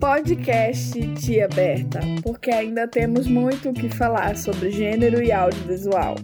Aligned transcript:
Podcast 0.00 0.92
Tia 1.14 1.48
Berta, 1.48 2.00
porque 2.22 2.50
ainda 2.50 2.86
temos 2.86 3.26
muito 3.26 3.70
o 3.70 3.72
que 3.72 3.88
falar 3.88 4.36
sobre 4.36 4.70
gênero 4.70 5.22
e 5.22 5.32
audiovisual. 5.32 6.16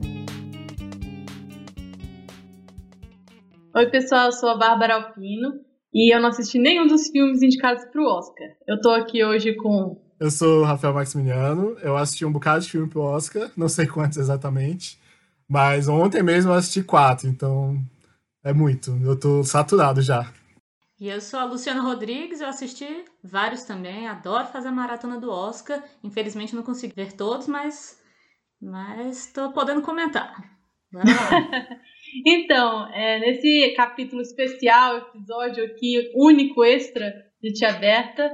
Oi, 3.74 3.90
pessoal, 3.90 4.26
eu 4.26 4.32
sou 4.32 4.50
a 4.50 4.58
Bárbara 4.58 4.96
Alpino 4.96 5.60
e 5.92 6.14
eu 6.14 6.20
não 6.20 6.28
assisti 6.28 6.58
nenhum 6.58 6.86
dos 6.86 7.08
filmes 7.08 7.42
indicados 7.42 7.84
para 7.86 8.02
o 8.02 8.04
Oscar. 8.04 8.48
Eu 8.68 8.80
tô 8.80 8.90
aqui 8.90 9.24
hoje 9.24 9.54
com. 9.56 9.98
Eu 10.20 10.30
sou 10.30 10.60
o 10.60 10.64
Rafael 10.64 10.92
Maximiliano, 10.92 11.76
eu 11.82 11.96
assisti 11.96 12.26
um 12.26 12.32
bocado 12.32 12.62
de 12.62 12.70
filme 12.70 12.88
pro 12.88 13.00
Oscar, 13.00 13.50
não 13.56 13.68
sei 13.68 13.86
quantos 13.86 14.18
exatamente, 14.18 14.98
mas 15.48 15.88
ontem 15.88 16.22
mesmo 16.22 16.50
eu 16.50 16.54
assisti 16.56 16.82
quatro, 16.82 17.26
então 17.26 17.78
é 18.44 18.52
muito, 18.52 18.98
eu 19.02 19.18
tô 19.18 19.42
saturado 19.42 20.02
já. 20.02 20.30
E 21.02 21.08
eu 21.08 21.20
sou 21.20 21.40
a 21.40 21.44
Luciana 21.44 21.82
Rodrigues, 21.82 22.40
eu 22.40 22.46
assisti 22.46 22.86
vários 23.24 23.64
também, 23.64 24.06
adoro 24.06 24.46
fazer 24.46 24.68
a 24.68 24.70
maratona 24.70 25.18
do 25.18 25.32
Oscar. 25.32 25.82
Infelizmente 26.00 26.54
não 26.54 26.62
consegui 26.62 26.94
ver 26.94 27.16
todos, 27.16 27.48
mas 27.48 28.00
mas 28.60 29.32
tô 29.32 29.50
podendo 29.50 29.82
comentar. 29.82 30.32
então, 32.24 32.86
é, 32.92 33.18
nesse 33.18 33.74
capítulo 33.74 34.22
especial, 34.22 34.98
episódio 34.98 35.64
aqui 35.64 36.08
único 36.14 36.62
extra 36.62 37.12
de 37.42 37.52
Tia 37.52 37.70
Aberta, 37.70 38.30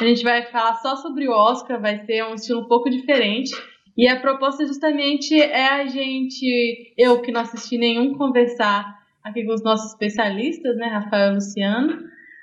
a 0.00 0.04
gente 0.06 0.22
vai 0.22 0.46
falar 0.46 0.76
só 0.76 0.96
sobre 0.96 1.28
o 1.28 1.32
Oscar, 1.32 1.78
vai 1.78 2.02
ser 2.06 2.24
um 2.24 2.34
estilo 2.34 2.62
um 2.62 2.68
pouco 2.68 2.88
diferente. 2.88 3.54
E 3.94 4.08
a 4.08 4.18
proposta 4.18 4.64
justamente 4.64 5.38
é 5.38 5.68
a 5.68 5.84
gente, 5.84 6.94
eu 6.96 7.20
que 7.20 7.30
não 7.30 7.42
assisti 7.42 7.76
nenhum, 7.76 8.14
conversar 8.14 8.96
aqui 9.26 9.44
com 9.44 9.52
os 9.52 9.62
nossos 9.62 9.92
especialistas, 9.92 10.76
né, 10.76 10.86
Rafael 10.86 11.32
e 11.32 11.34
Luciano, 11.34 11.98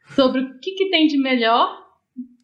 sobre 0.10 0.42
o 0.42 0.60
que, 0.60 0.72
que 0.72 0.90
tem 0.90 1.08
de 1.08 1.18
melhor 1.18 1.82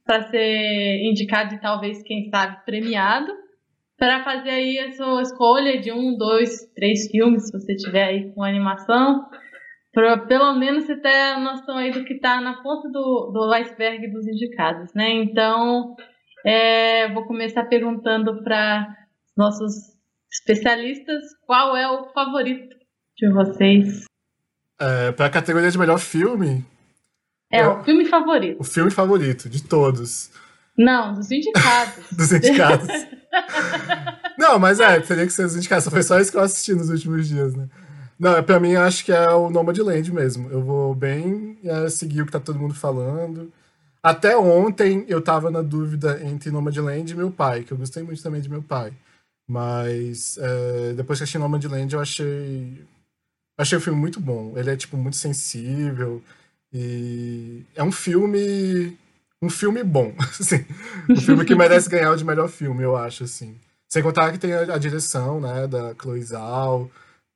para 0.06 0.30
ser 0.30 1.04
indicado 1.04 1.56
e 1.56 1.62
talvez, 1.62 2.02
quem 2.04 2.30
sabe, 2.30 2.64
premiado, 2.66 3.32
para 3.98 4.24
fazer 4.24 4.50
aí 4.50 4.80
a 4.80 4.92
sua 4.94 5.22
escolha 5.22 5.80
de 5.80 5.92
um, 5.92 6.18
dois, 6.18 6.72
três 6.74 7.08
filmes, 7.12 7.48
se 7.48 7.52
você 7.52 7.76
tiver 7.76 8.06
aí 8.06 8.32
com 8.34 8.44
animação, 8.44 9.26
para 9.94 10.18
pelo 10.20 10.56
menos 10.56 10.86
você 10.86 10.96
ter 10.96 11.16
a 11.16 11.40
noção 11.40 11.78
aí 11.78 11.92
do 11.92 12.06
que 12.06 12.14
está 12.14 12.40
na 12.40 12.62
ponta 12.64 12.90
do, 12.90 13.32
do 13.32 13.54
iceberg 13.54 14.10
dos 14.12 14.26
indicados, 14.28 14.94
né? 14.94 15.12
Então, 15.12 15.96
é, 16.46 17.12
vou 17.14 17.26
começar 17.26 17.66
perguntando 17.66 18.42
para 18.44 18.88
nossos 19.38 19.96
especialistas 20.32 21.24
qual 21.46 21.76
é 21.76 21.88
o 21.90 22.06
favorito 22.14 22.76
de 23.18 23.30
vocês 23.30 24.10
é, 24.80 25.12
pra 25.12 25.30
categoria 25.30 25.70
de 25.70 25.78
melhor 25.78 26.00
filme. 26.00 26.66
É, 27.52 27.68
o 27.68 27.84
filme 27.84 28.06
favorito. 28.06 28.60
O 28.60 28.64
filme 28.64 28.92
favorito 28.92 29.50
de 29.50 29.64
todos. 29.64 30.30
Não, 30.78 31.14
dos 31.14 31.32
indicados. 31.32 32.06
dos 32.12 32.32
indicados. 32.32 32.88
Não, 34.38 34.58
mas 34.58 34.80
é, 34.80 35.00
teria 35.02 35.26
que 35.26 35.34
ser 35.34 35.46
os 35.46 35.56
indicados. 35.56 35.84
Só 35.84 35.92
foi 35.92 36.04
só 36.04 36.20
isso 36.20 36.32
que 36.32 36.38
eu 36.38 36.42
assisti 36.42 36.74
nos 36.74 36.90
últimos 36.90 37.28
dias, 37.28 37.54
né? 37.54 37.68
Não, 38.18 38.42
pra 38.44 38.60
mim, 38.60 38.76
acho 38.76 39.04
que 39.04 39.12
é 39.12 39.30
o 39.32 39.50
Nomadland 39.50 40.14
mesmo. 40.14 40.50
Eu 40.50 40.62
vou 40.62 40.94
bem 40.94 41.58
é, 41.64 41.90
seguir 41.90 42.22
o 42.22 42.26
que 42.26 42.32
tá 42.32 42.40
todo 42.40 42.60
mundo 42.60 42.74
falando. 42.74 43.52
Até 44.02 44.38
ontem 44.38 45.06
eu 45.08 45.22
tava 45.22 45.52
na 45.52 45.62
dúvida 45.62 46.22
entre 46.24 46.52
Nomadland 46.52 47.12
e 47.12 47.16
meu 47.16 47.32
pai, 47.32 47.64
que 47.64 47.74
eu 47.74 47.78
gostei 47.78 48.02
muito 48.04 48.24
também 48.24 48.40
de 48.40 48.50
meu 48.50 48.62
pai. 48.64 48.94
Mas 49.48 50.38
é, 50.38 50.94
depois 50.94 51.20
que 51.20 51.24
assisti 51.24 51.38
Nomadland, 51.38 51.94
eu 51.94 52.00
achei 52.00 52.86
achei 53.58 53.78
o 53.78 53.82
filme 53.82 54.00
muito 54.00 54.20
bom. 54.20 54.54
Ele 54.56 54.70
é, 54.70 54.78
tipo, 54.78 54.96
muito 54.96 55.18
sensível. 55.18 56.22
E 56.72 57.66
é 57.76 57.84
um 57.84 57.92
filme. 57.92 58.98
Um 59.42 59.50
filme 59.50 59.84
bom, 59.84 60.14
assim. 60.40 60.66
Um 61.10 61.16
filme 61.16 61.46
que 61.46 61.56
merece 61.56 61.90
ganhar 61.90 62.12
o 62.12 62.18
de 62.18 62.26
melhor 62.26 62.50
filme, 62.50 62.84
eu 62.84 62.96
acho, 62.96 63.24
assim. 63.24 63.58
Sem 63.88 64.04
contar 64.04 64.32
que 64.32 64.38
tem 64.38 64.54
a, 64.54 64.76
a 64.76 64.78
direção, 64.78 65.40
né, 65.40 65.66
da 65.66 65.96
Chloe 65.96 66.22
Zhao, 66.22 66.92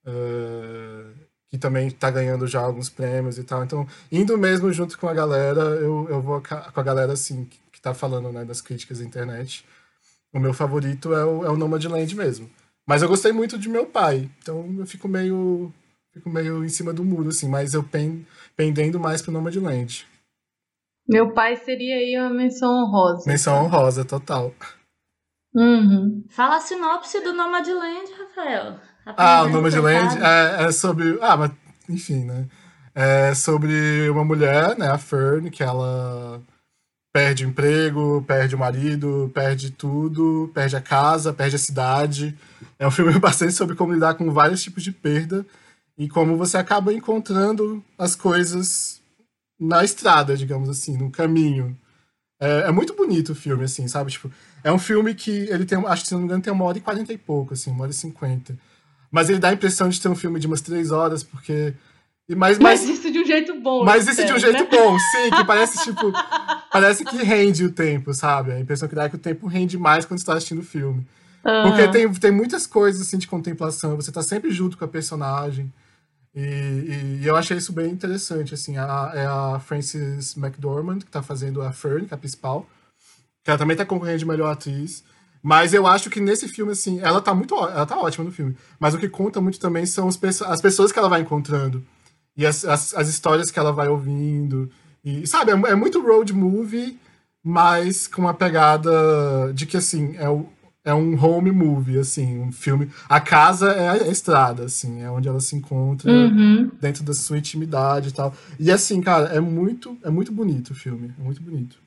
uh, 0.06 1.14
que 1.50 1.58
também 1.58 1.90
tá 1.90 2.12
ganhando 2.12 2.46
já 2.46 2.62
alguns 2.62 2.90
prêmios 2.90 3.38
e 3.38 3.44
tal. 3.44 3.64
Então, 3.64 3.88
indo 4.12 4.38
mesmo 4.38 4.72
junto 4.72 4.98
com 5.00 5.08
a 5.08 5.14
galera, 5.14 5.62
eu, 5.62 6.08
eu 6.10 6.22
vou 6.22 6.42
com 6.42 6.80
a 6.80 6.84
galera, 6.84 7.14
assim, 7.14 7.46
que, 7.46 7.58
que 7.72 7.82
tá 7.82 7.94
falando, 7.94 8.32
né, 8.32 8.44
das 8.46 8.62
críticas 8.62 9.00
da 9.00 9.06
internet. 9.06 9.66
O 10.34 10.40
meu 10.40 10.54
favorito 10.54 11.14
é 11.14 11.24
o, 11.24 11.46
é 11.46 11.50
o 11.50 11.58
Nomadland 11.58 12.16
mesmo. 12.16 12.50
Mas 12.86 13.02
eu 13.02 13.08
gostei 13.08 13.32
muito 13.32 13.58
de 13.58 13.70
meu 13.70 13.86
pai, 13.86 14.30
então 14.40 14.76
eu 14.78 14.86
fico 14.86 15.08
meio 15.08 15.74
fico 16.14 16.30
meio 16.30 16.64
em 16.64 16.70
cima 16.70 16.94
do 16.94 17.04
muro, 17.04 17.30
assim, 17.30 17.50
mas 17.50 17.74
eu 17.74 17.84
pen, 17.84 18.26
pendendo 18.56 19.00
mais 19.00 19.22
pro 19.22 19.32
Nomadland. 19.32 20.06
Meu 21.08 21.34
pai 21.34 21.58
seria 21.58 21.96
aí 21.96 22.18
uma 22.18 22.30
menção 22.30 22.70
honrosa. 22.72 23.30
Menção 23.30 23.66
honrosa, 23.66 24.06
total. 24.06 24.54
Uhum. 25.54 26.24
Fala 26.30 26.58
a 26.58 26.62
sinopse 26.62 27.20
do 27.22 27.34
Nomadland, 27.34 28.10
Rafael. 28.18 28.80
Ah, 29.06 29.44
o 29.44 29.50
Nomadland 29.50 30.18
é, 30.22 30.66
é 30.66 30.72
sobre. 30.72 31.18
Ah, 31.22 31.36
mas 31.36 31.52
enfim, 31.90 32.24
né? 32.24 32.48
É 32.96 33.34
sobre 33.34 34.08
uma 34.10 34.24
mulher, 34.24 34.78
né, 34.78 34.88
a 34.88 35.00
Fern, 35.00 35.50
que 35.50 35.64
ela 35.64 36.40
perde 37.12 37.46
o 37.46 37.50
emprego, 37.50 38.24
perde 38.26 38.56
o 38.56 38.60
marido, 38.60 39.32
perde 39.34 39.72
tudo, 39.72 40.50
perde 40.54 40.76
a 40.76 40.82
casa, 40.82 41.34
perde 41.34 41.56
a 41.56 41.60
cidade. 41.60 42.38
É 42.80 42.88
um 42.88 42.92
filme 42.92 43.12
bastante 43.20 43.54
sobre 43.54 43.76
como 43.76 43.94
lidar 43.94 44.14
com 44.14 44.32
vários 44.32 44.62
tipos 44.64 44.84
de 44.84 44.92
perda 44.92 45.46
e 45.98 46.08
como 46.10 46.38
você 46.38 46.58
acaba 46.58 46.94
encontrando 46.94 47.84
as 47.98 48.16
coisas 48.16 49.02
na 49.60 49.84
estrada, 49.84 50.36
digamos 50.36 50.70
assim, 50.70 50.98
no 50.98 51.10
caminho. 51.10 51.78
É, 52.40 52.68
é, 52.68 52.72
muito 52.72 52.94
bonito 52.96 53.32
o 53.32 53.36
filme, 53.36 53.64
assim, 53.64 53.88
sabe? 53.88 54.12
Tipo, 54.12 54.30
é 54.64 54.72
um 54.72 54.80
filme 54.80 55.14
que 55.14 55.32
ele 55.50 55.66
tem, 55.66 55.78
acho 55.86 56.02
que 56.02 56.08
se 56.10 56.14
não 56.14 56.22
me 56.22 56.26
engano, 56.26 56.42
tem 56.42 56.52
uma 56.52 56.66
hora 56.66 56.78
e 56.78 56.82
quarenta 56.82 57.14
e 57.14 57.18
pouco, 57.18 57.54
assim, 57.54 57.72
uma 57.72 57.84
hora 57.84 57.92
e 57.92 57.96
cinquenta. 57.96 58.58
Mas 59.12 59.30
ele 59.30 59.40
dá 59.40 59.50
a 59.50 59.54
impressão 59.54 59.88
de 59.88 60.02
ter 60.02 60.10
um 60.10 60.16
filme 60.16 60.40
de 60.40 60.48
umas 60.48 60.62
três 60.62 60.92
horas, 60.92 61.24
porque. 61.24 61.74
Mas, 62.30 62.58
mas, 62.58 62.82
mas 62.82 62.90
isso 62.90 63.12
de 63.12 63.20
um 63.20 63.26
jeito 63.26 63.60
bom. 63.62 63.86
Mas 63.86 64.08
isso 64.08 64.26
de 64.26 64.34
um 64.34 64.40
jeito 64.40 64.64
né? 64.64 64.70
bom, 64.72 64.98
sim, 64.98 65.30
que 65.38 65.46
parece, 65.46 65.84
tipo. 65.84 66.12
parece 66.72 67.06
que 67.06 67.18
rende 67.18 67.64
o 67.64 67.72
tempo, 67.72 68.14
sabe? 68.14 68.52
A 68.52 68.60
impressão 68.60 68.90
que 68.90 68.96
dá 68.96 69.04
é 69.04 69.10
que 69.10 69.16
o 69.16 69.20
tempo 69.20 69.46
rende 69.46 69.78
mais 69.78 70.04
quando 70.04 70.20
você 70.20 70.26
tá 70.26 70.34
assistindo 70.34 70.60
o 70.60 70.66
filme. 70.66 71.06
Uhum. 71.46 71.64
Porque 71.64 71.88
tem, 71.90 72.12
tem 72.14 72.32
muitas 72.32 72.66
coisas, 72.66 73.02
assim, 73.02 73.18
de 73.18 73.28
contemplação, 73.28 73.96
você 73.96 74.12
tá 74.12 74.24
sempre 74.24 74.50
junto 74.52 74.78
com 74.78 74.86
a 74.86 74.88
personagem. 74.88 75.72
E, 76.36 77.20
e, 77.22 77.26
eu 77.26 77.36
achei 77.36 77.58
isso 77.58 77.72
bem 77.72 77.92
interessante, 77.92 78.54
assim, 78.54 78.78
a, 78.78 79.12
é 79.14 79.26
a 79.26 79.60
Frances 79.60 80.36
McDormand, 80.36 81.00
que 81.00 81.12
tá 81.12 81.22
fazendo 81.22 81.62
a 81.62 81.72
Fern, 81.72 82.08
que 82.08 82.14
é 82.14 82.16
a 82.16 82.20
principal, 82.20 82.68
que 83.44 83.52
ela 83.52 83.60
também 83.60 83.78
tá 83.78 83.86
concorrendo 83.86 84.20
de 84.20 84.26
melhor 84.26 84.52
atriz, 84.52 85.04
mas 85.44 85.74
eu 85.74 85.86
acho 85.86 86.10
que 86.10 86.20
nesse 86.20 86.48
filme, 86.48 86.72
assim, 86.72 87.00
ela 87.02 87.22
tá 87.22 87.36
muito, 87.36 87.54
ela 87.56 87.86
tá 87.86 88.00
ótima 88.00 88.26
no 88.26 88.32
filme, 88.32 88.56
mas 88.80 88.96
o 88.96 88.98
que 88.98 89.08
conta 89.08 89.40
muito 89.40 89.60
também 89.60 89.86
são 89.86 90.08
os, 90.08 90.20
as 90.44 90.62
pessoas 90.62 90.92
que 90.92 90.98
ela 90.98 91.10
vai 91.10 91.22
encontrando, 91.22 91.86
e 92.36 92.48
as, 92.48 92.66
as, 92.66 92.96
as 92.96 93.10
histórias 93.10 93.52
que 93.52 93.60
ela 93.60 93.72
vai 93.72 93.88
ouvindo, 93.88 94.72
e, 95.04 95.28
sabe, 95.28 95.52
é, 95.52 95.54
é 95.54 95.76
muito 95.76 96.02
road 96.02 96.34
movie, 96.34 97.00
mas 97.44 98.08
com 98.08 98.22
uma 98.22 98.34
pegada 98.34 99.52
de 99.54 99.68
que, 99.68 99.78
assim, 99.78 100.16
é 100.18 100.30
o, 100.30 100.48
é 100.86 100.94
um 100.94 101.22
home 101.24 101.52
movie, 101.52 101.98
assim, 101.98 102.40
um 102.40 102.52
filme. 102.52 102.92
A 103.08 103.22
casa 103.22 103.72
é 103.72 103.90
a 103.90 104.08
estrada, 104.08 104.66
assim, 104.66 105.02
é 105.02 105.10
onde 105.10 105.30
ela 105.30 105.40
se 105.40 105.56
encontra 105.56 106.12
uhum. 106.12 106.70
dentro 106.80 107.04
da 107.04 107.14
sua 107.14 107.38
intimidade 107.38 108.10
e 108.10 108.12
tal. 108.12 108.34
E 108.60 108.70
assim, 108.70 109.00
cara, 109.02 109.30
é 109.30 109.40
muito, 109.40 109.98
é 110.04 110.10
muito 110.10 110.32
bonito 110.32 110.72
o 110.72 110.76
filme, 110.76 111.14
é 111.18 111.24
muito 111.24 111.42
bonito. 111.42 111.78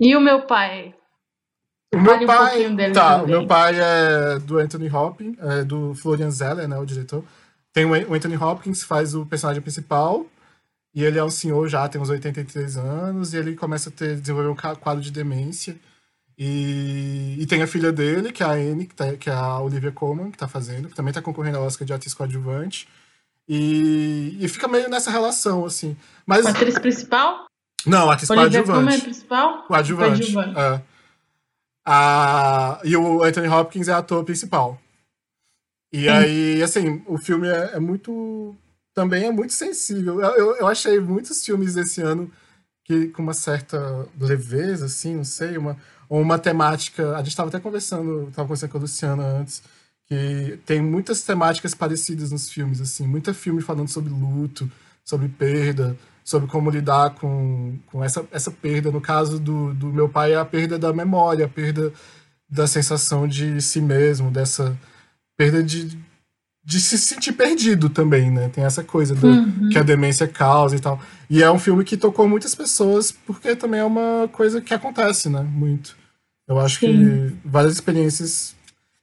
E 0.00 0.16
o 0.16 0.20
meu 0.20 0.46
pai? 0.46 0.94
O 1.94 1.98
meu 1.98 2.26
pai, 2.26 2.66
um 2.66 2.76
tá, 2.92 3.18
também. 3.18 3.24
o 3.24 3.28
meu 3.28 3.46
pai 3.46 3.74
é 3.78 4.38
do 4.38 4.58
Anthony 4.58 4.90
Hopkins, 4.90 5.36
é 5.38 5.64
do 5.64 5.94
Florian 5.94 6.30
Zeller, 6.30 6.68
né, 6.68 6.78
o 6.78 6.84
diretor. 6.84 7.24
Tem 7.72 7.84
o 7.84 8.14
Anthony 8.14 8.36
Hopkins, 8.36 8.82
faz 8.82 9.14
o 9.14 9.24
personagem 9.26 9.62
principal, 9.62 10.26
e 10.94 11.04
ele 11.04 11.18
é 11.18 11.24
um 11.24 11.30
senhor 11.30 11.66
já, 11.68 11.88
tem 11.88 12.00
uns 12.00 12.10
83 12.10 12.76
anos, 12.76 13.32
e 13.32 13.36
ele 13.36 13.54
começa 13.54 13.88
a 13.88 13.92
ter, 13.92 14.16
desenvolver 14.16 14.48
um 14.48 14.76
quadro 14.76 15.02
de 15.02 15.10
demência. 15.10 15.76
E, 16.38 17.36
e 17.40 17.46
tem 17.46 17.62
a 17.62 17.66
filha 17.66 17.90
dele, 17.90 18.30
que 18.30 18.44
é 18.44 18.46
a 18.46 18.52
Anne, 18.52 18.86
que, 18.86 18.94
tá, 18.94 19.16
que 19.16 19.28
é 19.28 19.32
a 19.32 19.58
Olivia 19.58 19.90
Colman, 19.90 20.30
que 20.30 20.38
tá 20.38 20.46
fazendo, 20.46 20.88
que 20.88 20.94
também 20.94 21.12
tá 21.12 21.20
concorrendo 21.20 21.58
ao 21.58 21.64
Oscar 21.64 21.84
de 21.84 21.92
atriz 21.92 22.14
coadjuvante. 22.14 22.88
E, 23.48 24.36
e 24.38 24.48
fica 24.48 24.68
meio 24.68 24.88
nessa 24.88 25.10
relação, 25.10 25.64
assim. 25.64 25.96
Mas, 26.24 26.46
a 26.46 26.50
atriz 26.50 26.78
principal? 26.78 27.46
Não, 27.84 28.08
a 28.08 28.14
atriz 28.14 28.30
Olivia 28.30 28.62
coadjuvante. 28.62 28.78
Colman 28.78 28.94
é 28.94 29.00
principal? 29.00 29.62
Coadjuvante. 29.64 30.32
coadjuvante. 30.32 30.60
É. 30.60 30.82
A, 31.84 32.80
e 32.84 32.96
o 32.96 33.24
Anthony 33.24 33.48
Hopkins 33.48 33.88
é 33.88 33.92
ator 33.92 34.22
principal. 34.22 34.80
E 35.92 36.02
Sim. 36.02 36.08
aí, 36.08 36.62
assim, 36.62 37.02
o 37.06 37.18
filme 37.18 37.48
é, 37.48 37.72
é, 37.74 37.80
muito. 37.80 38.54
Também 38.94 39.24
é 39.24 39.32
muito 39.32 39.54
sensível. 39.54 40.20
Eu, 40.20 40.30
eu, 40.36 40.56
eu 40.56 40.68
achei 40.68 41.00
muitos 41.00 41.44
filmes 41.44 41.74
desse 41.74 42.00
ano 42.00 42.30
que 42.88 43.08
com 43.08 43.22
uma 43.22 43.34
certa 43.34 44.08
leveza, 44.18 44.86
assim, 44.86 45.16
não 45.16 45.24
sei, 45.24 45.58
uma, 45.58 45.76
uma 46.08 46.38
temática. 46.38 47.14
A 47.14 47.18
gente 47.18 47.28
estava 47.28 47.50
até 47.50 47.60
conversando, 47.60 48.28
estava 48.30 48.48
conversando 48.48 48.70
com 48.70 48.78
a 48.78 48.80
Luciana 48.80 49.22
antes, 49.22 49.62
que 50.06 50.58
tem 50.64 50.80
muitas 50.80 51.22
temáticas 51.22 51.74
parecidas 51.74 52.32
nos 52.32 52.50
filmes, 52.50 52.80
assim, 52.80 53.06
muita 53.06 53.34
filme 53.34 53.60
falando 53.60 53.88
sobre 53.88 54.10
luto, 54.10 54.70
sobre 55.04 55.28
perda, 55.28 55.98
sobre 56.24 56.48
como 56.48 56.70
lidar 56.70 57.10
com, 57.10 57.78
com 57.88 58.02
essa, 58.02 58.26
essa 58.32 58.50
perda. 58.50 58.90
No 58.90 59.02
caso 59.02 59.38
do, 59.38 59.74
do 59.74 59.88
meu 59.88 60.08
pai, 60.08 60.32
é 60.32 60.36
a 60.36 60.44
perda 60.44 60.78
da 60.78 60.90
memória, 60.90 61.44
a 61.44 61.48
perda 61.48 61.92
da 62.48 62.66
sensação 62.66 63.28
de 63.28 63.60
si 63.60 63.82
mesmo, 63.82 64.30
dessa 64.30 64.78
perda 65.36 65.62
de, 65.62 65.98
de 66.68 66.78
se 66.82 66.98
sentir 66.98 67.32
perdido 67.32 67.88
também, 67.88 68.30
né? 68.30 68.50
Tem 68.50 68.62
essa 68.62 68.84
coisa 68.84 69.14
do, 69.14 69.26
uhum. 69.26 69.70
que 69.72 69.78
a 69.78 69.82
demência 69.82 70.28
causa 70.28 70.76
e 70.76 70.78
tal. 70.78 71.00
E 71.30 71.42
é 71.42 71.50
um 71.50 71.58
filme 71.58 71.82
que 71.82 71.96
tocou 71.96 72.28
muitas 72.28 72.54
pessoas, 72.54 73.10
porque 73.10 73.56
também 73.56 73.80
é 73.80 73.84
uma 73.84 74.28
coisa 74.30 74.60
que 74.60 74.74
acontece, 74.74 75.30
né? 75.30 75.40
Muito. 75.40 75.96
Eu 76.46 76.58
acho 76.58 76.80
Sim. 76.80 76.86
que 76.88 77.36
várias 77.42 77.72
experiências 77.72 78.54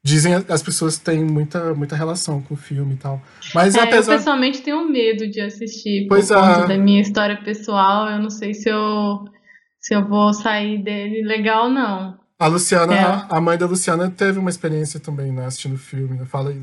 dizem 0.03 0.35
as 0.47 0.61
pessoas 0.61 0.99
têm 0.99 1.25
muita, 1.25 1.73
muita 1.73 1.95
relação 1.95 2.39
com 2.39 2.53
o 2.53 2.57
filme 2.57 2.93
e 2.93 2.97
tal. 2.97 3.19
Mas 3.55 3.73
é, 3.73 3.81
apesar... 3.81 4.13
Eu 4.13 4.17
pessoalmente 4.19 4.61
tenho 4.61 4.87
medo 4.87 5.27
de 5.27 5.41
assistir 5.41 6.05
pois 6.07 6.27
por 6.27 6.37
conta 6.37 6.67
da 6.67 6.77
minha 6.77 7.01
história 7.01 7.41
pessoal. 7.43 8.07
Eu 8.11 8.19
não 8.19 8.29
sei 8.29 8.53
se 8.53 8.69
eu, 8.69 9.25
se 9.79 9.95
eu 9.95 10.07
vou 10.07 10.31
sair 10.35 10.83
dele 10.83 11.23
legal, 11.23 11.67
não. 11.67 12.15
A 12.37 12.45
Luciana, 12.45 12.93
é. 12.93 13.25
a 13.27 13.41
mãe 13.41 13.57
da 13.57 13.65
Luciana 13.65 14.11
teve 14.11 14.37
uma 14.37 14.51
experiência 14.51 14.99
também, 14.99 15.31
né, 15.31 15.47
assistindo 15.47 15.73
o 15.73 15.79
filme, 15.79 16.15
né? 16.15 16.25
Fala 16.25 16.51
aí. 16.51 16.61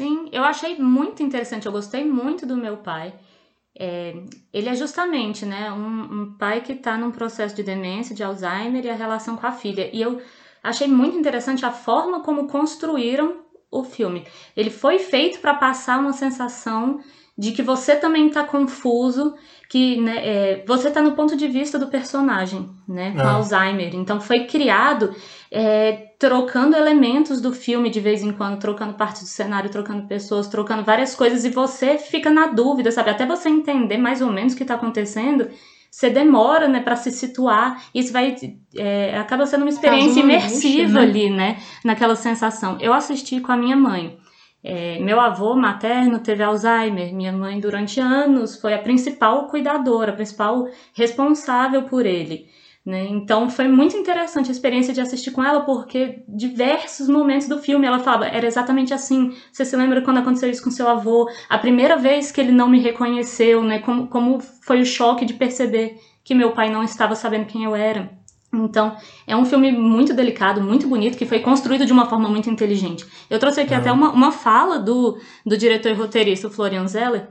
Sim, 0.00 0.30
eu 0.32 0.42
achei 0.44 0.78
muito 0.78 1.22
interessante, 1.22 1.66
eu 1.66 1.72
gostei 1.72 2.02
muito 2.06 2.46
do 2.46 2.56
meu 2.56 2.78
pai. 2.78 3.12
É, 3.78 4.14
ele 4.50 4.70
é 4.70 4.74
justamente 4.74 5.44
né, 5.44 5.70
um, 5.70 6.22
um 6.22 6.38
pai 6.38 6.62
que 6.62 6.72
está 6.72 6.96
num 6.96 7.10
processo 7.10 7.54
de 7.54 7.62
demência, 7.62 8.14
de 8.14 8.22
Alzheimer 8.22 8.82
e 8.82 8.88
a 8.88 8.94
relação 8.94 9.36
com 9.36 9.46
a 9.46 9.52
filha. 9.52 9.90
E 9.92 10.00
eu 10.00 10.18
achei 10.62 10.88
muito 10.88 11.18
interessante 11.18 11.66
a 11.66 11.70
forma 11.70 12.22
como 12.22 12.48
construíram 12.48 13.44
o 13.70 13.84
filme. 13.84 14.26
Ele 14.56 14.70
foi 14.70 14.98
feito 14.98 15.38
para 15.38 15.52
passar 15.52 16.00
uma 16.00 16.14
sensação 16.14 17.00
de 17.40 17.52
que 17.52 17.62
você 17.62 17.96
também 17.96 18.28
está 18.28 18.44
confuso, 18.44 19.34
que 19.66 19.98
né, 19.98 20.16
é, 20.18 20.64
você 20.66 20.88
está 20.88 21.00
no 21.00 21.12
ponto 21.12 21.34
de 21.34 21.48
vista 21.48 21.78
do 21.78 21.86
personagem, 21.86 22.68
né, 22.86 23.12
com 23.12 23.22
é. 23.22 23.24
Alzheimer. 23.24 23.94
Então 23.94 24.20
foi 24.20 24.44
criado 24.44 25.14
é, 25.50 26.10
trocando 26.18 26.76
elementos 26.76 27.40
do 27.40 27.50
filme 27.50 27.88
de 27.88 27.98
vez 27.98 28.22
em 28.22 28.30
quando, 28.30 28.60
trocando 28.60 28.92
partes 28.92 29.22
do 29.22 29.28
cenário, 29.28 29.70
trocando 29.70 30.06
pessoas, 30.06 30.48
trocando 30.48 30.84
várias 30.84 31.16
coisas, 31.16 31.46
e 31.46 31.48
você 31.48 31.96
fica 31.96 32.28
na 32.28 32.48
dúvida, 32.48 32.92
sabe? 32.92 33.08
Até 33.08 33.24
você 33.24 33.48
entender 33.48 33.96
mais 33.96 34.20
ou 34.20 34.30
menos 34.30 34.52
o 34.52 34.56
que 34.56 34.62
está 34.62 34.74
acontecendo, 34.74 35.48
você 35.90 36.10
demora, 36.10 36.68
né, 36.68 36.80
para 36.80 36.94
se 36.94 37.10
situar. 37.10 37.82
Isso 37.94 38.12
vai 38.12 38.36
é, 38.76 39.18
acaba 39.18 39.46
sendo 39.46 39.62
uma 39.62 39.70
experiência 39.70 40.20
imersiva 40.20 40.92
né? 40.92 41.00
ali, 41.00 41.30
né, 41.30 41.56
naquela 41.82 42.16
sensação. 42.16 42.76
Eu 42.82 42.92
assisti 42.92 43.40
com 43.40 43.50
a 43.50 43.56
minha 43.56 43.76
mãe. 43.76 44.18
É, 44.62 44.98
meu 44.98 45.18
avô 45.18 45.54
materno 45.54 46.18
teve 46.18 46.42
Alzheimer, 46.42 47.14
minha 47.14 47.32
mãe 47.32 47.58
durante 47.58 47.98
anos 47.98 48.60
foi 48.60 48.74
a 48.74 48.78
principal 48.78 49.46
cuidadora, 49.48 50.12
a 50.12 50.14
principal 50.14 50.68
responsável 50.94 51.84
por 51.84 52.04
ele. 52.04 52.46
Né? 52.84 53.06
Então 53.08 53.50
foi 53.50 53.68
muito 53.68 53.96
interessante 53.96 54.48
a 54.48 54.52
experiência 54.52 54.92
de 54.94 55.00
assistir 55.00 55.30
com 55.30 55.44
ela, 55.44 55.60
porque 55.60 56.22
diversos 56.26 57.08
momentos 57.08 57.46
do 57.46 57.58
filme 57.58 57.86
ela 57.86 57.98
falava, 57.98 58.26
era 58.26 58.46
exatamente 58.46 58.94
assim. 58.94 59.34
Você 59.52 59.64
se 59.64 59.76
lembra 59.76 60.02
quando 60.02 60.18
aconteceu 60.18 60.50
isso 60.50 60.64
com 60.64 60.70
seu 60.70 60.88
avô? 60.88 61.28
A 61.48 61.58
primeira 61.58 61.96
vez 61.96 62.32
que 62.32 62.40
ele 62.40 62.52
não 62.52 62.68
me 62.68 62.80
reconheceu, 62.80 63.62
né? 63.62 63.80
Como, 63.80 64.08
como 64.08 64.40
foi 64.40 64.80
o 64.80 64.86
choque 64.86 65.26
de 65.26 65.34
perceber 65.34 65.98
que 66.24 66.34
meu 66.34 66.52
pai 66.52 66.70
não 66.70 66.82
estava 66.82 67.14
sabendo 67.14 67.46
quem 67.46 67.64
eu 67.64 67.76
era. 67.76 68.10
Então, 68.52 68.96
é 69.26 69.36
um 69.36 69.44
filme 69.44 69.70
muito 69.70 70.12
delicado, 70.12 70.60
muito 70.60 70.88
bonito, 70.88 71.16
que 71.16 71.24
foi 71.24 71.38
construído 71.38 71.86
de 71.86 71.92
uma 71.92 72.06
forma 72.06 72.28
muito 72.28 72.50
inteligente. 72.50 73.06
Eu 73.28 73.38
trouxe 73.38 73.60
aqui 73.60 73.72
até 73.72 73.92
uma, 73.92 74.10
uma 74.10 74.32
fala 74.32 74.78
do, 74.78 75.18
do 75.46 75.56
diretor 75.56 75.90
e 75.90 75.94
roteirista 75.94 76.50
Florian 76.50 76.86
Zeller, 76.88 77.28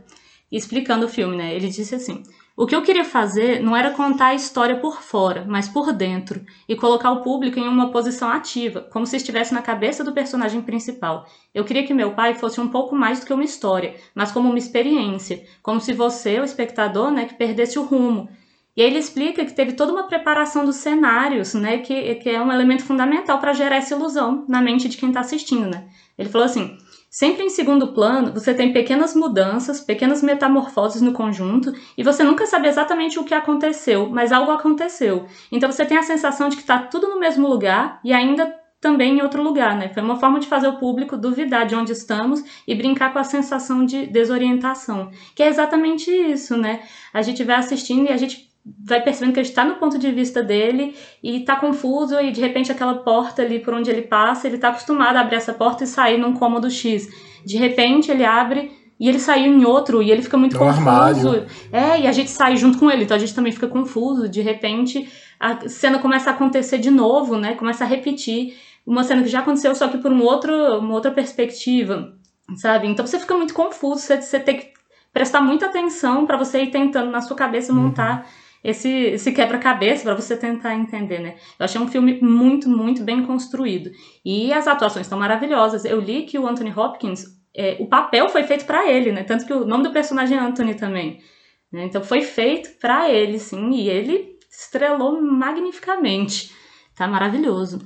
explicando 0.50 1.06
o 1.06 1.10
filme, 1.10 1.36
né? 1.36 1.54
Ele 1.54 1.68
disse 1.68 1.94
assim: 1.94 2.24
O 2.56 2.66
que 2.66 2.74
eu 2.74 2.82
queria 2.82 3.04
fazer 3.04 3.62
não 3.62 3.76
era 3.76 3.92
contar 3.92 4.28
a 4.28 4.34
história 4.34 4.78
por 4.78 5.02
fora, 5.02 5.44
mas 5.46 5.68
por 5.68 5.92
dentro, 5.92 6.42
e 6.70 6.76
colocar 6.76 7.12
o 7.12 7.22
público 7.22 7.60
em 7.60 7.68
uma 7.68 7.92
posição 7.92 8.30
ativa, 8.30 8.88
como 8.90 9.06
se 9.06 9.18
estivesse 9.18 9.54
na 9.54 9.62
cabeça 9.62 10.06
do 10.06 10.14
personagem 10.14 10.62
principal. 10.62 11.26
Eu 11.54 11.66
queria 11.66 11.86
que 11.86 11.94
meu 11.94 12.14
pai 12.14 12.34
fosse 12.34 12.62
um 12.62 12.70
pouco 12.70 12.96
mais 12.96 13.20
do 13.20 13.26
que 13.26 13.34
uma 13.34 13.44
história, 13.44 13.94
mas 14.16 14.32
como 14.32 14.48
uma 14.48 14.58
experiência, 14.58 15.44
como 15.62 15.82
se 15.82 15.92
você, 15.92 16.40
o 16.40 16.46
espectador, 16.46 17.12
né, 17.12 17.26
que 17.26 17.34
perdesse 17.34 17.78
o 17.78 17.84
rumo 17.84 18.30
e 18.76 18.82
aí 18.82 18.88
ele 18.88 19.00
explica 19.00 19.44
que 19.44 19.54
teve 19.54 19.74
toda 19.74 19.92
uma 19.92 20.08
preparação 20.08 20.66
dos 20.66 20.78
cenários, 20.78 21.54
né, 21.54 21.80
que, 21.80 22.16
que 22.16 22.30
é 22.30 22.42
um 22.42 22.52
elemento 22.52 22.84
fundamental 22.84 23.40
para 23.40 23.54
gerar 23.54 23.78
essa 23.78 23.96
ilusão 23.96 24.46
na 24.48 24.62
mente 24.62 24.88
de 24.88 24.98
quem 24.98 25.10
está 25.10 25.20
assistindo, 25.22 25.68
né. 25.68 25.88
Ele 26.18 26.30
falou 26.30 26.46
assim, 26.46 26.78
sempre 27.10 27.44
em 27.44 27.50
segundo 27.50 27.94
plano, 27.94 28.32
você 28.32 28.54
tem 28.54 28.72
pequenas 28.72 29.16
mudanças, 29.16 29.82
pequenas 29.82 30.22
metamorfoses 30.22 31.02
no 31.02 31.14
conjunto, 31.14 31.74
e 31.98 32.04
você 32.04 32.24
nunca 32.24 32.46
sabe 32.46 32.68
exatamente 32.68 33.18
o 33.18 33.24
que 33.24 33.34
aconteceu, 33.34 34.10
mas 34.10 34.32
algo 34.32 34.52
aconteceu. 34.52 35.26
Então 35.52 35.72
você 35.72 35.86
tem 35.86 35.98
a 35.98 36.04
sensação 36.04 36.50
de 36.50 36.56
que 36.56 36.62
está 36.62 36.78
tudo 36.80 37.08
no 37.08 37.20
mesmo 37.20 37.48
lugar 37.48 38.00
e 38.04 38.14
ainda 38.14 38.54
também 38.82 39.18
em 39.18 39.22
outro 39.22 39.44
lugar, 39.44 39.78
né? 39.78 39.90
Foi 39.90 40.02
uma 40.02 40.16
forma 40.16 40.40
de 40.40 40.48
fazer 40.48 40.68
o 40.68 40.78
público 40.78 41.18
duvidar 41.18 41.66
de 41.66 41.76
onde 41.76 41.92
estamos 41.92 42.42
e 42.66 42.74
brincar 42.74 43.12
com 43.12 43.20
a 43.20 43.24
sensação 43.24 43.86
de 43.86 44.06
desorientação, 44.08 45.12
que 45.36 45.44
é 45.44 45.48
exatamente 45.48 46.10
isso, 46.10 46.56
né? 46.56 46.82
A 47.14 47.22
gente 47.22 47.44
vai 47.44 47.58
assistindo 47.58 48.10
e 48.10 48.14
a 48.14 48.18
gente 48.18 48.49
vai 48.78 49.02
percebendo 49.02 49.34
que 49.34 49.40
ele 49.40 49.48
está 49.48 49.64
no 49.64 49.76
ponto 49.76 49.98
de 49.98 50.12
vista 50.12 50.44
dele 50.44 50.96
e 51.24 51.38
está 51.38 51.56
confuso 51.56 52.20
e 52.20 52.32
de 52.32 52.42
repente 52.42 52.72
aquela 52.72 52.96
porta 52.96 53.42
ali 53.42 53.60
por 53.60 53.74
onde 53.74 53.90
ele 53.90 54.02
passa, 54.02 54.48
ele 54.48 54.56
está 54.56 54.70
acostumado 54.70 55.16
a 55.16 55.22
abrir 55.22 55.38
essa 55.38 55.54
porta 55.54 55.84
e 55.84 55.88
sair 55.88 56.18
num 56.18 56.34
cômodo 56.34 56.70
X. 56.70 57.08
De 57.46 57.58
repente 57.58 58.12
ele 58.12 58.26
abre 58.26 58.72
e 59.00 59.08
ele 59.08 59.20
saiu 59.20 59.54
em 59.54 59.64
outro 59.66 60.04
e 60.04 60.12
ele 60.12 60.22
fica 60.22 60.38
muito 60.38 60.58
confuso. 60.58 60.80
Armário. 60.80 61.46
É, 61.72 62.02
e 62.02 62.08
a 62.08 62.12
gente 62.12 62.30
sai 62.30 62.58
junto 62.58 62.78
com 62.78 62.92
ele, 62.92 63.04
então 63.04 63.16
a 63.16 63.20
gente 63.20 63.34
também 63.34 63.52
fica 63.52 63.68
confuso. 63.68 64.28
De 64.28 64.42
repente 64.42 65.10
a 65.40 65.68
cena 65.70 66.00
começa 66.00 66.30
a 66.30 66.34
acontecer 66.34 66.78
de 66.80 66.92
novo, 66.92 67.38
né? 67.38 67.56
Começa 67.56 67.86
a 67.86 67.88
repetir 67.88 68.58
uma 68.86 69.04
cena 69.04 69.24
que 69.24 69.30
já 69.30 69.40
aconteceu, 69.40 69.74
só 69.74 69.88
que 69.88 69.98
por 69.98 70.12
um 70.12 70.22
outro, 70.22 70.80
uma 70.80 70.94
outra 70.94 71.12
perspectiva, 71.12 72.14
sabe? 72.56 72.88
Então 72.88 73.06
você 73.06 73.20
fica 73.20 73.36
muito 73.38 73.54
confuso, 73.54 74.02
você, 74.02 74.22
você 74.22 74.40
tem 74.40 74.58
que 74.58 74.74
prestar 75.14 75.42
muita 75.42 75.68
atenção 75.68 76.26
para 76.26 76.38
você 76.38 76.64
ir 76.64 76.72
tentando 76.72 77.10
na 77.10 77.22
sua 77.22 77.38
cabeça 77.38 77.74
montar. 77.74 78.18
Uhum 78.18 78.49
esse, 78.64 78.90
esse 78.90 79.32
quebra-cabeça 79.32 80.04
para 80.04 80.16
você 80.16 80.36
tentar 80.36 80.76
entender, 80.76 81.20
né? 81.20 81.36
Eu 81.58 81.66
achei 81.66 81.80
um 81.80 81.88
filme 81.88 82.20
muito, 82.22 82.70
muito 82.70 83.04
bem 83.04 83.26
construído. 83.26 83.90
E 84.24 84.52
as 84.52 84.68
atuações 84.68 85.06
estão 85.06 85.18
maravilhosas. 85.18 85.86
Eu 85.86 86.00
li 86.00 86.24
que 86.24 86.38
o 86.38 86.48
Anthony 86.48 86.74
Hopkins, 86.76 87.26
é, 87.56 87.78
o 87.80 87.88
papel 87.88 88.30
foi 88.30 88.44
feito 88.44 88.66
para 88.66 88.90
ele, 88.90 89.12
né? 89.12 89.24
Tanto 89.24 89.46
que 89.46 89.54
o 89.54 89.66
nome 89.66 89.84
do 89.84 89.92
personagem 89.92 90.38
é 90.38 90.42
Anthony 90.42 90.76
também. 90.76 91.20
Né? 91.72 91.86
Então 91.86 92.04
foi 92.04 92.22
feito 92.22 92.78
para 92.80 93.10
ele, 93.10 93.40
sim, 93.40 93.72
e 93.72 93.90
ele 93.90 94.38
estrelou 94.52 95.22
magnificamente. 95.22 96.52
Tá 96.96 97.08
maravilhoso. 97.08 97.80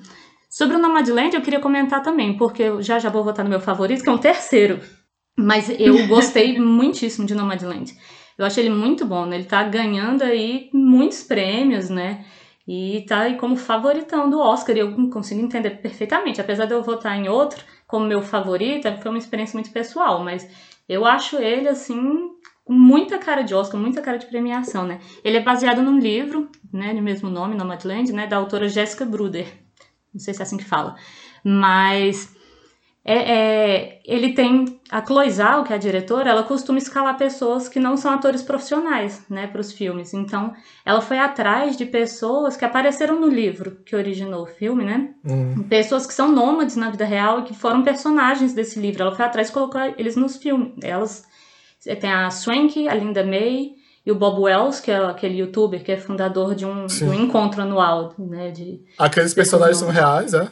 Sobre 0.50 0.78
o 0.78 0.80
Nomadland 0.80 1.36
eu 1.36 1.42
queria 1.42 1.60
comentar 1.60 2.02
também, 2.02 2.38
porque 2.38 2.64
eu 2.64 2.82
já 2.82 3.00
já 3.00 3.10
vou 3.10 3.24
votar 3.24 3.44
no 3.44 3.50
meu 3.50 3.60
favorito, 3.60 4.04
que 4.04 4.10
é 4.10 4.12
um 4.12 4.18
terceiro. 4.18 4.80
Mas 5.38 5.70
eu 5.80 6.08
gostei 6.08 6.58
muitíssimo 6.60 7.26
de 7.26 7.36
Nomadland. 7.36 7.96
Eu 8.38 8.46
acho 8.46 8.60
ele 8.60 8.70
muito 8.70 9.06
bom, 9.06 9.26
né? 9.26 9.38
Ele 9.38 9.46
tá 9.46 9.64
ganhando 9.64 10.24
aí 10.24 10.70
muitos 10.74 11.24
prêmios, 11.24 11.90
né? 11.90 12.26
E 12.68 13.06
tá 13.08 13.22
aí 13.22 13.36
como 13.36 13.56
favoritão 13.56 14.30
do 14.30 14.40
Oscar, 14.40 14.76
e 14.76 14.80
eu 14.80 15.10
consigo 15.10 15.42
entender 15.42 15.72
perfeitamente. 15.82 16.40
Apesar 16.40 16.66
de 16.66 16.74
eu 16.74 16.82
votar 16.82 17.18
em 17.18 17.28
outro 17.28 17.64
como 17.86 18.06
meu 18.06 18.22
favorito, 18.22 18.88
foi 19.02 19.12
uma 19.12 19.18
experiência 19.18 19.56
muito 19.56 19.72
pessoal, 19.72 20.24
mas 20.24 20.48
eu 20.88 21.06
acho 21.06 21.38
ele, 21.38 21.68
assim, 21.68 22.30
com 22.64 22.74
muita 22.74 23.18
cara 23.18 23.42
de 23.42 23.54
Oscar, 23.54 23.80
muita 23.80 24.02
cara 24.02 24.18
de 24.18 24.26
premiação, 24.26 24.86
né? 24.86 25.00
Ele 25.24 25.38
é 25.38 25.42
baseado 25.42 25.82
num 25.82 26.00
livro, 26.00 26.50
né, 26.72 26.94
de 26.94 27.02
mesmo 27.02 27.30
nome, 27.30 27.56
Nomadland, 27.56 28.12
né, 28.14 28.26
da 28.26 28.38
autora 28.38 28.70
Jessica 28.70 29.06
Bruder. 29.06 29.48
Não 30.14 30.20
sei 30.20 30.34
se 30.34 30.42
é 30.42 30.44
assim 30.44 30.58
que 30.58 30.64
fala. 30.64 30.96
Mas 31.44 32.34
é, 33.06 33.34
é, 33.34 34.00
ele 34.06 34.32
tem 34.34 34.80
a 34.90 35.02
Cloizal, 35.02 35.64
que 35.66 35.74
é 35.74 35.76
a 35.76 35.80
diretora, 35.80 36.30
ela 36.30 36.44
costuma 36.44 36.78
escalar 36.78 37.18
pessoas 37.18 37.68
que 37.68 37.80
não 37.80 37.98
são 37.98 38.14
atores 38.14 38.42
profissionais, 38.42 39.26
né, 39.30 39.46
para 39.46 39.60
os 39.60 39.74
filmes. 39.74 40.14
Então, 40.14 40.54
ela 40.86 41.02
foi 41.02 41.20
atrás 41.20 41.76
de 41.76 41.86
pessoas 41.86 42.56
que 42.56 42.64
apareceram 42.64 43.20
no 43.20 43.28
livro 43.28 43.80
que 43.86 43.96
originou 43.96 44.44
o 44.44 44.48
filme, 44.48 44.86
né? 44.86 45.10
Uhum. 45.26 45.64
Pessoas 45.64 46.08
que 46.08 46.14
são 46.14 46.32
nômades 46.32 46.78
na 46.78 46.90
vida 46.90 47.04
real 47.04 47.40
e 47.40 47.44
que 47.44 47.54
foram 47.54 47.84
personagens 47.84 48.54
desse 48.54 48.80
livro. 48.80 49.04
Ela 49.04 49.16
foi 49.16 49.26
atrás 49.26 49.50
e 49.50 49.52
colocou 49.52 49.82
eles 49.98 50.16
nos 50.16 50.38
filmes. 50.38 50.72
Elas 50.82 51.26
tem 52.00 52.10
a 52.10 52.32
Swank, 52.32 52.88
a 52.88 52.94
Linda 52.94 53.26
May 53.26 53.72
e 54.06 54.12
o 54.12 54.16
Bob 54.16 54.42
Wells, 54.42 54.80
que 54.80 54.92
é 54.92 54.98
aquele 54.98 55.40
youtuber 55.40 55.84
que 55.84 55.92
é 55.92 55.98
fundador 55.98 56.56
de 56.56 56.66
um, 56.66 56.86
de 56.86 57.04
um 57.04 57.14
encontro 57.14 57.62
anual, 57.62 58.14
né? 58.18 58.52
De, 58.52 58.82
Aqueles 58.98 59.34
personagens 59.34 59.78
são 59.78 59.90
reais, 59.90 60.34
é? 60.34 60.50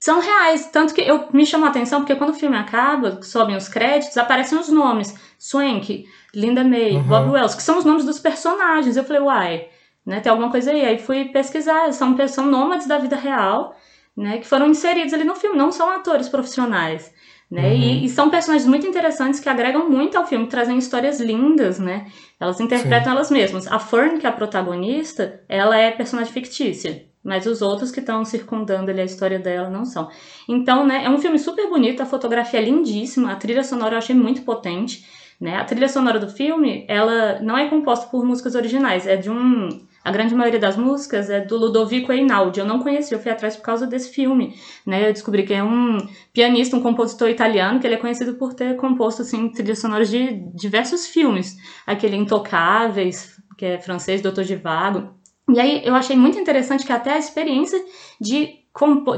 São 0.00 0.20
reais. 0.20 0.66
Tanto 0.72 0.94
que 0.94 1.00
eu 1.00 1.28
me 1.32 1.44
chamou 1.44 1.66
a 1.66 1.70
atenção 1.70 2.00
porque 2.00 2.14
quando 2.14 2.30
o 2.30 2.34
filme 2.34 2.56
acaba, 2.56 3.22
sobem 3.22 3.56
os 3.56 3.68
créditos, 3.68 4.16
aparecem 4.16 4.58
os 4.58 4.68
nomes. 4.68 5.14
Swank, 5.38 6.06
Linda 6.34 6.64
May, 6.64 6.92
uhum. 6.92 7.02
Bob 7.02 7.30
Wells, 7.30 7.56
que 7.56 7.62
são 7.62 7.78
os 7.78 7.84
nomes 7.84 8.04
dos 8.04 8.18
personagens. 8.18 8.96
Eu 8.96 9.04
falei, 9.04 9.22
uai, 9.22 9.68
né, 10.04 10.20
tem 10.20 10.30
alguma 10.30 10.50
coisa 10.50 10.70
aí. 10.70 10.84
Aí 10.84 10.98
fui 10.98 11.26
pesquisar, 11.26 11.92
são, 11.92 12.16
são 12.28 12.46
nômades 12.46 12.86
da 12.86 12.98
vida 12.98 13.16
real, 13.16 13.76
né, 14.16 14.38
que 14.38 14.46
foram 14.46 14.66
inseridos 14.66 15.12
ali 15.12 15.24
no 15.24 15.36
filme, 15.36 15.56
não 15.56 15.70
são 15.70 15.88
atores 15.88 16.28
profissionais. 16.28 17.12
Né? 17.50 17.62
Uhum. 17.62 17.74
E, 17.74 18.04
e, 18.04 18.08
são 18.10 18.28
personagens 18.28 18.68
muito 18.68 18.86
interessantes 18.86 19.40
que 19.40 19.48
agregam 19.48 19.88
muito 19.88 20.18
ao 20.18 20.26
filme, 20.26 20.46
trazem 20.48 20.76
histórias 20.76 21.18
lindas, 21.18 21.78
né? 21.78 22.06
Elas 22.38 22.60
interpretam 22.60 23.04
Sim. 23.06 23.10
elas 23.10 23.30
mesmas. 23.30 23.66
A 23.66 23.78
Fern, 23.78 24.18
que 24.18 24.26
é 24.26 24.28
a 24.28 24.32
protagonista, 24.32 25.40
ela 25.48 25.74
é 25.74 25.90
personagem 25.90 26.30
fictícia, 26.30 27.06
mas 27.28 27.46
os 27.46 27.62
outros 27.62 27.90
que 27.92 28.00
estão 28.00 28.24
circundando 28.24 28.90
ali 28.90 29.02
a 29.02 29.04
história 29.04 29.38
dela 29.38 29.68
não 29.68 29.84
são. 29.84 30.08
Então, 30.48 30.84
né, 30.86 31.04
é 31.04 31.10
um 31.10 31.18
filme 31.18 31.38
super 31.38 31.68
bonito, 31.68 32.02
a 32.02 32.06
fotografia 32.06 32.58
é 32.58 32.64
lindíssima, 32.64 33.32
a 33.32 33.36
trilha 33.36 33.62
sonora 33.62 33.94
eu 33.94 33.98
achei 33.98 34.16
muito 34.16 34.42
potente. 34.42 35.04
Né? 35.40 35.54
A 35.54 35.64
trilha 35.64 35.88
sonora 35.88 36.18
do 36.18 36.28
filme, 36.28 36.84
ela 36.88 37.38
não 37.40 37.56
é 37.56 37.68
composta 37.68 38.08
por 38.08 38.24
músicas 38.24 38.56
originais, 38.56 39.06
é 39.06 39.14
de 39.14 39.30
um 39.30 39.68
a 40.04 40.10
grande 40.10 40.34
maioria 40.34 40.58
das 40.58 40.74
músicas 40.74 41.28
é 41.28 41.40
do 41.40 41.58
Ludovico 41.58 42.10
Einaudi. 42.10 42.60
Eu 42.60 42.66
não 42.66 42.78
conheci, 42.78 43.12
eu 43.12 43.18
fui 43.18 43.30
atrás 43.30 43.56
por 43.56 43.62
causa 43.62 43.86
desse 43.86 44.10
filme. 44.10 44.54
Né? 44.86 45.06
Eu 45.06 45.12
descobri 45.12 45.44
que 45.44 45.52
é 45.52 45.62
um 45.62 45.98
pianista, 46.32 46.76
um 46.76 46.80
compositor 46.80 47.28
italiano, 47.28 47.78
que 47.78 47.86
ele 47.86 47.96
é 47.96 47.98
conhecido 47.98 48.34
por 48.34 48.54
ter 48.54 48.74
composto 48.76 49.20
assim, 49.20 49.50
trilhas 49.50 49.80
sonoras 49.80 50.08
de 50.08 50.40
diversos 50.54 51.08
filmes. 51.08 51.58
Aquele 51.86 52.16
Intocáveis, 52.16 53.38
que 53.58 53.66
é 53.66 53.78
francês, 53.78 54.22
Doutor 54.22 54.44
de 54.44 54.56
Vago. 54.56 55.17
E 55.52 55.58
aí 55.58 55.82
eu 55.84 55.94
achei 55.94 56.16
muito 56.16 56.38
interessante 56.38 56.84
que 56.84 56.92
até 56.92 57.12
a 57.12 57.18
experiência 57.18 57.78
de, 58.20 58.56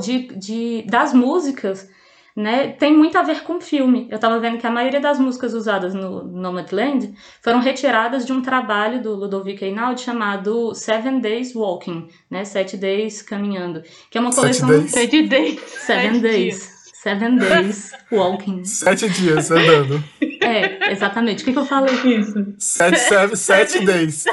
de, 0.00 0.28
de 0.38 0.82
das 0.88 1.12
músicas 1.12 1.88
né, 2.36 2.68
tem 2.68 2.96
muito 2.96 3.18
a 3.18 3.22
ver 3.22 3.42
com 3.42 3.56
o 3.56 3.60
filme. 3.60 4.06
Eu 4.10 4.16
estava 4.16 4.38
vendo 4.38 4.58
que 4.58 4.66
a 4.66 4.70
maioria 4.70 5.00
das 5.00 5.18
músicas 5.18 5.52
usadas 5.52 5.92
no 5.94 6.24
Nomadland 6.24 7.12
foram 7.42 7.60
retiradas 7.60 8.24
de 8.24 8.32
um 8.32 8.40
trabalho 8.40 9.02
do 9.02 9.14
Ludovico 9.14 9.64
Einaudi 9.64 10.02
chamado 10.02 10.74
Seven 10.74 11.20
Days 11.20 11.54
Walking, 11.54 12.08
né, 12.30 12.44
Sete 12.44 12.76
Days 12.76 13.22
Caminhando, 13.22 13.82
que 14.10 14.16
é 14.16 14.20
uma 14.20 14.32
coleção... 14.32 14.68
Sete 14.88 15.22
Days. 15.22 15.60
Seven 15.60 16.20
Days. 16.20 16.80
Seven 17.02 17.36
Days 17.36 17.92
Walking. 18.12 18.64
Sete 18.64 19.08
dias 19.08 19.50
andando. 19.50 20.04
É, 20.42 20.92
exatamente. 20.92 21.42
O 21.42 21.46
que, 21.46 21.52
que 21.52 21.58
eu 21.58 21.64
falei? 21.64 21.94
Isso. 21.94 22.54
Sete, 22.58 22.98
sete, 22.98 23.36
sete 23.36 23.84
days. 23.84 24.24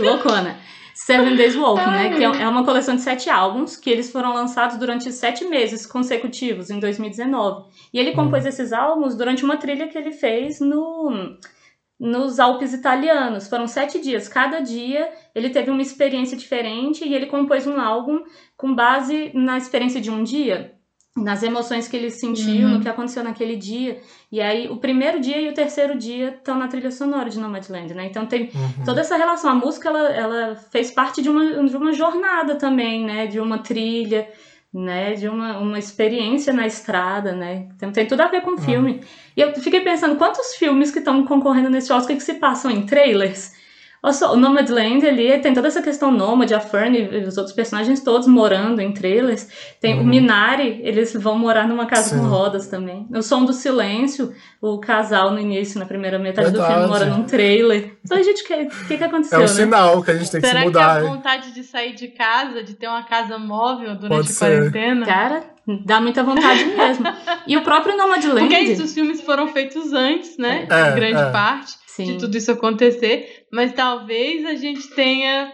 Loucona. 0.00 0.58
Seven 0.94 1.34
Days 1.34 1.56
Walking, 1.56 1.90
né? 1.90 2.16
Que 2.16 2.22
é, 2.22 2.42
é 2.42 2.48
uma 2.48 2.64
coleção 2.64 2.94
de 2.94 3.00
sete 3.00 3.30
álbuns 3.30 3.76
que 3.76 3.88
eles 3.88 4.12
foram 4.12 4.34
lançados 4.34 4.76
durante 4.76 5.10
sete 5.10 5.44
meses 5.46 5.86
consecutivos, 5.86 6.68
em 6.68 6.78
2019. 6.78 7.68
E 7.92 7.98
ele 7.98 8.12
compôs 8.12 8.44
hum. 8.44 8.48
esses 8.48 8.72
álbuns 8.72 9.16
durante 9.16 9.44
uma 9.44 9.56
trilha 9.56 9.88
que 9.88 9.96
ele 9.96 10.12
fez 10.12 10.60
no 10.60 11.36
nos 11.98 12.40
Alpes 12.40 12.72
italianos. 12.72 13.48
Foram 13.48 13.66
sete 13.66 14.00
dias. 14.00 14.26
Cada 14.26 14.60
dia 14.60 15.10
ele 15.34 15.50
teve 15.50 15.70
uma 15.70 15.82
experiência 15.82 16.36
diferente 16.36 17.06
e 17.06 17.14
ele 17.14 17.26
compôs 17.26 17.66
um 17.66 17.78
álbum 17.78 18.22
com 18.56 18.74
base 18.74 19.30
na 19.34 19.58
experiência 19.58 20.00
de 20.00 20.10
um 20.10 20.22
dia 20.22 20.79
nas 21.16 21.42
emoções 21.42 21.88
que 21.88 21.96
ele 21.96 22.10
sentiu, 22.10 22.68
uhum. 22.68 22.74
no 22.74 22.80
que 22.80 22.88
aconteceu 22.88 23.24
naquele 23.24 23.56
dia. 23.56 24.00
E 24.30 24.40
aí, 24.40 24.68
o 24.68 24.76
primeiro 24.76 25.20
dia 25.20 25.40
e 25.40 25.48
o 25.48 25.54
terceiro 25.54 25.98
dia 25.98 26.28
estão 26.28 26.56
na 26.56 26.68
trilha 26.68 26.90
sonora 26.90 27.28
de 27.28 27.38
Nomadland, 27.38 27.92
né? 27.94 28.06
Então 28.06 28.26
tem 28.26 28.50
uhum. 28.54 28.84
toda 28.84 29.00
essa 29.00 29.16
relação. 29.16 29.50
A 29.50 29.54
música, 29.54 29.88
ela, 29.88 30.08
ela 30.08 30.56
fez 30.70 30.90
parte 30.90 31.20
de 31.20 31.28
uma, 31.28 31.64
de 31.64 31.76
uma 31.76 31.92
jornada 31.92 32.54
também, 32.54 33.04
né? 33.04 33.26
De 33.26 33.40
uma 33.40 33.58
trilha, 33.58 34.28
né? 34.72 35.14
De 35.14 35.28
uma, 35.28 35.58
uma 35.58 35.78
experiência 35.78 36.52
na 36.52 36.66
estrada, 36.66 37.32
né? 37.32 37.68
Então 37.74 37.90
tem 37.90 38.06
tudo 38.06 38.20
a 38.20 38.28
ver 38.28 38.42
com 38.42 38.50
o 38.50 38.54
uhum. 38.54 38.60
filme. 38.60 39.00
E 39.36 39.40
eu 39.40 39.52
fiquei 39.56 39.80
pensando, 39.80 40.16
quantos 40.16 40.54
filmes 40.54 40.92
que 40.92 41.00
estão 41.00 41.24
concorrendo 41.26 41.70
nesse 41.70 41.92
Oscar 41.92 42.16
que 42.16 42.22
se 42.22 42.34
passam 42.34 42.70
em 42.70 42.86
trailers? 42.86 43.58
O 44.02 44.36
Nomadland 44.36 45.06
ali 45.06 45.38
tem 45.40 45.52
toda 45.52 45.68
essa 45.68 45.82
questão 45.82 46.10
nômade, 46.10 46.54
a 46.54 46.60
Fern 46.60 46.96
e 46.96 47.24
os 47.24 47.36
outros 47.36 47.54
personagens 47.54 48.02
todos 48.02 48.26
morando 48.26 48.80
em 48.80 48.92
trailers. 48.92 49.46
Tem 49.78 49.94
uhum. 49.94 50.02
o 50.02 50.06
Minari, 50.06 50.80
eles 50.82 51.12
vão 51.12 51.38
morar 51.38 51.68
numa 51.68 51.84
casa 51.84 52.10
Sim. 52.14 52.20
com 52.20 52.26
rodas 52.26 52.66
também. 52.66 53.06
O 53.10 53.22
Som 53.22 53.44
do 53.44 53.52
Silêncio, 53.52 54.32
o 54.60 54.78
casal 54.78 55.32
no 55.32 55.38
início, 55.38 55.78
na 55.78 55.84
primeira 55.84 56.18
metade 56.18 56.50
Verdade. 56.50 56.72
do 56.72 56.74
filme, 56.74 56.88
mora 56.88 57.06
num 57.06 57.24
trailer. 57.24 57.98
Então, 58.02 58.22
gente, 58.22 58.42
o 58.42 58.46
que, 58.46 58.66
que, 58.88 58.96
que 58.96 59.04
aconteceu? 59.04 59.38
É 59.38 59.42
um 59.42 59.44
né? 59.44 59.48
sinal 59.48 60.02
que 60.02 60.10
a 60.10 60.16
gente 60.16 60.30
tem 60.30 60.40
Será 60.40 60.52
que 60.54 60.58
se 60.60 60.64
mudar. 60.64 60.80
Será 60.80 61.00
que 61.00 61.06
a 61.06 61.10
vontade 61.10 61.52
de 61.52 61.62
sair 61.62 61.94
de 61.94 62.08
casa, 62.08 62.62
de 62.62 62.74
ter 62.74 62.88
uma 62.88 63.02
casa 63.02 63.38
móvel 63.38 63.96
durante 63.96 64.32
a 64.32 64.34
quarentena? 64.34 65.04
Cara, 65.04 65.44
dá 65.84 66.00
muita 66.00 66.24
vontade 66.24 66.64
mesmo. 66.64 67.04
E 67.46 67.54
o 67.56 67.62
próprio 67.62 67.96
Nomadland... 67.96 68.40
Porque 68.40 68.54
é 68.54 68.62
isso, 68.62 68.82
os 68.82 68.94
filmes 68.94 69.20
foram 69.20 69.48
feitos 69.48 69.92
antes, 69.92 70.38
né? 70.38 70.66
É, 70.70 70.90
em 70.90 70.94
grande 70.94 71.20
é. 71.20 71.30
parte. 71.30 71.79
Sim. 71.96 72.04
de 72.04 72.18
tudo 72.18 72.36
isso 72.36 72.52
acontecer, 72.52 73.46
mas 73.52 73.72
talvez 73.72 74.44
a 74.46 74.54
gente 74.54 74.88
tenha 74.90 75.52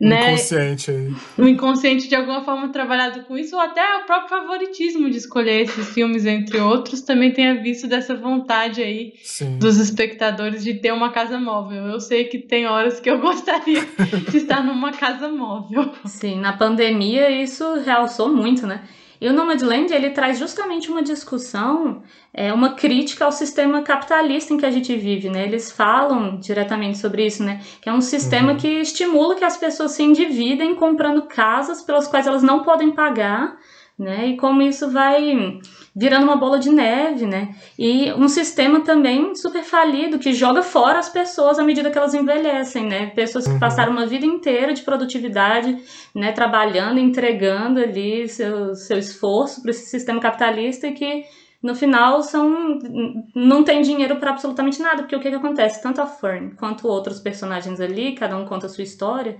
né, 0.00 0.32
inconsciente 0.32 0.90
aí. 0.90 1.14
Um 1.38 1.48
inconsciente 1.48 2.08
de 2.08 2.14
alguma 2.14 2.42
forma 2.42 2.68
trabalhado 2.70 3.22
com 3.24 3.36
isso, 3.36 3.54
ou 3.54 3.60
até 3.60 3.82
o 3.96 4.06
próprio 4.06 4.28
favoritismo 4.28 5.10
de 5.10 5.16
escolher 5.16 5.62
esses 5.62 5.90
filmes, 5.90 6.24
entre 6.24 6.58
outros, 6.58 7.02
também 7.02 7.32
tenha 7.32 7.60
visto 7.62 7.86
dessa 7.86 8.14
vontade 8.14 8.82
aí 8.82 9.14
Sim. 9.22 9.58
dos 9.58 9.78
espectadores 9.78 10.64
de 10.64 10.74
ter 10.74 10.92
uma 10.92 11.10
casa 11.10 11.38
móvel. 11.38 11.86
Eu 11.86 12.00
sei 12.00 12.24
que 12.24 12.38
tem 12.38 12.66
horas 12.66 13.00
que 13.00 13.10
eu 13.10 13.18
gostaria 13.20 13.86
de 14.30 14.36
estar 14.36 14.62
numa 14.64 14.92
casa 14.92 15.28
móvel. 15.28 15.92
Sim, 16.06 16.40
na 16.40 16.54
pandemia 16.54 17.30
isso 17.30 17.80
realçou 17.80 18.28
muito, 18.34 18.66
né? 18.66 18.82
E 19.20 19.28
o 19.28 19.32
Nomadland, 19.34 19.92
ele 19.92 20.10
traz 20.10 20.38
justamente 20.38 20.90
uma 20.90 21.02
discussão, 21.02 22.02
é, 22.32 22.52
uma 22.52 22.74
crítica 22.74 23.26
ao 23.26 23.32
sistema 23.32 23.82
capitalista 23.82 24.54
em 24.54 24.56
que 24.56 24.64
a 24.64 24.70
gente 24.70 24.96
vive, 24.96 25.28
né? 25.28 25.44
Eles 25.44 25.70
falam 25.70 26.38
diretamente 26.38 26.96
sobre 26.96 27.26
isso, 27.26 27.42
né? 27.42 27.60
Que 27.82 27.90
é 27.90 27.92
um 27.92 28.00
sistema 28.00 28.52
uhum. 28.52 28.58
que 28.58 28.68
estimula 28.68 29.34
que 29.34 29.44
as 29.44 29.58
pessoas 29.58 29.92
se 29.92 30.02
endividem 30.02 30.74
comprando 30.74 31.22
casas 31.22 31.82
pelas 31.82 32.08
quais 32.08 32.26
elas 32.26 32.42
não 32.42 32.62
podem 32.62 32.92
pagar, 32.92 33.58
né? 34.00 34.28
E 34.28 34.36
como 34.36 34.62
isso 34.62 34.90
vai 34.90 35.60
virando 35.94 36.24
uma 36.24 36.36
bola 36.36 36.58
de 36.58 36.70
neve, 36.70 37.26
né? 37.26 37.54
E 37.78 38.10
um 38.14 38.28
sistema 38.28 38.80
também 38.80 39.34
super 39.34 39.62
falido 39.62 40.18
que 40.18 40.32
joga 40.32 40.62
fora 40.62 40.98
as 40.98 41.10
pessoas 41.10 41.58
à 41.58 41.62
medida 41.62 41.90
que 41.90 41.98
elas 41.98 42.14
envelhecem, 42.14 42.86
né? 42.86 43.06
Pessoas 43.10 43.44
que 43.46 43.52
uhum. 43.52 43.60
passaram 43.60 43.92
uma 43.92 44.06
vida 44.06 44.24
inteira 44.24 44.72
de 44.72 44.82
produtividade, 44.82 45.76
né, 46.14 46.32
trabalhando, 46.32 46.98
entregando 46.98 47.78
ali 47.78 48.26
seu, 48.28 48.74
seu 48.74 48.98
esforço 48.98 49.60
para 49.60 49.70
esse 49.70 49.86
sistema 49.90 50.20
capitalista 50.20 50.86
e 50.86 50.92
que 50.94 51.24
no 51.62 51.74
final 51.74 52.22
são 52.22 52.78
não 53.34 53.62
tem 53.62 53.82
dinheiro 53.82 54.16
para 54.16 54.30
absolutamente 54.30 54.80
nada, 54.80 55.02
porque 55.02 55.16
o 55.16 55.20
que, 55.20 55.28
que 55.28 55.36
acontece? 55.36 55.82
Tanto 55.82 56.00
a 56.00 56.06
Fern 56.06 56.54
quanto 56.56 56.88
outros 56.88 57.20
personagens 57.20 57.80
ali, 57.80 58.14
cada 58.14 58.34
um 58.36 58.46
conta 58.46 58.64
a 58.64 58.68
sua 58.70 58.84
história, 58.84 59.36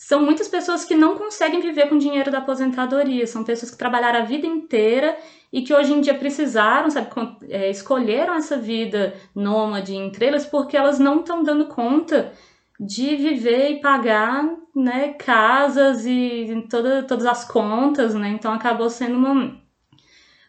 são 0.00 0.22
muitas 0.22 0.48
pessoas 0.48 0.82
que 0.82 0.94
não 0.94 1.14
conseguem 1.14 1.60
viver 1.60 1.90
com 1.90 1.98
dinheiro 1.98 2.30
da 2.30 2.38
aposentadoria, 2.38 3.26
são 3.26 3.44
pessoas 3.44 3.70
que 3.70 3.76
trabalharam 3.76 4.20
a 4.20 4.24
vida 4.24 4.46
inteira 4.46 5.14
e 5.52 5.60
que 5.60 5.74
hoje 5.74 5.92
em 5.92 6.00
dia 6.00 6.14
precisaram, 6.14 6.88
sabe, 6.90 7.10
é, 7.50 7.68
escolheram 7.68 8.34
essa 8.34 8.56
vida 8.56 9.12
nômade 9.34 9.94
em 9.94 10.08
estrelas 10.08 10.46
porque 10.46 10.74
elas 10.74 10.98
não 10.98 11.20
estão 11.20 11.42
dando 11.42 11.66
conta 11.66 12.32
de 12.80 13.14
viver 13.14 13.72
e 13.72 13.80
pagar, 13.82 14.48
né, 14.74 15.12
casas 15.12 16.06
e 16.06 16.66
toda, 16.70 17.02
todas 17.02 17.26
as 17.26 17.44
contas, 17.44 18.14
né, 18.14 18.30
então 18.30 18.54
acabou 18.54 18.88
sendo 18.88 19.16
uma, 19.16 19.54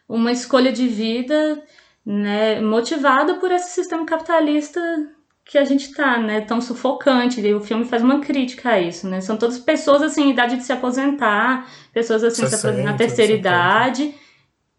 uma 0.08 0.32
escolha 0.32 0.72
de 0.72 0.88
vida, 0.88 1.62
né, 2.06 2.58
motivada 2.62 3.34
por 3.34 3.52
esse 3.52 3.72
sistema 3.72 4.06
capitalista 4.06 4.80
que 5.52 5.58
a 5.58 5.66
gente 5.66 5.92
tá, 5.92 6.16
né, 6.16 6.40
tão 6.40 6.62
sufocante. 6.62 7.38
E 7.38 7.54
o 7.54 7.60
filme 7.60 7.84
faz 7.84 8.02
uma 8.02 8.20
crítica 8.20 8.70
a 8.70 8.80
isso, 8.80 9.06
né? 9.06 9.20
São 9.20 9.36
todas 9.36 9.58
pessoas 9.58 10.00
assim, 10.00 10.30
idade 10.30 10.56
de 10.56 10.64
se 10.64 10.72
aposentar, 10.72 11.70
pessoas 11.92 12.24
assim 12.24 12.46
60, 12.46 12.82
na 12.82 12.94
terceira 12.94 13.34
70. 13.34 13.38
idade, 13.38 14.14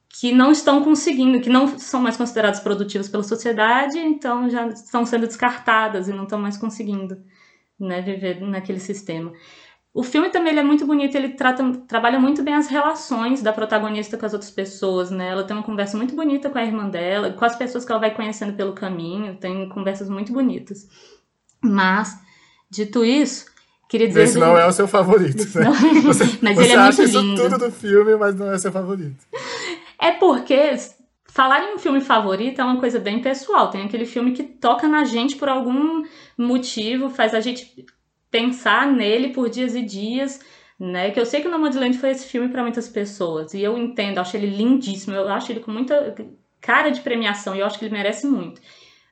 que 0.09 0.31
não 0.31 0.51
estão 0.51 0.83
conseguindo, 0.83 1.39
que 1.39 1.47
não 1.47 1.77
são 1.77 2.01
mais 2.01 2.17
consideradas 2.17 2.59
produtivas 2.59 3.07
pela 3.07 3.21
sociedade, 3.21 3.99
então 3.99 4.49
já 4.49 4.65
estão 4.69 5.05
sendo 5.05 5.27
descartadas 5.27 6.07
e 6.07 6.11
não 6.11 6.23
estão 6.23 6.39
mais 6.39 6.57
conseguindo, 6.57 7.21
né, 7.79 8.01
viver 8.01 8.41
naquele 8.41 8.79
sistema. 8.79 9.31
O 9.93 10.01
filme 10.01 10.29
também 10.29 10.57
é 10.57 10.63
muito 10.63 10.87
bonito, 10.87 11.15
ele 11.15 11.29
trata, 11.29 11.63
trabalha 11.87 12.19
muito 12.19 12.41
bem 12.41 12.55
as 12.55 12.67
relações 12.67 13.43
da 13.43 13.53
protagonista 13.53 14.17
com 14.17 14.25
as 14.25 14.33
outras 14.33 14.49
pessoas, 14.49 15.11
né? 15.11 15.29
Ela 15.29 15.43
tem 15.43 15.55
uma 15.55 15.61
conversa 15.61 15.95
muito 15.95 16.15
bonita 16.15 16.49
com 16.49 16.57
a 16.57 16.63
irmã 16.63 16.89
dela, 16.89 17.31
com 17.31 17.45
as 17.45 17.55
pessoas 17.55 17.85
que 17.85 17.91
ela 17.91 18.01
vai 18.01 18.11
conhecendo 18.11 18.53
pelo 18.53 18.73
caminho, 18.73 19.35
tem 19.35 19.69
conversas 19.69 20.09
muito 20.09 20.33
bonitas. 20.33 20.89
Mas, 21.61 22.17
dito 22.71 23.05
isso, 23.05 23.45
queria 23.87 24.07
dizer... 24.07 24.23
Esse 24.23 24.39
não 24.39 24.57
é 24.57 24.65
o 24.65 24.71
seu 24.71 24.87
favorito, 24.87 25.45
né? 25.59 25.65
Não... 25.65 25.73
Você, 26.01 26.23
mas 26.41 26.55
você 26.55 26.63
ele 26.63 26.73
é 26.73 26.75
acha 26.75 27.01
muito 27.03 27.09
isso 27.09 27.21
lindo. 27.21 27.41
tudo 27.43 27.57
do 27.59 27.71
filme, 27.71 28.15
mas 28.15 28.35
não 28.35 28.51
é 28.51 28.55
o 28.55 28.59
seu 28.59 28.71
favorito. 28.71 29.23
É 29.99 30.11
porque 30.11 30.75
falar 31.27 31.65
em 31.65 31.75
um 31.75 31.77
filme 31.77 32.01
favorito 32.01 32.59
é 32.59 32.63
uma 32.63 32.79
coisa 32.79 32.99
bem 32.99 33.21
pessoal. 33.21 33.69
Tem 33.69 33.83
aquele 33.83 34.05
filme 34.07 34.31
que 34.31 34.41
toca 34.41 34.87
na 34.87 35.03
gente 35.03 35.35
por 35.35 35.47
algum 35.47 36.03
motivo, 36.35 37.11
faz 37.11 37.35
a 37.35 37.39
gente 37.39 37.85
pensar 38.33 38.91
nele 38.91 39.29
por 39.29 39.47
dias 39.47 39.75
e 39.75 39.83
dias, 39.83 40.39
né? 40.79 41.11
Que 41.11 41.19
eu 41.19 41.25
sei 41.25 41.39
que 41.39 41.47
o 41.47 41.51
Nomadland 41.51 41.95
foi 41.99 42.09
esse 42.09 42.25
filme 42.25 42.49
para 42.49 42.63
muitas 42.63 42.89
pessoas 42.89 43.53
e 43.53 43.61
eu 43.61 43.77
entendo, 43.77 44.17
acho 44.17 44.35
ele 44.35 44.47
lindíssimo, 44.47 45.15
eu 45.15 45.29
acho 45.29 45.51
ele 45.51 45.59
com 45.59 45.69
muita 45.69 46.15
cara 46.59 46.89
de 46.89 47.01
premiação 47.01 47.55
e 47.55 47.59
eu 47.59 47.65
acho 47.67 47.77
que 47.77 47.85
ele 47.85 47.93
merece 47.93 48.25
muito. 48.25 48.59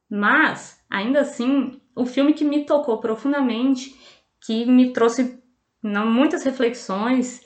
Mas, 0.10 0.80
ainda 0.90 1.22
assim, 1.22 1.80
o 1.96 2.04
filme 2.04 2.34
que 2.34 2.44
me 2.44 2.66
tocou 2.66 2.98
profundamente, 2.98 3.96
que 4.44 4.66
me 4.66 4.92
trouxe 4.92 5.40
muitas 5.84 6.44
reflexões, 6.44 7.42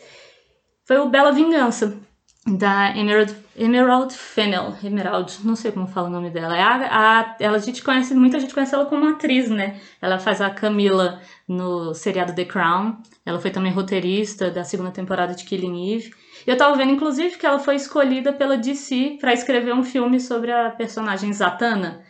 foi 0.86 0.98
o 1.00 1.10
Bela 1.10 1.34
Vingança, 1.34 2.00
da 2.48 2.96
Emerald, 2.98 3.36
Emerald 3.58 4.14
Fennel, 4.14 4.76
Emerald, 4.84 5.40
não 5.46 5.56
sei 5.56 5.72
como 5.72 5.88
fala 5.88 6.10
o 6.10 6.12
nome 6.12 6.30
dela. 6.30 6.58
É 6.58 6.62
a, 6.62 6.76
a, 6.76 7.36
ela, 7.40 7.56
a 7.56 7.60
gente 7.60 7.82
conhece, 7.82 8.14
muita 8.14 8.40
gente 8.40 8.54
conhece 8.54 8.76
ela 8.76 8.86
como 8.86 9.08
atriz, 9.08 9.50
né? 9.50 9.80
Ela 10.02 10.20
faz 10.20 10.42
a 10.42 10.50
Camila 10.50 11.22
no 11.48 11.94
seriado 11.94 12.34
The 12.34 12.44
Crown. 12.44 12.98
Ela 13.26 13.40
foi 13.40 13.52
também 13.52 13.72
roteirista 13.72 14.52
da 14.52 14.64
segunda 14.66 14.92
temporada 14.92 15.34
de 15.34 15.46
Killing 15.46 15.96
Eve. 15.96 16.14
Eu 16.46 16.58
tava 16.58 16.76
vendo, 16.76 16.92
inclusive, 16.92 17.38
que 17.38 17.46
ela 17.46 17.58
foi 17.58 17.76
escolhida 17.76 18.34
pela 18.34 18.58
DC 18.58 19.18
para 19.22 19.34
escrever 19.34 19.74
um 19.74 19.84
filme 19.84 20.20
sobre 20.20 20.52
a 20.52 20.70
personagem 20.72 21.32
Zatanna. 21.32 22.04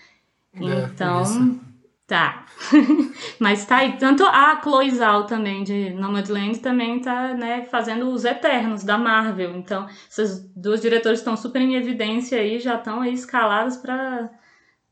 É, 0.56 0.90
então, 0.92 1.60
Tá. 2.08 2.46
Mas 3.40 3.66
tá 3.66 3.78
aí. 3.78 3.98
Tanto 3.98 4.24
a 4.24 4.62
Chloe 4.62 4.92
Zhao 4.92 5.26
também, 5.26 5.64
de 5.64 5.90
Nomadland, 5.92 6.60
também 6.60 7.02
tá, 7.02 7.34
né, 7.34 7.64
fazendo 7.66 8.10
os 8.10 8.26
Eternos 8.26 8.84
da 8.84 8.98
Marvel. 8.98 9.56
Então, 9.56 9.88
essas 10.08 10.48
duas 10.56 10.82
diretoras 10.82 11.20
estão 11.20 11.36
super 11.36 11.62
em 11.62 11.76
evidência 11.76 12.40
aí, 12.40 12.60
já 12.60 12.76
estão 12.76 13.02
aí 13.02 13.14
escaladas 13.14 13.78
para 13.78 14.30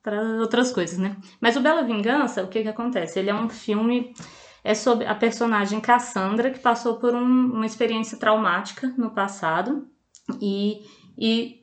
para 0.01 0.21
outras 0.41 0.69
coisas, 0.69 0.99
né? 0.99 1.15
Mas 1.39 1.55
o 1.55 1.61
Bela 1.61 1.81
Vingança, 1.81 2.43
o 2.43 2.49
que 2.49 2.61
que 2.61 2.67
acontece? 2.67 3.19
Ele 3.19 3.29
é 3.29 3.33
um 3.33 3.47
filme 3.47 4.13
é 4.61 4.73
sobre 4.73 5.05
a 5.05 5.15
personagem 5.15 5.79
Cassandra 5.79 6.51
que 6.51 6.59
passou 6.59 6.97
por 6.97 7.15
um, 7.15 7.53
uma 7.53 7.65
experiência 7.65 8.17
traumática 8.17 8.93
no 8.97 9.11
passado 9.11 9.87
e, 10.41 10.81
e 11.17 11.62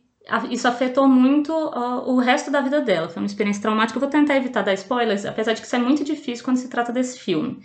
isso 0.50 0.68
afetou 0.68 1.08
muito 1.08 1.52
uh, 1.52 2.10
o 2.10 2.18
resto 2.18 2.50
da 2.50 2.60
vida 2.60 2.80
dela. 2.80 3.08
Foi 3.08 3.22
uma 3.22 3.26
experiência 3.26 3.62
traumática. 3.62 3.96
Eu 3.96 4.00
vou 4.00 4.10
tentar 4.10 4.36
evitar 4.36 4.62
dar 4.62 4.74
spoilers, 4.74 5.24
apesar 5.24 5.54
de 5.54 5.60
que 5.60 5.66
isso 5.66 5.76
é 5.76 5.78
muito 5.78 6.04
difícil 6.04 6.44
quando 6.44 6.58
se 6.58 6.68
trata 6.68 6.92
desse 6.92 7.18
filme. 7.18 7.58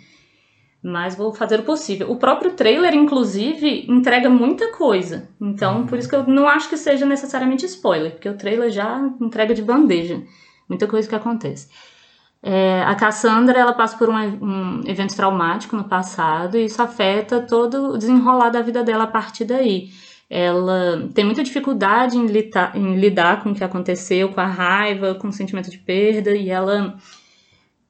Mas 0.82 1.14
vou 1.14 1.32
fazer 1.34 1.60
o 1.60 1.64
possível. 1.64 2.10
O 2.10 2.16
próprio 2.16 2.52
trailer, 2.52 2.94
inclusive, 2.94 3.86
entrega 3.88 4.30
muita 4.30 4.72
coisa. 4.72 5.28
Então, 5.40 5.86
por 5.86 5.98
isso 5.98 6.08
que 6.08 6.14
eu 6.14 6.26
não 6.26 6.48
acho 6.48 6.68
que 6.68 6.76
seja 6.76 7.04
necessariamente 7.04 7.66
spoiler, 7.66 8.12
porque 8.12 8.28
o 8.28 8.36
trailer 8.36 8.70
já 8.70 9.00
entrega 9.20 9.54
de 9.54 9.62
bandeja. 9.62 10.22
Muita 10.68 10.86
coisa 10.86 11.08
que 11.08 11.14
acontece. 11.14 11.68
É, 12.42 12.82
a 12.82 12.94
Cassandra 12.94 13.58
ela 13.58 13.72
passa 13.72 13.96
por 13.96 14.08
um, 14.08 14.14
um, 14.14 14.80
evento 14.86 15.16
traumático 15.16 15.74
no 15.76 15.84
passado 15.84 16.56
e 16.56 16.66
isso 16.66 16.80
afeta 16.80 17.40
todo 17.40 17.94
o 17.94 17.98
desenrolar 17.98 18.50
da 18.50 18.62
vida 18.62 18.84
dela 18.84 19.04
a 19.04 19.08
partir 19.08 19.44
daí 19.44 19.90
ela 20.28 21.08
tem 21.14 21.24
muita 21.24 21.42
dificuldade 21.42 22.16
em 22.18 22.26
lidar, 22.26 22.76
em 22.76 22.96
lidar 22.96 23.42
com 23.42 23.50
o 23.50 23.54
que 23.54 23.62
aconteceu, 23.64 24.30
com 24.32 24.40
a 24.40 24.46
raiva, 24.46 25.14
com 25.14 25.28
o 25.28 25.32
sentimento 25.32 25.70
de 25.70 25.78
perda, 25.78 26.34
e 26.34 26.50
ela 26.50 26.96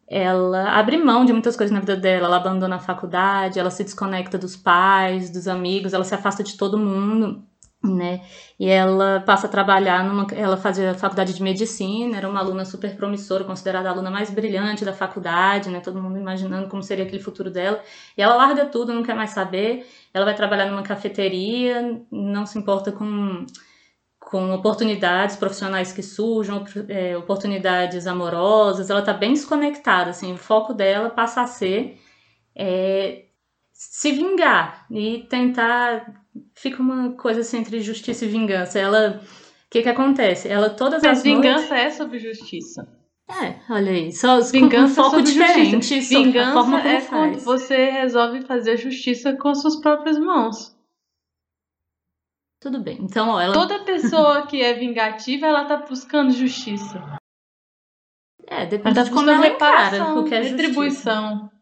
ela 0.08 0.70
abre 0.78 0.96
mão 0.96 1.24
de 1.24 1.32
muitas 1.32 1.56
coisas 1.56 1.72
na 1.74 1.80
vida 1.80 1.96
dela, 1.96 2.26
ela 2.26 2.36
abandona 2.36 2.76
a 2.76 2.78
faculdade, 2.78 3.58
ela 3.58 3.70
se 3.70 3.82
desconecta 3.82 4.38
dos 4.38 4.56
pais, 4.56 5.30
dos 5.30 5.48
amigos, 5.48 5.92
ela 5.92 6.04
se 6.04 6.14
afasta 6.14 6.44
de 6.44 6.56
todo 6.56 6.78
mundo, 6.78 7.42
né? 7.82 8.20
E 8.58 8.68
ela 8.68 9.20
passa 9.26 9.46
a 9.46 9.50
trabalhar 9.50 10.04
numa 10.04 10.26
ela 10.32 10.56
fazia 10.56 10.94
faculdade 10.94 11.34
de 11.34 11.42
medicina, 11.42 12.16
era 12.16 12.28
uma 12.28 12.40
aluna 12.40 12.64
super 12.64 12.96
promissora, 12.96 13.44
considerada 13.44 13.88
a 13.88 13.92
aluna 13.92 14.10
mais 14.10 14.30
brilhante 14.30 14.84
da 14.84 14.92
faculdade, 14.92 15.70
né? 15.70 15.80
Todo 15.80 16.00
mundo 16.00 16.18
imaginando 16.18 16.68
como 16.68 16.82
seria 16.82 17.04
aquele 17.04 17.22
futuro 17.22 17.50
dela. 17.50 17.82
E 18.16 18.22
ela 18.22 18.36
larga 18.36 18.66
tudo, 18.66 18.94
não 18.94 19.02
quer 19.02 19.14
mais 19.14 19.30
saber 19.30 19.86
ela 20.16 20.25
vai 20.25 20.35
trabalhar 20.35 20.70
numa 20.70 20.82
cafeteria, 20.82 22.02
não 22.11 22.46
se 22.46 22.58
importa 22.58 22.90
com, 22.90 23.44
com 24.18 24.50
oportunidades 24.54 25.37
profissionais 25.37 25.92
que 25.92 26.02
surjam, 26.02 26.64
é, 26.88 27.14
oportunidades 27.18 28.06
amorosas, 28.06 28.88
ela 28.88 29.00
está 29.00 29.12
bem 29.12 29.35
desconectada, 29.35 30.08
assim, 30.08 30.32
o 30.32 30.38
foco 30.38 30.73
dela 30.73 31.11
passa 31.11 31.42
a 31.42 31.46
ser 31.46 31.99
é, 32.56 33.26
se 33.75 34.11
vingar 34.12 34.87
e 34.90 35.26
tentar, 35.28 36.25
fica 36.54 36.80
uma 36.80 37.12
coisa 37.12 37.42
assim 37.42 37.58
entre 37.58 37.78
justiça 37.82 38.25
e 38.25 38.28
vingança, 38.28 38.78
ela, 38.78 39.20
o 39.23 39.70
que 39.70 39.82
que 39.82 39.88
acontece? 39.90 40.49
Ela 40.49 40.70
todas 40.70 41.02
Mas 41.02 41.18
as 41.18 41.25
vingança 41.25 41.68
noites... 41.68 41.73
é 41.73 41.90
sobre 41.90 42.18
justiça. 42.18 42.95
É, 43.28 43.73
olha 43.73 43.90
aí. 43.90 44.12
Só 44.12 44.40
vingança 44.40 45.00
um 45.00 45.04
foco 45.04 45.23
diferente. 45.23 46.00
Vingança 46.00 46.76
é 46.78 47.00
quando 47.00 47.39
você 47.41 47.91
resolve 47.91 48.43
fazer 48.43 48.76
justiça 48.76 49.36
com 49.36 49.49
as 49.49 49.60
suas 49.60 49.76
próprias 49.76 50.19
mãos. 50.19 50.76
Tudo 52.60 52.80
bem. 52.80 52.99
Então, 53.02 53.28
ó, 53.30 53.41
ela... 53.41 53.52
Toda 53.52 53.84
pessoa 53.84 54.47
que 54.47 54.62
é 54.62 54.73
vingativa, 54.75 55.47
ela 55.47 55.65
tá 55.65 55.76
buscando 55.76 56.32
justiça. 56.32 57.19
É, 58.47 58.65
depende 58.65 58.95
tá 58.95 59.02
de 59.02 59.10
como 59.10 59.28
ela 59.28 59.47
encara 59.47 60.15
o 60.15 60.25
que 60.25 60.34
é 60.34 60.41
retribuição. 60.41 61.30
Justiça. 61.30 61.56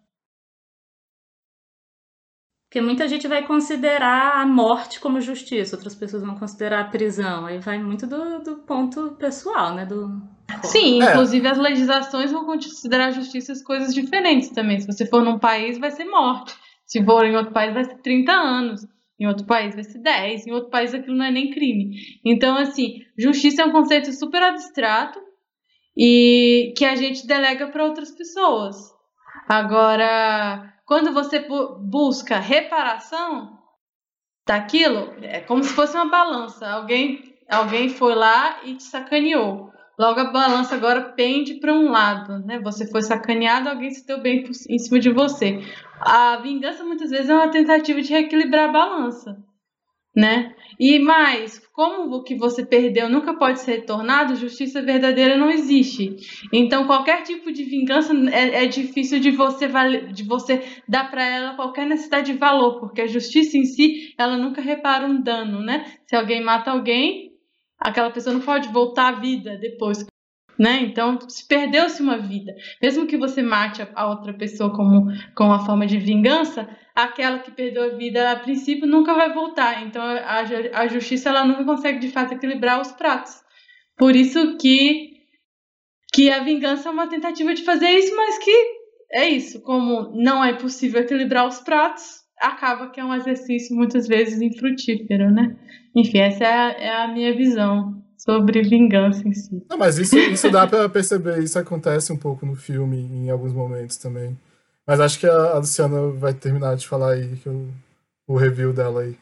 Porque 2.69 2.81
muita 2.81 3.07
gente 3.07 3.29
vai 3.29 3.47
considerar 3.47 4.41
a 4.41 4.45
morte 4.45 4.99
como 4.99 5.21
justiça, 5.21 5.77
outras 5.77 5.95
pessoas 5.95 6.25
vão 6.25 6.37
considerar 6.37 6.81
a 6.81 6.89
prisão. 6.91 7.47
Aí 7.47 7.59
vai 7.59 7.79
muito 7.79 8.05
do, 8.05 8.41
do 8.41 8.57
ponto 8.59 9.13
pessoal, 9.13 9.75
né? 9.75 9.87
Do... 9.87 10.21
Sim, 10.63 11.03
é. 11.03 11.11
inclusive 11.11 11.47
as 11.47 11.59
legislações 11.59 12.33
vão 12.33 12.45
considerar 12.45 13.07
a 13.07 13.11
justiça 13.11 13.53
as 13.53 13.63
coisas 13.63 13.95
diferentes 13.95 14.51
também. 14.51 14.81
Se 14.81 14.87
você 14.87 15.07
for 15.07 15.23
num 15.23 15.39
país, 15.39 15.79
vai 15.79 15.91
ser 15.91 16.05
morte. 16.05 16.55
Se 16.87 17.03
for 17.05 17.25
em 17.25 17.37
outro 17.37 17.53
país, 17.53 17.73
vai 17.73 17.85
ser 17.85 17.99
30 17.99 18.33
anos. 18.33 18.87
Em 19.19 19.27
outro 19.27 19.47
país 19.47 19.75
vai 19.75 19.85
ser 19.85 19.99
10. 19.99 20.47
Em 20.47 20.53
outro 20.53 20.71
país 20.71 20.93
aquilo 20.93 21.17
não 21.17 21.25
é 21.25 21.31
nem 21.31 21.51
crime. 21.51 21.97
Então, 22.25 22.57
assim, 22.57 23.01
justiça 23.19 23.63
é 23.63 23.65
um 23.65 23.73
conceito 23.73 24.13
super 24.13 24.43
abstrato 24.43 25.21
e 25.97 26.75
que 26.77 26.85
a 26.85 26.97
gente 26.97 27.27
delega 27.27 27.69
para 27.69 27.85
outras 27.85 28.11
pessoas. 28.11 28.77
Agora, 29.49 30.75
quando 30.87 31.13
você 31.13 31.41
bu 31.41 31.79
busca 31.79 32.39
reparação 32.39 33.59
daquilo, 34.47 35.15
é 35.23 35.41
como 35.41 35.63
se 35.63 35.73
fosse 35.73 35.95
uma 35.95 36.11
balança. 36.11 36.69
Alguém, 36.69 37.37
alguém 37.49 37.89
foi 37.89 38.15
lá 38.15 38.61
e 38.65 38.75
te 38.75 38.83
sacaneou. 38.83 39.74
Logo 39.99 40.21
a 40.21 40.31
balança 40.33 40.75
agora 40.75 41.13
pende 41.13 41.55
para 41.55 41.73
um 41.73 41.91
lado, 41.91 42.39
né? 42.45 42.61
Você 42.61 42.91
foi 42.91 43.03
sacaneado, 43.03 43.69
alguém 43.69 43.91
se 43.91 44.07
deu 44.07 44.21
bem 44.21 44.45
em 44.69 44.79
cima 44.79 44.99
de 44.99 45.11
você. 45.11 45.61
A 46.01 46.37
vingança 46.37 46.85
muitas 46.85 47.11
vezes 47.11 47.31
é 47.31 47.35
uma 47.35 47.51
tentativa 47.51 48.01
de 48.01 48.11
reequilibrar 48.11 48.69
a 48.69 48.73
balança 48.73 49.45
né? 50.15 50.55
E 50.79 50.99
mais, 50.99 51.59
como 51.73 52.15
o 52.17 52.23
que 52.23 52.37
você 52.37 52.65
perdeu 52.65 53.09
nunca 53.09 53.35
pode 53.35 53.61
ser 53.61 53.73
retornado, 53.81 54.37
justiça 54.37 54.81
verdadeira 54.81 55.37
não 55.37 55.51
existe. 55.51 56.17
Então, 56.53 56.87
qualquer 56.87 57.23
tipo 57.23 57.53
de 57.53 57.65
vingança 57.65 58.13
é, 58.31 58.65
é 58.65 58.67
difícil 58.67 59.19
de 59.19 59.31
você 59.31 59.69
de 60.13 60.23
você 60.23 60.63
dar 60.89 61.11
para 61.11 61.25
ela 61.25 61.55
qualquer 61.55 61.87
necessidade 61.87 62.33
de 62.33 62.39
valor, 62.39 62.79
porque 62.79 63.03
a 63.03 63.07
justiça 63.07 63.57
em 63.57 63.65
si, 63.65 64.15
ela 64.17 64.37
nunca 64.37 64.61
repara 64.61 65.07
um 65.07 65.21
dano, 65.21 65.61
né? 65.61 65.85
Se 66.07 66.15
alguém 66.15 66.43
mata 66.43 66.71
alguém, 66.71 67.34
aquela 67.85 68.11
pessoa 68.11 68.35
não 68.35 68.41
pode 68.41 68.69
voltar 68.69 69.09
à 69.09 69.21
vida 69.21 69.57
depois 69.57 70.05
né? 70.59 70.81
Então, 70.83 71.19
se 71.29 71.47
perdeu-se 71.47 72.01
uma 72.03 72.19
vida. 72.19 72.55
Mesmo 72.81 73.07
que 73.07 73.17
você 73.17 73.43
mate 73.43 73.87
a 73.95 74.09
outra 74.09 74.33
pessoa 74.33 74.75
como, 74.75 75.07
como 75.35 75.51
uma 75.51 75.65
forma 75.65 75.87
de 75.87 75.99
vingança, 75.99 76.69
aquela 76.95 77.41
que 77.41 77.51
perdeu 77.51 77.85
a 77.85 77.97
vida 77.97 78.31
a 78.31 78.37
princípio 78.37 78.87
nunca 78.87 79.15
vai 79.15 79.33
voltar. 79.33 79.83
Então, 79.85 80.03
a, 80.03 80.41
a 80.75 80.87
justiça 80.87 81.29
ela 81.29 81.45
nunca 81.45 81.65
consegue 81.65 81.99
de 81.99 82.09
fato 82.09 82.35
equilibrar 82.35 82.81
os 82.81 82.93
pratos. 82.93 83.43
Por 83.97 84.15
isso 84.15 84.57
que, 84.57 85.13
que 86.13 86.31
a 86.31 86.43
vingança 86.43 86.89
é 86.89 86.93
uma 86.93 87.09
tentativa 87.09 87.55
de 87.55 87.65
fazer 87.65 87.91
isso, 87.91 88.15
mas 88.15 88.39
que 88.39 88.85
é 89.13 89.29
isso. 89.29 89.61
Como 89.63 90.13
não 90.15 90.45
é 90.45 90.53
possível 90.53 91.01
equilibrar 91.01 91.47
os 91.47 91.61
pratos, 91.61 92.24
acaba 92.49 92.91
que 92.91 93.01
é 93.01 93.05
um 93.05 93.15
exercício 93.15 93.75
muitas 93.75 94.07
vezes 94.07 94.41
infrutífero, 94.41 95.31
né? 95.31 95.57
Enfim, 95.95 96.19
essa 96.19 96.45
é 96.45 96.49
a, 96.49 96.71
é 96.71 97.05
a 97.05 97.09
minha 97.09 97.35
visão 97.35 98.03
sobre 98.17 98.63
vingança 98.63 99.27
em 99.29 99.33
si. 99.33 99.63
Não, 99.69 99.77
mas 99.77 99.99
isso, 99.99 100.17
isso 100.19 100.51
dá 100.51 100.67
para 100.67 100.89
perceber, 100.89 101.43
isso 101.43 101.59
acontece 101.59 102.13
um 102.13 102.17
pouco 102.17 102.47
no 102.47 102.57
filme 102.57 102.97
em 102.97 103.31
alguns 103.31 103.53
momentos 103.53 103.97
também. 103.97 104.37
Mas 104.87 105.01
acho 105.01 105.19
que 105.19 105.27
a, 105.27 105.59
Luciana 105.59 106.09
vai 106.13 106.33
terminar 106.33 106.77
de 106.77 106.87
falar 106.87 107.13
aí 107.13 107.37
que 107.37 107.47
eu, 107.47 107.69
o 108.27 108.37
review 108.37 108.73
dela 108.73 109.03
aí. 109.03 109.17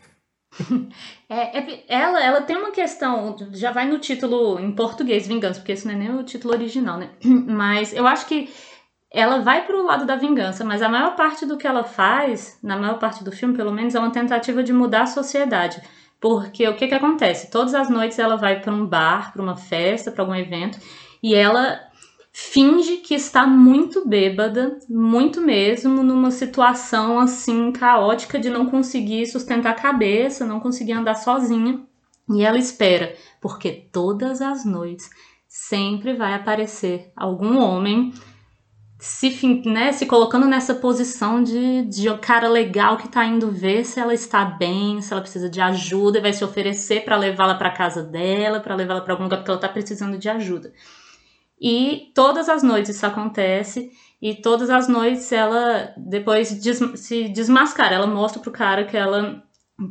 É, 1.29 1.61
é, 1.61 1.85
ela, 1.89 2.23
ela 2.23 2.43
tem 2.43 2.55
uma 2.55 2.73
questão, 2.73 3.39
já 3.53 3.73
vai 3.73 3.89
no 3.89 3.99
título 3.99 4.61
em 4.61 4.71
português, 4.71 5.27
vingança, 5.27 5.59
porque 5.59 5.73
esse 5.73 5.87
não 5.87 5.95
é 5.95 5.97
nem 5.97 6.15
o 6.15 6.23
título 6.23 6.53
original, 6.53 6.99
né? 6.99 7.09
Mas 7.25 7.95
eu 7.95 8.07
acho 8.07 8.27
que 8.27 8.51
ela 9.13 9.41
vai 9.41 9.67
para 9.67 9.77
o 9.77 9.85
lado 9.85 10.07
da 10.07 10.17
vingança, 10.17 10.65
mas 10.65 10.81
a 10.81 10.89
maior 10.89 11.15
parte 11.15 11.45
do 11.45 11.59
que 11.59 11.67
ela 11.67 11.85
faz, 11.85 12.59
na 12.63 12.77
maior 12.77 12.99
parte 12.99 13.23
do 13.23 13.31
filme, 13.31 13.55
pelo 13.55 13.71
menos, 13.71 13.95
é 13.95 13.99
uma 13.99 14.11
tentativa 14.11 14.63
de 14.63 14.73
mudar 14.73 15.03
a 15.03 15.07
sociedade. 15.07 15.83
Porque 16.19 16.67
o 16.67 16.77
que 16.77 16.89
que 16.89 16.95
acontece? 16.95 17.51
Todas 17.51 17.75
as 17.75 17.91
noites 17.91 18.19
ela 18.19 18.37
vai 18.37 18.61
para 18.61 18.73
um 18.73 18.87
bar, 18.87 19.33
para 19.33 19.43
uma 19.43 19.57
festa, 19.57 20.11
para 20.11 20.23
algum 20.23 20.35
evento, 20.35 20.79
e 21.23 21.35
ela 21.35 21.79
finge 22.33 22.99
que 22.99 23.15
está 23.15 23.47
muito 23.47 24.09
bêbada, 24.09 24.79
muito 24.89 25.43
mesmo, 25.43 26.03
numa 26.03 26.31
situação 26.31 27.19
assim 27.19 27.71
caótica 27.71 28.39
de 28.39 28.49
não 28.49 28.67
conseguir 28.67 29.27
sustentar 29.27 29.73
a 29.73 29.75
cabeça, 29.75 30.47
não 30.47 30.59
conseguir 30.59 30.93
andar 30.93 31.17
sozinha. 31.17 31.83
E 32.31 32.43
ela 32.43 32.57
espera, 32.57 33.15
porque 33.41 33.89
todas 33.93 34.41
as 34.41 34.65
noites 34.65 35.11
sempre 35.47 36.15
vai 36.15 36.33
aparecer 36.33 37.13
algum 37.15 37.59
homem 37.59 38.15
se, 39.03 39.61
né, 39.67 39.91
se 39.91 40.07
colocando 40.07 40.47
nessa 40.47 40.77
posição 40.77 41.43
de, 41.43 41.83
de 41.87 42.09
cara 42.19 42.49
legal 42.49 42.97
que 42.97 43.09
tá 43.09 43.25
indo 43.25 43.51
ver 43.51 43.85
se 43.85 43.99
ela 43.99 44.15
está 44.15 44.45
bem, 44.45 45.03
se 45.03 45.13
ela 45.13 45.21
precisa 45.21 45.51
de 45.51 45.61
ajuda, 45.61 46.19
e 46.19 46.23
vai 46.23 46.33
se 46.33 46.45
oferecer 46.45 47.05
para 47.05 47.17
levá-la 47.17 47.57
para 47.57 47.73
casa 47.73 48.05
dela, 48.05 48.61
para 48.61 48.77
levá-la 48.77 49.01
para 49.01 49.13
algum 49.13 49.25
lugar 49.25 49.39
porque 49.39 49.51
ela 49.51 49.59
tá 49.59 49.69
precisando 49.69 50.17
de 50.17 50.29
ajuda. 50.29 50.73
E 51.61 52.13
todas 52.15 52.49
as 52.49 52.63
noites 52.63 52.95
isso 52.95 53.05
acontece, 53.05 53.91
e 54.21 54.37
todas 54.37 54.71
as 54.71 54.87
noites 54.87 55.33
ela 55.33 55.93
depois 55.97 56.55
des 56.63 56.79
se 56.95 57.29
desmascara, 57.29 57.97
ela 57.97 58.07
mostra 58.07 58.41
pro 58.41 58.53
cara 58.53 58.85
que 58.85 58.97
ela 58.97 59.43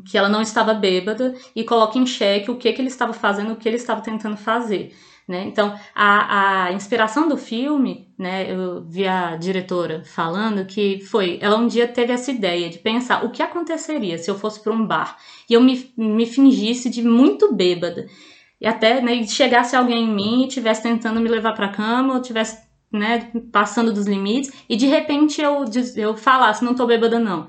que 0.10 0.18
ela 0.18 0.30
não 0.30 0.42
estava 0.42 0.74
bêbada 0.74 1.34
e 1.54 1.66
coloca 1.66 1.98
em 1.98 2.06
xeque 2.06 2.50
o 2.50 2.58
que, 2.58 2.72
que 2.72 2.82
ele 2.82 2.88
estava 2.88 3.12
fazendo, 3.12 3.52
o 3.52 3.56
que 3.58 3.68
ele 3.68 3.76
estava 3.76 4.00
tentando 4.00 4.38
fazer. 4.38 4.96
Né? 5.28 5.46
Então, 5.48 5.78
a, 5.96 6.66
a 6.66 6.74
inspiração 6.74 7.30
do 7.30 7.38
filme, 7.38 8.10
né, 8.18 8.52
eu 8.52 8.84
vi 8.84 9.08
a 9.08 9.38
diretora 9.38 10.04
falando 10.04 10.66
que 10.66 11.00
foi, 11.00 11.38
ela 11.42 11.58
um 11.58 11.68
dia 11.68 11.88
teve 11.88 12.12
essa 12.12 12.32
ideia 12.32 12.70
de 12.70 12.80
pensar 12.80 13.24
o 13.24 13.32
que 13.32 13.42
aconteceria 13.42 14.18
se 14.18 14.30
eu 14.30 14.38
fosse 14.38 14.60
para 14.62 14.74
um 14.74 14.86
bar 14.86 15.18
e 15.50 15.54
eu 15.54 15.62
me, 15.62 15.94
me 15.96 16.26
fingisse 16.26 16.90
de 16.90 17.02
muito 17.04 17.54
bêbada 17.54 18.08
e 18.60 18.68
até 18.68 19.00
né, 19.02 19.24
chegasse 19.26 19.76
alguém 19.76 20.04
em 20.04 20.14
mim 20.14 20.44
e 20.44 20.48
estivesse 20.48 20.84
tentando 20.84 21.20
me 21.20 21.30
levar 21.30 21.54
para 21.54 21.70
cama 21.70 22.16
ou 22.16 22.22
tivesse 22.22 22.62
né, 22.92 23.32
passando 23.52 23.94
dos 23.94 24.08
limites 24.08 24.52
e 24.68 24.76
de 24.76 24.88
repente 24.88 25.42
eu, 25.42 25.64
eu 25.96 26.18
falasse 26.18 26.66
não 26.66 26.76
tô 26.76 26.86
bêbada 26.86 27.20
não. 27.20 27.48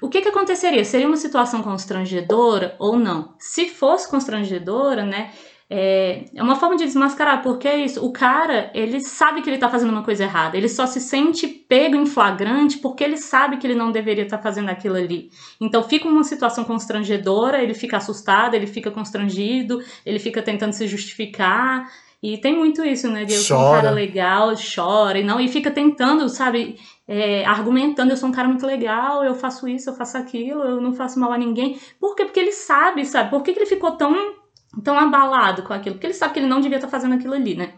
O 0.00 0.08
que, 0.08 0.22
que 0.22 0.28
aconteceria? 0.28 0.84
Seria 0.84 1.06
uma 1.06 1.16
situação 1.16 1.62
constrangedora 1.62 2.74
ou 2.78 2.96
não? 2.96 3.34
Se 3.38 3.68
fosse 3.68 4.08
constrangedora, 4.08 5.04
né? 5.04 5.32
É, 5.74 6.26
é 6.34 6.42
uma 6.42 6.54
forma 6.54 6.76
de 6.76 6.84
desmascarar, 6.84 7.42
porque 7.42 7.66
é 7.66 7.82
isso. 7.82 8.04
O 8.04 8.12
cara, 8.12 8.70
ele 8.74 9.00
sabe 9.00 9.40
que 9.40 9.48
ele 9.48 9.56
tá 9.56 9.70
fazendo 9.70 9.88
uma 9.88 10.02
coisa 10.02 10.24
errada. 10.24 10.54
Ele 10.54 10.68
só 10.68 10.84
se 10.84 11.00
sente 11.00 11.46
pego 11.48 11.96
em 11.96 12.04
flagrante 12.04 12.76
porque 12.76 13.02
ele 13.02 13.16
sabe 13.16 13.56
que 13.56 13.66
ele 13.66 13.74
não 13.74 13.90
deveria 13.90 14.24
estar 14.24 14.36
tá 14.36 14.42
fazendo 14.42 14.68
aquilo 14.68 14.96
ali. 14.96 15.30
Então 15.58 15.82
fica 15.82 16.06
uma 16.06 16.24
situação 16.24 16.62
constrangedora, 16.62 17.62
ele 17.62 17.72
fica 17.72 17.96
assustado, 17.96 18.52
ele 18.52 18.66
fica 18.66 18.90
constrangido, 18.90 19.82
ele 20.04 20.18
fica 20.18 20.42
tentando 20.42 20.74
se 20.74 20.86
justificar. 20.86 21.90
E 22.22 22.36
tem 22.36 22.54
muito 22.54 22.84
isso, 22.84 23.08
né? 23.08 23.24
De 23.24 23.32
eu 23.32 23.40
sou 23.40 23.58
um 23.58 23.72
cara 23.72 23.90
legal, 23.90 24.52
chora 24.54 25.18
e 25.18 25.24
não, 25.24 25.40
e 25.40 25.48
fica 25.48 25.70
tentando, 25.70 26.28
sabe, 26.28 26.78
é, 27.08 27.46
argumentando, 27.46 28.12
eu 28.12 28.16
sou 28.18 28.28
um 28.28 28.32
cara 28.32 28.46
muito 28.46 28.66
legal, 28.66 29.24
eu 29.24 29.34
faço 29.34 29.66
isso, 29.66 29.88
eu 29.88 29.94
faço 29.94 30.18
aquilo, 30.18 30.62
eu 30.62 30.82
não 30.82 30.92
faço 30.92 31.18
mal 31.18 31.32
a 31.32 31.38
ninguém. 31.38 31.80
Por 31.98 32.14
quê? 32.14 32.26
Porque 32.26 32.40
ele 32.40 32.52
sabe, 32.52 33.06
sabe? 33.06 33.30
Por 33.30 33.42
que, 33.42 33.54
que 33.54 33.60
ele 33.60 33.66
ficou 33.66 33.92
tão 33.92 34.41
tão 34.82 34.98
abalado 34.98 35.62
com 35.62 35.72
aquilo, 35.72 35.96
porque 35.96 36.06
ele 36.06 36.14
sabe 36.14 36.34
que 36.34 36.40
ele 36.40 36.48
não 36.48 36.60
devia 36.60 36.78
estar 36.78 36.88
fazendo 36.88 37.14
aquilo 37.14 37.34
ali, 37.34 37.54
né? 37.54 37.74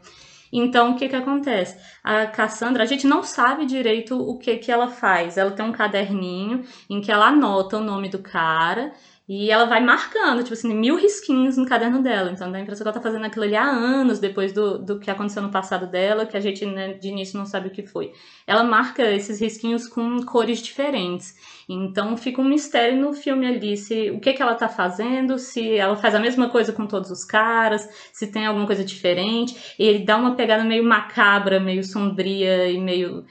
Então, 0.53 0.93
o 0.93 0.97
que 0.97 1.09
que 1.09 1.17
acontece? 1.17 1.77
A 2.03 2.27
Cassandra, 2.27 2.85
a 2.85 2.87
gente 2.87 3.09
não 3.09 3.25
sabe 3.25 3.67
direito 3.67 4.17
o 4.17 4.39
que 4.39 4.57
que 4.57 4.71
ela 4.71 4.87
faz. 4.87 5.37
Ela 5.37 5.51
tem 5.51 5.65
um 5.65 5.73
caderninho 5.73 6.63
em 6.89 7.01
que 7.01 7.11
ela 7.11 7.27
anota 7.27 7.79
o 7.79 7.83
nome 7.83 8.09
do 8.09 8.21
cara 8.21 8.93
e 9.27 9.51
ela 9.51 9.65
vai 9.65 9.83
marcando, 9.83 10.43
tipo 10.43 10.53
assim, 10.53 10.75
mil 10.75 10.97
risquinhos 10.97 11.57
no 11.57 11.65
caderno 11.65 12.03
dela. 12.03 12.31
Então 12.31 12.53
dá 12.53 12.59
a 12.59 12.61
impressão 12.61 12.85
que 12.85 12.89
ela 12.89 12.95
tá 12.95 13.01
fazendo 13.01 13.25
aquilo 13.25 13.45
ali 13.47 13.57
há 13.57 13.65
anos 13.65 14.19
depois 14.19 14.53
do, 14.53 14.79
do 14.79 15.01
que 15.01 15.11
aconteceu 15.11 15.43
no 15.43 15.51
passado 15.51 15.87
dela, 15.87 16.27
que 16.27 16.37
a 16.37 16.41
gente 16.41 16.67
né, 16.67 16.93
de 16.93 17.09
início 17.09 17.39
não 17.39 17.47
sabe 17.47 17.69
o 17.69 17.71
que 17.71 17.87
foi. 17.87 18.13
Ela 18.47 18.63
marca 18.63 19.03
esses 19.11 19.41
risquinhos 19.41 19.89
com 19.89 20.23
cores 20.27 20.61
diferentes. 20.61 21.35
Então 21.67 22.19
fica 22.19 22.43
um 22.43 22.45
mistério 22.45 23.01
no 23.01 23.15
filme 23.15 23.47
ali, 23.47 23.79
se 23.79 24.11
o 24.11 24.21
que, 24.21 24.35
que 24.35 24.43
ela 24.43 24.55
tá 24.55 24.69
fazendo, 24.69 25.39
se 25.39 25.75
ela 25.75 25.97
faz 25.97 26.15
a 26.15 26.21
mesma 26.21 26.51
coisa 26.51 26.71
com 26.75 26.87
todos 26.87 27.11
os 27.11 27.25
caras, 27.25 27.89
se 28.13 28.27
tem 28.27 28.45
alguma 28.45 28.67
coisa 28.67 28.85
diferente. 28.85 29.75
E 29.79 29.85
ele 29.85 30.05
dá 30.05 30.19
uma 30.19 30.35
pegada 30.35 30.65
meio 30.65 30.85
macabra, 30.85 31.59
meio 31.59 31.83
sombria 31.83 32.71
e 32.71 32.79
meio. 32.79 33.25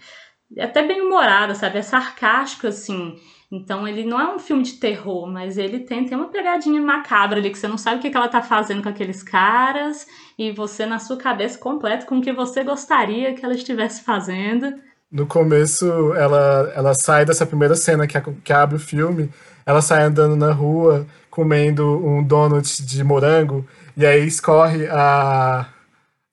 até 0.60 0.82
bem 0.82 1.02
humorada, 1.02 1.54
sabe? 1.54 1.78
É 1.78 1.84
sarcástico, 1.84 2.66
assim. 2.66 3.16
Então 3.54 3.88
ele 3.88 4.04
não 4.04 4.20
é 4.20 4.34
um 4.34 4.40
filme 4.40 4.64
de 4.64 4.74
terror, 4.74 5.28
mas 5.28 5.60
ele 5.60 5.82
tem, 5.82 6.08
tem 6.08 6.18
uma 6.18 6.30
pegadinha 6.30 6.82
macabra 6.82 7.38
ali 7.38 7.52
que 7.52 7.58
você 7.60 7.68
não 7.68 7.78
sabe 7.78 7.98
o 7.98 8.00
que, 8.02 8.10
que 8.10 8.18
ela 8.18 8.28
tá 8.28 8.42
fazendo 8.42 8.82
com 8.82 8.90
aqueles 8.90 9.22
caras 9.22 10.08
e 10.40 10.52
você 10.52 10.88
na 10.88 10.98
sua 10.98 11.18
cabeça 11.18 11.60
completa 11.60 12.08
com 12.08 12.18
o 12.18 12.22
que 12.22 12.34
você 12.34 12.64
gostaria 12.64 13.36
que 13.36 13.46
ela 13.46 13.54
estivesse 13.54 14.02
fazendo. 14.02 14.74
No 15.12 15.28
começo, 15.28 15.86
ela, 16.16 16.74
ela 16.76 16.96
sai 16.96 17.26
dessa 17.26 17.46
primeira 17.46 17.76
cena 17.76 18.08
que, 18.08 18.20
que 18.44 18.52
abre 18.52 18.78
o 18.78 18.80
filme, 18.80 19.30
ela 19.68 19.84
sai 19.84 20.02
andando 20.02 20.36
na 20.36 20.52
rua 20.52 21.06
comendo 21.30 22.04
um 22.04 22.24
donut 22.24 22.84
de 22.84 23.04
morango 23.04 23.64
e 23.96 24.04
aí 24.04 24.26
escorre 24.26 24.88
a, 24.88 25.68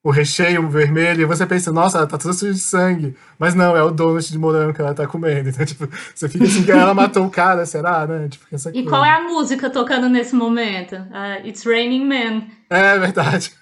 o 0.03 0.11
recheio 0.11 0.67
vermelho, 0.69 1.23
e 1.23 1.27
você 1.27 1.45
pensa, 1.47 1.71
nossa, 1.71 1.99
ela 1.99 2.07
tá 2.07 2.17
toda 2.17 2.33
suja 2.33 2.55
de 2.55 2.59
sangue. 2.59 3.15
Mas 3.39 3.55
não, 3.55 3.77
é 3.77 3.83
o 3.83 3.91
donut 3.91 4.31
de 4.31 4.39
morango 4.39 4.73
que 4.73 4.81
ela 4.81 4.95
tá 4.95 5.07
comendo. 5.07 5.51
Então, 5.51 5.67
tipo, 5.67 5.89
você 6.15 6.29
fica 6.29 6.45
assim, 6.45 6.65
que 6.65 6.73
ela 6.73 6.95
matou 6.95 7.27
o 7.27 7.31
cara, 7.31 7.67
será, 7.67 8.07
né? 8.07 8.29
Tipo, 8.29 8.47
essa 8.53 8.71
e 8.71 8.73
coisa. 8.73 8.89
qual 8.89 9.05
é 9.05 9.11
a 9.11 9.23
música 9.23 9.69
tocando 9.69 10.09
nesse 10.09 10.35
momento? 10.35 10.95
Uh, 10.95 11.47
It's 11.47 11.65
Raining 11.65 12.07
Men. 12.07 12.51
É 12.71 12.99
verdade. 12.99 13.53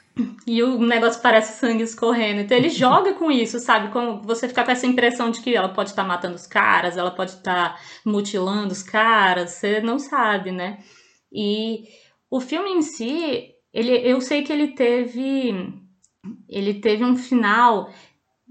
E 0.47 0.63
o 0.63 0.79
negócio 0.79 1.23
parece 1.23 1.59
sangue 1.59 1.83
escorrendo. 1.83 2.41
Então 2.41 2.57
ele 2.57 2.69
joga 2.69 3.15
com 3.15 3.31
isso, 3.31 3.59
sabe? 3.59 3.89
Como 3.89 4.23
você 4.23 4.49
fica 4.49 4.65
com 4.65 4.71
essa 4.71 4.87
impressão 4.87 5.31
de 5.31 5.41
que 5.41 5.55
ela 5.55 5.69
pode 5.69 5.91
estar 5.91 6.03
tá 6.03 6.09
matando 6.09 6.35
os 6.35 6.47
caras, 6.47 6.97
ela 6.97 7.11
pode 7.11 7.33
estar 7.33 7.75
tá 7.75 7.79
mutilando 8.05 8.73
os 8.73 8.83
caras, 8.83 9.51
você 9.51 9.81
não 9.81 9.99
sabe, 9.99 10.51
né? 10.53 10.79
E 11.33 11.85
o 12.31 12.41
filme 12.41 12.71
em 12.71 12.83
si, 12.83 13.49
ele, 13.73 13.93
eu 13.93 14.21
sei 14.21 14.43
que 14.43 14.53
ele 14.53 14.69
teve 14.69 15.88
ele 16.49 16.75
teve 16.75 17.05
um 17.05 17.17
final 17.17 17.91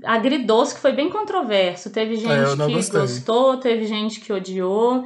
agridoce 0.04 0.76
que 0.76 0.82
foi 0.82 0.92
bem 0.92 1.10
controverso. 1.10 1.92
Teve 1.92 2.16
é, 2.16 2.18
gente 2.18 2.62
é, 2.62 2.66
que 2.66 2.74
gostei. 2.74 3.02
gostou, 3.02 3.58
teve 3.58 3.86
gente 3.86 4.20
que 4.20 4.32
odiou. 4.32 5.06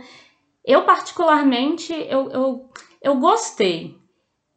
Eu, 0.66 0.84
particularmente, 0.84 1.94
eu, 1.94 2.30
eu, 2.30 2.70
eu 3.02 3.16
gostei. 3.16 3.96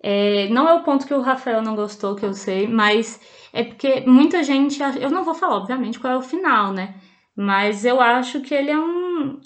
É, 0.03 0.49
não 0.49 0.69
é 0.69 0.75
o 0.75 0.83
ponto 0.83 1.07
que 1.07 1.15
o 1.15 1.23
Rafael 1.23 1.63
não 1.63 1.75
gostou, 1.75 2.15
que 2.15 2.27
eu 2.27 2.35
sei, 2.35 2.69
mas 2.69 3.19
é 3.53 3.65
porque 3.65 4.03
muita 4.03 4.43
gente. 4.43 4.79
Eu 5.01 5.11
não 5.11 5.25
vou 5.25 5.35
falar, 5.35 5.57
obviamente, 5.57 5.99
qual 5.99 6.13
é 6.13 6.17
o 6.17 6.23
final, 6.23 6.73
né? 6.73 6.95
Mas 7.35 7.85
eu 7.85 8.01
acho 8.01 8.41
que 8.41 8.55
ele 8.55 8.71
é 8.71 8.79
um. 8.79 9.41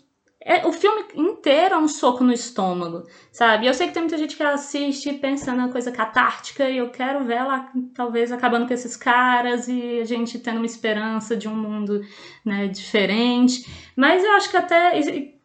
É, 0.49 0.67
o 0.67 0.73
filme 0.73 1.05
inteiro 1.15 1.75
é 1.75 1.79
um 1.79 1.87
soco 1.87 2.25
no 2.25 2.33
estômago, 2.33 3.07
sabe? 3.31 3.67
Eu 3.67 3.75
sei 3.75 3.87
que 3.87 3.93
tem 3.93 4.03
muita 4.03 4.17
gente 4.17 4.35
que 4.35 4.43
assiste 4.43 5.13
pensando 5.13 5.59
na 5.59 5.69
coisa 5.69 5.93
catártica 5.93 6.71
e 6.71 6.79
eu 6.79 6.89
quero 6.89 7.23
ver 7.23 7.35
ela 7.35 7.71
talvez 7.95 8.33
acabando 8.33 8.67
com 8.67 8.73
esses 8.73 8.97
caras 8.97 9.69
e 9.69 10.01
a 10.01 10.07
gente 10.07 10.39
tendo 10.39 10.57
uma 10.57 10.65
esperança 10.65 11.37
de 11.37 11.47
um 11.47 11.55
mundo 11.55 12.01
né, 12.43 12.67
diferente. 12.67 13.71
Mas 13.95 14.25
eu 14.25 14.33
acho 14.33 14.49
que 14.49 14.57
até. 14.57 14.99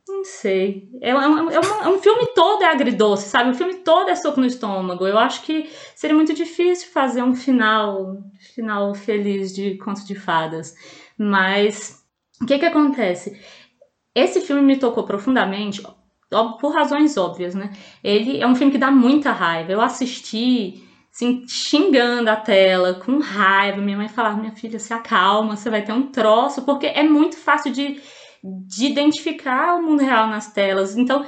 Não 0.08 0.24
sei. 0.24 0.88
É, 1.02 1.10
é, 1.10 1.16
um, 1.18 1.52
é, 1.52 1.60
um, 1.60 1.84
é 1.84 1.90
um 1.90 2.00
filme 2.00 2.28
todo 2.34 2.64
é 2.64 2.68
agridoce, 2.68 3.28
sabe? 3.28 3.52
O 3.52 3.56
filme 3.56 3.76
todo 3.76 4.10
é 4.10 4.16
soco 4.16 4.40
no 4.40 4.48
estômago. 4.48 5.06
Eu 5.06 5.20
acho 5.20 5.42
que 5.44 5.70
seria 5.96 6.16
muito 6.16 6.34
difícil 6.34 6.90
fazer 6.94 7.22
um 7.22 7.36
final, 7.36 8.24
final 8.56 8.96
feliz 8.96 9.54
de 9.54 9.76
Conto 9.80 10.06
de 10.06 10.16
Fadas. 10.16 10.74
Mas 11.18 12.02
o 12.42 12.46
que 12.46 12.58
que 12.58 12.66
acontece? 12.66 13.38
Esse 14.16 14.42
filme 14.42 14.62
me 14.62 14.78
tocou 14.78 15.04
profundamente, 15.04 15.82
por 16.60 16.74
razões 16.74 17.18
óbvias, 17.18 17.56
né? 17.56 17.72
Ele 18.04 18.40
é 18.42 18.48
um 18.48 18.56
filme 18.56 18.72
que 18.72 18.78
dá 18.78 18.92
muita 18.92 19.32
raiva. 19.32 19.72
Eu 19.72 19.82
assisti 19.82 20.84
assim, 21.14 21.46
xingando 21.48 22.30
a 22.30 22.36
tela, 22.36 22.96
com 22.96 23.20
raiva. 23.20 23.82
Minha 23.82 23.98
mãe 23.98 24.08
falava: 24.10 24.38
Minha 24.40 24.56
filha, 24.56 24.80
se 24.80 24.94
acalma, 24.94 25.56
você 25.56 25.70
vai 25.70 25.84
ter 25.84 25.94
um 25.94 26.12
troço, 26.12 26.64
porque 26.64 26.88
é 26.88 27.04
muito 27.04 27.38
fácil 27.38 27.72
de, 27.72 28.02
de 28.44 28.86
identificar 28.86 29.76
o 29.76 29.84
mundo 29.84 30.02
real 30.02 30.28
nas 30.28 30.52
telas. 30.52 30.96
Então, 30.98 31.26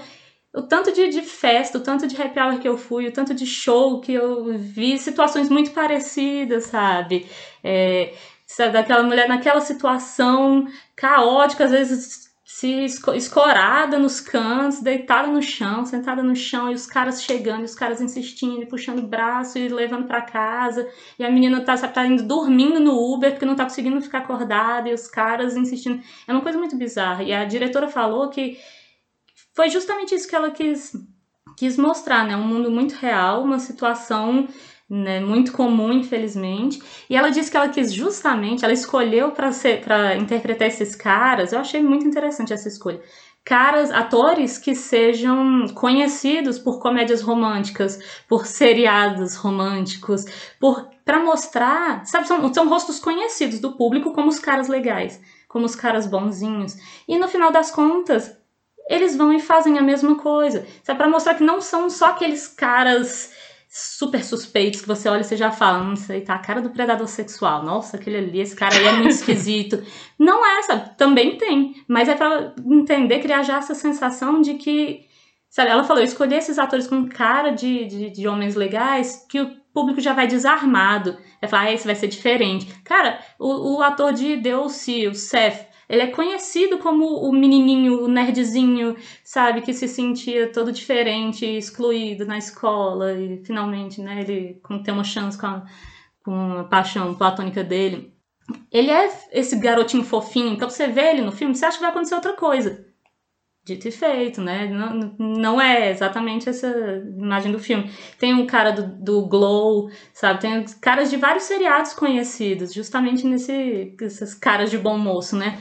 o 0.53 0.61
tanto 0.63 0.91
de, 0.91 1.09
de 1.09 1.21
festa, 1.21 1.77
o 1.77 1.81
tanto 1.83 2.07
de 2.07 2.19
happy 2.19 2.39
hour 2.39 2.59
que 2.59 2.67
eu 2.67 2.77
fui, 2.77 3.07
o 3.07 3.11
tanto 3.13 3.33
de 3.33 3.45
show 3.45 3.99
que 3.99 4.13
eu 4.13 4.57
vi, 4.57 4.97
situações 4.97 5.49
muito 5.49 5.71
parecidas, 5.71 6.65
sabe? 6.65 7.27
É, 7.63 8.13
sabe, 8.47 8.73
daquela 8.73 9.03
mulher 9.03 9.27
naquela 9.27 9.61
situação 9.61 10.65
caótica, 10.95 11.65
às 11.65 11.71
vezes 11.71 12.24
se 12.47 12.85
escorada 13.15 13.97
nos 13.97 14.21
cantos, 14.21 14.79
deitada 14.79 15.27
no 15.27 15.41
chão, 15.41 15.83
sentada 15.83 16.21
no 16.21 16.35
chão, 16.35 16.71
e 16.71 16.75
os 16.75 16.85
caras 16.85 17.23
chegando, 17.23 17.61
e 17.61 17.65
os 17.65 17.73
caras 17.73 17.99
insistindo, 17.99 18.61
e 18.61 18.67
puxando 18.67 18.99
o 18.99 19.07
braço 19.07 19.57
e 19.57 19.67
levando 19.67 20.05
para 20.05 20.21
casa, 20.21 20.87
e 21.17 21.25
a 21.25 21.31
menina 21.31 21.61
tá, 21.61 21.75
sabe, 21.75 21.95
tá 21.95 22.05
indo 22.05 22.21
dormindo 22.21 22.79
no 22.79 22.93
Uber 22.93 23.31
porque 23.31 23.47
não 23.47 23.55
tá 23.55 23.63
conseguindo 23.63 23.99
ficar 23.99 24.19
acordada, 24.19 24.87
e 24.87 24.93
os 24.93 25.07
caras 25.07 25.57
insistindo. 25.57 26.03
É 26.27 26.31
uma 26.31 26.41
coisa 26.41 26.59
muito 26.59 26.77
bizarra. 26.77 27.23
E 27.23 27.33
a 27.33 27.45
diretora 27.45 27.87
falou 27.87 28.29
que 28.29 28.59
foi 29.55 29.71
justamente 29.71 30.13
isso 30.13 30.27
que 30.27 30.35
ela 30.35 30.51
quis, 30.51 30.93
quis 31.57 31.77
mostrar, 31.77 32.27
né? 32.27 32.37
Um 32.37 32.47
mundo 32.47 32.69
muito 32.69 32.93
real, 32.93 33.43
uma 33.43 33.57
situação 33.57 34.47
né, 34.89 35.19
muito 35.19 35.51
comum, 35.51 35.91
infelizmente. 35.91 36.81
E 37.09 37.15
ela 37.15 37.29
disse 37.29 37.49
que 37.49 37.57
ela 37.57 37.69
quis 37.69 37.93
justamente, 37.93 38.63
ela 38.63 38.73
escolheu 38.73 39.31
para 39.31 40.15
interpretar 40.15 40.67
esses 40.67 40.95
caras. 40.95 41.51
Eu 41.51 41.59
achei 41.59 41.81
muito 41.81 42.07
interessante 42.07 42.53
essa 42.53 42.67
escolha. 42.67 43.01
caras, 43.43 43.91
atores 43.91 44.57
que 44.57 44.73
sejam 44.73 45.67
conhecidos 45.75 46.57
por 46.57 46.79
comédias 46.79 47.21
românticas, 47.21 47.99
por 48.27 48.47
seriados 48.47 49.35
românticos, 49.35 50.25
por 50.59 50.89
para 51.05 51.23
mostrar, 51.23 52.03
sabe, 52.07 52.27
são, 52.27 52.51
são 52.51 52.67
rostos 52.67 52.99
conhecidos 52.99 53.59
do 53.59 53.73
público 53.73 54.11
como 54.11 54.27
os 54.27 54.39
caras 54.39 54.67
legais, 54.67 55.21
como 55.47 55.65
os 55.65 55.75
caras 55.75 56.07
bonzinhos. 56.07 56.75
E 57.07 57.19
no 57.19 57.27
final 57.27 57.51
das 57.51 57.69
contas, 57.69 58.35
eles 58.89 59.15
vão 59.15 59.31
e 59.31 59.39
fazem 59.39 59.77
a 59.77 59.83
mesma 59.83 60.15
coisa. 60.15 60.65
Sabe, 60.83 60.97
para 60.97 61.09
mostrar 61.09 61.35
que 61.35 61.43
não 61.43 61.61
são 61.61 61.91
só 61.91 62.07
aqueles 62.07 62.47
caras 62.47 63.31
super 63.77 64.23
suspeitos 64.23 64.79
que 64.79 64.87
você 64.87 65.09
olha 65.09 65.19
e 65.19 65.23
você 65.25 65.35
já 65.35 65.51
fala, 65.51 65.83
não 65.83 65.97
sei, 65.97 66.21
tá 66.21 66.35
a 66.35 66.39
cara 66.39 66.61
do 66.61 66.69
predador 66.69 67.09
sexual. 67.09 67.61
Nossa, 67.61 67.97
aquele 67.97 68.15
ali, 68.15 68.39
esse 68.39 68.55
cara 68.55 68.73
aí 68.73 68.85
é 68.85 68.91
muito 68.93 69.09
esquisito. 69.09 69.83
não 70.17 70.45
é, 70.45 70.63
sabe? 70.63 70.95
Também 70.95 71.37
tem, 71.37 71.75
mas 71.85 72.07
é 72.07 72.15
para 72.15 72.55
entender, 72.65 73.19
criar 73.19 73.43
já 73.43 73.57
essa 73.57 73.75
sensação 73.75 74.39
de 74.39 74.53
que, 74.53 75.01
sabe, 75.49 75.71
ela 75.71 75.83
falou, 75.83 76.01
eu 76.01 76.07
escolhi 76.07 76.35
esses 76.35 76.57
atores 76.57 76.87
com 76.87 77.05
cara 77.09 77.49
de, 77.49 77.83
de, 77.83 78.09
de 78.11 78.27
homens 78.29 78.55
legais 78.55 79.25
que 79.27 79.41
o 79.41 79.51
público 79.73 79.99
já 79.99 80.13
vai 80.13 80.25
desarmado. 80.25 81.17
Vai 81.41 81.49
falar, 81.49 81.63
ah, 81.63 81.73
esse 81.73 81.85
vai 81.85 81.95
ser 81.95 82.07
diferente. 82.07 82.73
Cara, 82.85 83.19
o, 83.37 83.75
o 83.75 83.81
ator 83.81 84.13
de 84.13 84.37
Deus, 84.37 84.87
o 84.87 85.13
Seth, 85.13 85.67
ele 85.87 86.01
é 86.01 86.07
conhecido 86.07 86.77
como 86.79 87.05
o 87.05 87.31
menininho, 87.31 88.03
o 88.03 88.07
nerdzinho, 88.07 88.95
sabe, 89.23 89.61
que 89.61 89.73
se 89.73 89.87
sentia 89.87 90.51
todo 90.51 90.71
diferente, 90.71 91.45
excluído 91.45 92.25
na 92.25 92.37
escola 92.37 93.13
e 93.13 93.43
finalmente, 93.45 94.01
né, 94.01 94.21
ele 94.21 94.61
tem 94.83 94.93
uma 94.93 95.03
chance 95.03 95.37
com 95.37 95.47
a, 95.47 95.65
com 96.23 96.59
a 96.59 96.63
paixão 96.65 97.13
platônica 97.15 97.63
dele. 97.63 98.13
Ele 98.71 98.91
é 98.91 99.09
esse 99.31 99.55
garotinho 99.57 100.03
fofinho, 100.03 100.53
então 100.53 100.69
você 100.69 100.87
vê 100.87 101.11
ele 101.11 101.21
no 101.21 101.31
filme, 101.31 101.55
você 101.55 101.65
acha 101.65 101.77
que 101.77 101.81
vai 101.81 101.91
acontecer 101.91 102.15
outra 102.15 102.33
coisa. 102.33 102.85
Dito 103.65 103.87
e 103.87 103.91
feito, 103.91 104.41
né? 104.41 104.67
Não, 104.67 105.15
não 105.17 105.59
é 105.59 105.89
exatamente 105.89 106.47
essa 106.47 106.67
imagem 107.17 107.51
do 107.51 107.57
filme. 107.57 107.91
Tem 108.19 108.31
um 108.31 108.45
cara 108.45 108.71
do, 108.71 108.85
do 109.03 109.25
Glow, 109.27 109.89
sabe? 110.13 110.39
Tem 110.39 110.63
caras 110.79 111.09
de 111.09 111.17
vários 111.17 111.45
seriados 111.45 111.93
conhecidos, 111.93 112.71
justamente 112.71 113.25
nesse, 113.25 113.95
esses 113.99 114.35
caras 114.35 114.69
de 114.69 114.77
bom 114.77 114.99
moço, 114.99 115.35
né? 115.35 115.59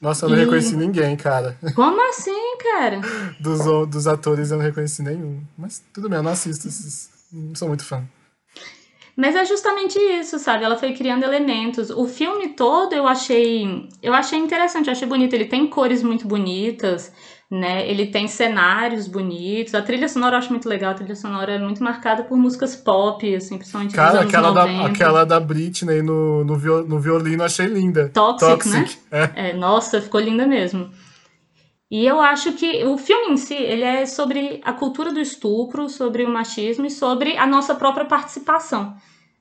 Nossa, 0.00 0.26
eu 0.26 0.30
não 0.30 0.36
e... 0.36 0.40
reconheci 0.40 0.76
ninguém, 0.76 1.16
cara. 1.16 1.58
Como 1.74 2.08
assim, 2.08 2.56
cara? 2.58 3.00
Dos, 3.40 3.88
dos 3.88 4.06
atores 4.06 4.50
eu 4.50 4.58
não 4.58 4.64
reconheci 4.64 5.02
nenhum. 5.02 5.42
Mas 5.58 5.82
tudo 5.92 6.08
bem, 6.08 6.18
eu 6.18 6.22
não 6.22 6.30
assisto 6.30 6.68
esses. 6.68 7.10
Não 7.32 7.54
sou 7.54 7.66
muito 7.66 7.84
fã. 7.84 8.04
Mas 9.16 9.36
é 9.36 9.44
justamente 9.44 9.98
isso, 9.98 10.38
sabe? 10.38 10.64
Ela 10.64 10.76
foi 10.76 10.92
criando 10.92 11.22
elementos. 11.22 11.90
O 11.90 12.06
filme 12.06 12.48
todo 12.48 12.92
eu 12.92 13.06
achei, 13.06 13.88
eu 14.02 14.12
achei 14.12 14.38
interessante, 14.38 14.86
eu 14.88 14.92
achei 14.92 15.06
bonito. 15.06 15.34
Ele 15.34 15.44
tem 15.44 15.66
cores 15.66 16.02
muito 16.02 16.26
bonitas 16.26 17.12
né? 17.50 17.88
Ele 17.88 18.06
tem 18.06 18.26
cenários 18.26 19.06
bonitos. 19.06 19.74
A 19.74 19.82
trilha 19.82 20.08
sonora 20.08 20.34
eu 20.34 20.38
acho 20.38 20.50
muito 20.50 20.68
legal. 20.68 20.92
A 20.92 20.94
trilha 20.94 21.14
sonora 21.14 21.52
é 21.52 21.58
muito 21.58 21.82
marcada 21.82 22.24
por 22.24 22.36
músicas 22.36 22.74
pop, 22.74 23.34
assim, 23.34 23.56
principalmente 23.56 23.94
Cara, 23.94 24.20
aquela 24.20 24.52
90. 24.52 24.78
da, 24.78 24.86
aquela 24.86 25.24
da 25.24 25.40
Britney 25.40 26.02
no, 26.02 26.44
no, 26.44 26.56
viol, 26.56 26.84
no 26.84 26.98
violino 26.98 27.42
eu 27.42 27.46
achei 27.46 27.66
linda. 27.66 28.10
Toxic, 28.12 28.48
Toxic 28.48 28.98
né? 29.10 29.30
É. 29.36 29.50
é. 29.50 29.52
Nossa, 29.52 30.00
ficou 30.00 30.20
linda 30.20 30.46
mesmo. 30.46 30.90
E 31.94 32.04
eu 32.04 32.20
acho 32.20 32.54
que 32.54 32.84
o 32.84 32.98
filme 32.98 33.34
em 33.34 33.36
si, 33.36 33.54
ele 33.54 33.84
é 33.84 34.04
sobre 34.04 34.60
a 34.64 34.72
cultura 34.72 35.12
do 35.12 35.20
estupro, 35.20 35.88
sobre 35.88 36.24
o 36.24 36.28
machismo 36.28 36.84
e 36.86 36.90
sobre 36.90 37.38
a 37.38 37.46
nossa 37.46 37.72
própria 37.72 38.04
participação 38.04 38.96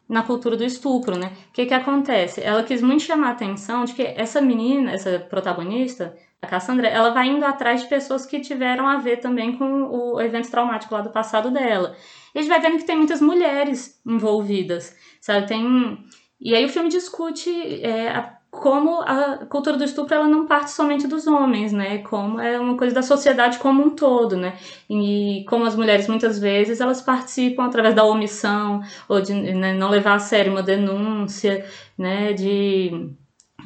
na 0.07 0.21
cultura 0.21 0.55
do 0.55 0.63
estupro, 0.63 1.17
né? 1.17 1.31
O 1.49 1.51
que 1.51 1.65
que 1.65 1.73
acontece? 1.73 2.43
Ela 2.43 2.61
quis 2.61 2.79
muito 2.79 3.01
chamar 3.01 3.29
a 3.29 3.31
atenção 3.31 3.85
de 3.85 3.95
que 3.95 4.03
essa 4.03 4.39
menina, 4.39 4.91
essa 4.91 5.17
protagonista, 5.17 6.15
a 6.43 6.45
Cassandra, 6.45 6.87
ela 6.87 7.09
vai 7.09 7.27
indo 7.27 7.43
atrás 7.43 7.81
de 7.81 7.87
pessoas 7.87 8.23
que 8.23 8.39
tiveram 8.39 8.87
a 8.87 8.97
ver 8.97 9.17
também 9.17 9.57
com 9.57 9.85
o 9.85 10.21
evento 10.21 10.51
traumático 10.51 10.93
lá 10.93 11.01
do 11.01 11.09
passado 11.09 11.49
dela. 11.49 11.95
E 12.35 12.37
a 12.37 12.41
gente 12.43 12.51
vai 12.51 12.61
vendo 12.61 12.77
que 12.77 12.85
tem 12.85 12.95
muitas 12.95 13.19
mulheres 13.19 13.99
envolvidas, 14.05 14.95
sabe? 15.19 15.47
Tem... 15.47 15.97
E 16.39 16.53
aí 16.53 16.63
o 16.65 16.69
filme 16.69 16.89
discute 16.89 17.49
é, 17.81 18.09
a, 18.09 18.37
como 18.53 19.01
a 19.01 19.45
cultura 19.47 19.77
do 19.77 19.83
estupro 19.83 20.13
ela 20.13 20.27
não 20.27 20.45
parte 20.45 20.69
somente 20.69 21.07
dos 21.07 21.25
homens, 21.25 21.73
né? 21.73 21.97
Como 21.99 22.39
é 22.39 22.59
uma 22.59 22.77
coisa 22.77 22.93
da 22.93 23.01
sociedade 23.01 23.57
como 23.57 23.83
um 23.83 23.89
todo, 23.89 24.37
né? 24.37 24.55
E 24.87 25.43
como 25.49 25.65
as 25.65 25.75
mulheres 25.75 26.07
muitas 26.07 26.37
vezes 26.37 26.79
elas 26.79 27.01
participam 27.01 27.65
através 27.65 27.95
da 27.95 28.03
omissão 28.05 28.81
ou 29.09 29.19
de 29.19 29.33
né, 29.33 29.73
não 29.73 29.89
levar 29.89 30.13
a 30.15 30.19
sério 30.19 30.51
uma 30.51 30.61
denúncia, 30.61 31.65
né? 31.97 32.31
De 32.33 33.11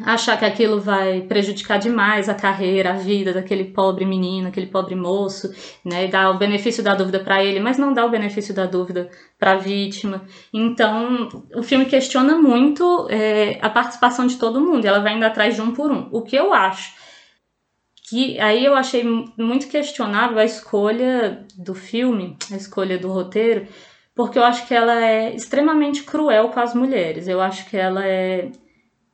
achar 0.04 0.38
que 0.38 0.46
aquilo 0.46 0.80
vai 0.80 1.22
prejudicar 1.22 1.80
demais 1.80 2.30
a 2.30 2.34
carreira, 2.34 2.92
a 2.92 2.98
vida 2.98 3.34
daquele 3.34 3.66
pobre 3.66 4.06
menino, 4.06 4.48
aquele 4.48 4.68
pobre 4.68 4.96
moço, 4.96 5.52
né, 5.84 6.06
e 6.06 6.08
dar 6.08 6.32
o 6.32 6.38
benefício 6.38 6.84
da 6.84 6.96
dúvida 6.96 7.20
para 7.20 7.44
ele, 7.44 7.60
mas 7.60 7.78
não 7.78 7.94
dá 7.94 8.06
o 8.06 8.10
benefício 8.10 8.54
da 8.54 8.66
dúvida 8.66 9.10
para 9.40 9.54
a 9.54 9.58
vítima. 9.58 10.24
Então, 10.54 11.28
o 11.56 11.64
filme 11.64 11.86
questiona 11.86 12.38
muito 12.38 13.08
é, 13.10 13.58
a 13.62 13.70
participação 13.70 14.28
de 14.28 14.38
todo 14.38 14.62
mundo, 14.62 14.86
ela 14.86 15.00
vai 15.00 15.16
indo 15.16 15.26
atrás 15.26 15.56
de 15.56 15.62
um 15.62 15.74
por 15.74 15.92
um. 15.92 16.10
O 16.12 16.22
que 16.22 16.36
eu 16.36 16.54
acho 16.54 16.96
que 18.10 18.40
aí 18.40 18.64
eu 18.64 18.74
achei 18.74 19.04
muito 19.38 19.68
questionável 19.68 20.40
a 20.40 20.46
escolha 20.46 21.46
do 21.58 21.76
filme, 21.76 22.38
a 22.50 22.56
escolha 22.56 22.98
do 22.98 23.12
roteiro, 23.12 23.68
porque 24.16 24.40
eu 24.40 24.44
acho 24.44 24.66
que 24.66 24.74
ela 24.74 25.04
é 25.04 25.36
extremamente 25.36 26.04
cruel 26.04 26.48
com 26.50 26.60
as 26.60 26.74
mulheres. 26.74 27.28
Eu 27.28 27.42
acho 27.42 27.70
que 27.70 27.76
ela 27.76 28.06
é 28.06 28.50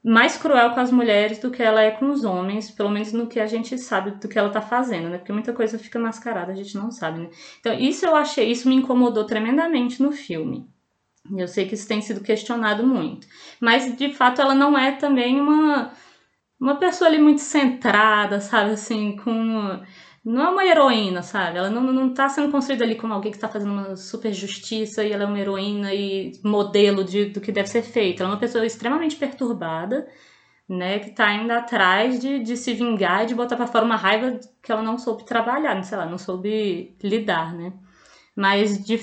mais 0.04 0.36
cruel 0.38 0.72
com 0.72 0.82
as 0.82 0.92
mulheres 0.92 1.40
do 1.40 1.50
que 1.50 1.64
ela 1.64 1.82
é 1.82 1.92
com 1.92 2.12
os 2.12 2.26
homens, 2.26 2.70
pelo 2.70 2.90
menos 2.90 3.14
no 3.14 3.28
que 3.28 3.40
a 3.40 3.48
gente 3.48 3.78
sabe 3.78 4.12
do 4.12 4.28
que 4.28 4.38
ela 4.38 4.50
tá 4.50 4.62
fazendo, 4.62 5.08
né? 5.10 5.18
Porque 5.18 5.32
muita 5.32 5.54
coisa 5.54 5.80
fica 5.80 5.98
mascarada, 5.98 6.52
a 6.52 6.56
gente 6.56 6.76
não 6.76 6.92
sabe, 6.92 7.22
né? 7.22 7.30
Então, 7.60 7.74
isso 7.74 8.06
eu 8.06 8.16
achei, 8.16 8.52
isso 8.52 8.68
me 8.68 8.76
incomodou 8.76 9.24
tremendamente 9.26 10.02
no 10.02 10.12
filme. 10.12 10.68
Eu 11.38 11.48
sei 11.48 11.66
que 11.66 11.76
isso 11.76 11.88
tem 11.88 12.02
sido 12.02 12.20
questionado 12.20 12.86
muito. 12.86 13.26
Mas, 13.62 13.96
de 13.96 14.14
fato, 14.14 14.42
ela 14.42 14.54
não 14.54 14.78
é 14.78 14.92
também 14.92 15.40
uma, 15.40 15.94
uma 16.60 16.76
pessoa 16.76 17.10
ali 17.10 17.18
muito 17.18 17.40
centrada, 17.40 18.42
sabe? 18.42 18.72
Assim, 18.72 19.16
com 19.16 19.82
não 20.26 20.42
é 20.44 20.50
uma 20.50 20.66
heroína, 20.66 21.22
sabe? 21.22 21.58
Ela 21.58 21.70
não, 21.70 21.82
não 21.82 22.14
tá 22.14 22.30
sendo 22.30 22.50
construída 22.52 22.86
ali 22.86 22.96
como 22.96 23.14
alguém 23.14 23.32
que 23.32 23.38
está 23.38 23.50
fazendo 23.50 23.72
uma 23.74 23.96
super 23.98 24.32
justiça 24.34 25.04
e 25.04 25.12
ela 25.12 25.24
é 25.24 25.26
uma 25.26 25.40
heroína 25.40 25.94
e 25.94 26.32
modelo 26.44 27.04
de, 27.04 27.26
do 27.26 27.42
que 27.42 27.52
deve 27.52 27.68
ser 27.70 27.82
feito. 27.82 28.22
Ela 28.24 28.32
é 28.32 28.34
uma 28.34 28.40
pessoa 28.40 28.66
extremamente 28.66 29.18
perturbada, 29.18 30.08
né? 30.68 31.00
Que 31.00 31.12
tá 31.12 31.34
indo 31.34 31.52
atrás 31.52 32.20
de, 32.22 32.40
de 32.40 32.56
se 32.56 32.74
vingar 32.74 33.24
e 33.24 33.28
de 33.28 33.36
botar 33.36 33.58
para 33.58 33.68
fora 33.68 33.86
uma 33.86 33.98
raiva 33.98 34.40
que 34.62 34.72
ela 34.72 34.82
não 34.82 34.98
soube 34.98 35.26
trabalhar, 35.26 35.82
sei 35.84 35.98
lá, 35.98 36.06
não 36.06 36.18
soube 36.18 36.96
lidar, 37.04 37.54
né? 37.54 37.74
Mas 38.36 38.84
de 38.84 38.98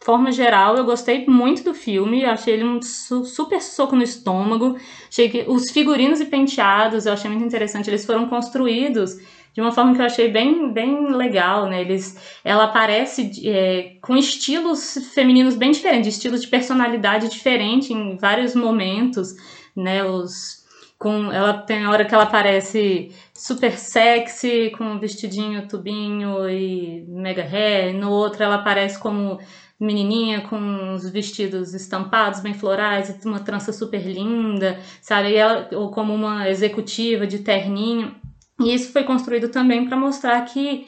forma 0.00 0.30
geral, 0.30 0.76
eu 0.76 0.84
gostei 0.84 1.26
muito 1.26 1.64
do 1.64 1.74
filme, 1.74 2.24
achei 2.24 2.54
ele 2.54 2.64
um 2.64 2.80
su 2.82 3.24
super 3.24 3.62
soco 3.62 3.96
no 3.96 4.02
estômago. 4.02 4.76
Achei 5.08 5.28
que 5.30 5.44
os 5.48 5.70
figurinos 5.70 6.20
e 6.20 6.26
penteados 6.26 7.06
eu 7.06 7.12
achei 7.14 7.30
muito 7.30 7.44
interessante, 7.44 7.88
eles 7.88 8.04
foram 8.04 8.28
construídos 8.28 9.18
de 9.52 9.60
uma 9.60 9.72
forma 9.72 9.94
que 9.94 10.00
eu 10.00 10.06
achei 10.06 10.30
bem, 10.30 10.72
bem 10.72 11.12
legal, 11.14 11.68
né? 11.68 11.80
Eles, 11.80 12.40
ela 12.44 12.64
aparece 12.64 13.30
é, 13.48 13.96
com 14.00 14.16
estilos 14.16 14.98
femininos 15.14 15.56
bem 15.56 15.70
diferentes, 15.70 16.14
estilos 16.14 16.42
de 16.42 16.48
personalidade 16.48 17.28
diferente 17.28 17.92
em 17.92 18.16
vários 18.16 18.54
momentos, 18.54 19.34
né? 19.76 20.04
Os, 20.04 20.64
com, 20.98 21.32
ela 21.32 21.54
tem 21.54 21.84
a 21.84 21.90
hora 21.90 22.04
que 22.04 22.14
ela 22.14 22.24
aparece 22.24 23.12
super 23.32 23.78
sexy, 23.78 24.72
com 24.76 24.84
um 24.84 24.98
vestidinho, 24.98 25.68
tubinho 25.68 26.48
e 26.48 27.04
mega 27.08 27.42
hair, 27.42 27.94
no 27.94 28.10
outro 28.10 28.42
ela 28.42 28.56
aparece 28.56 28.98
como 28.98 29.38
menininha 29.78 30.40
com 30.40 30.94
os 30.94 31.08
vestidos 31.08 31.72
estampados, 31.72 32.40
bem 32.40 32.52
florais, 32.52 33.14
uma 33.24 33.38
trança 33.38 33.72
super 33.72 34.02
linda, 34.04 34.80
sabe? 35.00 35.30
E 35.30 35.36
ela, 35.36 35.68
ou 35.72 35.90
como 35.90 36.12
uma 36.12 36.48
executiva 36.48 37.26
de 37.26 37.38
terninho. 37.40 38.14
E 38.60 38.74
isso 38.74 38.92
foi 38.92 39.04
construído 39.04 39.48
também 39.48 39.86
para 39.86 39.96
mostrar 39.96 40.40
que 40.44 40.86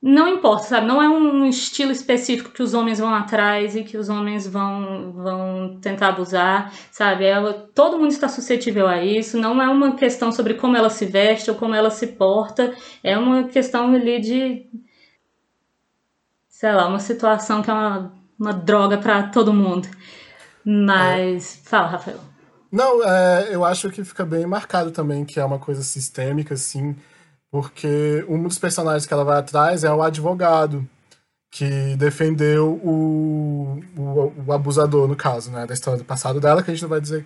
não 0.00 0.28
importa, 0.28 0.64
sabe? 0.64 0.86
Não 0.86 1.02
é 1.02 1.08
um 1.08 1.46
estilo 1.46 1.90
específico 1.90 2.50
que 2.50 2.62
os 2.62 2.74
homens 2.74 2.98
vão 2.98 3.12
atrás 3.12 3.74
e 3.74 3.82
que 3.82 3.96
os 3.96 4.08
homens 4.08 4.46
vão, 4.46 5.12
vão 5.12 5.80
tentar 5.80 6.08
abusar, 6.10 6.72
sabe? 6.92 7.24
Ela, 7.24 7.52
todo 7.74 7.98
mundo 7.98 8.10
está 8.12 8.28
suscetível 8.28 8.86
a 8.86 9.02
isso. 9.02 9.36
Não 9.38 9.60
é 9.60 9.68
uma 9.68 9.96
questão 9.96 10.30
sobre 10.30 10.54
como 10.54 10.76
ela 10.76 10.90
se 10.90 11.06
veste 11.06 11.50
ou 11.50 11.56
como 11.56 11.74
ela 11.74 11.90
se 11.90 12.08
porta. 12.08 12.74
É 13.02 13.18
uma 13.18 13.44
questão 13.48 13.92
ali 13.94 14.20
de, 14.20 14.66
sei 16.48 16.72
lá, 16.72 16.86
uma 16.86 17.00
situação 17.00 17.62
que 17.62 17.70
é 17.70 17.72
uma, 17.74 18.12
uma 18.38 18.52
droga 18.52 18.98
para 18.98 19.24
todo 19.24 19.52
mundo. 19.52 19.88
Mas, 20.64 21.62
é. 21.64 21.68
fala, 21.68 21.88
Rafael. 21.88 22.25
Não, 22.76 23.02
é, 23.02 23.54
eu 23.54 23.64
acho 23.64 23.90
que 23.90 24.04
fica 24.04 24.22
bem 24.22 24.44
marcado 24.44 24.90
também 24.90 25.24
que 25.24 25.40
é 25.40 25.44
uma 25.44 25.58
coisa 25.58 25.82
sistêmica, 25.82 26.52
assim, 26.52 26.94
porque 27.50 28.22
um 28.28 28.42
dos 28.42 28.58
personagens 28.58 29.06
que 29.06 29.14
ela 29.14 29.24
vai 29.24 29.38
atrás 29.38 29.82
é 29.82 29.90
o 29.90 30.02
advogado, 30.02 30.86
que 31.50 31.96
defendeu 31.96 32.74
o, 32.84 33.80
o, 33.96 34.44
o 34.46 34.52
abusador, 34.52 35.08
no 35.08 35.16
caso, 35.16 35.50
né, 35.50 35.64
da 35.66 35.72
história 35.72 35.98
do 35.98 36.04
passado 36.04 36.38
dela, 36.38 36.62
que 36.62 36.70
a 36.70 36.74
gente 36.74 36.82
não 36.82 36.90
vai 36.90 37.00
dizer 37.00 37.24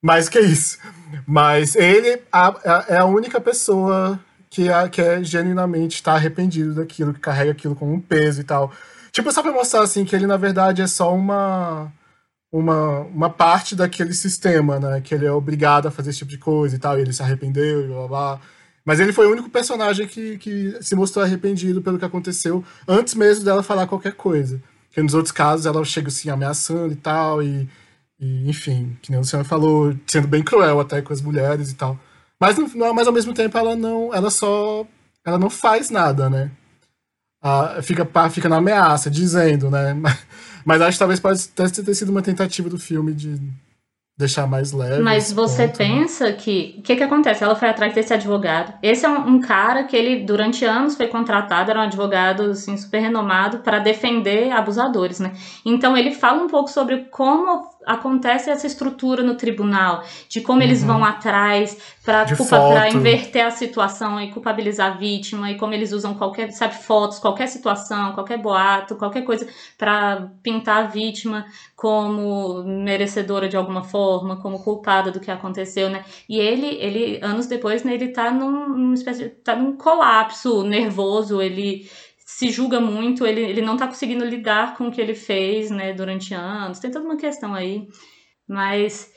mais 0.00 0.28
que 0.28 0.38
isso. 0.38 0.78
Mas 1.26 1.74
ele 1.74 2.22
a, 2.30 2.48
a, 2.48 2.84
é 2.88 2.98
a 2.98 3.04
única 3.04 3.40
pessoa 3.40 4.20
que 4.48 4.68
é, 4.68 4.88
que 4.88 5.02
é 5.02 5.24
genuinamente 5.24 5.96
estar 5.96 6.12
tá 6.12 6.16
arrependido 6.16 6.74
daquilo, 6.74 7.12
que 7.12 7.18
carrega 7.18 7.50
aquilo 7.50 7.74
como 7.74 7.92
um 7.92 8.00
peso 8.00 8.40
e 8.40 8.44
tal. 8.44 8.72
Tipo, 9.10 9.32
só 9.32 9.42
pra 9.42 9.50
mostrar, 9.50 9.82
assim, 9.82 10.04
que 10.04 10.14
ele, 10.14 10.28
na 10.28 10.36
verdade, 10.36 10.82
é 10.82 10.86
só 10.86 11.12
uma, 11.12 11.92
uma, 12.50 13.00
uma 13.00 13.30
parte 13.30 13.76
daquele 13.76 14.12
sistema, 14.14 14.78
né? 14.80 15.00
Que 15.00 15.14
ele 15.14 15.26
é 15.26 15.32
obrigado 15.32 15.86
a 15.86 15.90
fazer 15.90 16.10
esse 16.10 16.20
tipo 16.20 16.30
de 16.30 16.38
coisa 16.38 16.76
e 16.76 16.78
tal, 16.78 16.98
e 16.98 17.02
ele 17.02 17.12
se 17.12 17.22
arrependeu 17.22 17.84
e 17.84 17.88
blá 17.88 18.08
blá. 18.08 18.40
Mas 18.84 19.00
ele 19.00 19.12
foi 19.12 19.26
o 19.26 19.32
único 19.32 19.50
personagem 19.50 20.06
que, 20.06 20.38
que 20.38 20.78
se 20.80 20.94
mostrou 20.96 21.24
arrependido 21.24 21.82
pelo 21.82 21.98
que 21.98 22.04
aconteceu 22.04 22.64
antes 22.86 23.14
mesmo 23.14 23.44
dela 23.44 23.62
falar 23.62 23.86
qualquer 23.86 24.14
coisa. 24.14 24.62
Porque 24.86 25.02
nos 25.02 25.14
outros 25.14 25.32
casos 25.32 25.66
ela 25.66 25.84
chega 25.84 26.08
assim 26.08 26.30
ameaçando 26.30 26.92
e 26.92 26.96
tal, 26.96 27.42
e, 27.42 27.68
e 28.18 28.48
enfim, 28.48 28.96
que 29.02 29.10
nem 29.10 29.18
o 29.18 29.20
Luciano 29.20 29.44
falou, 29.44 29.94
sendo 30.06 30.26
bem 30.26 30.42
cruel 30.42 30.80
até 30.80 31.02
com 31.02 31.12
as 31.12 31.20
mulheres 31.20 31.70
e 31.70 31.74
tal. 31.74 31.98
Mas, 32.40 32.56
mas 32.74 33.06
ao 33.06 33.12
mesmo 33.12 33.34
tempo 33.34 33.58
ela 33.58 33.76
não. 33.76 34.14
Ela 34.14 34.30
só. 34.30 34.86
Ela 35.24 35.38
não 35.38 35.50
faz 35.50 35.90
nada, 35.90 36.30
né? 36.30 36.50
Ah, 37.42 37.80
fica, 37.82 38.08
fica 38.30 38.48
na 38.48 38.56
ameaça, 38.56 39.10
dizendo, 39.10 39.70
né? 39.70 39.94
Mas, 40.68 40.82
acho 40.82 40.92
que 40.92 40.98
talvez 40.98 41.18
pode 41.18 41.48
ter 41.48 41.94
sido 41.94 42.10
uma 42.10 42.20
tentativa 42.20 42.68
do 42.68 42.78
filme 42.78 43.14
de 43.14 43.40
deixar 44.18 44.46
mais 44.46 44.70
leve. 44.70 45.00
Mas 45.00 45.32
você 45.32 45.66
ponto, 45.66 45.78
né? 45.78 45.86
pensa 45.86 46.24
né? 46.26 46.32
que. 46.32 46.74
O 46.78 46.82
que, 46.82 46.94
que 46.96 47.02
acontece? 47.02 47.42
Ela 47.42 47.56
foi 47.56 47.70
atrás 47.70 47.94
desse 47.94 48.12
advogado. 48.12 48.74
Esse 48.82 49.06
é 49.06 49.08
um, 49.08 49.36
um, 49.36 49.40
cara 49.40 49.84
que 49.84 49.96
ele, 49.96 50.24
durante 50.26 50.62
anos, 50.64 50.94
foi 50.94 51.06
contratado, 51.06 51.70
era 51.70 51.80
um 51.80 51.84
advogado 51.84 52.50
assim, 52.50 52.76
super 52.76 52.98
renomado 52.98 53.60
para 53.60 53.78
defender 53.78 54.50
abusadores, 54.50 55.20
né? 55.20 55.32
Então 55.64 55.96
ele 55.96 56.12
fala 56.12 56.42
um 56.42 56.48
pouco 56.48 56.68
sobre 56.68 57.06
como 57.10 57.70
acontece 57.86 58.50
essa 58.50 58.66
estrutura 58.66 59.22
no 59.22 59.34
tribunal, 59.34 60.02
de 60.28 60.40
como 60.40 60.58
uhum. 60.58 60.64
eles 60.64 60.84
vão 60.84 61.04
atrás 61.04 61.76
para 62.04 62.90
inverter 62.90 63.44
a 63.46 63.50
situação 63.50 64.20
e 64.20 64.30
culpabilizar 64.30 64.92
a 64.92 64.96
vítima, 64.96 65.50
e 65.50 65.56
como 65.56 65.74
eles 65.74 65.92
usam 65.92 66.14
qualquer, 66.14 66.50
sabe, 66.52 66.74
fotos, 66.74 67.18
qualquer 67.18 67.46
situação, 67.48 68.12
qualquer 68.12 68.38
boato, 68.38 68.96
qualquer 68.96 69.22
coisa 69.22 69.46
para 69.76 70.30
pintar 70.42 70.84
a 70.84 70.86
vítima 70.86 71.46
como 71.76 72.62
merecedora 72.64 73.48
de 73.48 73.56
alguma 73.56 73.84
forma, 73.84 74.40
como 74.40 74.62
culpada 74.62 75.10
do 75.10 75.20
que 75.20 75.30
aconteceu, 75.30 75.88
né? 75.88 76.04
E 76.28 76.38
ele, 76.38 76.66
ele 76.80 77.20
anos 77.22 77.46
depois, 77.46 77.84
né, 77.84 77.94
ele 77.94 78.08
tá 78.08 78.30
num, 78.30 78.68
numa 78.68 78.94
espécie 78.94 79.24
de, 79.24 79.28
tá 79.30 79.54
num 79.54 79.76
colapso 79.76 80.62
nervoso, 80.62 81.40
ele 81.40 81.88
se 82.38 82.52
julga 82.52 82.80
muito, 82.80 83.26
ele, 83.26 83.40
ele 83.40 83.60
não 83.60 83.72
está 83.72 83.88
conseguindo 83.88 84.24
lidar 84.24 84.76
com 84.76 84.86
o 84.86 84.92
que 84.92 85.00
ele 85.00 85.12
fez, 85.16 85.72
né, 85.72 85.92
durante 85.92 86.32
anos. 86.32 86.78
Tem 86.78 86.88
toda 86.88 87.04
uma 87.04 87.16
questão 87.16 87.52
aí. 87.52 87.88
Mas 88.48 89.10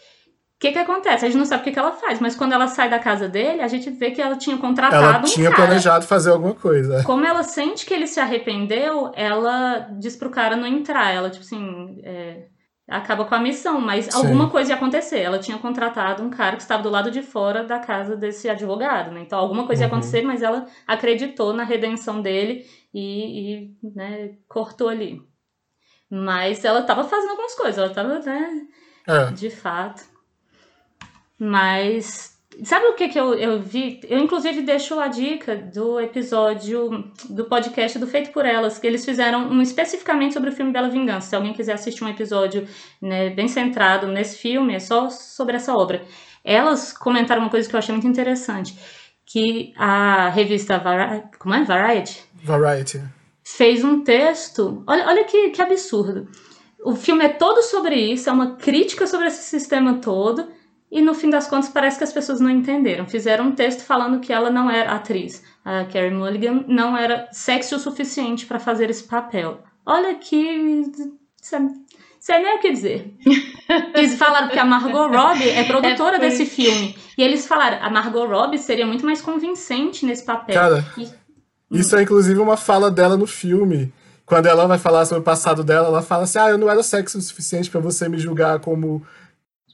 o 0.56 0.60
que 0.60 0.72
que 0.72 0.80
acontece? 0.80 1.24
A 1.24 1.30
gente 1.30 1.38
não 1.38 1.46
sabe 1.46 1.62
o 1.62 1.64
que, 1.64 1.72
que 1.72 1.78
ela 1.78 1.92
faz, 1.92 2.20
mas 2.20 2.36
quando 2.36 2.54
ela 2.54 2.68
sai 2.68 2.90
da 2.90 2.98
casa 2.98 3.30
dele, 3.30 3.62
a 3.62 3.68
gente 3.68 3.92
vê 3.92 4.10
que 4.10 4.20
ela 4.20 4.38
tinha 4.38 4.58
contratado 4.58 5.06
ela 5.06 5.22
tinha 5.22 5.52
um 5.52 5.54
cara. 5.54 5.68
planejado 5.68 6.08
fazer 6.08 6.32
alguma 6.32 6.56
coisa. 6.56 7.04
Como 7.04 7.24
ela 7.24 7.44
sente 7.44 7.86
que 7.86 7.94
ele 7.94 8.08
se 8.08 8.20
arrependeu, 8.20 9.12
ela 9.14 9.88
diz 10.00 10.16
pro 10.16 10.32
cara 10.32 10.56
não 10.56 10.66
entrar. 10.66 11.14
Ela, 11.14 11.30
tipo 11.30 11.46
assim, 11.46 12.02
é, 12.04 12.48
acaba 12.90 13.26
com 13.26 13.36
a 13.36 13.40
missão, 13.40 13.80
mas 13.80 14.06
Sim. 14.06 14.18
alguma 14.18 14.50
coisa 14.50 14.72
ia 14.72 14.76
acontecer. 14.76 15.20
Ela 15.20 15.38
tinha 15.38 15.60
contratado 15.60 16.24
um 16.24 16.32
cara 16.32 16.56
que 16.56 16.64
estava 16.64 16.82
do 16.82 16.90
lado 16.90 17.12
de 17.12 17.22
fora 17.22 17.64
da 17.64 17.78
casa 17.78 18.18
desse 18.18 18.50
advogado, 18.50 19.12
né? 19.12 19.22
Então 19.22 19.38
alguma 19.38 19.68
coisa 19.68 19.84
uhum. 19.84 19.90
ia 19.90 19.94
acontecer, 19.94 20.24
mas 20.24 20.42
ela 20.42 20.66
acreditou 20.88 21.54
na 21.54 21.64
redenção 21.64 22.20
dele 22.20 22.66
e, 22.94 23.74
e 23.82 23.92
né, 23.96 24.38
cortou 24.48 24.90
ali. 24.90 25.22
Mas 26.10 26.66
ela 26.66 26.82
estava 26.82 27.04
fazendo 27.04 27.32
algumas 27.32 27.56
coisas, 27.56 27.78
ela 27.78 27.88
estava, 27.88 28.20
né? 28.20 28.68
É. 29.08 29.32
De 29.32 29.50
fato. 29.50 30.04
Mas 31.40 32.32
Sabe 32.64 32.86
o 32.88 32.94
que, 32.94 33.08
que 33.08 33.20
eu, 33.20 33.34
eu 33.34 33.62
vi? 33.62 34.02
Eu, 34.10 34.20
inclusive, 34.20 34.62
deixo 34.62 35.00
a 35.00 35.08
dica 35.08 35.56
do 35.56 36.00
episódio 36.02 37.10
do 37.30 37.46
podcast 37.46 37.98
do 37.98 38.06
Feito 38.06 38.32
por 38.32 38.46
Elas, 38.46 38.78
que 38.78 38.86
eles 38.86 39.06
fizeram 39.06 39.48
um 39.50 39.62
especificamente 39.62 40.34
sobre 40.34 40.50
o 40.50 40.54
filme 40.54 40.72
Bela 40.72 40.90
Vingança. 40.90 41.30
Se 41.30 41.36
alguém 41.36 41.54
quiser 41.54 41.74
assistir 41.74 42.04
um 42.04 42.10
episódio 42.10 42.68
né, 43.02 43.30
bem 43.30 43.48
centrado 43.48 44.06
nesse 44.08 44.38
filme, 44.38 44.76
é 44.76 44.80
só 44.80 45.10
sobre 45.10 45.56
essa 45.56 45.74
obra. 45.74 46.04
Elas 46.44 46.92
comentaram 46.92 47.42
uma 47.42 47.50
coisa 47.50 47.70
que 47.70 47.76
eu 47.76 47.80
achei 47.80 47.94
muito 47.94 48.08
interessante, 48.08 48.78
que 49.26 49.74
a 49.78 50.28
revista. 50.30 50.82
Como 51.40 51.56
é? 51.56 51.64
Variety? 51.64 52.22
Variety. 52.44 53.02
Fez 53.44 53.84
um 53.84 54.04
texto... 54.04 54.84
Olha, 54.88 55.08
olha 55.08 55.24
que, 55.26 55.50
que 55.50 55.62
absurdo. 55.62 56.28
O 56.84 56.96
filme 56.96 57.26
é 57.26 57.30
todo 57.30 57.62
sobre 57.62 57.96
isso, 57.96 58.30
é 58.30 58.34
uma 58.34 58.56
crítica 58.56 59.06
sobre 59.06 59.28
esse 59.28 59.44
sistema 59.44 60.00
todo 60.00 60.48
e 60.92 61.02
no 61.02 61.14
fim 61.14 61.30
das 61.30 61.48
contas 61.48 61.70
parece 61.70 61.98
que 61.98 62.04
as 62.04 62.12
pessoas 62.12 62.42
não 62.42 62.50
entenderam. 62.50 63.08
Fizeram 63.08 63.46
um 63.46 63.56
texto 63.56 63.86
falando 63.86 64.20
que 64.20 64.34
ela 64.34 64.50
não 64.50 64.70
era 64.70 64.92
atriz, 64.92 65.44
a 65.64 65.86
Carrie 65.86 66.12
Mulligan 66.12 66.66
não 66.68 66.98
era 66.98 67.30
sexy 67.32 67.76
o 67.76 67.80
suficiente 67.80 68.46
para 68.46 68.60
fazer 68.60 68.90
esse 68.90 69.04
papel. 69.04 69.64
Olha 69.86 70.16
que. 70.16 70.84
Sei 72.20 72.38
nem 72.40 72.58
o 72.58 72.60
que 72.60 72.72
dizer. 72.72 73.16
Eles 73.96 74.16
falaram 74.16 74.50
que 74.50 74.60
a 74.60 74.66
Margot 74.66 75.08
Robbie 75.08 75.50
é 75.50 75.64
produtora 75.64 76.18
é 76.18 76.20
desse 76.20 76.46
filme. 76.46 76.96
E 77.18 77.24
eles 77.24 77.48
falaram, 77.48 77.84
a 77.84 77.90
Margot 77.90 78.26
Robbie 78.26 78.58
seria 78.58 78.86
muito 78.86 79.06
mais 79.06 79.22
convincente 79.22 80.06
nesse 80.06 80.24
papel. 80.24 80.56
Cara, 80.56 80.86
e... 80.98 81.08
isso 81.72 81.96
é 81.96 82.04
inclusive 82.04 82.40
uma 82.40 82.58
fala 82.58 82.92
dela 82.92 83.18
no 83.18 83.28
filme. 83.28 83.94
Quando 84.26 84.46
ela 84.46 84.68
vai 84.68 84.78
falar 84.78 85.06
sobre 85.06 85.22
o 85.22 85.26
passado 85.26 85.64
dela, 85.64 85.88
ela 85.88 86.02
fala 86.02 86.24
assim: 86.24 86.40
Ah, 86.40 86.50
eu 86.50 86.58
não 86.58 86.70
era 86.70 86.84
sexy 86.84 87.18
o 87.18 87.22
suficiente 87.22 87.70
para 87.70 87.80
você 87.80 88.08
me 88.08 88.18
julgar 88.18 88.60
como. 88.60 89.06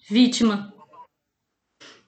Vítima 0.09 0.73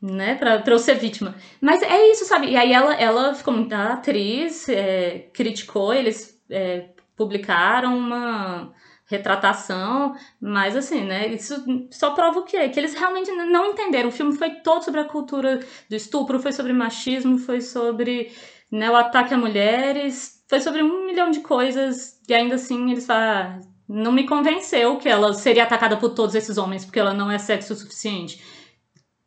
né, 0.01 0.35
pra, 0.35 0.59
pra 0.59 0.73
eu 0.73 0.79
ser 0.79 0.95
vítima. 0.95 1.35
Mas 1.61 1.81
é 1.81 2.11
isso, 2.11 2.25
sabe? 2.25 2.47
E 2.49 2.55
aí 2.55 2.71
ela, 2.71 2.93
ela 2.95 3.35
ficou 3.35 3.53
muito 3.53 3.73
atriz, 3.73 4.67
é, 4.69 5.29
criticou, 5.33 5.93
eles 5.93 6.39
é, 6.49 6.89
publicaram 7.15 7.97
uma 7.97 8.73
retratação, 9.05 10.15
mas 10.39 10.75
assim, 10.75 11.03
né, 11.03 11.27
isso 11.29 11.65
só 11.89 12.11
prova 12.11 12.39
o 12.39 12.43
quê? 12.43 12.69
Que 12.69 12.79
eles 12.79 12.93
realmente 12.93 13.31
não 13.31 13.71
entenderam. 13.71 14.09
O 14.09 14.11
filme 14.11 14.37
foi 14.37 14.51
todo 14.61 14.83
sobre 14.83 15.01
a 15.01 15.05
cultura 15.05 15.59
do 15.89 15.95
estupro, 15.95 16.39
foi 16.39 16.51
sobre 16.51 16.73
machismo, 16.73 17.37
foi 17.39 17.59
sobre 17.59 18.31
né, 18.71 18.89
o 18.89 18.95
ataque 18.95 19.33
a 19.33 19.37
mulheres, 19.37 20.43
foi 20.47 20.59
sobre 20.59 20.83
um 20.83 21.05
milhão 21.05 21.29
de 21.31 21.39
coisas, 21.39 22.19
e 22.27 22.33
ainda 22.33 22.55
assim 22.55 22.91
eles 22.91 23.05
falam, 23.05 23.23
ah, 23.23 23.59
não 23.87 24.11
me 24.11 24.27
convenceu 24.27 24.97
que 24.97 25.09
ela 25.09 25.33
seria 25.33 25.63
atacada 25.63 25.97
por 25.97 26.09
todos 26.11 26.35
esses 26.35 26.57
homens, 26.57 26.85
porque 26.85 26.99
ela 26.99 27.13
não 27.13 27.31
é 27.31 27.37
sexo 27.37 27.73
o 27.73 27.75
suficiente. 27.75 28.41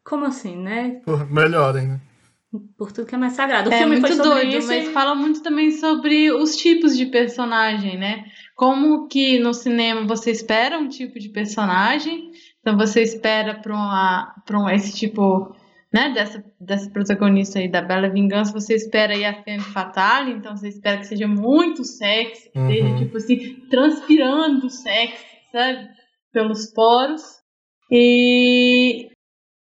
Como 0.05 0.25
assim, 0.25 0.57
né? 0.57 1.01
Por, 1.05 1.29
melhor 1.31 1.77
ainda. 1.77 2.01
Por 2.77 2.93
tudo 2.93 3.07
que 3.07 3.15
é 3.15 3.19
mais 3.19 3.33
sagrado. 3.33 3.71
O 3.71 3.73
é 3.73 3.79
filme 3.79 3.99
muito 3.99 4.15
foi 4.15 4.25
doido, 4.25 4.57
isso 4.57 4.69
mas 4.69 4.89
e... 4.89 4.93
fala 4.93 5.15
muito 5.15 5.43
também 5.43 5.71
sobre 5.71 6.31
os 6.31 6.55
tipos 6.57 6.97
de 6.97 7.07
personagem, 7.07 7.99
né? 7.99 8.25
Como 8.55 9.09
que 9.09 9.39
no 9.39 9.55
cinema 9.55 10.07
você 10.07 10.31
espera 10.31 10.79
um 10.79 10.89
tipo 10.89 11.19
de 11.19 11.31
personagem, 11.31 12.31
então 12.61 12.77
você 12.77 13.03
espera 13.03 13.55
para 13.55 14.59
um, 14.59 14.69
esse 14.69 14.93
tipo, 14.93 15.55
né, 15.93 16.11
dessa, 16.15 16.45
dessa 16.59 16.91
protagonista 16.91 17.59
aí 17.59 17.69
da 17.69 17.83
Bela 17.83 18.09
Vingança, 18.09 18.53
você 18.53 18.75
espera 18.75 19.13
aí 19.13 19.25
a 19.25 19.43
Femme 19.43 19.61
Fatale, 19.61 20.33
então 20.33 20.57
você 20.57 20.69
espera 20.69 20.99
que 20.99 21.07
seja 21.07 21.29
muito 21.29 21.85
sexy, 21.85 22.51
que 22.51 22.59
uhum. 22.59 22.69
seja 22.69 22.97
tipo 22.97 23.17
assim, 23.17 23.57
transpirando 23.69 24.71
sexy, 24.71 25.25
sabe? 25.53 25.89
Pelos 26.33 26.73
poros. 26.73 27.23
E 27.91 29.11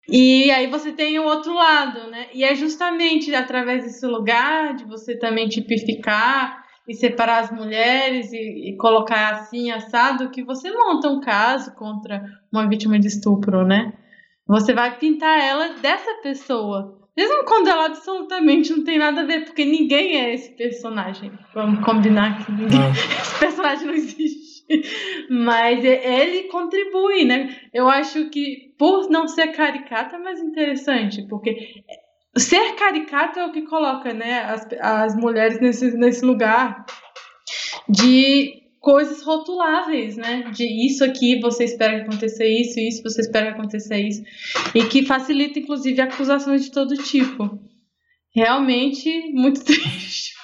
e 0.08 0.50
aí 0.52 0.68
você 0.68 0.92
tem 0.92 1.18
o 1.18 1.24
outro 1.24 1.52
lado, 1.52 2.08
né? 2.10 2.26
E 2.32 2.44
é 2.44 2.54
justamente 2.54 3.34
através 3.34 3.82
desse 3.84 4.06
lugar 4.06 4.74
de 4.74 4.84
você 4.84 5.18
também 5.18 5.48
tipificar 5.48 6.64
e 6.88 6.94
separar 6.94 7.40
as 7.40 7.50
mulheres 7.50 8.32
e, 8.32 8.70
e, 8.70 8.76
colocar 8.76 9.30
assim 9.30 9.72
assado 9.72 10.30
que 10.30 10.44
você 10.44 10.70
monta 10.70 11.08
um 11.08 11.20
caso 11.20 11.74
contra 11.74 12.24
uma 12.52 12.68
vítima 12.68 12.98
de 13.00 13.08
estupro, 13.08 13.66
né? 13.66 13.92
Você 14.46 14.72
vai 14.72 14.96
pintar 14.98 15.38
ela 15.38 15.68
dessa 15.80 16.14
pessoa. 16.22 16.96
Mesmo 17.16 17.44
quando 17.44 17.68
ela 17.68 17.86
absolutamente 17.86 18.70
não 18.70 18.84
tem 18.84 18.98
nada 18.98 19.22
a 19.22 19.24
ver, 19.24 19.44
porque 19.44 19.64
ninguém 19.64 20.16
é 20.16 20.34
esse 20.34 20.54
personagem. 20.54 21.32
Vamos 21.54 21.84
combinar 21.84 22.44
que 22.44 22.52
ninguém, 22.52 22.78
ah. 22.78 22.90
esse 23.22 23.38
personagem 23.38 23.86
não 23.86 23.94
existe. 23.94 24.46
Mas 25.30 25.84
ele 25.84 26.44
contribui, 26.48 27.24
né? 27.24 27.56
Eu 27.72 27.88
acho 27.88 28.28
que 28.28 28.74
por 28.78 29.08
não 29.08 29.26
ser 29.26 29.48
caricato 29.48 30.16
é 30.16 30.18
mais 30.18 30.40
interessante, 30.40 31.26
porque 31.28 31.82
ser 32.36 32.74
caricato 32.74 33.38
é 33.38 33.46
o 33.46 33.52
que 33.52 33.62
coloca, 33.62 34.12
né, 34.12 34.40
as, 34.40 34.66
as 34.80 35.16
mulheres 35.16 35.60
nesse, 35.60 35.96
nesse 35.96 36.24
lugar 36.24 36.84
de 37.88 38.65
coisas 38.86 39.20
rotuláveis, 39.24 40.16
né? 40.16 40.44
De 40.52 40.64
isso 40.86 41.02
aqui 41.02 41.40
você 41.40 41.64
espera 41.64 41.96
que 41.96 42.02
aconteça 42.02 42.44
isso, 42.44 42.78
isso 42.78 43.02
você 43.02 43.20
espera 43.20 43.46
que 43.46 43.58
aconteça 43.58 43.98
isso. 43.98 44.22
E 44.72 44.84
que 44.84 45.04
facilita, 45.04 45.58
inclusive, 45.58 46.00
acusações 46.00 46.64
de 46.64 46.70
todo 46.70 46.94
tipo. 46.94 47.58
Realmente 48.32 49.32
muito 49.32 49.64
triste. 49.66 50.36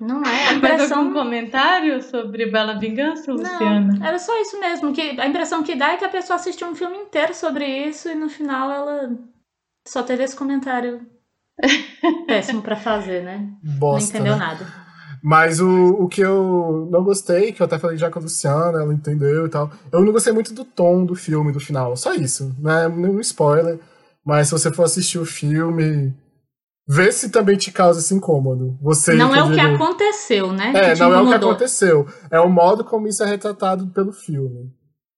Não 0.00 0.20
é? 0.24 0.48
A 0.48 0.52
impressão... 0.54 0.78
Mais 0.78 0.92
algum 0.92 1.12
comentário 1.12 2.02
sobre 2.02 2.50
Bela 2.50 2.76
Vingança, 2.80 3.30
Luciana? 3.30 3.94
Não, 3.96 4.04
era 4.04 4.18
só 4.18 4.36
isso 4.42 4.58
mesmo. 4.58 4.92
Que 4.92 5.14
a 5.20 5.28
impressão 5.28 5.62
que 5.62 5.76
dá 5.76 5.92
é 5.92 5.96
que 5.98 6.04
a 6.04 6.08
pessoa 6.08 6.34
assistiu 6.34 6.66
um 6.66 6.74
filme 6.74 6.96
inteiro 6.96 7.32
sobre 7.32 7.64
isso 7.64 8.08
e 8.08 8.14
no 8.16 8.28
final 8.28 8.72
ela 8.72 9.16
só 9.86 10.02
teve 10.02 10.24
esse 10.24 10.34
comentário 10.34 11.06
Péssimo 12.26 12.60
pra 12.60 12.74
fazer, 12.74 13.22
né? 13.22 13.48
Bosta, 13.78 14.18
não 14.18 14.26
entendeu 14.26 14.32
né? 14.36 14.46
nada. 14.46 14.87
Mas 15.22 15.60
o, 15.60 15.90
o 16.00 16.08
que 16.08 16.20
eu 16.20 16.88
não 16.90 17.02
gostei, 17.02 17.52
que 17.52 17.60
eu 17.60 17.66
até 17.66 17.78
falei 17.78 17.96
já 17.96 18.10
com 18.10 18.18
a 18.18 18.22
Luciana, 18.22 18.82
ela 18.82 18.94
entendeu 18.94 19.46
e 19.46 19.48
tal. 19.48 19.70
Eu 19.90 20.04
não 20.04 20.12
gostei 20.12 20.32
muito 20.32 20.54
do 20.54 20.64
tom 20.64 21.04
do 21.04 21.14
filme, 21.14 21.52
do 21.52 21.60
final. 21.60 21.96
Só 21.96 22.14
isso. 22.14 22.54
Não 22.58 22.70
é 22.70 22.88
nenhum 22.88 23.20
spoiler. 23.20 23.78
Mas 24.24 24.48
se 24.48 24.52
você 24.52 24.70
for 24.70 24.84
assistir 24.84 25.18
o 25.18 25.24
filme, 25.24 26.14
vê 26.86 27.10
se 27.10 27.30
também 27.30 27.56
te 27.56 27.72
causa 27.72 28.00
esse 28.00 28.14
incômodo. 28.14 28.78
Você 28.82 29.14
não 29.14 29.34
é 29.34 29.42
o 29.42 29.52
que 29.52 29.60
aconteceu, 29.60 30.52
né? 30.52 30.72
É, 30.74 30.96
não 30.96 31.12
é 31.12 31.20
o 31.22 31.28
que 31.28 31.34
aconteceu. 31.34 32.06
É 32.30 32.40
o 32.40 32.48
modo 32.48 32.84
como 32.84 33.08
isso 33.08 33.22
é 33.22 33.26
retratado 33.26 33.86
pelo 33.88 34.12
filme. 34.12 34.72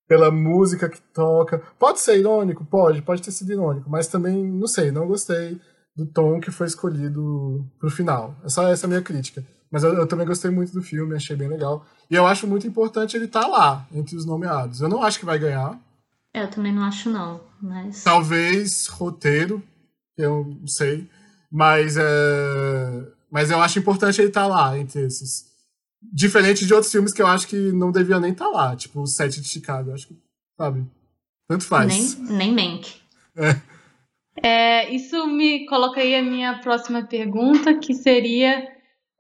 Pela 0.09 0.31
música 0.31 0.89
que 0.89 1.01
toca. 1.13 1.63
Pode 1.79 2.01
ser 2.01 2.19
irônico? 2.19 2.65
Pode, 2.65 3.03
pode 3.03 3.23
ter 3.23 3.31
sido 3.31 3.53
irônico. 3.53 3.89
Mas 3.89 4.09
também, 4.09 4.45
não 4.45 4.67
sei, 4.67 4.91
não 4.91 5.07
gostei 5.07 5.61
do 5.97 6.07
tom 6.07 6.41
que 6.41 6.51
foi 6.51 6.67
escolhido 6.67 7.65
pro 7.79 7.91
final. 7.91 8.37
É 8.45 8.49
só 8.49 8.67
essa 8.69 8.87
a 8.87 8.89
minha 8.89 9.03
crítica. 9.03 9.45
Mas 9.71 9.85
eu, 9.85 9.95
eu 9.95 10.07
também 10.07 10.27
gostei 10.27 10.51
muito 10.51 10.73
do 10.73 10.83
filme, 10.83 11.15
achei 11.15 11.37
bem 11.37 11.49
legal. 11.49 11.87
E 12.11 12.15
eu 12.15 12.27
acho 12.27 12.47
muito 12.47 12.67
importante 12.67 13.17
ele 13.17 13.27
estar 13.27 13.47
lá, 13.47 13.87
entre 13.93 14.17
os 14.17 14.27
nomeados. 14.27 14.81
Eu 14.81 14.89
não 14.89 15.03
acho 15.03 15.19
que 15.19 15.25
vai 15.25 15.39
ganhar. 15.39 15.79
É, 16.35 16.43
eu 16.43 16.51
também 16.51 16.73
não 16.73 16.83
acho, 16.83 17.09
não. 17.09 17.41
Mas. 17.61 18.03
Talvez 18.03 18.87
roteiro, 18.89 19.63
eu 20.17 20.45
não 20.61 20.67
sei. 20.67 21.09
Mas, 21.51 21.97
é... 21.97 22.03
mas 23.31 23.51
eu 23.51 23.61
acho 23.61 23.79
importante 23.79 24.21
ele 24.21 24.29
estar 24.29 24.47
lá, 24.47 24.77
entre 24.79 25.03
esses. 25.07 25.49
Diferente 26.03 26.67
de 26.67 26.73
outros 26.73 26.91
filmes 26.91 27.13
que 27.13 27.21
eu 27.21 27.27
acho 27.27 27.47
que 27.47 27.73
não 27.73 27.93
deviam 27.93 28.21
nem 28.21 28.33
estar 28.33 28.49
lá, 28.49 28.75
tipo 28.75 29.01
o 29.01 29.07
Sete 29.07 29.41
de 29.41 29.49
Chicago. 29.49 29.91
Eu 29.91 29.95
acho 29.95 30.09
que, 30.09 30.17
sabe? 30.57 30.85
Tanto 31.47 31.65
faz. 31.65 32.17
Nem, 32.17 32.53
nem 32.53 32.55
Mank. 32.55 33.01
É, 34.43 34.91
isso 34.95 35.27
me 35.27 35.67
coloca 35.67 36.01
aí 36.01 36.15
a 36.15 36.23
minha 36.23 36.61
próxima 36.61 37.05
pergunta, 37.05 37.75
que 37.79 37.93
seria 37.93 38.67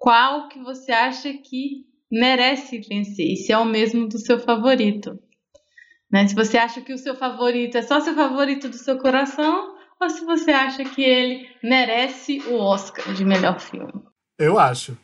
qual 0.00 0.48
que 0.48 0.58
você 0.58 0.90
acha 0.90 1.30
que 1.34 1.84
merece 2.10 2.80
vencer? 2.80 3.34
E 3.34 3.36
se 3.36 3.52
é 3.52 3.58
o 3.58 3.66
mesmo 3.66 4.08
do 4.08 4.18
seu 4.18 4.40
favorito? 4.40 5.18
Né? 6.10 6.26
Se 6.26 6.34
você 6.34 6.56
acha 6.56 6.80
que 6.80 6.92
o 6.92 6.98
seu 6.98 7.14
favorito 7.14 7.76
é 7.76 7.82
só 7.82 8.00
seu 8.00 8.14
favorito 8.14 8.68
do 8.68 8.76
seu 8.76 8.98
coração, 8.98 9.76
ou 10.00 10.08
se 10.08 10.24
você 10.24 10.50
acha 10.50 10.82
que 10.84 11.02
ele 11.02 11.46
merece 11.62 12.40
o 12.48 12.54
Oscar 12.54 13.12
de 13.12 13.24
melhor 13.24 13.60
filme? 13.60 13.92
Eu 14.38 14.58
acho. 14.58 14.96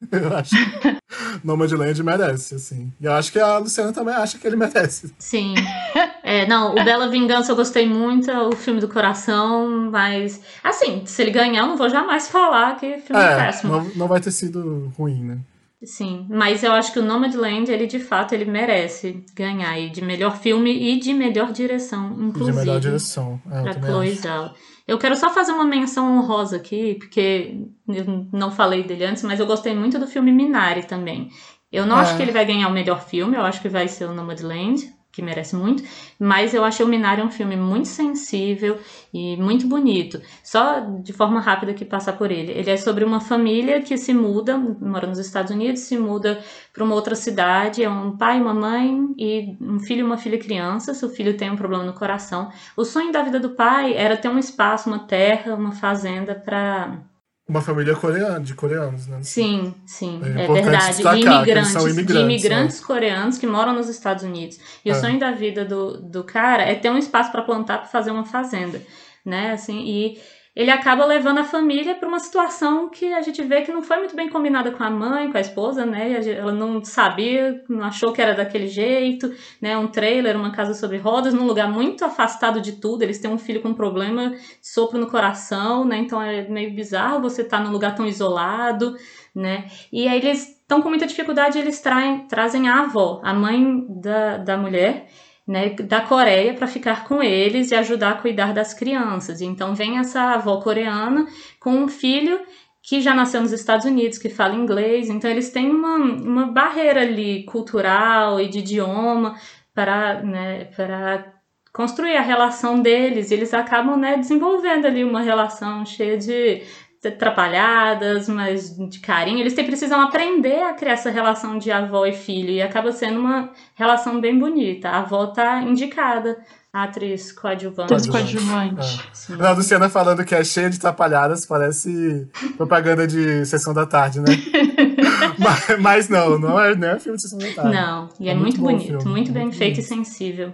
Eu 0.12 0.36
acho. 0.36 0.54
Nomadland 1.42 2.02
merece, 2.02 2.54
assim. 2.54 2.92
E 3.00 3.06
eu 3.06 3.12
acho 3.12 3.32
que 3.32 3.38
a 3.38 3.58
Luciana 3.58 3.92
também 3.92 4.14
acha 4.14 4.38
que 4.38 4.46
ele 4.46 4.56
merece. 4.56 5.14
Sim. 5.18 5.54
É, 6.42 6.46
não, 6.46 6.72
o 6.72 6.74
Bela 6.84 7.08
Vingança 7.08 7.52
eu 7.52 7.56
gostei 7.56 7.88
muito, 7.88 8.30
é 8.30 8.42
o 8.46 8.52
filme 8.52 8.80
do 8.80 8.88
coração, 8.88 9.90
mas. 9.90 10.40
Assim, 10.62 11.04
se 11.06 11.22
ele 11.22 11.30
ganhar, 11.30 11.62
eu 11.62 11.66
não 11.68 11.76
vou 11.76 11.88
jamais 11.88 12.28
falar 12.28 12.76
que 12.76 12.98
filme 12.98 13.22
é, 13.22 13.36
péssimo. 13.36 13.72
não, 13.72 13.84
não 13.96 14.08
vai 14.08 14.20
ter 14.20 14.30
sido 14.30 14.92
ruim, 14.98 15.22
né? 15.22 15.38
Sim, 15.84 16.26
mas 16.30 16.62
eu 16.64 16.72
acho 16.72 16.92
que 16.94 16.98
o 16.98 17.02
Nomadland, 17.04 17.70
ele 17.70 17.86
de 17.86 17.98
fato, 17.98 18.32
ele 18.34 18.46
merece 18.46 19.22
ganhar 19.36 19.68
aí 19.70 19.90
de 19.90 20.02
melhor 20.02 20.34
filme 20.38 20.70
e 20.72 20.98
de 20.98 21.12
melhor 21.12 21.52
direção, 21.52 22.14
De 22.14 22.22
inclusive. 22.24 22.56
melhor 22.56 22.80
direção. 22.80 23.38
É, 23.52 23.62
Pra 23.62 23.72
Chloe. 23.74 24.14
Zhao. 24.14 24.54
Eu 24.88 24.96
quero 24.98 25.14
só 25.14 25.28
fazer 25.30 25.52
uma 25.52 25.64
menção 25.64 26.16
honrosa 26.18 26.56
aqui, 26.56 26.94
porque 26.94 27.58
eu 27.86 28.26
não 28.32 28.50
falei 28.50 28.82
dele 28.82 29.04
antes, 29.04 29.22
mas 29.22 29.38
eu 29.38 29.46
gostei 29.46 29.74
muito 29.74 29.98
do 29.98 30.06
filme 30.06 30.32
Minari 30.32 30.84
também. 30.86 31.28
Eu 31.70 31.84
não 31.84 31.98
É. 31.98 32.00
acho 32.00 32.16
que 32.16 32.22
ele 32.22 32.32
vai 32.32 32.46
ganhar 32.46 32.68
o 32.68 32.72
melhor 32.72 33.04
filme, 33.06 33.36
eu 33.36 33.42
acho 33.42 33.60
que 33.60 33.68
vai 33.68 33.86
ser 33.86 34.06
o 34.06 34.12
Nomadland, 34.14 34.86
que 35.14 35.22
merece 35.22 35.54
muito, 35.54 35.82
mas 36.18 36.52
eu 36.52 36.64
achei 36.64 36.84
o 36.84 36.88
Minari 36.88 37.22
um 37.22 37.30
filme 37.30 37.56
muito 37.56 37.86
sensível 37.86 38.78
e 39.12 39.36
muito 39.36 39.66
bonito. 39.66 40.20
Só 40.42 40.80
de 40.80 41.12
forma 41.12 41.40
rápida 41.40 41.72
que 41.72 41.84
passar 41.84 42.14
por 42.14 42.32
ele. 42.32 42.50
Ele 42.52 42.70
é 42.70 42.76
sobre 42.76 43.04
uma 43.04 43.20
família 43.20 43.80
que 43.80 43.96
se 43.96 44.12
muda, 44.12 44.58
mora 44.58 45.06
nos 45.06 45.18
Estados 45.18 45.52
Unidos, 45.52 45.82
se 45.82 45.96
muda 45.96 46.42
para 46.72 46.82
uma 46.82 46.94
outra 46.94 47.14
cidade, 47.14 47.84
é 47.84 47.88
um 47.88 48.16
pai, 48.16 48.40
uma 48.40 48.52
mãe 48.52 49.14
e 49.16 49.56
um 49.60 49.78
filho 49.78 50.00
e 50.00 50.04
uma 50.04 50.18
filha 50.18 50.38
criança. 50.38 50.92
Se 50.92 51.04
o 51.06 51.08
filho 51.08 51.36
tem 51.36 51.50
um 51.50 51.56
problema 51.56 51.84
no 51.84 51.92
coração, 51.92 52.50
o 52.76 52.84
sonho 52.84 53.12
da 53.12 53.22
vida 53.22 53.38
do 53.38 53.50
pai 53.50 53.94
era 53.94 54.16
ter 54.16 54.28
um 54.28 54.38
espaço, 54.38 54.88
uma 54.88 55.06
terra, 55.06 55.54
uma 55.54 55.72
fazenda 55.72 56.34
para. 56.34 57.13
Uma 57.46 57.60
família 57.60 57.94
coreana, 57.94 58.40
de 58.40 58.54
coreanos, 58.54 59.06
né? 59.06 59.18
Sim, 59.22 59.74
sim, 59.84 60.18
É 60.24 60.44
é, 60.44 60.46
verdade. 60.48 60.96
De 60.96 61.02
imigrantes, 61.02 61.72
são 61.72 61.84
de 61.84 61.90
imigrantes, 61.90 62.22
imigrantes 62.22 62.80
coreanos 62.80 63.36
que 63.36 63.46
moram 63.46 63.74
nos 63.74 63.88
Estados 63.90 64.24
Unidos. 64.24 64.58
E 64.82 64.90
o 64.90 64.94
É. 64.94 64.94
sonho 64.98 65.18
da 65.20 65.30
vida 65.30 65.62
do, 65.62 66.00
do 66.00 66.24
cara 66.24 66.62
é 66.62 66.74
ter 66.74 66.90
um 66.90 66.96
espaço 66.96 67.30
para 67.30 67.42
plantar, 67.42 67.78
para 67.78 67.88
fazer 67.88 68.10
uma 68.12 68.24
fazenda, 68.24 68.80
né? 69.22 69.52
Assim, 69.52 69.78
e 69.84 70.18
ele 70.54 70.70
acaba 70.70 71.04
levando 71.04 71.38
a 71.38 71.44
família 71.44 71.96
para 71.96 72.08
uma 72.08 72.20
situação 72.20 72.88
que 72.88 73.12
a 73.12 73.20
gente 73.22 73.42
vê 73.42 73.62
que 73.62 73.72
não 73.72 73.82
foi 73.82 73.98
muito 73.98 74.14
bem 74.14 74.28
combinada 74.28 74.70
com 74.70 74.84
a 74.84 74.90
mãe, 74.90 75.30
com 75.30 75.36
a 75.36 75.40
esposa, 75.40 75.84
né? 75.84 76.12
Ela 76.30 76.52
não 76.52 76.84
sabia, 76.84 77.60
não 77.68 77.82
achou 77.82 78.12
que 78.12 78.22
era 78.22 78.34
daquele 78.34 78.68
jeito, 78.68 79.34
né? 79.60 79.76
Um 79.76 79.88
trailer, 79.88 80.36
uma 80.36 80.52
casa 80.52 80.72
sobre 80.72 80.96
rodas, 80.98 81.34
num 81.34 81.44
lugar 81.44 81.68
muito 81.68 82.04
afastado 82.04 82.60
de 82.60 82.72
tudo. 82.72 83.02
Eles 83.02 83.18
têm 83.18 83.28
um 83.28 83.38
filho 83.38 83.60
com 83.60 83.74
problema 83.74 84.30
de 84.30 84.68
sopro 84.68 84.96
no 84.96 85.10
coração, 85.10 85.84
né? 85.84 85.98
Então 85.98 86.22
é 86.22 86.46
meio 86.48 86.72
bizarro 86.72 87.20
você 87.20 87.42
estar 87.42 87.58
num 87.58 87.72
lugar 87.72 87.96
tão 87.96 88.06
isolado, 88.06 88.94
né? 89.34 89.66
E 89.92 90.06
aí 90.06 90.18
eles 90.18 90.50
estão 90.50 90.80
com 90.80 90.88
muita 90.88 91.06
dificuldade, 91.06 91.58
eles 91.58 91.80
traem, 91.80 92.28
trazem 92.28 92.68
a 92.68 92.82
avó, 92.82 93.20
a 93.24 93.34
mãe 93.34 93.84
da, 93.88 94.36
da 94.36 94.56
mulher, 94.56 95.08
né, 95.46 95.70
da 95.70 96.00
Coreia 96.00 96.54
para 96.54 96.66
ficar 96.66 97.04
com 97.04 97.22
eles 97.22 97.70
e 97.70 97.74
ajudar 97.74 98.10
a 98.12 98.16
cuidar 98.16 98.52
das 98.54 98.72
crianças. 98.72 99.40
Então 99.40 99.74
vem 99.74 99.98
essa 99.98 100.34
avó 100.34 100.60
coreana 100.60 101.26
com 101.60 101.70
um 101.70 101.88
filho 101.88 102.40
que 102.82 103.00
já 103.00 103.14
nasceu 103.14 103.40
nos 103.40 103.52
Estados 103.52 103.86
Unidos, 103.86 104.18
que 104.18 104.28
fala 104.28 104.54
inglês, 104.54 105.08
então 105.08 105.30
eles 105.30 105.50
têm 105.50 105.70
uma, 105.70 105.96
uma 105.96 106.46
barreira 106.46 107.00
ali 107.00 107.42
cultural 107.44 108.38
e 108.38 108.48
de 108.48 108.58
idioma 108.58 109.38
para, 109.74 110.22
né, 110.22 110.66
para 110.76 111.32
construir 111.72 112.16
a 112.16 112.20
relação 112.20 112.80
deles. 112.80 113.30
Eles 113.30 113.54
acabam 113.54 113.96
né, 113.98 114.16
desenvolvendo 114.18 114.86
ali 114.86 115.02
uma 115.02 115.22
relação 115.22 115.84
cheia 115.84 116.18
de 116.18 116.62
atrapalhadas, 117.08 118.28
mas 118.28 118.76
de 118.88 118.98
carinho. 119.00 119.38
Eles 119.40 119.54
têm, 119.54 119.64
precisam 119.66 120.00
aprender 120.00 120.62
a 120.62 120.74
criar 120.74 120.92
essa 120.92 121.10
relação 121.10 121.58
de 121.58 121.70
avó 121.70 122.06
e 122.06 122.12
filho 122.12 122.50
e 122.50 122.62
acaba 122.62 122.92
sendo 122.92 123.20
uma 123.20 123.50
relação 123.74 124.20
bem 124.20 124.38
bonita. 124.38 124.88
A 124.88 124.98
avó 125.00 125.26
tá 125.28 125.62
indicada, 125.62 126.36
a 126.72 126.84
atriz 126.84 127.30
coadjuvante. 127.32 127.88
Todos 127.88 128.06
Coadjuvante. 128.06 129.00
Sim. 129.12 129.40
A 129.40 129.52
Luciana 129.52 129.88
falando 129.88 130.24
que 130.24 130.34
é 130.34 130.42
cheia 130.42 130.68
de 130.70 130.76
atrapalhadas, 130.76 131.46
parece 131.46 132.28
propaganda 132.56 133.06
de 133.06 133.44
sessão 133.46 133.72
da 133.72 133.86
tarde, 133.86 134.20
né? 134.20 134.26
mas, 135.38 135.80
mas 135.80 136.08
não, 136.08 136.38
não 136.38 136.60
é, 136.60 136.74
não 136.74 136.88
é 136.88 136.98
filme 136.98 137.16
de 137.16 137.22
sessão 137.22 137.38
da 137.38 137.52
tarde. 137.52 137.72
Não, 137.74 138.08
e 138.18 138.28
é, 138.28 138.32
É 138.32 138.34
muito, 138.34 138.60
muito 138.60 138.78
bonito, 138.78 138.98
filme, 139.00 139.10
muito 139.10 139.32
bem 139.32 139.44
muito 139.44 139.56
feito 139.56 139.80
e 139.80 139.82
bonito. 139.82 140.06
sensível. 140.06 140.52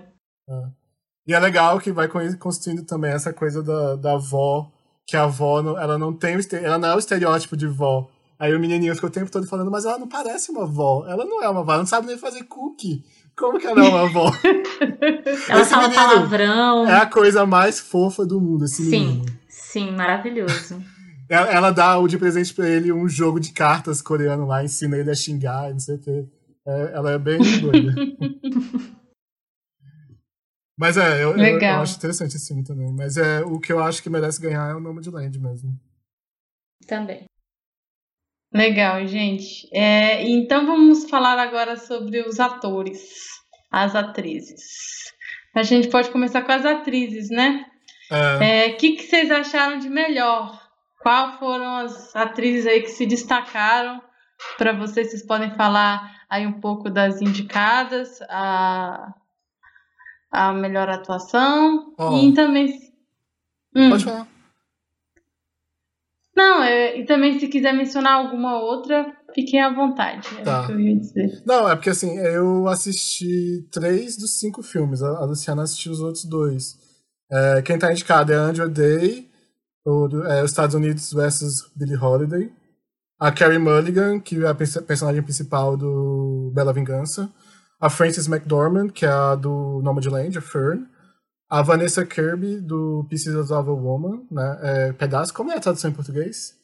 E 1.27 1.35
é 1.35 1.39
legal 1.39 1.79
que 1.79 1.93
vai 1.93 2.09
con- 2.09 2.37
construindo 2.39 2.85
também 2.85 3.13
essa 3.13 3.33
coisa 3.33 3.63
da, 3.63 3.97
da 3.97 4.13
avó, 4.15 4.71
que 5.11 5.17
a 5.17 5.25
avó, 5.25 5.61
não- 5.63 5.79
ela 5.79 5.99
não 5.99 6.13
tem 6.13 6.37
ela 6.63 6.79
não 6.79 6.89
é 6.89 6.95
o 6.95 6.99
estereótipo 6.99 7.57
de 7.57 7.67
vó. 7.67 8.09
Aí 8.39 8.55
o 8.55 8.61
menininho 8.61 8.95
ficou 8.95 9.11
o 9.11 9.13
tempo 9.13 9.31
todo 9.31 9.47
falando, 9.47 9.71
mas 9.71 9.85
ela 9.85 9.99
não 9.99 10.09
parece 10.09 10.51
uma 10.51 10.63
avó. 10.63 11.05
Ela 11.07 11.25
não 11.25 11.43
é 11.43 11.49
uma 11.49 11.61
avó, 11.61 11.73
ela 11.73 11.81
não 11.83 11.87
sabe 11.87 12.07
nem 12.07 12.17
fazer 12.17 12.45
cookie. 12.45 13.05
Como 13.37 13.59
que 13.59 13.67
ela 13.67 13.85
é 13.85 13.89
uma 13.89 14.03
avó? 14.03 14.31
Ela 15.49 15.61
Esse 15.63 15.71
fala 15.71 15.89
menino 15.89 16.05
palavrão. 16.09 16.87
é 16.89 16.97
a 16.97 17.07
coisa 17.07 17.45
mais 17.47 17.79
fofa 17.81 18.25
do 18.27 18.41
mundo, 18.41 18.65
esse 18.67 18.83
Sim, 18.85 18.91
menino. 18.91 19.27
sim, 19.49 19.91
maravilhoso. 19.93 20.81
Ela, 21.29 21.47
ela 21.49 21.71
dá 21.71 21.97
o 21.97 22.09
de 22.09 22.19
presente 22.19 22.53
pra 22.53 22.69
ele 22.69 22.91
um 22.93 23.09
jogo 23.09 23.39
de 23.39 23.53
cartas 23.53 24.03
coreano 24.03 24.47
lá, 24.47 24.65
ensina 24.65 24.97
ele 24.97 25.11
a 25.13 25.15
xingar, 25.15 25.71
não 25.71 25.79
sei 25.79 25.95
o 25.95 25.99
quê. 26.01 26.25
É, 26.67 26.91
ela 26.93 27.13
é 27.13 27.19
bem 27.19 27.39
doida. 27.61 27.95
Mas 30.81 30.97
é, 30.97 31.23
eu, 31.23 31.37
eu, 31.37 31.59
eu 31.59 31.81
acho 31.83 31.99
interessante 31.99 32.37
esse 32.37 32.49
filme 32.49 32.65
também. 32.65 32.91
Mas 32.91 33.19
é 33.19 33.43
o 33.43 33.61
que 33.61 33.71
eu 33.71 33.85
acho 33.85 34.03
que 34.03 34.09
merece 34.09 34.41
ganhar 34.41 34.71
é 34.71 34.75
o 34.75 34.81
nome 34.81 35.03
de 35.03 35.11
Land 35.11 35.39
mesmo. 35.39 35.79
Também. 36.89 37.25
Legal, 38.51 39.07
gente. 39.07 39.69
É, 39.75 40.27
então 40.27 40.65
vamos 40.65 41.05
falar 41.11 41.39
agora 41.39 41.77
sobre 41.77 42.23
os 42.23 42.41
atores, 42.41 43.29
as 43.71 43.95
atrizes. 43.95 45.13
A 45.55 45.63
gente 45.63 45.89
pode 45.89 46.09
começar 46.09 46.41
com 46.41 46.53
as 46.53 46.65
atrizes, 46.65 47.29
né? 47.29 47.67
É, 48.11 48.69
O 48.69 48.77
que, 48.79 48.93
que 48.93 49.03
vocês 49.03 49.31
acharam 49.31 49.79
de 49.79 49.91
melhor? 49.91 50.67
Qual 51.03 51.39
foram 51.39 51.77
as 51.77 52.17
atrizes 52.17 52.67
aí 52.67 52.81
que 52.81 52.89
se 52.89 53.05
destacaram 53.05 54.01
para 54.57 54.73
vocês? 54.73 55.11
Vocês 55.11 55.27
podem 55.27 55.51
falar 55.51 56.25
aí 56.31 56.47
um 56.47 56.59
pouco 56.59 56.89
das 56.89 57.21
indicadas, 57.21 58.21
a, 58.23 59.15
a 60.31 60.53
melhor 60.53 60.89
atuação 60.89 61.95
Ó. 61.99 62.19
e 62.23 62.33
também. 62.35 62.69
Hum. 63.75 63.91
Pode 63.91 64.05
falar. 64.05 64.29
Não, 66.37 66.63
é, 66.63 66.99
e 66.99 67.05
também 67.05 67.39
se 67.39 67.49
quiser 67.49 67.73
mencionar 67.75 68.15
alguma 68.15 68.61
outra, 68.61 69.15
fiquem 69.35 69.61
à 69.61 69.73
vontade. 69.73 70.27
É 70.39 70.43
Tá. 70.43 70.63
o 70.63 70.67
que 70.67 70.73
eu 70.73 70.81
ia 70.81 70.97
dizer. 70.99 71.43
Não, 71.45 71.69
é 71.69 71.75
porque 71.75 71.91
assim, 71.91 72.17
eu 72.19 72.67
assisti 72.69 73.67
três 73.71 74.17
dos 74.17 74.39
cinco 74.39 74.63
filmes. 74.63 75.03
A, 75.03 75.09
a 75.19 75.25
Luciana 75.25 75.63
assistiu 75.63 75.93
os 75.93 76.01
outros 76.01 76.25
dois. 76.25 76.79
É, 77.31 77.63
quem 77.63 77.79
tá 77.79 77.93
indicado 77.93 78.33
é 78.33 78.37
Andrew 78.37 78.69
Day, 78.71 79.29
o, 79.85 80.09
é, 80.27 80.43
os 80.43 80.51
Estados 80.51 80.75
Unidos 80.75 81.13
versus 81.13 81.71
Billie 81.77 81.97
Holiday. 81.97 82.51
A 83.19 83.31
Carrie 83.31 83.59
Mulligan, 83.59 84.19
que 84.19 84.43
é 84.43 84.49
a 84.49 84.55
personagem 84.55 85.23
principal 85.23 85.77
do 85.77 86.51
Bela 86.55 86.73
Vingança. 86.73 87.31
A 87.81 87.89
Frances 87.89 88.29
McDormand, 88.29 88.91
que 88.91 89.07
é 89.07 89.09
a 89.09 89.35
do 89.35 89.81
Nomadland, 89.83 90.37
a 90.37 90.41
Fern. 90.41 90.87
A 91.49 91.63
Vanessa 91.63 92.07
Kirby, 92.07 92.61
do 92.61 93.05
Pieces 93.09 93.35
of 93.35 93.53
a 93.53 93.73
Woman, 93.73 94.23
né? 94.31 94.59
É, 94.63 94.93
pedaço. 94.93 95.35
Como 95.35 95.51
é 95.51 95.57
a 95.57 95.61
tradução 95.61 95.91
em 95.91 95.95
português? 95.95 96.55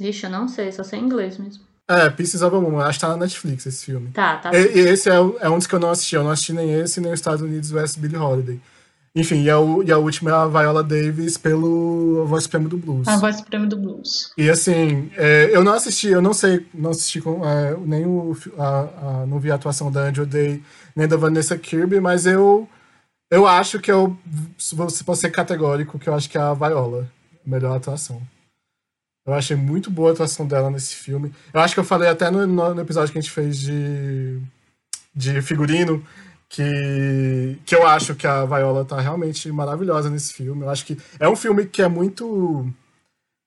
Ixi, 0.00 0.24
eu 0.24 0.30
não 0.30 0.48
sei, 0.48 0.72
só 0.72 0.82
sei 0.82 0.98
em 0.98 1.04
inglês 1.04 1.38
mesmo. 1.38 1.62
É, 1.88 2.10
Pieces 2.10 2.42
of 2.42 2.56
a 2.56 2.58
Woman. 2.58 2.82
Acho 2.82 2.98
que 2.98 3.04
tá 3.04 3.10
na 3.10 3.18
Netflix 3.18 3.66
esse 3.66 3.84
filme. 3.84 4.10
Tá, 4.10 4.38
tá. 4.38 4.50
E, 4.52 4.78
e 4.78 4.80
esse 4.80 5.08
é, 5.08 5.14
é, 5.14 5.48
um 5.48 5.58
dos 5.58 5.66
que 5.66 5.74
eu 5.74 5.78
não 5.78 5.90
assisti. 5.90 6.16
Eu 6.16 6.24
não 6.24 6.30
assisti 6.30 6.52
nem 6.52 6.72
esse, 6.72 7.00
nem 7.00 7.12
os 7.12 7.20
Estados 7.20 7.42
Unidos 7.42 7.70
vs 7.70 7.96
Billie 7.96 8.16
Holiday. 8.16 8.60
Enfim, 9.16 9.42
e 9.42 9.50
a, 9.50 9.54
e 9.84 9.92
a 9.92 9.98
última 9.98 10.30
é 10.30 10.34
a 10.34 10.48
Viola 10.48 10.82
Davis 10.82 11.38
pelo 11.38 12.22
A 12.22 12.26
Voz 12.26 12.42
Suprema 12.44 12.68
do 12.68 12.76
Blues. 12.76 13.06
A 13.06 13.16
Voz 13.16 13.36
Suprema 13.36 13.64
do 13.64 13.76
Blues. 13.76 14.32
E 14.36 14.50
assim, 14.50 15.08
é, 15.16 15.50
eu 15.52 15.62
não 15.62 15.72
assisti, 15.72 16.08
eu 16.08 16.20
não 16.20 16.34
sei, 16.34 16.66
não 16.74 16.90
assisti 16.90 17.20
com, 17.20 17.48
é, 17.48 17.76
nem 17.76 18.04
o. 18.04 18.36
A, 18.58 19.22
a, 19.22 19.26
não 19.26 19.38
vi 19.38 19.52
a 19.52 19.54
atuação 19.54 19.90
da 19.90 20.00
Andrew 20.00 20.26
Day 20.26 20.60
nem 20.96 21.06
da 21.06 21.16
Vanessa 21.16 21.56
Kirby, 21.56 22.00
mas 22.00 22.26
eu. 22.26 22.68
Eu 23.30 23.46
acho 23.46 23.78
que 23.78 23.90
eu. 23.90 24.16
Se 24.58 24.74
você 24.74 25.04
ser 25.14 25.30
categórico, 25.30 25.98
que 25.98 26.08
eu 26.08 26.14
acho 26.14 26.28
que 26.28 26.36
é 26.36 26.40
a 26.40 26.52
Viola. 26.52 27.08
Melhor 27.46 27.76
atuação. 27.76 28.20
Eu 29.26 29.32
achei 29.32 29.56
muito 29.56 29.90
boa 29.90 30.10
a 30.10 30.12
atuação 30.12 30.46
dela 30.46 30.70
nesse 30.70 30.94
filme. 30.96 31.32
Eu 31.52 31.60
acho 31.60 31.72
que 31.72 31.80
eu 31.80 31.84
falei 31.84 32.08
até 32.08 32.30
no, 32.30 32.46
no 32.46 32.80
episódio 32.80 33.12
que 33.12 33.18
a 33.18 33.20
gente 33.20 33.30
fez 33.30 33.58
de, 33.58 34.40
de 35.14 35.40
figurino 35.40 36.04
que, 36.54 37.58
que 37.66 37.74
eu 37.74 37.84
acho 37.84 38.14
que 38.14 38.28
a 38.28 38.44
Viola 38.44 38.84
tá 38.84 39.00
realmente 39.00 39.50
maravilhosa 39.50 40.08
nesse 40.08 40.32
filme. 40.32 40.62
Eu 40.62 40.70
acho 40.70 40.86
que 40.86 40.96
é 41.18 41.28
um 41.28 41.34
filme 41.34 41.66
que 41.66 41.82
é 41.82 41.88
muito 41.88 42.72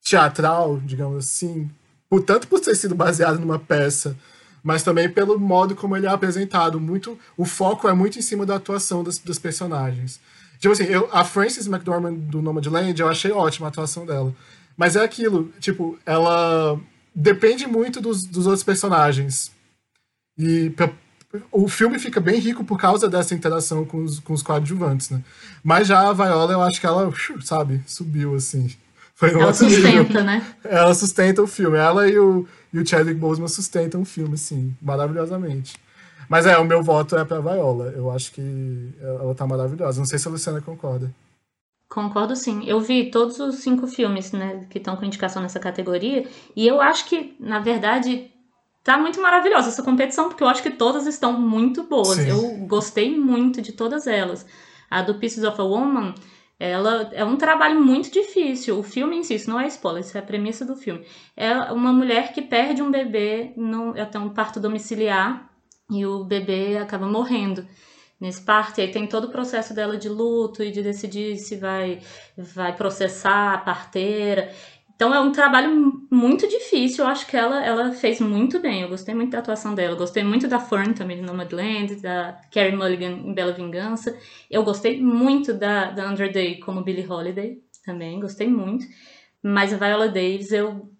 teatral, 0.03 0.77
digamos 0.83 1.25
assim, 1.25 1.69
por, 2.09 2.21
tanto 2.23 2.49
por 2.49 2.59
ter 2.59 2.75
sido 2.75 2.95
baseado 2.95 3.39
numa 3.39 3.57
peça, 3.57 4.17
mas 4.61 4.83
também 4.83 5.09
pelo 5.09 5.39
modo 5.39 5.73
como 5.73 5.95
ele 5.95 6.05
é 6.05 6.09
apresentado. 6.09 6.81
Muito, 6.81 7.17
o 7.37 7.45
foco 7.45 7.87
é 7.87 7.93
muito 7.93 8.19
em 8.19 8.21
cima 8.21 8.45
da 8.45 8.55
atuação 8.55 9.05
das, 9.05 9.17
dos 9.19 9.39
personagens. 9.39 10.19
Tipo 10.59 10.73
assim, 10.73 10.85
eu, 10.85 11.07
a 11.13 11.23
Frances 11.23 11.65
McDormand 11.65 12.15
do 12.15 12.41
Nomadland, 12.41 12.99
eu 12.99 13.07
achei 13.07 13.31
ótima 13.31 13.67
a 13.67 13.69
atuação 13.69 14.05
dela. 14.05 14.35
Mas 14.75 14.97
é 14.97 15.03
aquilo, 15.03 15.51
tipo, 15.61 15.97
ela 16.05 16.77
depende 17.15 17.65
muito 17.65 18.01
dos, 18.01 18.25
dos 18.25 18.45
outros 18.45 18.63
personagens. 18.63 19.51
E 20.37 20.69
o 21.51 21.67
filme 21.67 21.99
fica 21.99 22.19
bem 22.19 22.39
rico 22.39 22.63
por 22.63 22.79
causa 22.79 23.09
dessa 23.09 23.35
interação 23.35 23.85
com 23.85 24.03
os, 24.03 24.19
com 24.19 24.33
os 24.33 24.41
coadjuvantes, 24.41 25.09
né? 25.09 25.21
Mas 25.63 25.87
já 25.87 26.07
a 26.07 26.13
Viola, 26.13 26.53
eu 26.53 26.61
acho 26.61 26.79
que 26.79 26.87
ela, 26.87 27.11
sabe, 27.41 27.81
subiu, 27.85 28.35
assim. 28.35 28.73
Foi 29.13 29.31
ela 29.31 29.53
sustenta, 29.53 30.03
nível. 30.03 30.23
né? 30.23 30.55
Ela 30.63 30.93
sustenta 30.93 31.41
o 31.41 31.47
filme. 31.47 31.77
Ela 31.77 32.07
e 32.07 32.17
o, 32.17 32.47
e 32.71 32.79
o 32.79 32.85
Chadwick 32.85 33.19
Boseman 33.19 33.47
sustentam 33.47 34.01
o 34.01 34.05
filme, 34.05 34.35
assim, 34.35 34.75
maravilhosamente. 34.81 35.75
Mas 36.29 36.45
é, 36.45 36.57
o 36.57 36.65
meu 36.65 36.83
voto 36.83 37.17
é 37.17 37.25
pra 37.25 37.39
Viola. 37.39 37.93
Eu 37.95 38.11
acho 38.11 38.31
que 38.31 38.93
ela 39.01 39.33
tá 39.33 39.47
maravilhosa. 39.47 39.99
Não 39.99 40.05
sei 40.05 40.19
se 40.19 40.27
a 40.27 40.31
Luciana 40.31 40.61
concorda. 40.61 41.11
Concordo 41.89 42.35
sim. 42.35 42.63
Eu 42.65 42.79
vi 42.81 43.09
todos 43.09 43.39
os 43.39 43.55
cinco 43.55 43.87
filmes 43.87 44.31
né, 44.33 44.65
que 44.69 44.77
estão 44.77 44.95
com 44.95 45.05
indicação 45.05 45.41
nessa 45.41 45.59
categoria. 45.59 46.27
E 46.55 46.67
eu 46.67 46.81
acho 46.81 47.05
que, 47.05 47.35
na 47.39 47.59
verdade, 47.59 48.29
tá 48.87 48.97
muito 48.97 49.21
maravilhosa 49.21 49.67
essa 49.67 49.83
competição, 49.83 50.29
porque 50.29 50.41
eu 50.41 50.47
acho 50.47 50.63
que 50.63 50.69
todas 50.69 51.05
estão 51.07 51.33
muito 51.33 51.83
boas. 51.83 52.19
Sim. 52.19 52.29
Eu 52.29 52.41
gostei 52.65 53.19
muito 53.19 53.61
de 53.61 53.73
todas 53.73 54.07
elas. 54.07 54.45
A 54.89 55.01
do 55.01 55.15
Pieces 55.15 55.43
of 55.43 55.59
a 55.59 55.63
Woman, 55.65 56.15
ela 56.57 57.09
é 57.11 57.25
um 57.25 57.35
trabalho 57.35 57.83
muito 57.83 58.09
difícil. 58.09 58.79
O 58.79 58.83
filme 58.83 59.17
em 59.17 59.23
si, 59.23 59.35
isso 59.35 59.49
não 59.49 59.59
é 59.59 59.67
spoiler, 59.67 60.01
isso 60.01 60.17
é 60.17 60.21
a 60.21 60.23
premissa 60.23 60.63
do 60.63 60.73
filme. 60.73 61.05
É 61.35 61.53
uma 61.73 61.91
mulher 61.91 62.31
que 62.31 62.41
perde 62.41 62.81
um 62.81 62.89
bebê, 62.89 63.51
no, 63.57 63.89
até 64.01 64.17
um 64.17 64.29
parto 64.29 64.57
domiciliar, 64.57 65.51
e 65.91 66.05
o 66.05 66.23
bebê 66.23 66.77
acaba 66.77 67.05
morrendo 67.05 67.67
nesse 68.21 68.41
parto. 68.41 68.79
E 68.79 68.83
aí 68.83 68.91
tem 68.91 69.05
todo 69.05 69.25
o 69.25 69.31
processo 69.31 69.73
dela 69.73 69.97
de 69.97 70.07
luto 70.07 70.63
e 70.63 70.71
de 70.71 70.81
decidir 70.81 71.35
se 71.35 71.57
vai, 71.57 71.99
vai 72.37 72.73
processar 72.73 73.53
a 73.53 73.57
parteira. 73.57 74.49
Então 74.97 75.13
é 75.13 75.19
um 75.19 75.31
trabalho 75.31 76.07
muito 76.09 76.47
difícil. 76.47 77.05
Eu 77.05 77.11
acho 77.11 77.27
que 77.27 77.37
ela, 77.37 77.63
ela 77.63 77.91
fez 77.93 78.19
muito 78.19 78.59
bem. 78.59 78.81
Eu 78.81 78.89
gostei 78.89 79.13
muito 79.13 79.29
da 79.29 79.37
atuação 79.37 79.75
dela. 79.75 79.93
Eu 79.93 79.97
gostei 79.97 80.23
muito 80.23 80.47
da 80.47 80.59
Fern 80.59 80.95
também, 80.95 81.17
de 81.17 81.23
Nomadland, 81.23 81.97
da 82.01 82.41
Carrie 82.51 82.75
Mulligan 82.75 83.11
em 83.11 83.31
Bela 83.31 83.53
Vingança. 83.53 84.17
Eu 84.49 84.63
gostei 84.63 84.99
muito 84.99 85.53
da, 85.53 85.91
da 85.91 86.03
Andra 86.03 86.27
Day 86.27 86.59
como 86.59 86.83
Billie 86.83 87.07
Holiday 87.07 87.61
também. 87.85 88.19
Gostei 88.19 88.47
muito. 88.47 88.87
Mas 89.43 89.71
a 89.71 89.77
Viola 89.77 90.07
Davis, 90.07 90.51
eu 90.51 90.91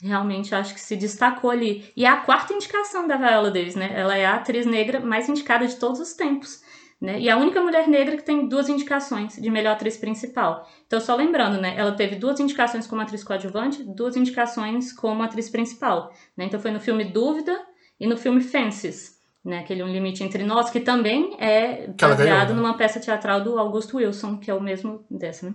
realmente 0.00 0.54
acho 0.54 0.72
que 0.72 0.80
se 0.80 0.94
destacou 0.94 1.50
ali. 1.50 1.90
E 1.96 2.04
é 2.04 2.08
a 2.08 2.18
quarta 2.18 2.52
indicação 2.52 3.08
da 3.08 3.16
Viola 3.16 3.50
Davis, 3.50 3.74
né? 3.74 3.90
Ela 3.92 4.16
é 4.16 4.26
a 4.26 4.36
atriz 4.36 4.64
negra 4.64 5.00
mais 5.00 5.28
indicada 5.28 5.66
de 5.66 5.74
todos 5.74 5.98
os 5.98 6.12
tempos. 6.12 6.62
Né? 7.00 7.18
E 7.18 7.30
a 7.30 7.36
única 7.38 7.62
mulher 7.62 7.88
negra 7.88 8.16
que 8.16 8.22
tem 8.22 8.46
duas 8.46 8.68
indicações 8.68 9.34
de 9.36 9.50
melhor 9.50 9.72
atriz 9.72 9.96
principal. 9.96 10.68
Então, 10.86 11.00
só 11.00 11.16
lembrando, 11.16 11.58
né? 11.58 11.74
Ela 11.74 11.92
teve 11.92 12.16
duas 12.16 12.38
indicações 12.38 12.86
como 12.86 13.00
atriz 13.00 13.24
coadjuvante, 13.24 13.82
duas 13.82 14.16
indicações 14.16 14.92
como 14.92 15.22
atriz 15.22 15.48
principal. 15.48 16.12
Né? 16.36 16.44
Então, 16.44 16.60
foi 16.60 16.70
no 16.70 16.78
filme 16.78 17.04
Dúvida 17.04 17.58
e 17.98 18.06
no 18.06 18.18
filme 18.18 18.42
Fences, 18.42 19.18
né? 19.42 19.60
Aquele 19.60 19.82
Um 19.82 19.88
Limite 19.88 20.22
Entre 20.22 20.44
Nós, 20.44 20.68
que 20.68 20.80
também 20.80 21.36
é 21.38 21.86
baseado 21.98 22.50
né? 22.50 22.54
numa 22.56 22.76
peça 22.76 23.00
teatral 23.00 23.42
do 23.42 23.58
Augusto 23.58 23.96
Wilson, 23.96 24.36
que 24.36 24.50
é 24.50 24.54
o 24.54 24.60
mesmo 24.60 25.02
dessa, 25.10 25.46
né? 25.46 25.54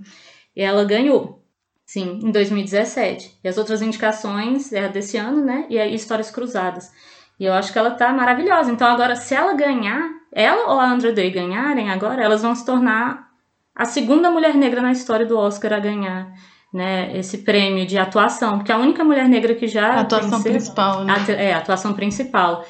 E 0.55 0.61
ela 0.63 0.83
ganhou. 0.83 1.43
Sim, 1.85 2.19
em 2.23 2.31
2017. 2.31 3.39
E 3.43 3.47
as 3.47 3.59
outras 3.59 3.83
indicações 3.83 4.73
é 4.73 4.85
a 4.85 4.87
desse 4.87 5.17
ano, 5.17 5.45
né? 5.45 5.67
E 5.69 5.77
a 5.77 5.85
Histórias 5.85 6.31
Cruzadas. 6.31 6.91
E 7.39 7.45
eu 7.45 7.53
acho 7.53 7.71
que 7.71 7.77
ela 7.77 7.91
tá 7.91 8.11
maravilhosa. 8.11 8.71
Então, 8.71 8.87
agora, 8.87 9.15
se 9.15 9.35
ela 9.35 9.53
ganhar, 9.53 10.09
ela 10.35 10.73
ou 10.73 10.79
a 10.79 10.91
Andra 10.91 11.13
Day 11.13 11.31
ganharem 11.31 11.89
agora, 11.89 12.21
elas 12.21 12.41
vão 12.41 12.53
se 12.53 12.65
tornar 12.65 13.29
a 13.73 13.85
segunda 13.85 14.29
mulher 14.29 14.53
negra 14.53 14.81
na 14.81 14.91
história 14.91 15.25
do 15.25 15.37
Oscar 15.37 15.71
a 15.71 15.79
ganhar 15.79 16.33
né, 16.73 17.17
esse 17.17 17.37
prêmio 17.37 17.85
de 17.85 17.97
atuação, 17.97 18.57
porque 18.57 18.71
a 18.71 18.77
única 18.77 19.01
mulher 19.01 19.29
negra 19.29 19.55
que 19.55 19.65
já. 19.65 19.93
A 19.93 20.01
atuação 20.01 20.43
principal, 20.43 21.05
né? 21.05 21.13
É, 21.29 21.53
a 21.53 21.59
atuação 21.59 21.93
principal. 21.93 22.65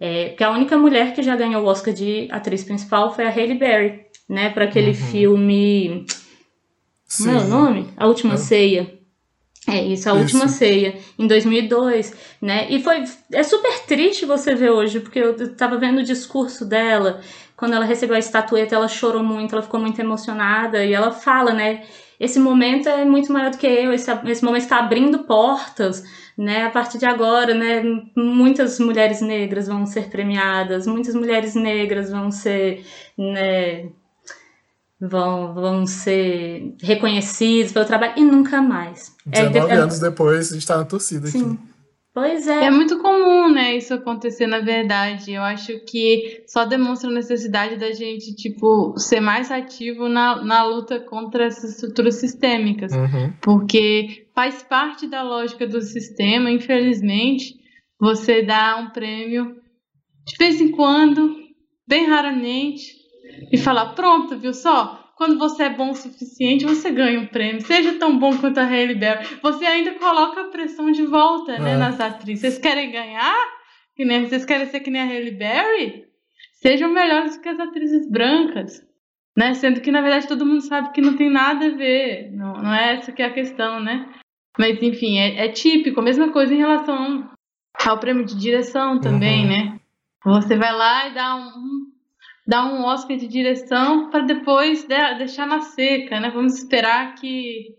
É, 0.00 0.28
porque 0.28 0.42
a 0.42 0.50
única 0.50 0.78
mulher 0.78 1.12
que 1.12 1.22
já 1.22 1.36
ganhou 1.36 1.62
o 1.62 1.66
Oscar 1.66 1.92
de 1.92 2.26
atriz 2.30 2.64
principal 2.64 3.14
foi 3.14 3.26
a 3.26 3.30
Halle 3.30 3.54
Berry, 3.54 4.00
né, 4.26 4.48
para 4.48 4.64
aquele 4.64 4.92
uhum. 4.92 4.94
filme. 4.94 6.06
Sim. 7.04 7.24
Como 7.24 7.38
é 7.38 7.42
o 7.42 7.48
nome? 7.48 7.88
A 7.98 8.06
Última 8.06 8.34
é. 8.34 8.38
Ceia. 8.38 8.99
É 9.68 9.82
isso, 9.82 10.08
a 10.08 10.14
última 10.14 10.48
ceia, 10.48 10.98
em 11.18 11.26
2002, 11.26 12.14
né? 12.40 12.66
E 12.70 12.82
foi 12.82 13.04
é 13.32 13.42
super 13.42 13.80
triste 13.80 14.24
você 14.24 14.54
ver 14.54 14.70
hoje, 14.70 15.00
porque 15.00 15.18
eu 15.18 15.54
tava 15.54 15.76
vendo 15.76 15.98
o 15.98 16.02
discurso 16.02 16.64
dela, 16.64 17.20
quando 17.56 17.74
ela 17.74 17.84
recebeu 17.84 18.16
a 18.16 18.18
estatueta, 18.18 18.74
ela 18.74 18.88
chorou 18.88 19.22
muito, 19.22 19.54
ela 19.54 19.62
ficou 19.62 19.78
muito 19.78 20.00
emocionada 20.00 20.82
e 20.84 20.94
ela 20.94 21.12
fala, 21.12 21.52
né? 21.52 21.84
Esse 22.18 22.38
momento 22.38 22.88
é 22.88 23.04
muito 23.04 23.32
maior 23.32 23.50
do 23.50 23.58
que 23.58 23.66
eu, 23.66 23.92
esse, 23.92 24.10
esse 24.26 24.44
momento 24.44 24.62
está 24.62 24.78
abrindo 24.78 25.24
portas, 25.24 26.02
né? 26.36 26.64
A 26.64 26.70
partir 26.70 26.98
de 26.98 27.04
agora, 27.06 27.54
né? 27.54 27.82
Muitas 28.16 28.80
mulheres 28.80 29.20
negras 29.20 29.68
vão 29.68 29.84
ser 29.84 30.08
premiadas, 30.08 30.86
muitas 30.86 31.14
mulheres 31.14 31.54
negras 31.54 32.10
vão 32.10 32.30
ser, 32.30 32.84
né? 33.16 33.90
Vão, 35.00 35.54
vão 35.54 35.86
ser 35.86 36.74
reconhecidos 36.82 37.72
pelo 37.72 37.86
trabalho 37.86 38.14
e 38.16 38.24
nunca 38.24 38.60
mais. 38.60 39.16
19 39.24 39.72
é, 39.72 39.74
anos 39.74 39.98
depois 39.98 40.50
a 40.50 40.54
gente 40.54 40.66
tá 40.66 40.76
na 40.76 40.84
torcida 40.84 41.26
sim. 41.26 41.52
aqui. 41.52 41.70
Pois 42.12 42.48
é. 42.48 42.64
É 42.64 42.70
muito 42.70 42.98
comum, 42.98 43.52
né, 43.52 43.76
isso 43.76 43.94
acontecer 43.94 44.46
na 44.46 44.58
verdade. 44.58 45.32
Eu 45.32 45.42
acho 45.42 45.78
que 45.84 46.42
só 46.46 46.64
demonstra 46.64 47.08
a 47.08 47.14
necessidade 47.14 47.76
da 47.76 47.92
gente, 47.92 48.34
tipo, 48.34 48.98
ser 48.98 49.20
mais 49.20 49.50
ativo 49.50 50.08
na, 50.08 50.44
na 50.44 50.64
luta 50.64 50.98
contra 50.98 51.44
essas 51.44 51.74
estruturas 51.74 52.16
sistêmicas. 52.16 52.92
Uhum. 52.92 53.32
Porque 53.40 54.26
faz 54.34 54.62
parte 54.62 55.06
da 55.06 55.22
lógica 55.22 55.66
do 55.66 55.80
sistema, 55.80 56.50
infelizmente, 56.50 57.54
você 57.98 58.42
dá 58.42 58.76
um 58.76 58.90
prêmio 58.90 59.56
de 60.26 60.36
vez 60.36 60.60
em 60.60 60.72
quando, 60.72 61.36
bem 61.86 62.06
raramente, 62.06 62.99
e 63.52 63.58
falar: 63.58 63.94
pronto, 63.94 64.36
viu 64.36 64.52
só? 64.52 65.12
Quando 65.16 65.38
você 65.38 65.64
é 65.64 65.68
bom 65.68 65.90
o 65.90 65.94
suficiente, 65.94 66.64
você 66.64 66.90
ganha 66.90 67.20
um 67.20 67.26
prêmio. 67.26 67.60
Seja 67.60 67.98
tão 67.98 68.18
bom 68.18 68.38
quanto 68.38 68.58
a 68.58 68.64
Hailey 68.64 68.94
Berry. 68.94 69.26
Você 69.42 69.66
ainda 69.66 69.92
coloca 69.92 70.40
a 70.40 70.48
pressão 70.48 70.90
de 70.90 71.04
volta 71.04 71.58
né, 71.58 71.72
é. 71.72 71.76
nas 71.76 72.00
atrizes. 72.00 72.40
Vocês 72.40 72.58
querem 72.58 72.90
ganhar? 72.90 73.36
Que 73.94 74.02
nem, 74.02 74.26
vocês 74.26 74.46
querem 74.46 74.66
ser 74.66 74.80
que 74.80 74.90
nem 74.90 75.02
a 75.02 75.04
Hailey 75.04 75.36
Berry? 75.36 76.04
Sejam 76.54 76.90
melhores 76.90 77.36
que 77.36 77.50
as 77.50 77.60
atrizes 77.60 78.10
brancas. 78.10 78.82
Né? 79.36 79.52
Sendo 79.52 79.82
que, 79.82 79.92
na 79.92 80.00
verdade, 80.00 80.26
todo 80.26 80.46
mundo 80.46 80.62
sabe 80.62 80.90
que 80.92 81.02
não 81.02 81.14
tem 81.16 81.28
nada 81.28 81.66
a 81.66 81.76
ver. 81.76 82.30
Não, 82.32 82.54
não 82.54 82.74
é 82.74 82.94
essa 82.94 83.12
que 83.12 83.22
é 83.22 83.26
a 83.26 83.32
questão, 83.32 83.78
né? 83.78 84.08
Mas, 84.58 84.82
enfim, 84.82 85.18
é, 85.18 85.44
é 85.44 85.48
típico. 85.48 86.00
A 86.00 86.02
mesma 86.02 86.32
coisa 86.32 86.54
em 86.54 86.58
relação 86.58 87.30
ao 87.86 87.98
prêmio 87.98 88.24
de 88.24 88.34
direção 88.38 88.98
também, 88.98 89.42
uhum. 89.42 89.48
né? 89.48 89.80
Você 90.24 90.56
vai 90.56 90.72
lá 90.72 91.08
e 91.08 91.14
dá 91.14 91.36
um, 91.36 91.79
dar 92.50 92.66
um 92.66 92.82
Oscar 92.84 93.16
de 93.16 93.28
direção 93.28 94.10
para 94.10 94.24
depois 94.24 94.84
deixar 94.84 95.46
na 95.46 95.60
seca, 95.60 96.18
né? 96.18 96.30
Vamos 96.30 96.58
esperar 96.58 97.14
que 97.14 97.78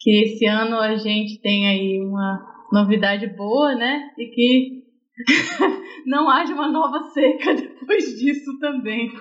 que 0.00 0.24
esse 0.24 0.44
ano 0.44 0.80
a 0.80 0.96
gente 0.96 1.40
tem 1.40 1.68
aí 1.68 2.00
uma 2.02 2.44
novidade 2.72 3.28
boa, 3.28 3.76
né? 3.76 4.10
E 4.18 4.26
que 4.26 4.82
não 6.04 6.28
haja 6.28 6.52
uma 6.52 6.66
nova 6.66 7.10
seca 7.10 7.54
depois 7.54 8.18
disso 8.18 8.58
também. 8.58 9.12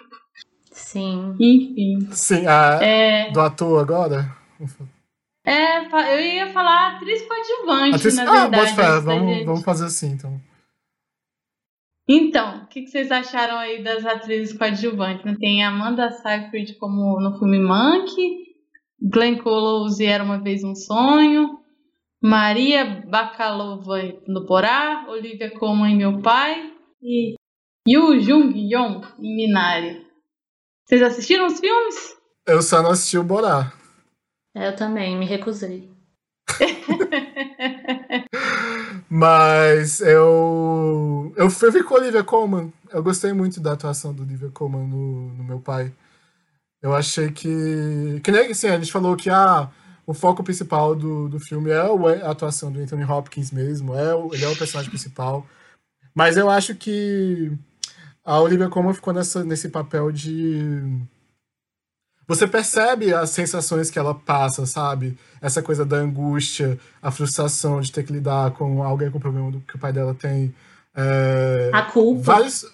Sim. 0.72 1.36
Enfim. 1.40 2.08
Sim, 2.12 2.48
a, 2.48 2.80
é... 2.82 3.30
do 3.30 3.40
ator 3.40 3.80
agora? 3.80 4.36
É, 5.46 5.78
eu 6.16 6.20
ia 6.20 6.52
falar 6.52 6.96
atriz 6.96 7.22
coadjuvante, 7.22 7.98
atriz... 7.98 8.16
na 8.16 8.24
ah, 8.24 8.48
verdade. 8.48 8.76
Fé, 8.76 9.00
vamos, 9.02 9.46
vamos 9.46 9.64
fazer 9.64 9.86
assim, 9.86 10.14
então. 10.14 10.42
Então, 12.08 12.64
o 12.64 12.68
que, 12.68 12.82
que, 12.82 12.88
vocês 12.88 13.12
acharam 13.12 13.58
aí 13.58 13.84
das 13.84 14.06
atrizes 14.06 14.58
coadjuvantes? 14.58 15.24
Né? 15.24 15.36
Tem 15.40 15.64
Amanda 15.64 16.12
Seyfried 16.12 16.78
como 16.78 17.20
no 17.20 17.38
filme 17.38 17.60
Monkey, 17.60 18.56
Glenn 19.02 19.38
Close 19.38 20.04
Era 20.04 20.24
Uma 20.24 20.42
Vez 20.42 20.64
Um 20.64 20.76
Sonho, 20.76 21.60
Maria 22.22 23.04
Bakalova 23.08 24.02
no 24.28 24.46
Porá, 24.46 25.06
Olivia 25.10 25.52
Colman 25.58 25.94
em 25.94 25.98
Meu 25.98 26.22
Pai 26.22 26.72
e 27.02 27.36
Yu 27.88 28.20
Jung-yeon 28.20 29.02
em 29.20 29.36
Minari. 29.36 30.06
Vocês 30.86 31.02
assistiram 31.02 31.48
os 31.48 31.60
filmes? 31.60 32.16
Eu 32.48 32.62
só 32.62 32.84
não 32.84 32.92
assisti 32.92 33.18
o 33.18 33.24
Borá. 33.24 33.74
Eu 34.54 34.76
também, 34.76 35.18
me 35.18 35.26
recusei. 35.26 35.90
Mas 39.14 40.00
eu. 40.00 41.34
Eu 41.36 41.50
fui 41.50 41.84
com 41.84 41.96
Olivia 41.96 42.24
Colman. 42.24 42.72
Eu 42.90 43.04
gostei 43.04 43.34
muito 43.34 43.60
da 43.60 43.74
atuação 43.74 44.14
do 44.14 44.24
Olivia 44.24 44.50
Colman 44.52 44.88
no, 44.88 45.34
no 45.34 45.44
meu 45.44 45.60
pai. 45.60 45.94
Eu 46.82 46.96
achei 46.96 47.30
que. 47.30 48.22
Que 48.24 48.32
nem 48.32 48.52
assim, 48.52 48.68
a 48.70 48.80
gente 48.80 48.92
falou 48.92 49.18
que 49.18 49.30
ah, 49.30 49.70
o 50.08 50.14
foco 50.14 50.42
principal 50.42 50.96
do, 50.96 51.28
do 51.28 51.42
filme 51.42 51.72
é 51.72 51.78
a 52.24 52.32
atuação 52.32 52.72
do 52.72 52.80
Anthony 52.80 53.04
Hopkins 53.04 53.52
mesmo, 53.52 53.94
é 53.96 54.14
ele 54.34 54.46
é 54.46 54.48
o 54.48 54.56
personagem 54.56 54.90
principal. 54.90 55.46
Mas 56.16 56.38
eu 56.38 56.50
acho 56.50 56.74
que 56.76 57.52
a 58.24 58.40
Olivia 58.40 58.70
Colman 58.70 58.94
ficou 58.94 59.14
nessa, 59.14 59.44
nesse 59.44 59.68
papel 59.68 60.10
de. 60.10 61.02
Você 62.32 62.48
percebe 62.48 63.14
as 63.14 63.32
sensações 63.32 63.92
que 63.92 64.00
ela 64.00 64.16
passa, 64.16 64.66
sabe? 64.66 65.18
Essa 65.42 65.62
coisa 65.62 65.84
da 65.84 65.98
angústia, 65.98 66.80
a 67.02 67.12
frustração 67.12 67.82
de 67.82 67.92
ter 67.92 68.04
que 68.04 68.14
lidar 68.14 68.52
com 68.52 68.82
alguém 68.82 69.12
com 69.12 69.18
o 69.18 69.22
problema 69.22 69.52
do, 69.52 69.60
que 69.60 69.76
o 69.76 69.80
pai 69.80 69.92
dela 69.92 70.16
tem. 70.16 70.56
É, 70.96 71.70
a 71.74 71.82
culpa. 71.82 72.22
Vários, 72.22 72.66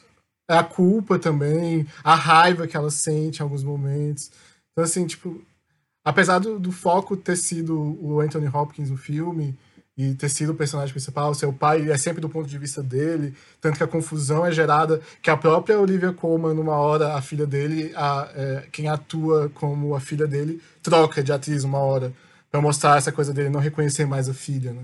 a 0.47 0.63
culpa 0.63 1.17
também, 1.17 1.87
a 2.03 2.13
raiva 2.13 2.67
que 2.67 2.77
ela 2.77 2.91
sente 2.91 3.39
em 3.39 3.41
alguns 3.41 3.63
momentos. 3.63 4.29
Então, 4.71 4.83
assim, 4.83 5.07
tipo, 5.07 5.41
apesar 6.05 6.37
do, 6.37 6.59
do 6.59 6.71
foco 6.71 7.17
ter 7.17 7.35
sido 7.35 7.97
o 7.99 8.19
Anthony 8.19 8.47
Hopkins 8.47 8.91
no 8.91 8.97
filme 8.97 9.57
e 9.97 10.13
ter 10.13 10.29
sido 10.29 10.51
o 10.51 10.55
personagem 10.55 10.93
principal, 10.93 11.33
seu 11.33 11.51
pai 11.51 11.89
é 11.89 11.97
sempre 11.97 12.21
do 12.21 12.29
ponto 12.29 12.47
de 12.47 12.57
vista 12.57 12.83
dele, 12.83 13.33
tanto 13.59 13.77
que 13.77 13.83
a 13.83 13.87
confusão 13.87 14.45
é 14.45 14.51
gerada 14.51 15.01
que 15.23 15.29
a 15.29 15.35
própria 15.35 15.79
Olivia 15.79 16.13
Colman, 16.13 16.53
numa 16.53 16.75
hora, 16.75 17.15
a 17.15 17.21
filha 17.21 17.47
dele, 17.47 17.91
a, 17.95 18.29
é, 18.35 18.67
quem 18.71 18.87
atua 18.87 19.49
como 19.55 19.95
a 19.95 19.99
filha 19.99 20.27
dele, 20.27 20.61
troca 20.83 21.23
de 21.23 21.31
atriz 21.31 21.63
uma 21.63 21.79
hora, 21.79 22.13
para 22.51 22.61
mostrar 22.61 22.97
essa 22.97 23.11
coisa 23.11 23.33
dele 23.33 23.49
não 23.49 23.59
reconhecer 23.59 24.05
mais 24.05 24.29
a 24.29 24.33
filha, 24.33 24.71
né? 24.71 24.83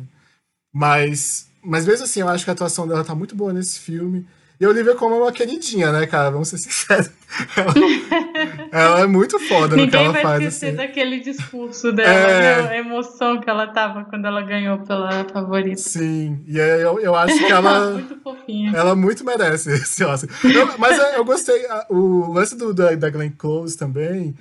Mas, 0.74 1.48
mas 1.64 1.86
mesmo 1.86 2.06
assim, 2.06 2.22
eu 2.22 2.28
acho 2.28 2.44
que 2.44 2.50
a 2.50 2.54
atuação 2.54 2.88
dela 2.88 3.04
tá 3.04 3.14
muito 3.14 3.36
boa 3.36 3.54
nesse 3.54 3.80
filme. 3.80 4.26
E 4.64 4.66
a 4.66 4.70
Olivia 4.70 4.96
Colman 4.96 5.18
é 5.18 5.22
uma 5.24 5.32
queridinha, 5.34 5.92
né, 5.92 6.08
cara? 6.08 6.32
Vamos 6.32 6.48
ser 6.48 6.58
sinceros. 6.58 7.10
Ela, 7.58 7.74
ela 8.72 9.00
é 9.02 9.08
muito 9.08 9.38
foda 9.40 9.76
no 9.76 9.90
que 9.90 9.96
ela 9.96 10.14
faz. 10.14 10.16
Ninguém 10.16 10.24
vai 10.24 10.38
esquecer 10.38 10.68
assim. 10.68 10.76
daquele 10.78 11.20
discurso 11.20 11.92
dela, 11.92 12.10
é... 12.10 12.62
né? 12.62 12.70
a 12.70 12.78
emoção 12.78 13.42
que 13.42 13.50
ela 13.50 13.68
tava 13.68 14.06
quando 14.06 14.26
ela 14.26 14.42
ganhou 14.42 14.78
pela 14.80 15.26
favorita. 15.26 15.82
Sim, 15.82 16.44
e 16.48 16.58
eu, 16.58 17.00
eu 17.00 17.14
acho 17.14 17.38
que 17.38 17.52
ela... 17.52 17.92
muito 17.92 18.16
fofinha. 18.22 18.72
Ela 18.74 18.96
muito 18.96 19.26
merece 19.26 19.72
esse 19.74 20.04
Oscar. 20.06 20.30
Eu, 20.44 20.78
mas 20.78 20.98
eu 21.16 21.26
gostei, 21.26 21.66
o 21.90 22.32
lance 22.32 22.56
do, 22.56 22.74
da, 22.74 22.96
da 22.96 23.10
Glenn 23.10 23.32
Close 23.38 23.78
também, 23.78 24.34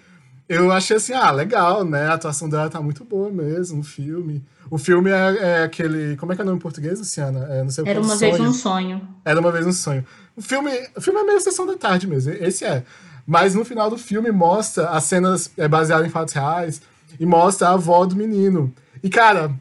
eu 0.48 0.72
achei 0.72 0.96
assim, 0.96 1.12
ah, 1.12 1.30
legal, 1.30 1.84
né? 1.84 2.06
A 2.06 2.14
atuação 2.14 2.48
dela 2.48 2.68
tá 2.68 2.80
muito 2.80 3.04
boa 3.04 3.30
mesmo 3.30 3.78
no 3.78 3.82
filme. 3.82 4.44
O 4.70 4.78
filme 4.78 5.10
é, 5.10 5.36
é, 5.38 5.62
aquele. 5.64 6.16
Como 6.16 6.32
é 6.32 6.34
que 6.34 6.40
é 6.40 6.44
o 6.44 6.46
nome 6.46 6.58
em 6.58 6.62
português, 6.62 6.98
Luciana? 6.98 7.46
É, 7.50 7.62
não 7.62 7.70
sei 7.70 7.84
Era 7.86 8.00
uma 8.00 8.16
sonho. 8.16 8.32
vez 8.36 8.40
um 8.40 8.52
sonho. 8.52 9.08
Era 9.24 9.40
uma 9.40 9.52
vez 9.52 9.66
um 9.66 9.72
sonho. 9.72 10.04
O 10.36 10.42
filme, 10.42 10.70
o 10.96 11.00
filme 11.00 11.20
é 11.20 11.24
meio 11.24 11.40
sessão 11.40 11.66
da 11.66 11.76
tarde 11.76 12.06
mesmo, 12.06 12.32
esse 12.32 12.64
é. 12.64 12.82
Mas 13.26 13.54
no 13.54 13.64
final 13.64 13.88
do 13.88 13.98
filme 13.98 14.30
mostra 14.32 14.88
as 14.90 15.04
cenas 15.04 15.50
é, 15.56 15.68
baseadas 15.68 16.06
em 16.06 16.10
fatos 16.10 16.34
reais 16.34 16.82
e 17.20 17.26
mostra 17.26 17.68
a 17.68 17.72
avó 17.72 18.04
do 18.04 18.16
menino. 18.16 18.72
E, 19.02 19.08
cara, 19.08 19.52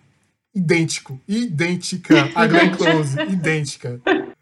idêntico, 0.54 1.20
idêntica 1.28 2.30
a 2.34 2.46
Glenn 2.48 2.76
Close, 2.76 3.20
idêntica. 3.22 4.00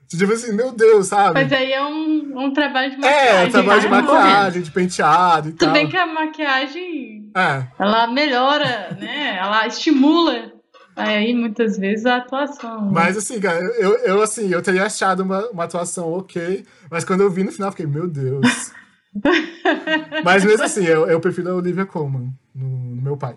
Tipo 0.09 0.33
assim, 0.33 0.53
meu 0.53 0.71
Deus, 0.71 1.07
sabe? 1.07 1.35
Mas 1.35 1.53
aí 1.53 1.71
é 1.71 1.83
um, 1.83 2.45
um 2.45 2.51
trabalho 2.51 2.91
de 2.91 2.97
maquiagem. 2.97 3.29
É, 3.29 3.45
um 3.45 3.51
trabalho 3.51 3.81
de 3.81 3.87
maquiagem, 3.87 4.61
de 4.63 4.71
penteado 4.71 5.49
e 5.49 5.51
Tudo 5.51 5.65
tal. 5.65 5.73
bem 5.73 5.87
que 5.87 5.95
a 5.95 6.07
maquiagem, 6.07 7.31
é. 7.35 7.67
ela 7.77 8.07
melhora, 8.07 8.97
né? 8.99 9.37
Ela 9.37 9.67
estimula 9.67 10.51
Aí, 10.99 11.33
muitas 11.33 11.77
vezes, 11.77 12.05
a 12.05 12.17
atuação. 12.17 12.85
Né? 12.85 12.91
Mas, 12.91 13.17
assim, 13.17 13.39
cara, 13.39 13.59
eu, 13.77 13.95
eu, 13.99 14.21
assim, 14.21 14.51
eu 14.51 14.61
teria 14.61 14.85
achado 14.85 15.23
uma, 15.23 15.47
uma 15.49 15.63
atuação 15.63 16.11
ok, 16.11 16.65
mas 16.91 17.05
quando 17.05 17.21
eu 17.21 17.31
vi 17.31 17.43
no 17.43 17.51
final, 17.51 17.71
fiquei, 17.71 17.87
meu 17.87 18.07
Deus. 18.07 18.73
mas, 20.25 20.43
mesmo 20.43 20.65
assim, 20.65 20.83
eu, 20.83 21.09
eu 21.09 21.19
prefiro 21.21 21.51
a 21.51 21.55
Olivia 21.55 21.85
Colman 21.85 22.33
no, 22.53 22.67
no 22.67 23.01
meu 23.01 23.15
pai. 23.15 23.35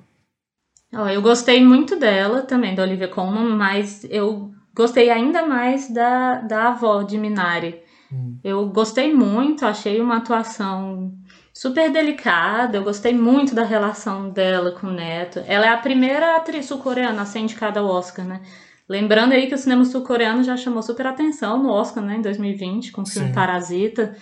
eu 0.92 1.22
gostei 1.22 1.64
muito 1.64 1.94
dela 1.94 2.42
também, 2.42 2.74
da 2.74 2.82
Olivia 2.82 3.08
Colman, 3.08 3.56
mas 3.56 4.04
eu 4.10 4.52
gostei 4.74 5.10
ainda 5.10 5.46
mais 5.46 5.90
da, 5.90 6.40
da 6.40 6.68
avó 6.68 7.02
de 7.02 7.18
Minari. 7.18 7.82
Hum. 8.12 8.38
Eu 8.42 8.68
gostei 8.68 9.12
muito, 9.12 9.64
achei 9.64 10.00
uma 10.00 10.18
atuação 10.18 11.12
super 11.52 11.90
delicada. 11.90 12.76
Eu 12.76 12.84
gostei 12.84 13.14
muito 13.14 13.54
da 13.54 13.64
relação 13.64 14.30
dela 14.30 14.72
com 14.72 14.88
o 14.88 14.92
Neto. 14.92 15.42
Ela 15.46 15.66
é 15.66 15.68
a 15.68 15.78
primeira 15.78 16.36
atriz 16.36 16.66
sul-coreana 16.66 17.22
a 17.22 17.26
ser 17.26 17.40
indicada 17.40 17.80
ao 17.80 17.86
Oscar, 17.86 18.24
né? 18.24 18.42
Lembrando 18.88 19.32
aí 19.32 19.46
que 19.46 19.54
o 19.54 19.58
cinema 19.58 19.84
sul-coreano 19.84 20.42
já 20.42 20.56
chamou 20.56 20.82
super 20.82 21.06
atenção 21.06 21.62
no 21.62 21.70
Oscar, 21.70 22.04
né, 22.04 22.16
em 22.16 22.22
2020, 22.22 22.92
com 22.92 23.02
o 23.02 23.06
filme 23.06 23.28
Sim. 23.28 23.34
Parasita. 23.34 24.16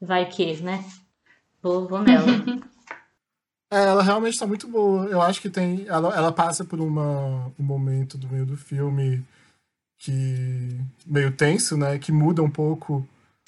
Vai 0.00 0.26
que, 0.26 0.60
né? 0.62 0.84
Vou, 1.62 1.86
vou 1.86 2.00
nela. 2.02 2.26
É, 3.72 3.84
ela 3.84 4.02
realmente 4.02 4.32
está 4.32 4.48
muito 4.48 4.66
boa. 4.66 5.06
Eu 5.06 5.22
acho 5.22 5.40
que 5.40 5.48
tem. 5.48 5.84
Ela, 5.86 6.12
ela 6.12 6.32
passa 6.32 6.64
por 6.64 6.80
uma, 6.80 7.52
um 7.56 7.62
momento 7.62 8.18
do 8.18 8.28
meio 8.28 8.44
do 8.44 8.56
filme 8.56 9.24
que. 10.00 10.80
meio 11.06 11.30
tenso, 11.30 11.76
né? 11.76 11.98
Que 11.98 12.10
muda 12.10 12.42
um 12.42 12.50
pouco 12.50 13.06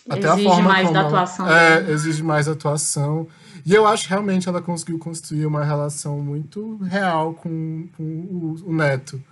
até 0.08 0.28
exige 0.28 0.48
a 0.48 0.50
forma 0.50 0.68
mais 0.68 0.88
como 0.88 0.94
da 0.94 1.06
atuação. 1.06 1.46
Ela, 1.46 1.60
é, 1.60 1.90
exige 1.90 2.22
mais 2.22 2.48
atuação. 2.48 3.26
E 3.64 3.74
eu 3.74 3.86
acho 3.86 4.04
que 4.04 4.10
realmente 4.10 4.48
ela 4.48 4.60
conseguiu 4.60 4.98
construir 4.98 5.46
uma 5.46 5.64
relação 5.64 6.18
muito 6.18 6.76
real 6.78 7.34
com, 7.34 7.88
com 7.96 8.02
o, 8.02 8.56
o, 8.66 8.74
Neto. 8.74 9.22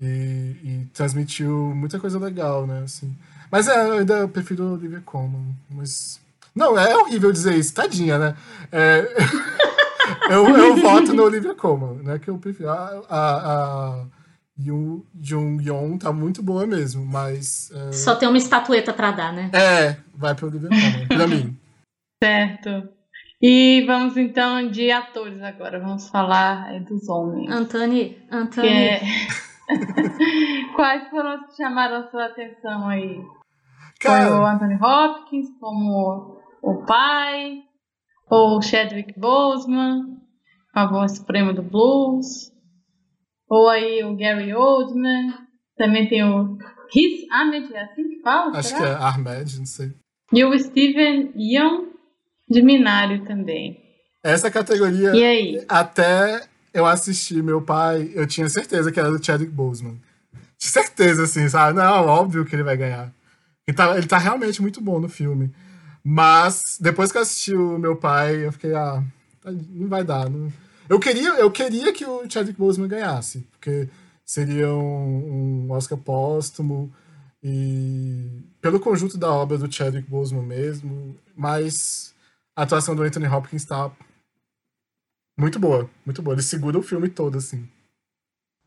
E, 0.00 0.06
e, 0.06 0.88
transmitiu 0.92 1.72
muita 1.74 1.98
coisa 1.98 2.18
legal, 2.18 2.66
né? 2.66 2.82
Assim. 2.84 3.16
Mas 3.50 3.68
é, 3.68 3.88
eu 3.88 3.92
ainda 3.94 4.28
prefiro 4.28 4.72
Olivia 4.72 5.02
Colman. 5.04 5.54
Mas. 5.70 6.20
Não, 6.54 6.78
é 6.78 6.96
horrível 6.96 7.32
dizer 7.32 7.54
isso, 7.54 7.74
tadinha, 7.74 8.16
né? 8.16 8.36
É, 8.70 9.12
eu, 10.30 10.48
eu 10.48 10.76
voto 10.76 11.12
no 11.12 11.24
Olivia 11.24 11.54
Colman, 11.54 12.02
né? 12.04 12.18
Que 12.20 12.30
eu 12.30 12.38
prefiro. 12.38 12.70
A, 12.70 13.02
a, 13.08 13.18
a 13.18 14.04
Jung 14.56 15.04
Jung 15.60 15.98
tá 15.98 16.12
muito 16.12 16.42
boa 16.42 16.66
mesmo, 16.66 17.04
mas. 17.04 17.70
É... 17.72 17.92
Só 17.92 18.14
tem 18.14 18.28
uma 18.28 18.38
estatueta 18.38 18.92
pra 18.92 19.10
dar, 19.10 19.32
né? 19.32 19.50
É, 19.52 19.96
vai 20.14 20.34
pro 20.34 20.46
Olivia 20.46 20.68
Colman, 20.68 21.08
pra 21.08 21.26
mim. 21.28 21.56
Certo. 22.22 22.88
E 23.42 23.84
vamos 23.86 24.16
então 24.16 24.70
de 24.70 24.90
atores 24.90 25.42
agora. 25.42 25.80
Vamos 25.80 26.08
falar 26.08 26.80
dos 26.80 27.08
homens. 27.08 27.50
Antônio, 27.50 28.16
Antônio. 28.30 28.70
É... 28.70 29.00
Quais 30.76 31.08
foram 31.10 31.34
os 31.34 31.46
que 31.48 31.56
chamaram 31.56 31.96
a 31.96 32.10
sua 32.10 32.26
atenção 32.26 32.88
aí? 32.88 33.20
Cara... 34.00 34.28
Foi 34.28 34.38
o 34.38 34.46
Anthony 34.46 34.78
Hopkins 34.80 35.48
como 35.60 36.40
o 36.62 36.84
pai, 36.86 37.62
ou 38.30 38.62
Chadwick 38.62 39.18
Boseman, 39.18 40.18
a 40.72 40.86
voz 40.86 41.16
suprema 41.16 41.52
do 41.52 41.62
blues, 41.62 42.53
ou 43.48 43.68
aí 43.68 44.02
o 44.04 44.16
Gary 44.16 44.52
Oldman, 44.54 45.34
também 45.76 46.08
tem 46.08 46.22
o 46.24 46.56
Riz 46.92 47.26
Ahmed, 47.30 47.74
é 47.74 47.82
assim 47.82 48.08
que 48.08 48.20
fala? 48.20 48.56
Acho 48.56 48.68
será? 48.70 48.80
que 48.80 48.86
é 48.86 48.94
Ahmed, 48.94 49.58
não 49.58 49.66
sei. 49.66 49.92
E 50.32 50.44
o 50.44 50.58
Steven 50.58 51.32
Yeun, 51.36 51.88
de 52.48 52.62
Minari 52.62 53.24
também. 53.24 53.80
Essa 54.22 54.50
categoria, 54.50 55.14
e 55.14 55.24
aí? 55.24 55.64
até 55.68 56.46
eu 56.72 56.86
assisti 56.86 57.42
meu 57.42 57.62
pai, 57.62 58.10
eu 58.14 58.26
tinha 58.26 58.48
certeza 58.48 58.90
que 58.90 58.98
era 58.98 59.10
do 59.10 59.24
Chadwick 59.24 59.52
Boseman. 59.52 60.00
De 60.58 60.66
certeza, 60.66 61.24
assim, 61.24 61.48
sabe? 61.48 61.78
Não, 61.78 62.06
óbvio 62.06 62.44
que 62.44 62.56
ele 62.56 62.62
vai 62.62 62.76
ganhar. 62.76 63.12
Ele 63.66 63.76
tá, 63.76 63.96
ele 63.96 64.06
tá 64.06 64.18
realmente 64.18 64.60
muito 64.60 64.80
bom 64.80 64.98
no 64.98 65.08
filme. 65.08 65.52
Mas, 66.02 66.78
depois 66.80 67.12
que 67.12 67.18
eu 67.18 67.22
assisti 67.22 67.54
o 67.54 67.78
meu 67.78 67.96
pai, 67.96 68.46
eu 68.46 68.52
fiquei, 68.52 68.74
ah, 68.74 69.02
não 69.44 69.88
vai 69.88 70.04
dar. 70.04 70.28
Não... 70.28 70.52
Eu 70.88 71.00
queria, 71.00 71.30
eu 71.30 71.50
queria 71.50 71.92
que 71.92 72.04
o 72.04 72.28
Chadwick 72.30 72.58
Boseman 72.58 72.88
ganhasse, 72.88 73.40
porque 73.50 73.88
seria 74.24 74.68
um, 74.68 75.66
um 75.66 75.72
Oscar 75.72 75.98
póstumo 75.98 76.92
e 77.42 78.42
pelo 78.60 78.80
conjunto 78.80 79.18
da 79.18 79.30
obra 79.30 79.58
do 79.58 79.70
Chadwick 79.70 80.08
Boseman 80.08 80.42
mesmo, 80.42 81.16
mas 81.36 82.14
a 82.56 82.62
atuação 82.62 82.94
do 82.94 83.02
Anthony 83.02 83.26
Hopkins 83.26 83.62
está 83.62 83.90
muito 85.36 85.58
boa, 85.58 85.90
muito 86.06 86.22
boa. 86.22 86.34
Ele 86.34 86.42
segura 86.42 86.78
o 86.78 86.82
filme 86.82 87.08
todo, 87.08 87.38
assim. 87.38 87.68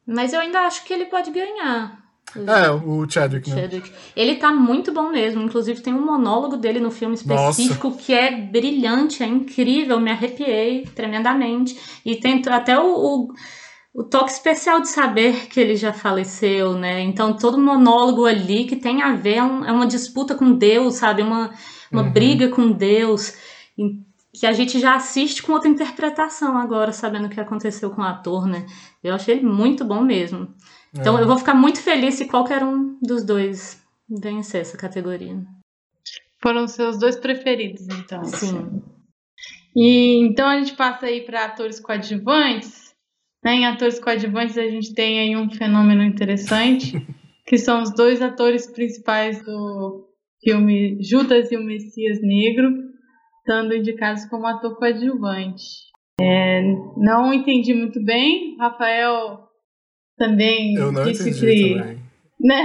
Mas 0.06 0.34
eu 0.34 0.40
ainda 0.40 0.62
acho 0.62 0.84
que 0.86 0.94
ele 0.94 1.06
pode 1.06 1.32
ganhar. 1.32 2.07
É, 2.36 2.70
o 2.70 3.10
Chadwick, 3.10 3.50
né? 3.50 3.62
Chadwick. 3.62 3.92
Ele 4.16 4.36
tá 4.36 4.52
muito 4.52 4.92
bom 4.92 5.10
mesmo. 5.10 5.42
Inclusive, 5.42 5.82
tem 5.82 5.94
um 5.94 6.06
monólogo 6.06 6.58
dele 6.58 6.80
no 6.80 6.92
filme 6.92 7.16
específico 7.16 7.90
Nossa. 7.90 8.02
que 8.02 8.14
é 8.14 8.32
brilhante, 8.32 9.24
é 9.24 9.26
incrível. 9.26 10.00
Me 10.00 10.12
arrepiei 10.12 10.86
tremendamente. 10.94 11.78
E 12.06 12.16
tem 12.18 12.42
até 12.50 12.78
o, 12.78 12.84
o, 12.86 13.34
o, 13.94 14.04
toque 14.04 14.32
especial 14.32 14.82
de 14.82 14.90
saber 14.90 15.48
que 15.48 15.60
ele 15.60 15.76
já 15.76 15.94
faleceu, 15.94 16.74
né? 16.74 17.02
Então, 17.02 17.38
todo 17.38 17.58
monólogo 17.58 18.26
ali 18.26 18.66
que 18.66 18.76
tem 18.76 19.02
a 19.02 19.16
ver 19.16 19.36
é, 19.36 19.38
é 19.38 19.72
uma 19.72 19.88
disputa 19.88 20.36
com 20.36 20.52
Deus, 20.52 20.96
sabe? 20.96 21.22
Uma, 21.22 21.52
uma 21.92 22.04
uhum. 22.04 22.12
briga 22.12 22.50
com 22.50 22.72
Deus. 22.72 23.34
Que 24.40 24.46
a 24.46 24.52
gente 24.52 24.80
já 24.80 24.96
assiste 24.96 25.42
com 25.42 25.54
outra 25.54 25.70
interpretação 25.70 26.58
agora, 26.58 26.92
sabendo 26.92 27.26
o 27.26 27.30
que 27.30 27.40
aconteceu 27.40 27.90
com 27.90 28.02
o 28.02 28.06
ator, 28.06 28.46
né? 28.46 28.66
Eu 29.04 29.16
achei 29.16 29.36
ele 29.36 29.46
muito 29.46 29.84
bom 29.84 30.02
mesmo. 30.02 30.54
Então 30.94 31.18
é. 31.18 31.22
eu 31.22 31.28
vou 31.28 31.38
ficar 31.38 31.56
muito 31.56 31.82
feliz 31.82 32.16
se 32.16 32.28
qualquer 32.28 32.64
um 32.64 32.98
dos 33.02 33.24
dois 33.24 33.82
vencer 34.08 34.62
essa 34.62 34.78
categoria. 34.78 35.36
Foram 36.42 36.68
seus 36.68 37.00
dois 37.00 37.16
preferidos, 37.16 37.88
então. 37.88 38.24
Sim. 38.26 38.82
E 39.76 40.20
então 40.26 40.48
a 40.48 40.60
gente 40.60 40.76
passa 40.76 41.08
aí 41.08 41.22
para 41.22 41.46
atores 41.46 41.80
coadjuvantes. 41.80 42.96
Né? 43.44 43.56
Em 43.56 43.66
atores 43.66 44.00
coadjuvantes 44.00 44.58
a 44.58 44.68
gente 44.68 44.94
tem 44.94 45.20
aí 45.20 45.36
um 45.36 45.50
fenômeno 45.50 46.04
interessante, 46.04 47.06
que 47.46 47.58
são 47.58 47.82
os 47.82 47.94
dois 47.94 48.22
atores 48.22 48.68
principais 48.68 49.44
do 49.44 50.08
filme 50.44 50.98
Judas 51.02 51.52
e 51.52 51.58
o 51.58 51.64
Messias 51.64 52.22
Negro, 52.22 52.87
estando 53.48 53.74
indicados 53.74 54.26
como 54.26 54.46
ator 54.46 54.76
coadjuvante. 54.76 55.88
É, 56.20 56.62
não 56.98 57.34
entendi 57.34 57.74
muito 57.74 58.04
bem. 58.04 58.58
Rafael 58.60 59.48
também 60.18 60.76
eu 60.76 60.92
não 60.92 61.06
disse 61.06 61.32
que. 61.40 61.76
Também. 61.76 62.08
Né? 62.40 62.62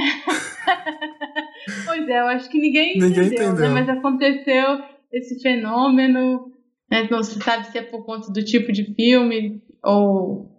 pois 1.87 2.07
é, 2.07 2.21
eu 2.21 2.27
acho 2.27 2.51
que 2.51 2.61
ninguém, 2.61 2.93
ninguém 2.99 3.09
entendeu, 3.09 3.53
entendeu. 3.53 3.55
Né? 3.55 3.69
mas 3.71 3.89
aconteceu 3.89 4.83
esse 5.11 5.41
fenômeno. 5.41 6.53
Né? 6.91 7.09
Não 7.11 7.23
se 7.23 7.41
sabe 7.41 7.69
se 7.69 7.79
é 7.79 7.83
por 7.83 8.05
conta 8.05 8.31
do 8.31 8.45
tipo 8.45 8.71
de 8.71 8.95
filme 8.95 9.63
ou, 9.83 10.52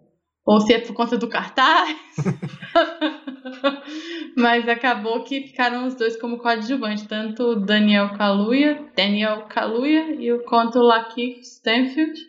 ou 0.46 0.60
se 0.60 0.74
é 0.74 0.80
por 0.80 0.94
conta 0.94 1.18
do 1.18 1.28
cartaz. 1.28 1.98
mas 4.36 4.68
acabou 4.68 5.24
que 5.24 5.48
ficaram 5.48 5.88
os 5.88 5.96
dois 5.96 6.20
como 6.20 6.38
coadjuvantes, 6.38 7.08
tanto 7.08 7.44
o 7.44 7.56
Daniel 7.56 8.10
Kaluuya, 8.18 8.92
Daniel 8.96 9.46
Kaluuya 9.48 10.16
e 10.16 10.32
o 10.32 10.44
quanto 10.44 10.80
o 10.80 10.84
Lakeith 10.84 11.42
Stanfield 11.42 12.20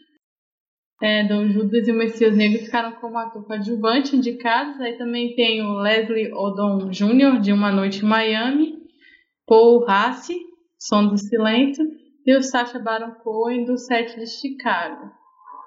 é, 1.03 1.25
do 1.25 1.49
Judas 1.49 1.87
e 1.87 1.93
o 1.93 1.97
Messias 1.97 2.37
Negro 2.37 2.65
ficaram 2.65 2.93
como 2.93 3.19
ator 3.19 3.45
coadjuvante 3.45 4.17
indicados. 4.17 4.81
Aí 4.81 4.97
também 4.97 5.35
tem 5.35 5.63
o 5.63 5.81
Leslie 5.81 6.33
Odom 6.33 6.89
Jr., 6.89 7.41
de 7.41 7.53
Uma 7.53 7.73
Noite 7.73 8.05
em 8.05 8.09
Miami, 8.09 8.75
Paul 9.47 9.85
Rassi, 9.85 10.39
Som 10.79 11.09
do 11.09 11.19
Silêncio, 11.19 11.85
e 12.27 12.37
o 12.37 12.43
Sacha 12.43 12.79
Baron 12.79 13.13
Cohen, 13.23 13.65
do 13.65 13.77
Sete 13.77 14.19
de 14.19 14.27
Chicago. 14.27 15.11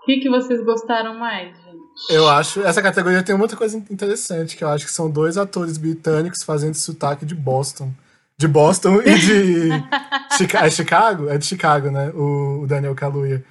O 0.02 0.06
que, 0.06 0.22
que 0.22 0.30
vocês 0.30 0.64
gostaram 0.64 1.20
mais, 1.20 1.56
gente? 1.56 1.87
Eu 2.10 2.30
acho, 2.30 2.62
essa 2.62 2.82
categoria 2.82 3.24
tem 3.24 3.36
muita 3.36 3.56
coisa 3.56 3.78
interessante, 3.78 4.56
que 4.56 4.64
eu 4.64 4.70
acho 4.70 4.86
que 4.86 4.92
são 4.92 5.10
dois 5.10 5.38
atores 5.38 5.78
britânicos 5.78 6.44
fazendo 6.44 6.76
sotaque 6.76 7.26
de 7.26 7.36
Boston. 7.36 7.92
De 8.38 8.48
Boston 8.48 9.02
e 9.02 9.18
de 9.20 9.70
é 10.56 10.70
Chicago? 10.70 11.28
É 11.28 11.38
de 11.38 11.46
Chicago, 11.46 11.90
né? 11.90 12.10
O, 12.10 12.66
Daniel 12.68 12.94
Kaluuya. 12.94 13.44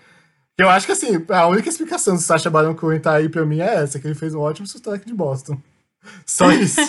Eu 0.56 0.70
acho 0.70 0.86
que 0.86 0.92
assim, 0.92 1.24
a 1.28 1.46
única 1.48 1.68
explicação 1.68 2.14
do 2.14 2.20
Sacha 2.20 2.48
Baron 2.48 2.74
Cohen 2.74 3.00
tá 3.00 3.14
aí 3.14 3.28
pra 3.28 3.44
mim 3.44 3.60
é 3.60 3.82
essa, 3.82 3.98
que 3.98 4.06
ele 4.06 4.14
fez 4.14 4.34
um 4.34 4.40
ótimo 4.40 4.66
sotaque 4.66 5.06
de 5.06 5.12
Boston. 5.12 5.60
Só 6.24 6.50
isso. 6.52 6.80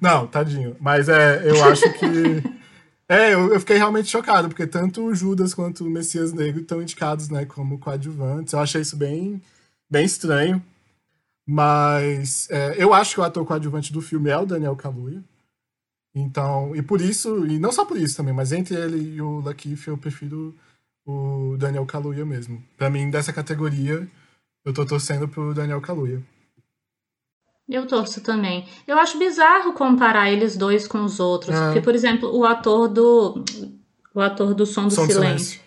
Não, 0.00 0.26
tadinho. 0.26 0.76
Mas 0.78 1.08
é, 1.08 1.42
eu 1.44 1.64
acho 1.64 1.90
que. 1.94 2.42
É, 3.06 3.34
eu, 3.34 3.52
eu, 3.52 3.60
fiquei 3.60 3.76
realmente 3.76 4.08
chocado, 4.08 4.48
porque 4.48 4.66
tanto 4.66 5.04
o 5.04 5.14
Judas 5.14 5.52
quanto 5.52 5.84
o 5.84 5.90
Messias 5.90 6.32
Negro 6.32 6.62
estão 6.62 6.80
indicados, 6.80 7.28
né, 7.28 7.44
como 7.44 7.78
coadjuvantes. 7.78 8.54
Eu 8.54 8.60
achei 8.60 8.80
isso 8.80 8.96
bem, 8.96 9.42
bem 9.94 10.04
estranho. 10.04 10.62
Mas 11.46 12.48
é, 12.50 12.74
eu 12.82 12.92
acho 12.92 13.14
que 13.14 13.20
o 13.20 13.24
ator 13.24 13.46
coadjuvante 13.46 13.92
do 13.92 14.00
filme 14.00 14.30
é 14.30 14.36
o 14.36 14.46
Daniel 14.46 14.74
Kaluuya. 14.74 15.22
Então, 16.14 16.74
e 16.74 16.82
por 16.82 17.00
isso, 17.00 17.46
e 17.46 17.58
não 17.58 17.72
só 17.72 17.84
por 17.84 17.96
isso 17.96 18.16
também, 18.16 18.32
mas 18.32 18.52
entre 18.52 18.74
ele 18.74 19.16
e 19.16 19.20
o 19.20 19.40
Lakeith 19.40 19.86
eu 19.86 19.98
prefiro 19.98 20.54
o 21.04 21.56
Daniel 21.58 21.84
Kaluuya 21.84 22.24
mesmo. 22.24 22.62
Para 22.76 22.88
mim, 22.88 23.10
dessa 23.10 23.32
categoria, 23.32 24.08
eu 24.64 24.72
tô 24.72 24.86
torcendo 24.86 25.28
pro 25.28 25.54
Daniel 25.54 25.80
Kaluuya. 25.80 26.22
Eu 27.68 27.86
torço 27.86 28.20
também. 28.20 28.66
Eu 28.86 28.98
acho 28.98 29.18
bizarro 29.18 29.72
comparar 29.72 30.30
eles 30.30 30.56
dois 30.56 30.86
com 30.86 31.02
os 31.02 31.18
outros. 31.18 31.54
É. 31.54 31.64
Porque, 31.66 31.80
por 31.80 31.94
exemplo, 31.94 32.34
o 32.34 32.44
ator 32.44 32.88
do. 32.88 33.42
O 34.14 34.20
ator 34.20 34.54
do 34.54 34.66
Som 34.66 34.84
do 34.84 34.94
Som 34.94 35.06
Silêncio. 35.06 35.22
silêncio. 35.22 35.60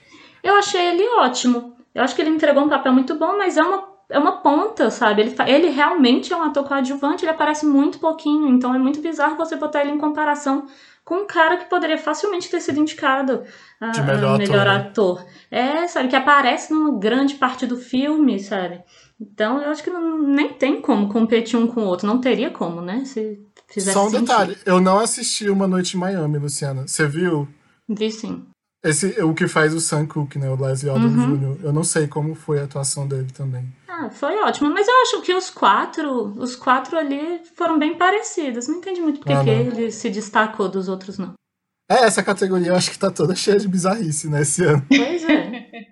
Eu 0.43 0.55
achei 0.55 0.79
ele 0.79 1.03
ótimo. 1.19 1.75
Eu 1.93 2.03
acho 2.03 2.15
que 2.15 2.21
ele 2.21 2.29
entregou 2.29 2.63
um 2.63 2.69
papel 2.69 2.93
muito 2.93 3.15
bom, 3.15 3.35
mas 3.37 3.57
é 3.57 3.63
uma, 3.63 3.86
é 4.09 4.17
uma 4.17 4.41
ponta, 4.41 4.89
sabe? 4.89 5.21
Ele, 5.21 5.35
ele 5.47 5.69
realmente 5.69 6.31
é 6.31 6.35
um 6.35 6.43
ator 6.43 6.65
coadjuvante, 6.65 7.25
ele 7.25 7.31
aparece 7.31 7.65
muito 7.65 7.99
pouquinho. 7.99 8.47
Então 8.47 8.73
é 8.73 8.77
muito 8.77 9.01
bizarro 9.01 9.35
você 9.35 9.55
botar 9.55 9.81
ele 9.81 9.91
em 9.91 9.97
comparação 9.97 10.67
com 11.03 11.15
um 11.15 11.27
cara 11.27 11.57
que 11.57 11.69
poderia 11.69 11.97
facilmente 11.97 12.49
ter 12.49 12.59
sido 12.59 12.79
indicado 12.79 13.43
a, 13.79 13.91
de 13.91 14.01
melhor, 14.01 14.35
a 14.35 14.37
melhor 14.37 14.67
ator, 14.67 15.19
ator. 15.21 15.25
É, 15.49 15.87
sabe, 15.87 16.09
que 16.09 16.15
aparece 16.15 16.73
numa 16.73 16.99
grande 16.99 17.35
parte 17.35 17.65
do 17.65 17.77
filme, 17.77 18.39
sabe? 18.39 18.81
Então 19.19 19.61
eu 19.61 19.71
acho 19.71 19.83
que 19.83 19.89
não, 19.89 20.21
nem 20.21 20.49
tem 20.49 20.81
como 20.81 21.09
competir 21.09 21.57
um 21.57 21.67
com 21.67 21.81
o 21.81 21.85
outro. 21.85 22.07
Não 22.07 22.19
teria 22.19 22.49
como, 22.49 22.81
né? 22.81 23.03
Se 23.05 23.41
fizesse 23.67 23.93
Só 23.93 24.05
um 24.05 24.09
sentido. 24.09 24.27
detalhe, 24.27 24.57
eu 24.65 24.79
não 24.79 24.99
assisti 24.99 25.49
Uma 25.49 25.67
Noite 25.67 25.95
em 25.95 25.99
Miami, 25.99 26.37
Luciana. 26.37 26.87
Você 26.87 27.07
viu? 27.07 27.47
Vi 27.87 28.11
sim. 28.11 28.45
Esse, 28.83 29.21
o 29.23 29.33
que 29.33 29.47
faz 29.47 29.73
o 29.73 29.79
Sam 29.79 30.05
Cooke, 30.05 30.37
né? 30.37 30.49
O 30.49 30.55
Leslie 30.55 30.91
Odom 30.91 31.07
uhum. 31.07 31.55
Jr. 31.55 31.65
Eu 31.65 31.73
não 31.73 31.83
sei 31.83 32.07
como 32.07 32.35
foi 32.35 32.59
a 32.59 32.63
atuação 32.63 33.07
dele 33.07 33.27
também. 33.33 33.67
Ah, 33.87 34.09
foi 34.09 34.37
ótimo. 34.39 34.69
Mas 34.69 34.87
eu 34.87 35.01
acho 35.01 35.21
que 35.21 35.33
os 35.33 35.49
quatro, 35.49 36.33
os 36.37 36.55
quatro 36.55 36.97
ali 36.97 37.41
foram 37.55 37.79
bem 37.79 37.97
parecidos. 37.97 38.67
Não 38.67 38.75
entendi 38.75 39.01
muito 39.01 39.19
porque 39.19 39.33
ah, 39.33 39.43
que 39.43 39.49
ele 39.49 39.91
se 39.91 40.09
destacou 40.09 40.69
dos 40.69 40.87
outros, 40.87 41.17
não. 41.17 41.33
É, 41.89 42.03
essa 42.03 42.21
categoria 42.21 42.67
eu 42.67 42.75
acho 42.75 42.91
que 42.91 42.99
tá 42.99 43.09
toda 43.09 43.33
cheia 43.33 43.57
de 43.57 43.67
bizarrice, 43.67 44.29
né, 44.29 44.41
esse 44.41 44.63
ano. 44.63 44.85
Pois 44.89 45.23
é. 45.23 45.87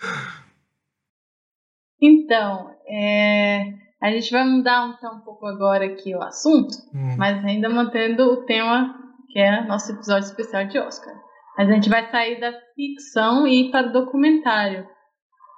então, 2.00 2.70
é, 2.88 3.74
a 4.00 4.10
gente 4.12 4.30
vai 4.30 4.44
mudar 4.44 4.94
então 4.96 5.16
um 5.16 5.20
pouco 5.20 5.46
agora 5.46 5.84
aqui 5.84 6.14
o 6.14 6.22
assunto, 6.22 6.74
hum. 6.94 7.16
mas 7.18 7.44
ainda 7.44 7.68
mantendo 7.68 8.22
o 8.32 8.46
tema 8.46 8.94
que 9.28 9.40
é 9.40 9.64
nosso 9.66 9.90
episódio 9.92 10.28
especial 10.28 10.66
de 10.66 10.78
Oscar. 10.78 11.14
Mas 11.56 11.68
a 11.68 11.72
gente 11.72 11.88
vai 11.88 12.10
sair 12.10 12.40
da 12.40 12.52
ficção 12.74 13.46
e 13.46 13.66
ir 13.66 13.70
para 13.70 13.88
o 13.88 13.92
documentário 13.92 14.86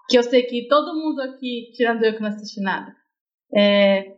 que 0.09 0.19
eu 0.19 0.23
sei 0.23 0.43
que 0.43 0.69
todo 0.69 0.95
mundo 0.95 1.21
aqui, 1.21 1.71
tirando 1.75 2.03
eu 2.05 2.15
que 2.15 2.21
não 2.21 2.29
assisti 2.29 2.61
nada, 2.61 2.95
é, 3.55 4.13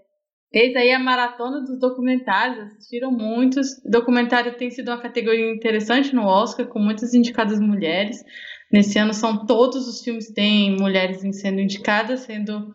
fez 0.53 0.75
aí 0.75 0.93
a 0.93 0.99
maratona 0.99 1.61
dos 1.61 1.79
documentários, 1.79 2.59
assistiram 2.66 3.12
muitos. 3.12 3.81
Documentário 3.85 4.57
tem 4.57 4.70
sido 4.70 4.89
uma 4.89 5.01
categoria 5.01 5.53
interessante 5.53 6.14
no 6.14 6.27
Oscar, 6.27 6.66
com 6.66 6.81
muitas 6.81 7.14
indicadas 7.14 7.61
mulheres. 7.61 8.25
Nesse 8.72 8.99
ano 8.99 9.14
são 9.14 9.47
todos 9.47 9.87
os 9.87 10.03
filmes 10.03 10.33
têm 10.33 10.77
mulheres 10.77 11.20
sendo 11.41 11.61
indicadas, 11.61 12.20
sendo 12.20 12.75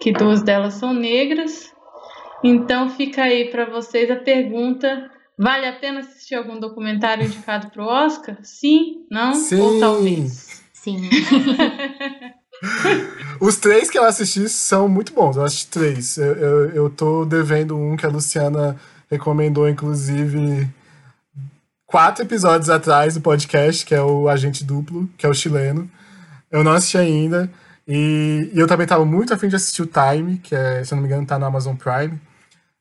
que 0.00 0.10
duas 0.10 0.42
delas 0.42 0.74
são 0.74 0.94
negras. 0.94 1.70
Então 2.42 2.88
fica 2.88 3.24
aí 3.24 3.50
para 3.50 3.66
vocês 3.66 4.10
a 4.10 4.16
pergunta: 4.16 5.10
vale 5.38 5.66
a 5.66 5.72
pena 5.78 6.00
assistir 6.00 6.34
algum 6.34 6.58
documentário 6.58 7.24
indicado 7.24 7.70
para 7.70 7.82
o 7.82 7.86
Oscar? 7.86 8.36
Sim, 8.42 9.06
não 9.10 9.34
Sim. 9.34 9.60
ou 9.60 9.80
talvez? 9.80 10.62
Sim. 10.72 11.08
Os 13.40 13.56
três 13.56 13.90
que 13.90 13.98
eu 13.98 14.04
assisti 14.04 14.48
são 14.48 14.88
muito 14.88 15.12
bons. 15.12 15.36
Eu 15.36 15.44
assisti 15.44 15.66
três. 15.68 16.16
Eu, 16.16 16.34
eu, 16.34 16.70
eu 16.70 16.90
tô 16.90 17.24
devendo 17.24 17.76
um 17.76 17.96
que 17.96 18.06
a 18.06 18.08
Luciana 18.08 18.76
recomendou, 19.10 19.68
inclusive, 19.68 20.68
quatro 21.86 22.24
episódios 22.24 22.70
atrás 22.70 23.14
do 23.14 23.20
podcast, 23.20 23.84
que 23.84 23.94
é 23.94 24.02
o 24.02 24.28
Agente 24.28 24.64
Duplo, 24.64 25.08
que 25.16 25.26
é 25.26 25.28
o 25.28 25.34
chileno. 25.34 25.90
Eu 26.50 26.62
não 26.62 26.72
assisti 26.72 26.98
ainda. 26.98 27.50
E, 27.86 28.50
e 28.52 28.58
eu 28.58 28.66
também 28.66 28.86
tava 28.86 29.04
muito 29.04 29.34
afim 29.34 29.48
de 29.48 29.56
assistir 29.56 29.82
o 29.82 29.86
Time, 29.86 30.38
que 30.38 30.54
é, 30.54 30.82
se 30.84 30.92
eu 30.92 30.96
não 30.96 31.02
me 31.02 31.08
engano, 31.08 31.26
tá 31.26 31.38
no 31.38 31.46
Amazon 31.46 31.76
Prime. 31.76 32.18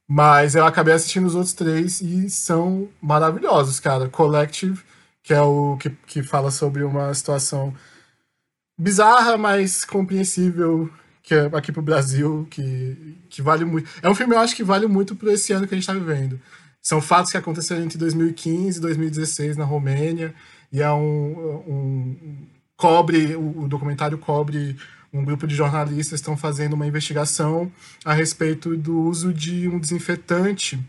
Mas 0.08 0.56
eu 0.56 0.66
acabei 0.66 0.94
assistindo 0.94 1.26
os 1.26 1.36
outros 1.36 1.54
três 1.54 2.02
e 2.02 2.30
são 2.30 2.90
maravilhosos, 3.02 3.80
cara. 3.80 4.10
Collective, 4.10 4.82
que 5.24 5.34
é 5.34 5.42
o 5.42 5.78
que, 5.78 5.90
que 6.08 6.24
fala 6.24 6.52
sobre 6.52 6.84
uma 6.84 7.14
situação 7.14 7.74
bizarra, 8.78 9.38
mas 9.38 9.86
compreensível 9.86 10.90
que 11.24 11.34
é 11.34 11.50
aqui 11.54 11.72
pro 11.72 11.82
Brasil, 11.82 12.46
que, 12.52 13.18
que 13.30 13.42
vale 13.42 13.64
muito. 13.64 13.90
É 14.02 14.10
um 14.10 14.16
filme, 14.16 14.36
eu 14.36 14.40
acho 14.40 14.56
que 14.56 14.64
vale 14.64 14.88
muito 14.88 15.16
por 15.16 15.30
esse 15.30 15.54
ano 15.54 15.66
que 15.66 15.74
a 15.74 15.78
gente 15.78 15.90
está 15.90 15.94
vivendo. 15.94 16.40
São 16.82 17.02
fatos 17.02 17.32
que 17.32 17.38
aconteceram 17.38 17.82
entre 17.82 17.98
2015 17.98 18.78
e 18.78 18.82
2016 18.82 19.56
na 19.56 19.64
Romênia, 19.64 20.36
e 20.72 20.82
é 20.82 20.92
um. 20.92 21.64
um 21.66 22.48
cobre, 22.76 23.36
o, 23.38 23.62
o 23.62 23.68
documentário 23.70 24.18
cobre 24.18 24.76
um 25.14 25.24
grupo 25.24 25.46
de 25.46 25.56
jornalistas 25.56 26.20
estão 26.20 26.36
fazendo 26.36 26.74
uma 26.74 26.88
investigação 26.88 27.72
a 28.04 28.14
respeito 28.14 28.76
do 28.76 29.00
uso 29.00 29.32
de 29.32 29.68
um 29.68 29.80
desinfetante 29.80 30.80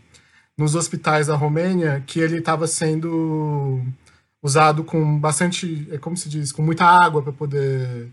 nos 0.57 0.73
hospitais 0.73 1.27
da 1.27 1.35
Romênia, 1.35 2.03
que 2.07 2.19
ele 2.19 2.39
estava 2.39 2.65
sendo 2.65 3.81
usado 4.41 4.83
com 4.83 5.19
bastante, 5.19 5.87
é 5.91 5.97
como 5.97 6.17
se 6.17 6.27
diz, 6.27 6.51
com 6.51 6.61
muita 6.61 6.85
água 6.85 7.21
para 7.21 7.33
poder 7.33 8.09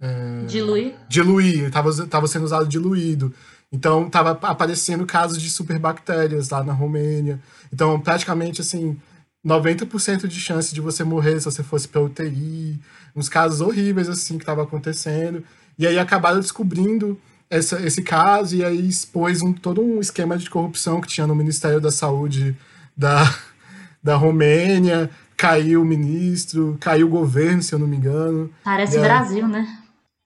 é, 0.00 0.44
diluir. 0.46 0.94
Diluir, 1.08 1.66
estava 1.66 2.26
sendo 2.26 2.44
usado 2.44 2.68
diluído. 2.68 3.32
Então, 3.72 4.06
estava 4.06 4.32
aparecendo 4.42 5.06
casos 5.06 5.40
de 5.40 5.48
superbactérias 5.48 6.50
lá 6.50 6.62
na 6.64 6.72
Romênia. 6.72 7.40
Então, 7.72 8.00
praticamente, 8.00 8.60
assim, 8.60 8.98
90% 9.44 10.26
de 10.26 10.38
chance 10.38 10.74
de 10.74 10.80
você 10.80 11.02
morrer 11.02 11.38
se 11.40 11.46
você 11.46 11.62
fosse 11.62 11.88
para 11.88 12.00
UTI, 12.00 12.78
uns 13.16 13.28
casos 13.28 13.60
horríveis 13.60 14.08
assim 14.08 14.36
que 14.36 14.42
estava 14.42 14.62
acontecendo. 14.62 15.42
E 15.78 15.86
aí 15.86 15.98
acabaram 15.98 16.40
descobrindo 16.40 17.18
essa, 17.48 17.80
esse 17.84 18.02
caso 18.02 18.54
e 18.54 18.64
aí 18.64 18.88
expôs 18.88 19.42
um, 19.42 19.52
todo 19.52 19.82
um 19.82 20.00
esquema 20.00 20.36
de 20.36 20.48
corrupção 20.48 21.00
que 21.00 21.08
tinha 21.08 21.26
no 21.26 21.34
Ministério 21.34 21.80
da 21.80 21.90
Saúde 21.90 22.56
da, 22.96 23.22
da 24.02 24.16
Romênia. 24.16 25.10
Caiu 25.36 25.80
o 25.80 25.86
ministro, 25.86 26.76
caiu 26.78 27.06
o 27.06 27.10
governo, 27.10 27.62
se 27.62 27.74
eu 27.74 27.78
não 27.78 27.86
me 27.86 27.96
engano. 27.96 28.52
Parece 28.62 28.98
aí, 28.98 29.02
Brasil, 29.02 29.48
né? 29.48 29.66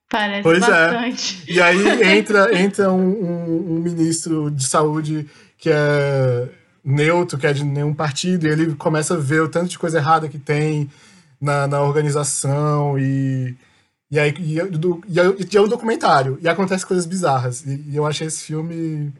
Parece 0.09 0.43
pois 0.43 0.61
é. 0.61 0.69
bastante. 0.69 1.43
É. 1.47 1.53
E 1.53 1.61
aí 1.61 2.03
entra, 2.17 2.61
entra 2.61 2.91
um, 2.91 3.23
um, 3.23 3.75
um 3.75 3.79
ministro 3.79 4.51
de 4.51 4.67
saúde 4.67 5.25
que 5.57 5.69
é 5.69 6.49
neutro, 6.85 7.37
que 7.37 7.47
é 7.47 7.53
de 7.53 7.63
nenhum 7.63 7.93
partido, 7.93 8.45
e 8.45 8.49
ele 8.49 8.75
começa 8.75 9.15
a 9.15 9.17
ver 9.17 9.41
o 9.41 9.49
tanto 9.49 9.69
de 9.69 9.79
coisa 9.79 9.97
errada 9.97 10.29
que 10.29 10.37
tem 10.37 10.89
na, 11.41 11.67
na 11.67 11.81
organização 11.81 12.97
e. 12.99 13.55
E 14.11 14.19
aí 14.19 14.29
e, 14.37 14.61
do, 14.77 15.01
e, 15.07 15.19
é 15.19 15.61
um 15.61 15.67
documentário, 15.67 16.37
e 16.39 16.47
acontece 16.47 16.85
coisas 16.85 17.07
bizarras. 17.07 17.65
E, 17.65 17.83
e 17.89 17.95
eu 17.95 18.05
achei 18.05 18.27
esse 18.27 18.43
filme 18.43 19.11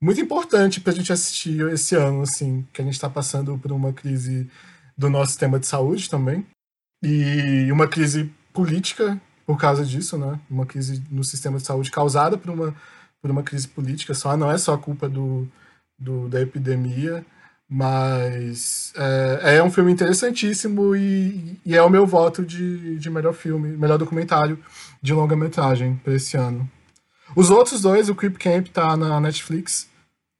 muito 0.00 0.20
importante 0.20 0.80
pra 0.80 0.92
gente 0.92 1.12
assistir 1.12 1.60
esse 1.72 1.96
ano, 1.96 2.22
assim, 2.22 2.64
que 2.72 2.80
a 2.80 2.84
gente 2.84 2.98
tá 2.98 3.10
passando 3.10 3.58
por 3.58 3.72
uma 3.72 3.92
crise 3.92 4.48
do 4.96 5.10
nosso 5.10 5.32
sistema 5.32 5.58
de 5.58 5.66
saúde 5.66 6.08
também. 6.08 6.46
E 7.02 7.70
uma 7.72 7.88
crise 7.88 8.32
política 8.52 9.20
por 9.44 9.58
causa 9.58 9.84
disso, 9.84 10.16
né? 10.16 10.38
Uma 10.48 10.64
crise 10.64 11.02
no 11.10 11.24
sistema 11.24 11.58
de 11.58 11.66
saúde 11.66 11.90
causada 11.90 12.38
por 12.38 12.50
uma, 12.50 12.74
por 13.20 13.30
uma 13.30 13.42
crise 13.42 13.66
política 13.66 14.14
só, 14.14 14.36
não 14.36 14.50
é 14.50 14.56
só 14.56 14.76
culpa 14.76 15.08
do, 15.08 15.48
do, 16.00 16.28
da 16.28 16.40
epidemia, 16.40 17.24
mas 17.68 18.92
é, 18.96 19.56
é, 19.56 19.62
um 19.62 19.70
filme 19.70 19.92
interessantíssimo 19.92 20.96
e, 20.96 21.56
e, 21.64 21.76
é 21.76 21.82
o 21.82 21.90
meu 21.90 22.06
voto 22.06 22.44
de, 22.44 22.98
de 22.98 23.10
melhor 23.10 23.34
filme, 23.34 23.76
melhor 23.76 23.98
documentário 23.98 24.58
de 25.00 25.12
longa-metragem 25.12 26.00
para 26.02 26.14
esse 26.14 26.36
ano. 26.36 26.68
Os 27.36 27.50
outros 27.50 27.80
dois, 27.80 28.08
o 28.08 28.14
Creep 28.14 28.38
Camp 28.38 28.68
tá 28.68 28.96
na 28.96 29.20
Netflix, 29.20 29.88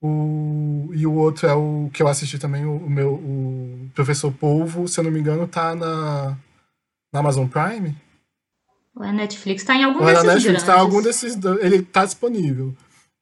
o, 0.02 0.90
e 0.92 1.06
o 1.06 1.12
outro 1.14 1.46
é 1.46 1.52
o 1.52 1.90
que 1.92 2.02
eu 2.02 2.08
assisti 2.08 2.38
também, 2.38 2.64
o, 2.64 2.76
o 2.78 2.90
meu 2.90 3.12
o 3.12 3.90
Professor 3.94 4.32
Polvo, 4.32 4.88
se 4.88 4.98
eu 4.98 5.04
não 5.04 5.10
me 5.10 5.20
engano, 5.20 5.46
tá 5.46 5.74
na, 5.74 6.36
na 7.12 7.20
Amazon 7.20 7.46
Prime. 7.46 7.96
Ou 8.96 9.04
é 9.04 9.12
Netflix? 9.12 9.62
Tá 9.62 9.76
em 9.76 9.84
algum 9.84 10.00
Ou 10.00 10.08
é 10.08 10.12
desses 10.12 10.26
na 10.26 10.32
Netflix, 10.34 10.64
grandes. 10.64 10.64
tá 10.64 10.76
em 10.76 10.80
algum 10.80 11.02
desses. 11.02 11.38
Ele 11.60 11.82
tá 11.82 12.04
disponível. 12.04 12.74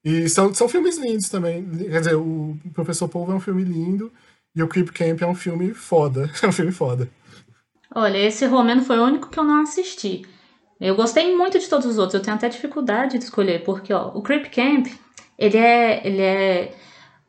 E 0.08 0.26
são, 0.26 0.54
são 0.54 0.66
filmes 0.70 0.96
lindos 0.96 1.28
também. 1.28 1.68
Quer 1.68 1.98
dizer, 1.98 2.14
o 2.14 2.56
Professor 2.72 3.06
Polvo 3.06 3.32
é 3.32 3.34
um 3.34 3.40
filme 3.40 3.62
lindo 3.62 4.10
e 4.56 4.62
o 4.62 4.66
Creep 4.66 4.88
Camp 4.88 5.20
é 5.20 5.26
um 5.26 5.34
filme 5.34 5.74
foda. 5.74 6.30
É 6.42 6.46
um 6.46 6.52
filme 6.52 6.72
foda. 6.72 7.10
Olha, 7.94 8.16
esse 8.16 8.46
Romeno 8.46 8.80
foi 8.82 8.98
o 8.98 9.04
único 9.04 9.28
que 9.28 9.38
eu 9.38 9.44
não 9.44 9.60
assisti. 9.60 10.24
Eu 10.80 10.96
gostei 10.96 11.36
muito 11.36 11.58
de 11.58 11.68
todos 11.68 11.84
os 11.84 11.98
outros, 11.98 12.14
eu 12.14 12.22
tenho 12.22 12.36
até 12.36 12.48
dificuldade 12.48 13.18
de 13.18 13.24
escolher, 13.24 13.64
porque 13.64 13.92
ó, 13.92 14.08
o 14.14 14.22
Creep 14.22 14.46
Camp, 14.46 14.86
ele 15.36 15.58
é, 15.58 16.06
ele 16.06 16.22
é 16.22 16.74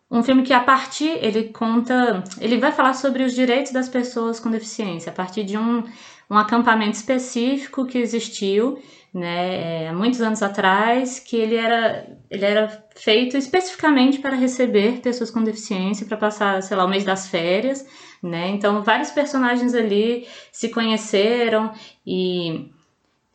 um 0.10 0.24
filme 0.24 0.44
que 0.44 0.54
a 0.54 0.60
partir, 0.62 1.18
ele 1.22 1.46
conta, 1.50 2.24
ele 2.40 2.60
vai 2.60 2.72
falar 2.72 2.94
sobre 2.94 3.24
os 3.24 3.34
direitos 3.34 3.74
das 3.74 3.90
pessoas 3.90 4.40
com 4.40 4.50
deficiência, 4.52 5.12
a 5.12 5.16
partir 5.16 5.44
de 5.44 5.58
um, 5.58 5.84
um 6.30 6.38
acampamento 6.38 6.96
específico 6.96 7.86
que 7.86 7.98
existiu 7.98 8.80
né, 9.14 9.88
há 9.88 9.94
muitos 9.94 10.22
anos 10.22 10.44
atrás, 10.44 11.20
que 11.20 11.36
ele 11.36 11.56
era, 11.56 12.08
ele 12.30 12.46
era 12.46 12.86
feito 12.96 13.36
especificamente 13.36 14.20
para 14.20 14.36
receber 14.36 15.02
pessoas 15.02 15.32
com 15.32 15.44
deficiência, 15.44 16.06
para 16.06 16.18
passar, 16.18 16.62
sei 16.62 16.78
lá, 16.78 16.86
o 16.86 16.88
mês 16.88 17.04
das 17.04 17.28
férias, 17.28 17.86
né? 18.22 18.50
Então, 18.50 18.84
vários 18.84 19.10
personagens 19.10 19.74
ali 19.74 20.28
se 20.52 20.70
conheceram 20.70 21.72
e 22.06 22.72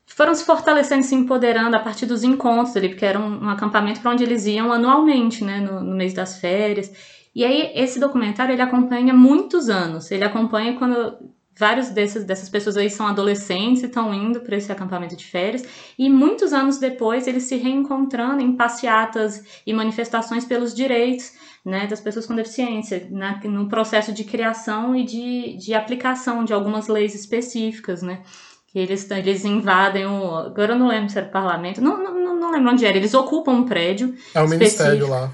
foram 0.07 0.33
se 0.33 0.45
fortalecendo, 0.45 1.03
se 1.03 1.15
empoderando 1.17 1.77
a 1.77 1.81
partir 1.81 2.07
dos 2.07 2.23
encontros 2.23 2.77
ali, 2.77 2.91
porque 2.91 3.05
era 3.05 3.19
um, 3.19 3.47
um 3.47 3.49
acampamento 3.49 4.01
para 4.01 4.13
onde 4.13 4.23
eles 4.23 4.47
iam 4.47 4.73
anualmente, 4.73 5.43
né, 5.43 5.59
no, 5.59 5.81
no 5.81 5.97
mês 5.97 6.15
das 6.15 6.39
férias. 6.39 6.93
E 7.35 7.45
aí, 7.45 7.73
esse 7.75 7.99
documentário, 7.99 8.53
ele 8.53 8.63
acompanha 8.63 9.13
muitos 9.13 9.69
anos. 9.69 10.09
Ele 10.13 10.23
acompanha 10.23 10.79
quando 10.79 11.19
vários 11.57 11.91
desses, 11.91 12.25
dessas 12.25 12.49
pessoas 12.49 12.77
aí 12.77 12.91
são 12.91 13.07
adolescentes 13.07 13.83
e 13.83 13.87
estão 13.87 14.13
indo 14.13 14.41
para 14.41 14.57
esse 14.57 14.71
acampamento 14.73 15.17
de 15.17 15.25
férias, 15.25 15.65
e 15.99 16.11
muitos 16.11 16.53
anos 16.53 16.79
depois 16.79 17.27
eles 17.27 17.45
se 17.45 17.57
reencontrando 17.57 18.43
em 18.43 18.57
passeatas 18.57 19.43
e 19.67 19.73
manifestações 19.73 20.45
pelos 20.45 20.75
direitos 20.75 21.33
né, 21.65 21.87
das 21.87 22.01
pessoas 22.01 22.27
com 22.27 22.35
deficiência, 22.35 23.07
na, 23.11 23.41
no 23.45 23.69
processo 23.69 24.13
de 24.13 24.25
criação 24.25 24.95
e 24.95 25.05
de, 25.05 25.57
de 25.57 25.75
aplicação 25.75 26.45
de 26.45 26.53
algumas 26.53 26.89
leis 26.89 27.15
específicas, 27.15 28.03
né? 28.03 28.23
Que 28.67 28.81
eles, 28.81 29.09
eles 29.11 29.45
invadem 29.45 30.05
o. 30.05 30.35
Agora 30.35 30.75
eu 30.75 30.79
não 30.79 30.89
lembro 30.89 31.09
se 31.09 31.17
era 31.17 31.29
o 31.29 31.31
parlamento, 31.31 31.81
não, 31.81 31.97
não, 31.97 32.37
não 32.37 32.51
lembro 32.51 32.73
onde 32.73 32.85
era, 32.85 32.97
eles 32.97 33.15
ocupam 33.15 33.53
um 33.53 33.65
prédio. 33.65 34.15
É 34.35 34.43
o 34.43 34.49
ministério 34.49 35.09
lá. 35.09 35.31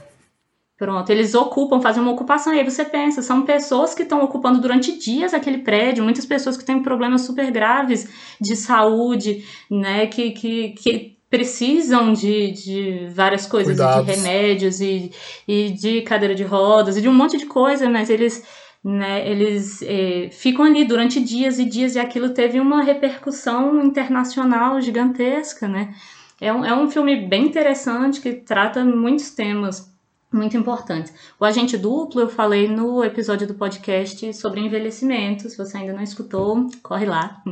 Pronto, 0.80 1.10
eles 1.10 1.34
ocupam, 1.34 1.78
fazem 1.78 2.02
uma 2.02 2.12
ocupação, 2.12 2.54
e 2.54 2.58
aí 2.58 2.64
você 2.64 2.86
pensa, 2.86 3.20
são 3.20 3.42
pessoas 3.42 3.92
que 3.92 4.02
estão 4.02 4.24
ocupando 4.24 4.62
durante 4.62 4.98
dias 4.98 5.34
aquele 5.34 5.58
prédio, 5.58 6.02
muitas 6.02 6.24
pessoas 6.24 6.56
que 6.56 6.64
têm 6.64 6.82
problemas 6.82 7.20
super 7.20 7.50
graves 7.50 8.08
de 8.40 8.56
saúde, 8.56 9.44
né, 9.70 10.06
que, 10.06 10.30
que, 10.30 10.70
que 10.70 11.18
precisam 11.28 12.14
de, 12.14 12.52
de 12.52 13.08
várias 13.14 13.46
coisas, 13.46 13.76
de 13.76 14.10
remédios 14.10 14.80
e, 14.80 15.12
e 15.46 15.70
de 15.70 16.00
cadeira 16.00 16.34
de 16.34 16.44
rodas 16.44 16.96
e 16.96 17.02
de 17.02 17.10
um 17.10 17.14
monte 17.14 17.36
de 17.36 17.44
coisa, 17.44 17.90
mas 17.90 18.08
eles, 18.08 18.42
né, 18.82 19.30
eles 19.30 19.82
eh, 19.82 20.30
ficam 20.32 20.64
ali 20.64 20.86
durante 20.86 21.20
dias 21.20 21.58
e 21.58 21.66
dias 21.66 21.94
e 21.94 21.98
aquilo 21.98 22.30
teve 22.30 22.58
uma 22.58 22.82
repercussão 22.82 23.82
internacional 23.84 24.80
gigantesca, 24.80 25.68
né. 25.68 25.94
É 26.40 26.50
um, 26.50 26.64
é 26.64 26.74
um 26.74 26.90
filme 26.90 27.16
bem 27.28 27.44
interessante 27.44 28.18
que 28.18 28.32
trata 28.32 28.82
muitos 28.82 29.28
temas 29.32 29.89
muito 30.32 30.56
importantes. 30.56 31.12
O 31.38 31.44
agente 31.44 31.76
duplo 31.76 32.20
eu 32.20 32.28
falei 32.28 32.68
no 32.68 33.02
episódio 33.04 33.46
do 33.46 33.54
podcast 33.54 34.32
sobre 34.34 34.60
envelhecimento. 34.60 35.48
Se 35.48 35.56
você 35.56 35.78
ainda 35.78 35.92
não 35.92 36.02
escutou, 36.02 36.68
corre 36.82 37.06
lá. 37.06 37.42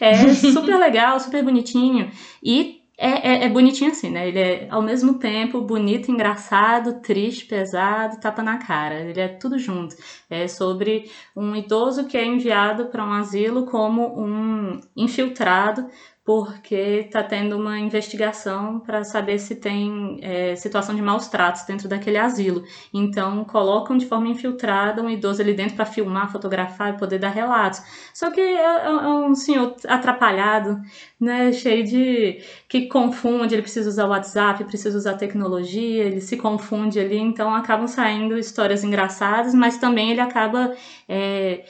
É 0.00 0.32
super 0.34 0.78
legal, 0.78 1.18
super 1.18 1.42
bonitinho. 1.42 2.10
E 2.42 2.78
é, 3.00 3.10
é, 3.30 3.44
é, 3.44 3.48
bonitinho 3.48 3.92
assim, 3.92 4.10
né? 4.10 4.26
Ele 4.26 4.40
é 4.40 4.68
ao 4.70 4.82
mesmo 4.82 5.14
tempo 5.20 5.60
bonito, 5.60 6.10
engraçado, 6.10 7.00
triste, 7.00 7.46
pesado, 7.46 8.20
tapa 8.20 8.42
na 8.42 8.58
cara. 8.58 9.00
Ele 9.00 9.20
é 9.20 9.28
tudo 9.28 9.56
junto. 9.56 9.94
É 10.28 10.48
sobre 10.48 11.08
um 11.36 11.54
idoso 11.54 12.06
que 12.06 12.16
é 12.16 12.24
enviado 12.24 12.86
para 12.86 13.04
um 13.04 13.12
asilo 13.12 13.66
como 13.66 14.20
um 14.20 14.80
infiltrado 14.96 15.88
porque 16.28 17.06
está 17.06 17.22
tendo 17.22 17.56
uma 17.56 17.78
investigação 17.78 18.80
para 18.80 19.02
saber 19.02 19.38
se 19.38 19.56
tem 19.56 20.18
é, 20.20 20.54
situação 20.56 20.94
de 20.94 21.00
maus 21.00 21.26
tratos 21.28 21.62
dentro 21.62 21.88
daquele 21.88 22.18
asilo. 22.18 22.62
Então, 22.92 23.46
colocam 23.46 23.96
de 23.96 24.04
forma 24.04 24.28
infiltrada 24.28 25.02
um 25.02 25.08
idoso 25.08 25.40
ali 25.40 25.54
dentro 25.54 25.74
para 25.74 25.86
filmar, 25.86 26.30
fotografar 26.30 26.92
e 26.92 26.98
poder 26.98 27.18
dar 27.18 27.30
relatos. 27.30 27.80
Só 28.12 28.30
que 28.30 28.42
é, 28.42 28.60
é, 28.60 28.84
é 28.84 29.08
um 29.08 29.34
senhor 29.34 29.74
atrapalhado, 29.86 30.78
né, 31.18 31.50
cheio 31.50 31.82
de. 31.82 32.42
que 32.68 32.88
confunde, 32.88 33.54
ele 33.54 33.62
precisa 33.62 33.88
usar 33.88 34.04
o 34.04 34.10
WhatsApp, 34.10 34.64
precisa 34.64 34.98
usar 34.98 35.14
tecnologia, 35.14 36.04
ele 36.04 36.20
se 36.20 36.36
confunde 36.36 37.00
ali, 37.00 37.16
então 37.16 37.54
acabam 37.54 37.88
saindo 37.88 38.36
histórias 38.36 38.84
engraçadas, 38.84 39.54
mas 39.54 39.78
também 39.78 40.10
ele 40.10 40.20
acaba. 40.20 40.74
É, 41.08 41.64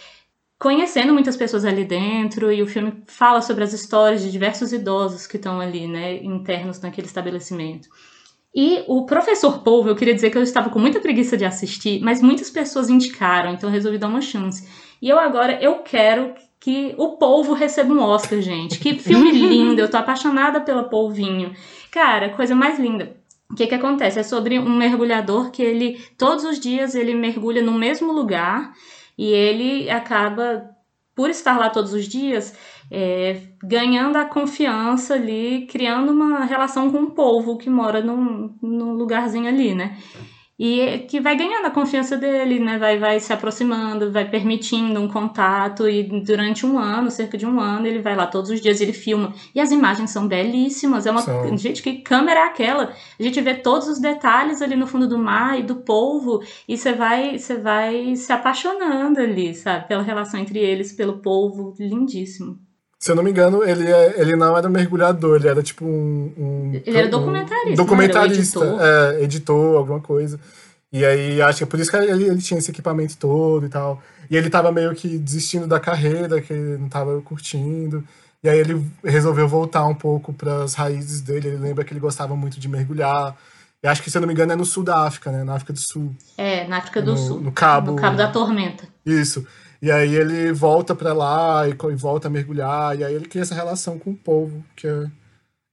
conhecendo 0.58 1.12
muitas 1.12 1.36
pessoas 1.36 1.64
ali 1.64 1.84
dentro 1.84 2.50
e 2.50 2.62
o 2.62 2.66
filme 2.66 3.02
fala 3.06 3.40
sobre 3.40 3.62
as 3.62 3.72
histórias 3.72 4.22
de 4.22 4.30
diversos 4.30 4.72
idosos 4.72 5.26
que 5.26 5.36
estão 5.36 5.60
ali, 5.60 5.86
né, 5.86 6.16
internos 6.22 6.80
naquele 6.80 7.06
estabelecimento. 7.06 7.88
E 8.54 8.82
o 8.88 9.06
Professor 9.06 9.62
Polvo, 9.62 9.88
eu 9.88 9.94
queria 9.94 10.14
dizer 10.14 10.30
que 10.30 10.38
eu 10.38 10.42
estava 10.42 10.70
com 10.70 10.78
muita 10.78 11.00
preguiça 11.00 11.36
de 11.36 11.44
assistir, 11.44 12.00
mas 12.02 12.20
muitas 12.20 12.50
pessoas 12.50 12.90
indicaram, 12.90 13.52
então 13.52 13.68
eu 13.68 13.72
resolvi 13.72 13.98
dar 13.98 14.08
uma 14.08 14.20
chance. 14.20 14.68
E 15.00 15.08
eu 15.08 15.18
agora, 15.18 15.62
eu 15.62 15.76
quero 15.76 16.34
que 16.58 16.92
o 16.98 17.16
polvo 17.18 17.52
receba 17.52 17.94
um 17.94 18.00
Oscar, 18.00 18.40
gente. 18.40 18.80
Que 18.80 18.98
filme 18.98 19.30
lindo, 19.30 19.80
eu 19.80 19.88
tô 19.88 19.96
apaixonada 19.96 20.60
pelo 20.60 20.88
polvinho. 20.88 21.52
Cara, 21.90 22.30
coisa 22.30 22.54
mais 22.54 22.80
linda. 22.80 23.16
O 23.50 23.54
que 23.54 23.66
que 23.66 23.74
acontece? 23.74 24.18
É 24.18 24.22
sobre 24.22 24.58
um 24.58 24.76
mergulhador 24.76 25.50
que 25.50 25.62
ele 25.62 26.00
todos 26.18 26.44
os 26.44 26.58
dias 26.58 26.94
ele 26.94 27.14
mergulha 27.14 27.62
no 27.62 27.72
mesmo 27.72 28.12
lugar 28.12 28.72
e 29.18 29.26
ele 29.26 29.90
acaba 29.90 30.70
por 31.14 31.30
estar 31.30 31.58
lá 31.58 31.68
todos 31.68 31.92
os 31.92 32.06
dias, 32.06 32.56
é, 32.88 33.42
ganhando 33.60 34.16
a 34.16 34.24
confiança 34.24 35.14
ali, 35.14 35.66
criando 35.68 36.12
uma 36.12 36.44
relação 36.44 36.92
com 36.92 37.02
o 37.02 37.10
povo 37.10 37.58
que 37.58 37.68
mora 37.68 38.00
num, 38.00 38.56
num 38.62 38.92
lugarzinho 38.92 39.48
ali, 39.48 39.74
né? 39.74 39.98
E 40.58 41.06
que 41.08 41.20
vai 41.20 41.36
ganhando 41.36 41.66
a 41.66 41.70
confiança 41.70 42.16
dele, 42.16 42.58
né? 42.58 42.78
Vai, 42.78 42.98
vai 42.98 43.20
se 43.20 43.32
aproximando, 43.32 44.10
vai 44.10 44.28
permitindo 44.28 45.00
um 45.00 45.06
contato 45.06 45.88
e 45.88 46.02
durante 46.02 46.66
um 46.66 46.78
ano, 46.78 47.10
cerca 47.10 47.38
de 47.38 47.46
um 47.46 47.60
ano, 47.60 47.86
ele 47.86 48.00
vai 48.00 48.16
lá 48.16 48.26
todos 48.26 48.50
os 48.50 48.60
dias, 48.60 48.80
ele 48.80 48.92
filma 48.92 49.32
e 49.54 49.60
as 49.60 49.70
imagens 49.70 50.10
são 50.10 50.26
belíssimas. 50.26 51.06
É 51.06 51.10
uma 51.12 51.22
são. 51.22 51.56
gente 51.56 51.80
que 51.80 51.98
câmera 51.98 52.40
é 52.40 52.44
aquela? 52.44 52.92
A 53.18 53.22
gente 53.22 53.40
vê 53.40 53.54
todos 53.54 53.86
os 53.86 54.00
detalhes 54.00 54.60
ali 54.60 54.74
no 54.74 54.86
fundo 54.86 55.08
do 55.08 55.18
mar 55.18 55.58
e 55.60 55.62
do 55.62 55.76
polvo 55.76 56.42
e 56.66 56.76
você 56.76 56.92
vai, 56.92 57.38
você 57.38 57.56
vai 57.56 58.16
se 58.16 58.32
apaixonando 58.32 59.20
ali, 59.20 59.54
sabe? 59.54 59.86
Pela 59.86 60.02
relação 60.02 60.40
entre 60.40 60.58
eles, 60.58 60.92
pelo 60.92 61.18
polvo, 61.18 61.74
lindíssimo. 61.78 62.67
Se 62.98 63.12
eu 63.12 63.14
não 63.14 63.22
me 63.22 63.30
engano, 63.30 63.62
ele, 63.62 63.90
é, 63.90 64.20
ele 64.20 64.34
não 64.34 64.56
era 64.56 64.68
mergulhador, 64.68 65.36
ele 65.36 65.48
era 65.48 65.62
tipo 65.62 65.84
um. 65.84 66.32
um 66.36 66.80
ele 66.84 66.98
era 66.98 67.08
documentarista. 67.08 67.70
Um 67.70 67.74
documentarista, 67.74 68.58
editor. 68.58 68.80
É, 68.80 69.22
editor, 69.22 69.76
alguma 69.76 70.00
coisa. 70.00 70.40
E 70.92 71.04
aí 71.04 71.40
acho 71.42 71.58
que 71.58 71.64
é 71.64 71.66
por 71.66 71.78
isso 71.78 71.90
que 71.90 71.96
ele, 71.96 72.24
ele 72.24 72.42
tinha 72.42 72.58
esse 72.58 72.70
equipamento 72.70 73.16
todo 73.16 73.66
e 73.66 73.68
tal. 73.68 74.02
E 74.30 74.36
ele 74.36 74.50
tava 74.50 74.72
meio 74.72 74.94
que 74.94 75.18
desistindo 75.18 75.66
da 75.66 75.78
carreira, 75.78 76.40
que 76.40 76.52
ele 76.52 76.78
não 76.78 76.88
tava 76.88 77.20
curtindo. 77.22 78.02
E 78.42 78.48
aí 78.48 78.58
ele 78.58 78.84
resolveu 79.04 79.48
voltar 79.48 79.84
um 79.86 79.94
pouco 79.94 80.32
para 80.32 80.64
as 80.64 80.74
raízes 80.74 81.20
dele. 81.20 81.48
Ele 81.48 81.56
lembra 81.56 81.84
que 81.84 81.92
ele 81.92 82.00
gostava 82.00 82.34
muito 82.34 82.58
de 82.58 82.68
mergulhar. 82.68 83.36
E 83.82 83.86
acho 83.86 84.02
que, 84.02 84.10
se 84.10 84.16
eu 84.16 84.20
não 84.20 84.26
me 84.26 84.34
engano, 84.34 84.52
é 84.52 84.56
no 84.56 84.64
sul 84.64 84.82
da 84.82 85.04
África, 85.04 85.30
né? 85.30 85.44
Na 85.44 85.54
África 85.54 85.72
do 85.72 85.78
Sul. 85.78 86.14
É, 86.36 86.66
na 86.66 86.78
África 86.78 87.00
do 87.00 87.12
no, 87.12 87.16
Sul. 87.16 87.40
No 87.40 87.52
Cabo. 87.52 87.92
No 87.92 87.96
Cabo 87.96 88.16
da 88.16 88.28
Tormenta. 88.28 88.84
Isso. 89.06 89.46
E 89.80 89.90
aí 89.90 90.14
ele 90.14 90.52
volta 90.52 90.94
para 90.94 91.12
lá 91.12 91.68
e, 91.68 91.70
e, 91.70 91.94
volta 91.94 92.28
a 92.28 92.30
mergulhar. 92.30 92.98
E 92.98 93.04
aí 93.04 93.14
ele 93.14 93.28
cria 93.28 93.42
essa 93.42 93.54
relação 93.54 93.98
com 93.98 94.10
o 94.10 94.16
povo, 94.16 94.64
que 94.74 94.86
é, 94.86 95.06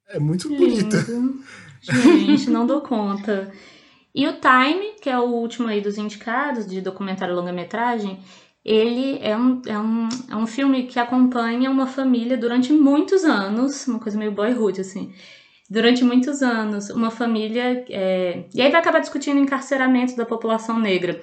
é 0.10 0.20
muito 0.20 0.48
Lindo. 0.48 0.60
bonita. 0.60 0.98
Gente, 1.82 2.50
não 2.50 2.66
dou 2.66 2.82
conta. 2.82 3.52
E 4.14 4.28
o 4.28 4.34
Time, 4.34 4.94
que 5.02 5.10
é 5.10 5.20
o 5.20 5.26
último 5.26 5.68
aí 5.68 5.82
dos 5.82 5.98
indicados 5.98 6.66
de 6.66 6.82
documentário 6.82 7.36
longa-metragem, 7.36 8.20
ele 8.64 9.20
é 9.22 9.38
um, 9.38 9.62
é, 9.68 9.78
um, 9.78 10.10
é 10.32 10.36
um 10.36 10.48
filme 10.48 10.88
que 10.88 10.98
acompanha 10.98 11.70
uma 11.70 11.86
família 11.86 12.38
durante 12.38 12.74
muitos 12.74 13.24
anos, 13.24 13.86
uma 13.88 14.00
coisa 14.00 14.18
meio 14.18 14.32
boyhood, 14.32 14.82
assim. 14.82 15.14
Durante 15.70 16.04
muitos 16.04 16.42
anos, 16.42 16.90
uma 16.90 17.12
família. 17.12 17.86
É... 17.90 18.46
E 18.54 18.62
aí 18.62 18.72
vai 18.72 18.80
acabar 18.80 19.00
discutindo 19.00 19.38
o 19.38 19.44
encarceramento 19.44 20.16
da 20.16 20.26
população 20.26 20.80
negra. 20.80 21.20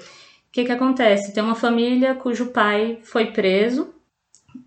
O 0.53 0.55
que, 0.55 0.65
que 0.67 0.73
acontece? 0.73 1.33
Tem 1.33 1.43
uma 1.43 1.55
família 1.55 2.15
cujo 2.15 2.49
pai 2.49 2.99
foi 3.03 3.33
preso 3.33 3.95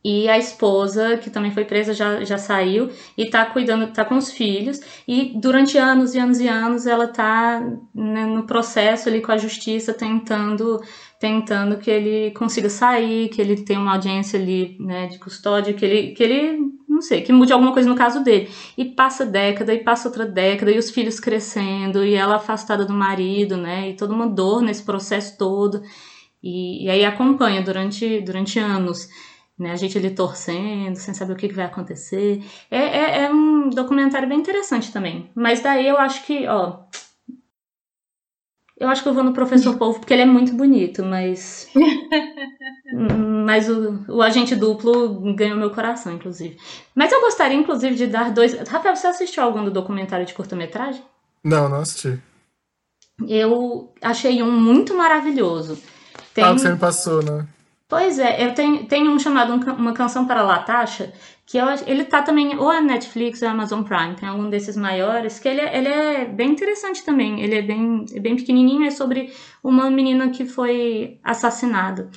e 0.03 0.27
a 0.27 0.35
esposa, 0.35 1.15
que 1.17 1.29
também 1.29 1.51
foi 1.51 1.63
presa, 1.63 1.93
já, 1.93 2.23
já 2.23 2.39
saiu 2.39 2.89
e 3.15 3.29
tá 3.29 3.45
cuidando, 3.45 3.93
tá 3.93 4.03
com 4.03 4.17
os 4.17 4.31
filhos. 4.31 4.79
E 5.07 5.33
durante 5.35 5.77
anos 5.77 6.15
e 6.15 6.17
anos 6.17 6.39
e 6.39 6.47
anos 6.47 6.87
ela 6.87 7.07
tá 7.07 7.59
né, 7.93 8.25
no 8.25 8.47
processo 8.47 9.09
ali 9.09 9.21
com 9.21 9.31
a 9.31 9.37
justiça 9.37 9.93
tentando 9.93 10.81
tentando 11.19 11.77
que 11.77 11.91
ele 11.91 12.31
consiga 12.31 12.69
sair, 12.69 13.29
que 13.29 13.39
ele 13.39 13.63
tenha 13.63 13.79
uma 13.79 13.93
audiência 13.93 14.39
ali 14.39 14.75
né, 14.79 15.05
de 15.05 15.19
custódia, 15.19 15.73
que 15.73 15.85
ele, 15.85 16.13
que 16.13 16.23
ele 16.23 16.59
não 16.95 17.01
sei, 17.01 17.21
que 17.21 17.33
mude 17.33 17.53
alguma 17.53 17.73
coisa 17.73 17.87
no 17.87 17.95
caso 17.95 18.23
dele. 18.23 18.49
E 18.77 18.85
passa 18.85 19.25
década, 19.25 19.73
e 19.73 19.83
passa 19.83 20.07
outra 20.07 20.25
década, 20.25 20.71
e 20.71 20.79
os 20.79 20.89
filhos 20.89 21.19
crescendo, 21.19 22.03
e 22.03 22.15
ela 22.15 22.37
afastada 22.37 22.85
do 22.85 22.93
marido, 22.93 23.57
né? 23.57 23.89
E 23.89 23.95
toda 23.95 24.13
uma 24.13 24.27
dor 24.27 24.61
nesse 24.61 24.83
processo 24.83 25.37
todo. 25.37 25.81
E, 26.41 26.85
e 26.85 26.89
aí 26.89 27.03
acompanha 27.05 27.61
durante, 27.61 28.21
durante 28.21 28.59
anos. 28.59 29.07
Né, 29.57 29.71
a 29.71 29.75
gente 29.77 29.97
ali 29.97 30.09
torcendo, 30.09 30.97
sem 30.97 31.13
saber 31.13 31.31
o 31.31 31.35
que, 31.37 31.47
que 31.47 31.53
vai 31.53 31.65
acontecer. 31.65 32.43
É, 32.69 32.77
é, 32.77 33.23
é 33.23 33.33
um 33.33 33.69
documentário 33.69 34.27
bem 34.27 34.39
interessante 34.39 34.91
também. 34.91 35.29
Mas 35.33 35.61
daí 35.61 35.87
eu 35.87 35.97
acho 35.97 36.25
que, 36.25 36.45
ó, 36.45 36.79
eu 38.77 38.89
acho 38.89 39.01
que 39.01 39.09
eu 39.09 39.13
vou 39.13 39.23
no 39.23 39.33
Professor 39.33 39.75
Polvo 39.79 39.99
porque 39.99 40.13
ele 40.13 40.23
é 40.23 40.25
muito 40.25 40.53
bonito, 40.53 41.03
mas. 41.03 41.69
mas 43.45 43.69
o, 43.69 44.05
o 44.09 44.21
agente 44.21 44.55
duplo 44.55 45.33
ganhou 45.33 45.57
meu 45.57 45.71
coração, 45.71 46.13
inclusive. 46.13 46.57
Mas 46.93 47.11
eu 47.11 47.21
gostaria, 47.21 47.57
inclusive, 47.57 47.95
de 47.95 48.07
dar 48.07 48.31
dois. 48.31 48.53
Rafael, 48.67 48.95
você 48.95 49.07
assistiu 49.07 49.43
algum 49.43 49.63
do 49.63 49.71
documentário 49.71 50.25
de 50.25 50.33
curta-metragem? 50.33 51.03
Não, 51.43 51.69
não 51.69 51.81
assisti. 51.81 52.19
Eu 53.27 53.93
achei 54.01 54.43
um 54.43 54.51
muito 54.51 54.93
maravilhoso. 54.95 55.81
Tem... 56.33 56.43
Ah, 56.43 56.53
que 56.53 56.59
você 56.59 56.71
me 56.71 56.77
passou, 56.77 57.23
né? 57.23 57.47
Pois 57.87 58.17
é, 58.17 58.43
eu 58.43 58.53
tenho, 58.55 58.87
tenho 58.87 59.11
um 59.11 59.19
chamado 59.19 59.53
Uma 59.77 59.93
Canção 59.93 60.25
para 60.25 60.41
Latasha, 60.41 61.13
que 61.45 61.57
eu, 61.57 61.67
ele 61.85 62.03
tá 62.05 62.23
também, 62.23 62.57
ou 62.57 62.71
é 62.71 62.81
Netflix 62.81 63.41
ou 63.43 63.47
é 63.47 63.51
Amazon 63.51 63.83
Prime, 63.83 64.15
tem 64.15 64.27
algum 64.27 64.49
desses 64.49 64.75
maiores, 64.75 65.37
que 65.37 65.47
ele, 65.47 65.61
é, 65.61 65.77
ele 65.77 65.87
é 65.87 66.25
bem 66.25 66.49
interessante 66.49 67.05
também, 67.05 67.41
ele 67.41 67.55
é 67.55 67.61
bem, 67.61 68.03
bem 68.19 68.35
pequenininho, 68.35 68.85
é 68.85 68.91
sobre 68.91 69.31
uma 69.63 69.89
menina 69.91 70.29
que 70.31 70.45
foi 70.45 71.19
assassinada. 71.23 72.09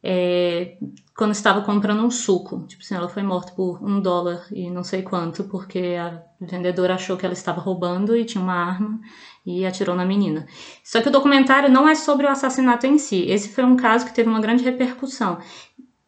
É, 0.00 0.76
quando 1.18 1.32
estava 1.32 1.62
comprando 1.62 2.04
um 2.04 2.12
suco, 2.12 2.64
tipo 2.68 2.80
assim, 2.80 2.94
ela 2.94 3.08
foi 3.08 3.24
morta 3.24 3.50
por 3.50 3.82
um 3.82 4.00
dólar 4.00 4.46
e 4.52 4.70
não 4.70 4.84
sei 4.84 5.02
quanto, 5.02 5.42
porque 5.42 5.96
a 6.00 6.22
vendedora 6.40 6.94
achou 6.94 7.16
que 7.16 7.26
ela 7.26 7.32
estava 7.32 7.60
roubando 7.60 8.16
e 8.16 8.24
tinha 8.24 8.40
uma 8.40 8.54
arma 8.54 9.00
e 9.44 9.66
atirou 9.66 9.96
na 9.96 10.04
menina. 10.04 10.46
Só 10.84 11.02
que 11.02 11.08
o 11.08 11.10
documentário 11.10 11.68
não 11.68 11.88
é 11.88 11.96
sobre 11.96 12.24
o 12.24 12.28
assassinato 12.28 12.86
em 12.86 12.98
si, 12.98 13.24
esse 13.28 13.48
foi 13.48 13.64
um 13.64 13.74
caso 13.74 14.06
que 14.06 14.14
teve 14.14 14.28
uma 14.28 14.40
grande 14.40 14.62
repercussão 14.62 15.38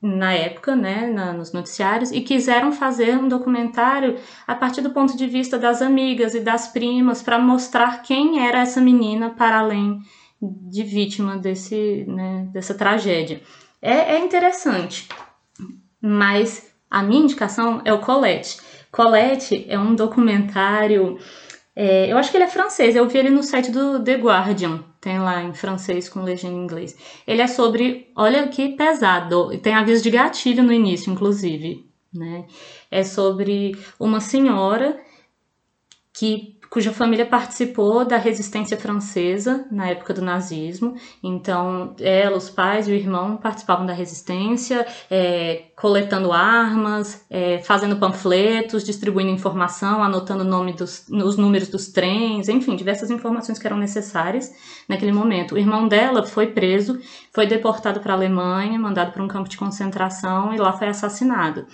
na 0.00 0.32
época, 0.32 0.76
né, 0.76 1.08
na, 1.08 1.32
nos 1.32 1.52
noticiários, 1.52 2.12
e 2.12 2.20
quiseram 2.20 2.70
fazer 2.70 3.18
um 3.18 3.26
documentário 3.26 4.16
a 4.46 4.54
partir 4.54 4.80
do 4.80 4.90
ponto 4.90 5.16
de 5.16 5.26
vista 5.26 5.58
das 5.58 5.82
amigas 5.82 6.36
e 6.36 6.40
das 6.40 6.68
primas 6.68 7.20
para 7.20 7.36
mostrar 7.36 8.02
quem 8.02 8.46
era 8.46 8.60
essa 8.60 8.80
menina 8.80 9.30
para 9.30 9.58
além 9.58 9.98
de 10.40 10.84
vítima 10.84 11.36
desse, 11.36 12.04
né, 12.06 12.48
dessa 12.52 12.74
tragédia. 12.74 13.42
É, 13.82 14.14
é 14.14 14.18
interessante, 14.18 15.08
mas 16.00 16.70
a 16.90 17.02
minha 17.02 17.22
indicação 17.22 17.80
é 17.84 17.92
o 17.92 18.00
Colette. 18.00 18.60
Colette 18.90 19.64
é 19.68 19.78
um 19.78 19.94
documentário 19.94 21.18
é, 21.82 22.12
eu 22.12 22.18
acho 22.18 22.30
que 22.30 22.36
ele 22.36 22.44
é 22.44 22.48
francês, 22.48 22.94
eu 22.94 23.08
vi 23.08 23.18
ele 23.18 23.30
no 23.30 23.42
site 23.42 23.70
do 23.70 24.04
The 24.04 24.16
Guardian, 24.16 24.84
tem 25.00 25.18
lá 25.18 25.42
em 25.42 25.54
francês 25.54 26.10
com 26.10 26.20
legenda 26.20 26.54
em 26.54 26.62
inglês. 26.62 26.94
Ele 27.26 27.40
é 27.40 27.46
sobre, 27.46 28.10
olha 28.14 28.48
que 28.48 28.76
pesado, 28.76 29.56
tem 29.58 29.74
aviso 29.74 30.02
de 30.02 30.10
gatilho 30.10 30.62
no 30.62 30.74
início, 30.74 31.10
inclusive, 31.10 31.88
né? 32.12 32.44
É 32.90 33.02
sobre 33.02 33.78
uma 33.98 34.20
senhora 34.20 35.00
que 36.12 36.59
cuja 36.70 36.92
família 36.92 37.26
participou 37.26 38.04
da 38.04 38.16
resistência 38.16 38.76
francesa 38.76 39.66
na 39.72 39.88
época 39.88 40.14
do 40.14 40.22
nazismo. 40.22 40.94
Então, 41.20 41.96
ela, 41.98 42.36
os 42.36 42.48
pais 42.48 42.86
e 42.86 42.92
o 42.92 42.94
irmão 42.94 43.36
participavam 43.36 43.84
da 43.84 43.92
resistência, 43.92 44.86
é, 45.10 45.64
coletando 45.74 46.32
armas, 46.32 47.26
é, 47.28 47.58
fazendo 47.58 47.96
panfletos, 47.96 48.84
distribuindo 48.84 49.32
informação, 49.32 50.00
anotando 50.00 50.44
nome 50.44 50.72
dos, 50.72 51.08
os 51.08 51.36
números 51.36 51.68
dos 51.68 51.88
trens, 51.88 52.48
enfim, 52.48 52.76
diversas 52.76 53.10
informações 53.10 53.58
que 53.58 53.66
eram 53.66 53.76
necessárias 53.76 54.52
naquele 54.88 55.10
momento. 55.10 55.56
O 55.56 55.58
irmão 55.58 55.88
dela 55.88 56.22
foi 56.22 56.46
preso, 56.46 57.00
foi 57.34 57.48
deportado 57.48 57.98
para 57.98 58.12
a 58.12 58.16
Alemanha, 58.16 58.78
mandado 58.78 59.10
para 59.10 59.24
um 59.24 59.28
campo 59.28 59.48
de 59.48 59.56
concentração 59.56 60.54
e 60.54 60.56
lá 60.56 60.72
foi 60.72 60.86
assassinado. 60.86 61.66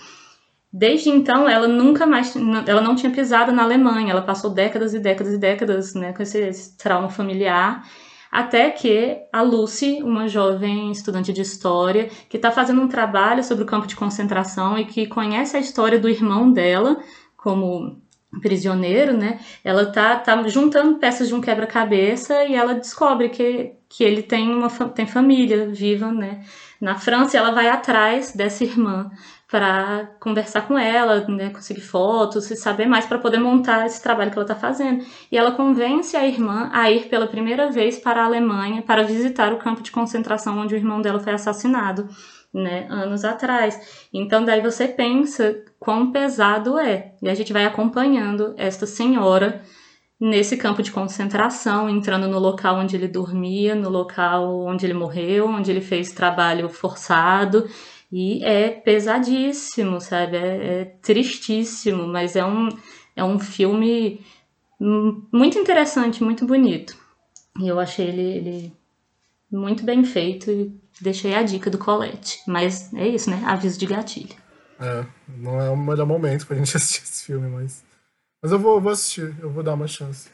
Desde 0.71 1.09
então, 1.09 1.47
ela 1.47 1.67
nunca 1.67 2.05
mais, 2.05 2.35
ela 2.67 2.81
não 2.81 2.95
tinha 2.95 3.11
pisado 3.11 3.51
na 3.51 3.63
Alemanha. 3.63 4.11
Ela 4.11 4.21
passou 4.21 4.49
décadas 4.49 4.93
e 4.93 4.99
décadas 4.99 5.33
e 5.33 5.37
décadas, 5.37 5.93
né, 5.93 6.13
com 6.13 6.21
esse, 6.21 6.39
esse 6.39 6.77
trauma 6.77 7.09
familiar, 7.09 7.83
até 8.31 8.69
que 8.69 9.17
a 9.31 9.41
Lucy, 9.41 10.03
uma 10.03 10.27
jovem 10.27 10.91
estudante 10.91 11.31
de 11.31 11.41
história, 11.41 12.09
que 12.29 12.37
está 12.37 12.51
fazendo 12.51 12.81
um 12.81 12.87
trabalho 12.87 13.43
sobre 13.43 13.63
o 13.63 13.67
campo 13.67 13.87
de 13.87 13.95
concentração 13.95 14.77
e 14.77 14.85
que 14.85 15.07
conhece 15.07 15.55
a 15.55 15.59
história 15.59 15.97
do 15.97 16.09
irmão 16.09 16.51
dela 16.51 16.97
como 17.37 18.01
prisioneiro, 18.41 19.15
né? 19.15 19.39
Ela 19.63 19.85
tá, 19.85 20.17
tá 20.17 20.47
juntando 20.47 20.99
peças 20.99 21.29
de 21.29 21.33
um 21.33 21.41
quebra-cabeça 21.41 22.43
e 22.43 22.53
ela 22.55 22.75
descobre 22.75 23.29
que, 23.29 23.73
que 23.87 24.03
ele 24.03 24.21
tem 24.21 24.49
uma 24.53 24.69
tem 24.89 25.07
família 25.07 25.67
viva, 25.69 26.11
né? 26.11 26.43
Na 26.79 26.95
França, 26.95 27.37
ela 27.37 27.51
vai 27.51 27.69
atrás 27.69 28.33
dessa 28.33 28.63
irmã 28.63 29.09
para 29.49 30.09
conversar 30.19 30.67
com 30.67 30.77
ela, 30.77 31.25
né, 31.27 31.49
conseguir 31.49 31.81
fotos 31.81 32.51
e 32.51 32.55
saber 32.57 32.85
mais 32.85 33.05
para 33.05 33.17
poder 33.17 33.39
montar 33.39 33.85
esse 33.85 34.01
trabalho 34.03 34.29
que 34.29 34.37
ela 34.37 34.43
está 34.43 34.55
fazendo. 34.55 35.05
E 35.31 35.37
ela 35.37 35.53
convence 35.53 36.17
a 36.17 36.25
irmã 36.27 36.69
a 36.73 36.91
ir 36.91 37.07
pela 37.07 37.27
primeira 37.27 37.71
vez 37.71 37.97
para 37.97 38.21
a 38.21 38.25
Alemanha 38.25 38.81
para 38.81 39.03
visitar 39.03 39.53
o 39.53 39.57
campo 39.57 39.81
de 39.81 39.91
concentração 39.91 40.57
onde 40.59 40.75
o 40.75 40.77
irmão 40.77 41.01
dela 41.01 41.19
foi 41.19 41.33
assassinado. 41.33 42.09
né, 42.53 42.87
anos 42.89 43.23
atrás. 43.23 44.07
Então 44.13 44.43
daí 44.43 44.61
você 44.61 44.87
pensa 44.87 45.63
quão 45.79 46.11
pesado 46.11 46.79
é. 46.79 47.13
E 47.21 47.29
a 47.29 47.35
gente 47.35 47.53
vai 47.53 47.65
acompanhando 47.65 48.53
esta 48.57 48.85
senhora 48.85 49.61
nesse 50.19 50.57
campo 50.57 50.81
de 50.81 50.91
concentração, 50.91 51.89
entrando 51.89 52.27
no 52.27 52.39
local 52.39 52.77
onde 52.77 52.95
ele 52.95 53.07
dormia, 53.07 53.75
no 53.75 53.89
local 53.89 54.65
onde 54.65 54.85
ele 54.85 54.93
morreu, 54.93 55.47
onde 55.47 55.69
ele 55.69 55.81
fez 55.81 56.11
trabalho 56.11 56.69
forçado. 56.69 57.67
E 58.11 58.43
é 58.43 58.69
pesadíssimo, 58.69 59.99
sabe? 59.99 60.37
É, 60.37 60.81
é 60.81 60.85
tristíssimo, 60.85 62.07
mas 62.07 62.35
é 62.35 62.45
um, 62.45 62.69
é 63.15 63.23
um 63.23 63.37
filme 63.37 64.25
muito 64.79 65.57
interessante, 65.57 66.23
muito 66.23 66.45
bonito. 66.45 66.95
E 67.59 67.67
eu 67.67 67.79
achei 67.79 68.07
ele, 68.07 68.21
ele 68.21 68.73
muito 69.51 69.83
bem 69.83 70.03
feito 70.03 70.51
e 70.51 70.71
deixei 71.01 71.33
a 71.35 71.43
dica 71.43 71.69
do 71.69 71.77
Colette. 71.77 72.41
Mas 72.47 72.93
é 72.93 73.07
isso, 73.07 73.29
né? 73.29 73.41
Aviso 73.45 73.79
de 73.79 73.85
gatilho. 73.85 74.35
É, 74.79 75.05
não 75.27 75.59
é 75.59 75.69
o 75.69 75.75
melhor 75.77 76.05
momento 76.05 76.45
pra 76.45 76.55
gente 76.57 76.77
assistir 76.77 77.03
esse 77.03 77.25
filme, 77.25 77.47
mas. 77.49 77.83
Mas 78.41 78.51
eu 78.51 78.59
vou, 78.59 78.79
vou 78.79 78.91
assistir, 78.91 79.35
eu 79.41 79.49
vou 79.49 79.63
dar 79.63 79.73
uma 79.73 79.87
chance. 79.87 80.29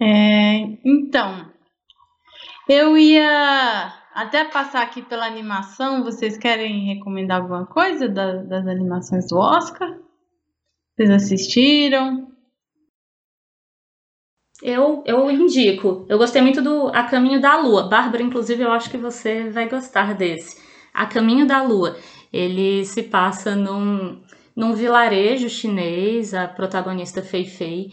É, 0.00 0.56
então, 0.84 1.50
eu 2.68 2.98
ia 2.98 4.01
até 4.14 4.44
passar 4.44 4.82
aqui 4.82 5.02
pela 5.02 5.26
animação. 5.26 6.04
Vocês 6.04 6.36
querem 6.36 6.86
recomendar 6.94 7.40
alguma 7.40 7.66
coisa 7.66 8.08
da, 8.08 8.42
das 8.42 8.66
animações 8.66 9.28
do 9.28 9.38
Oscar? 9.38 9.96
Vocês 10.94 11.10
assistiram? 11.10 12.30
Eu, 14.62 15.02
eu 15.06 15.30
indico. 15.30 16.06
Eu 16.08 16.18
gostei 16.18 16.40
muito 16.40 16.62
do 16.62 16.88
A 16.88 17.02
Caminho 17.02 17.40
da 17.40 17.56
Lua. 17.56 17.88
Bárbara, 17.88 18.22
inclusive, 18.22 18.62
eu 18.62 18.70
acho 18.70 18.90
que 18.90 18.96
você 18.96 19.50
vai 19.50 19.68
gostar 19.68 20.14
desse. 20.14 20.62
A 20.94 21.06
Caminho 21.06 21.46
da 21.46 21.62
Lua. 21.62 21.96
Ele 22.32 22.84
se 22.84 23.02
passa 23.02 23.56
num, 23.56 24.22
num 24.54 24.72
vilarejo 24.72 25.48
chinês. 25.48 26.32
A 26.32 26.46
protagonista 26.46 27.22
Fei 27.22 27.44
Fei. 27.44 27.90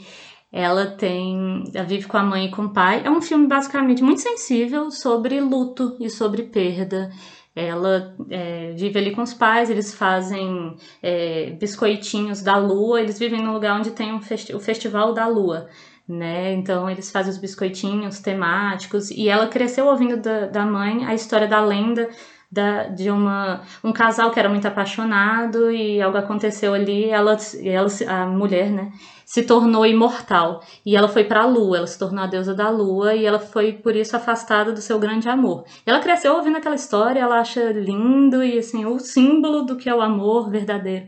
Ela 0.52 0.88
tem. 0.88 1.64
Ela 1.74 1.86
vive 1.86 2.08
com 2.08 2.18
a 2.18 2.24
mãe 2.24 2.46
e 2.46 2.52
com 2.52 2.64
o 2.64 2.74
pai. 2.74 3.02
É 3.06 3.10
um 3.10 3.22
filme 3.22 3.48
basicamente 3.48 4.04
muito 4.04 4.22
sensível 4.22 4.92
sobre 4.92 5.40
luto 5.40 5.96
e 6.00 6.10
sobre 6.10 6.44
perda. 6.44 7.12
Ela 7.56 8.16
é, 8.30 8.74
vive 8.74 9.00
ali 9.00 9.12
com 9.12 9.22
os 9.22 9.34
pais, 9.34 9.70
eles 9.70 9.94
fazem 9.94 10.76
é, 11.02 11.52
biscoitinhos 11.60 12.42
da 12.42 12.58
lua, 12.58 13.02
eles 13.02 13.20
vivem 13.20 13.44
num 13.44 13.54
lugar 13.54 13.78
onde 13.78 13.92
tem 13.92 14.14
um 14.14 14.22
festi 14.22 14.56
o 14.56 14.60
Festival 14.60 15.14
da 15.14 15.28
Lua 15.28 15.68
né? 16.10 16.54
Então 16.54 16.90
eles 16.90 17.12
fazem 17.12 17.32
os 17.32 17.38
biscoitinhos 17.38 18.20
temáticos 18.20 19.12
e 19.12 19.30
ela 19.30 19.48
cresceu 19.48 19.86
ouvindo 19.86 20.18
da, 20.18 20.48
da 20.48 20.66
mãe 20.66 21.06
a 21.06 21.14
história 21.14 21.48
da 21.48 21.64
lenda 21.64 22.10
da, 22.52 22.88
de 22.88 23.12
uma, 23.12 23.62
um 23.84 23.94
casal 23.94 24.32
que 24.32 24.40
era 24.40 24.50
muito 24.50 24.68
apaixonado 24.68 25.72
e 25.72 26.02
algo 26.02 26.18
aconteceu 26.18 26.74
ali, 26.74 27.10
ela, 27.10 27.38
ela 27.64 27.88
a 28.08 28.26
mulher, 28.26 28.72
né, 28.72 28.92
se 29.24 29.44
tornou 29.44 29.86
imortal 29.86 30.64
e 30.84 30.96
ela 30.96 31.08
foi 31.08 31.24
para 31.24 31.42
a 31.42 31.46
lua, 31.46 31.78
ela 31.78 31.88
se 31.88 32.00
tornou 32.00 32.24
a 32.24 32.28
deusa 32.28 32.56
da 32.56 32.70
lua 32.70 33.14
e 33.14 33.26
ela 33.26 33.38
foi 33.38 33.74
por 33.74 33.96
isso 33.96 34.16
afastada 34.16 34.72
do 34.72 34.82
seu 34.82 34.98
grande 34.98 35.30
amor. 35.30 35.66
Ela 35.86 36.00
cresceu 36.00 36.34
ouvindo 36.36 36.58
aquela 36.58 36.76
história, 36.76 37.20
ela 37.20 37.40
acha 37.40 37.72
lindo 37.72 38.44
e 38.44 38.58
assim 38.58 38.86
o 38.86 38.98
símbolo 39.00 39.64
do 39.64 39.78
que 39.78 39.88
é 39.88 39.94
o 39.94 40.02
amor 40.02 40.50
verdadeiro. 40.50 41.06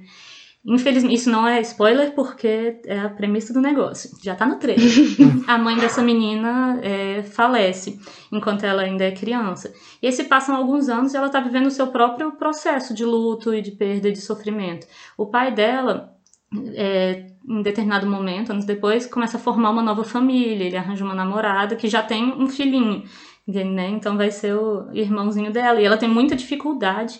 Infelizmente, 0.63 1.15
isso 1.15 1.29
não 1.29 1.47
é 1.47 1.59
spoiler 1.61 2.13
porque 2.13 2.79
é 2.85 2.99
a 2.99 3.09
premissa 3.09 3.51
do 3.51 3.59
negócio. 3.59 4.11
Já 4.21 4.35
tá 4.35 4.45
no 4.45 4.57
trailer. 4.57 4.85
a 5.47 5.57
mãe 5.57 5.75
dessa 5.75 6.03
menina 6.03 6.79
é, 6.83 7.23
falece 7.23 7.99
enquanto 8.31 8.63
ela 8.63 8.83
ainda 8.83 9.03
é 9.03 9.11
criança. 9.11 9.73
E 10.01 10.05
aí 10.05 10.13
se 10.13 10.25
passam 10.25 10.55
alguns 10.55 10.87
anos 10.87 11.13
e 11.13 11.17
ela 11.17 11.29
tá 11.29 11.39
vivendo 11.39 11.65
o 11.65 11.71
seu 11.71 11.87
próprio 11.87 12.33
processo 12.33 12.93
de 12.93 13.03
luto 13.03 13.53
e 13.55 13.61
de 13.61 13.71
perda 13.71 14.09
e 14.09 14.11
de 14.11 14.21
sofrimento. 14.21 14.85
O 15.17 15.25
pai 15.25 15.51
dela, 15.51 16.15
é, 16.75 17.25
em 17.49 17.63
determinado 17.63 18.05
momento, 18.05 18.51
anos 18.51 18.65
depois, 18.65 19.07
começa 19.07 19.37
a 19.37 19.41
formar 19.41 19.71
uma 19.71 19.81
nova 19.81 20.03
família. 20.03 20.65
Ele 20.65 20.77
arranja 20.77 21.03
uma 21.03 21.15
namorada 21.15 21.75
que 21.75 21.87
já 21.89 22.03
tem 22.03 22.23
um 22.39 22.47
filhinho. 22.47 23.03
Né? 23.47 23.89
Então 23.89 24.15
vai 24.15 24.29
ser 24.29 24.53
o 24.53 24.91
irmãozinho 24.93 25.51
dela. 25.51 25.81
E 25.81 25.85
ela 25.85 25.97
tem 25.97 26.07
muita 26.07 26.35
dificuldade 26.35 27.19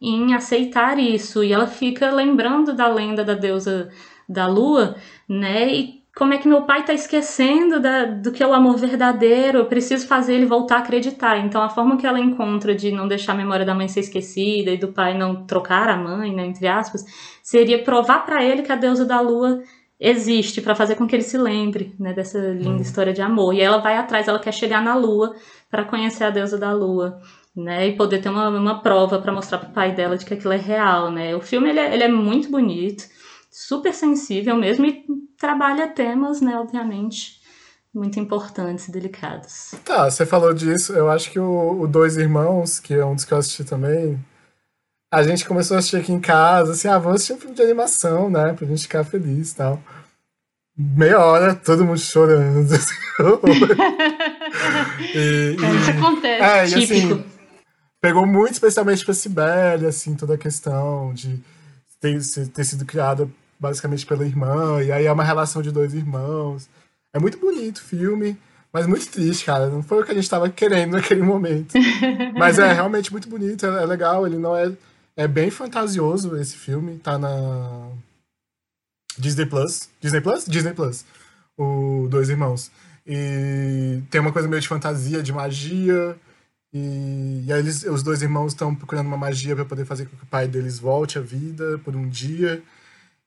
em 0.00 0.34
aceitar 0.34 0.98
isso. 0.98 1.42
E 1.42 1.52
ela 1.52 1.66
fica 1.66 2.10
lembrando 2.10 2.72
da 2.72 2.88
lenda 2.88 3.24
da 3.24 3.34
deusa 3.34 3.90
da 4.28 4.46
lua, 4.46 4.96
né? 5.28 5.72
E 5.72 5.98
como 6.18 6.34
é 6.34 6.38
que 6.38 6.48
meu 6.48 6.62
pai 6.62 6.80
está 6.80 6.92
esquecendo 6.92 7.78
da, 7.78 8.04
do 8.04 8.32
que 8.32 8.42
é 8.42 8.46
o 8.46 8.52
amor 8.52 8.76
verdadeiro, 8.76 9.58
eu 9.58 9.66
preciso 9.66 10.06
fazer 10.08 10.34
ele 10.34 10.46
voltar 10.46 10.76
a 10.76 10.78
acreditar. 10.80 11.38
Então, 11.38 11.62
a 11.62 11.68
forma 11.68 11.96
que 11.96 12.04
ela 12.04 12.18
encontra 12.18 12.74
de 12.74 12.90
não 12.90 13.06
deixar 13.06 13.34
a 13.34 13.36
memória 13.36 13.64
da 13.64 13.74
mãe 13.74 13.86
ser 13.86 14.00
esquecida 14.00 14.72
e 14.72 14.76
do 14.76 14.88
pai 14.88 15.16
não 15.16 15.46
trocar 15.46 15.88
a 15.88 15.96
mãe, 15.96 16.34
né, 16.34 16.44
entre 16.44 16.66
aspas, 16.66 17.04
seria 17.40 17.84
provar 17.84 18.26
para 18.26 18.42
ele 18.42 18.62
que 18.62 18.72
a 18.72 18.76
deusa 18.76 19.04
da 19.04 19.20
lua 19.20 19.62
existe, 20.00 20.60
para 20.60 20.74
fazer 20.74 20.96
com 20.96 21.06
que 21.06 21.14
ele 21.14 21.22
se 21.22 21.38
lembre 21.38 21.94
né, 21.98 22.12
dessa 22.12 22.38
linda 22.38 22.78
hum. 22.78 22.82
história 22.82 23.12
de 23.12 23.22
amor. 23.22 23.54
E 23.54 23.60
ela 23.60 23.78
vai 23.78 23.96
atrás, 23.96 24.26
ela 24.26 24.40
quer 24.40 24.52
chegar 24.52 24.82
na 24.82 24.96
lua 24.96 25.36
para 25.70 25.84
conhecer 25.84 26.24
a 26.24 26.30
deusa 26.30 26.58
da 26.58 26.72
lua 26.72 27.20
né? 27.62 27.88
E 27.88 27.96
poder 27.96 28.20
ter 28.20 28.28
uma, 28.28 28.48
uma 28.48 28.80
prova 28.80 29.20
para 29.20 29.32
mostrar 29.32 29.58
pro 29.58 29.70
pai 29.70 29.94
dela 29.94 30.16
de 30.16 30.24
que 30.24 30.34
aquilo 30.34 30.52
é 30.52 30.56
real, 30.56 31.10
né? 31.10 31.34
O 31.34 31.40
filme 31.40 31.68
ele 31.68 31.80
é, 31.80 31.92
ele 31.94 32.04
é 32.04 32.08
muito 32.08 32.50
bonito, 32.50 33.04
super 33.50 33.92
sensível 33.92 34.56
mesmo 34.56 34.86
e 34.86 35.04
trabalha 35.38 35.88
temas, 35.88 36.40
né? 36.40 36.58
Obviamente 36.58 37.38
muito 37.94 38.20
importantes 38.20 38.86
e 38.86 38.92
delicados. 38.92 39.74
Tá, 39.84 40.08
você 40.10 40.24
falou 40.24 40.54
disso. 40.54 40.92
Eu 40.92 41.10
acho 41.10 41.30
que 41.30 41.38
o, 41.38 41.80
o 41.80 41.86
Dois 41.86 42.16
Irmãos, 42.16 42.78
que 42.78 42.94
é 42.94 43.04
um 43.04 43.14
dos 43.14 43.24
que 43.24 43.32
eu 43.32 43.38
assisti 43.38 43.64
também, 43.64 44.18
a 45.12 45.22
gente 45.22 45.44
começou 45.46 45.74
a 45.74 45.78
assistir 45.78 45.96
aqui 45.96 46.12
em 46.12 46.20
casa, 46.20 46.72
assim, 46.72 46.86
ah, 46.86 46.98
vamos 46.98 47.16
assistir 47.16 47.32
um 47.32 47.38
filme 47.38 47.56
de 47.56 47.62
animação, 47.62 48.30
né? 48.30 48.52
Pra 48.52 48.66
gente 48.66 48.82
ficar 48.82 49.04
feliz 49.04 49.52
e 49.52 49.56
tal. 49.56 49.82
Meia 50.76 51.18
hora, 51.18 51.54
todo 51.56 51.84
mundo 51.84 51.98
chorando. 51.98 52.70
Assim. 52.72 52.94
e, 55.12 55.56
e, 55.58 55.76
Isso 55.80 55.90
acontece, 55.90 56.42
é, 56.44 56.66
típico. 56.66 56.94
E, 56.94 57.14
assim, 57.14 57.24
pegou 58.00 58.26
muito 58.26 58.54
especialmente 58.54 59.04
pra 59.04 59.14
Sibeli, 59.14 59.86
assim, 59.86 60.14
toda 60.14 60.34
a 60.34 60.38
questão 60.38 61.12
de 61.12 61.40
ter, 62.00 62.20
ter 62.52 62.64
sido 62.64 62.84
criada 62.84 63.28
basicamente 63.58 64.06
pela 64.06 64.24
irmã, 64.24 64.82
e 64.82 64.92
aí 64.92 65.06
é 65.06 65.12
uma 65.12 65.24
relação 65.24 65.60
de 65.60 65.72
dois 65.72 65.94
irmãos. 65.94 66.68
É 67.12 67.18
muito 67.18 67.38
bonito 67.38 67.78
o 67.78 67.82
filme, 67.82 68.38
mas 68.72 68.86
muito 68.86 69.08
triste, 69.08 69.44
cara. 69.44 69.68
Não 69.68 69.82
foi 69.82 70.00
o 70.00 70.04
que 70.04 70.12
a 70.12 70.14
gente 70.14 70.30
tava 70.30 70.48
querendo 70.48 70.92
naquele 70.92 71.22
momento. 71.22 71.74
mas 72.36 72.58
é 72.58 72.72
realmente 72.72 73.10
muito 73.10 73.28
bonito, 73.28 73.66
é, 73.66 73.82
é 73.82 73.86
legal, 73.86 74.26
ele 74.26 74.38
não 74.38 74.56
é. 74.56 74.72
É 75.16 75.26
bem 75.26 75.50
fantasioso 75.50 76.36
esse 76.36 76.56
filme, 76.56 76.96
tá 76.98 77.18
na 77.18 77.90
Disney 79.18 79.46
Plus. 79.46 79.88
Disney 80.00 80.20
Plus? 80.20 80.44
Disney 80.46 80.72
Plus. 80.72 81.04
O 81.56 82.06
Dois 82.08 82.28
Irmãos. 82.28 82.70
E 83.04 84.00
tem 84.10 84.20
uma 84.20 84.30
coisa 84.30 84.46
meio 84.46 84.62
de 84.62 84.68
fantasia, 84.68 85.20
de 85.20 85.32
magia. 85.32 86.16
E, 86.72 87.44
e 87.46 87.52
aí 87.52 87.60
eles, 87.60 87.82
os 87.84 88.02
dois 88.02 88.22
irmãos 88.22 88.52
estão 88.52 88.74
procurando 88.74 89.06
uma 89.06 89.16
magia 89.16 89.54
para 89.54 89.64
poder 89.64 89.84
fazer 89.84 90.06
com 90.06 90.16
que 90.16 90.24
o 90.24 90.26
pai 90.26 90.46
deles 90.46 90.78
volte 90.78 91.18
à 91.18 91.20
vida 91.20 91.78
por 91.84 91.96
um 91.96 92.08
dia. 92.08 92.62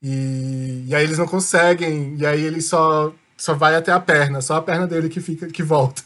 E, 0.01 0.85
e 0.87 0.95
aí 0.95 1.03
eles 1.03 1.17
não 1.17 1.27
conseguem. 1.27 2.15
E 2.17 2.25
aí 2.25 2.41
ele 2.41 2.61
só, 2.61 3.13
só 3.37 3.53
vai 3.53 3.75
até 3.75 3.91
a 3.91 3.99
perna, 3.99 4.41
só 4.41 4.55
a 4.55 4.61
perna 4.61 4.87
dele 4.87 5.09
que 5.09 5.21
fica 5.21 5.47
que 5.47 5.63
volta. 5.63 6.03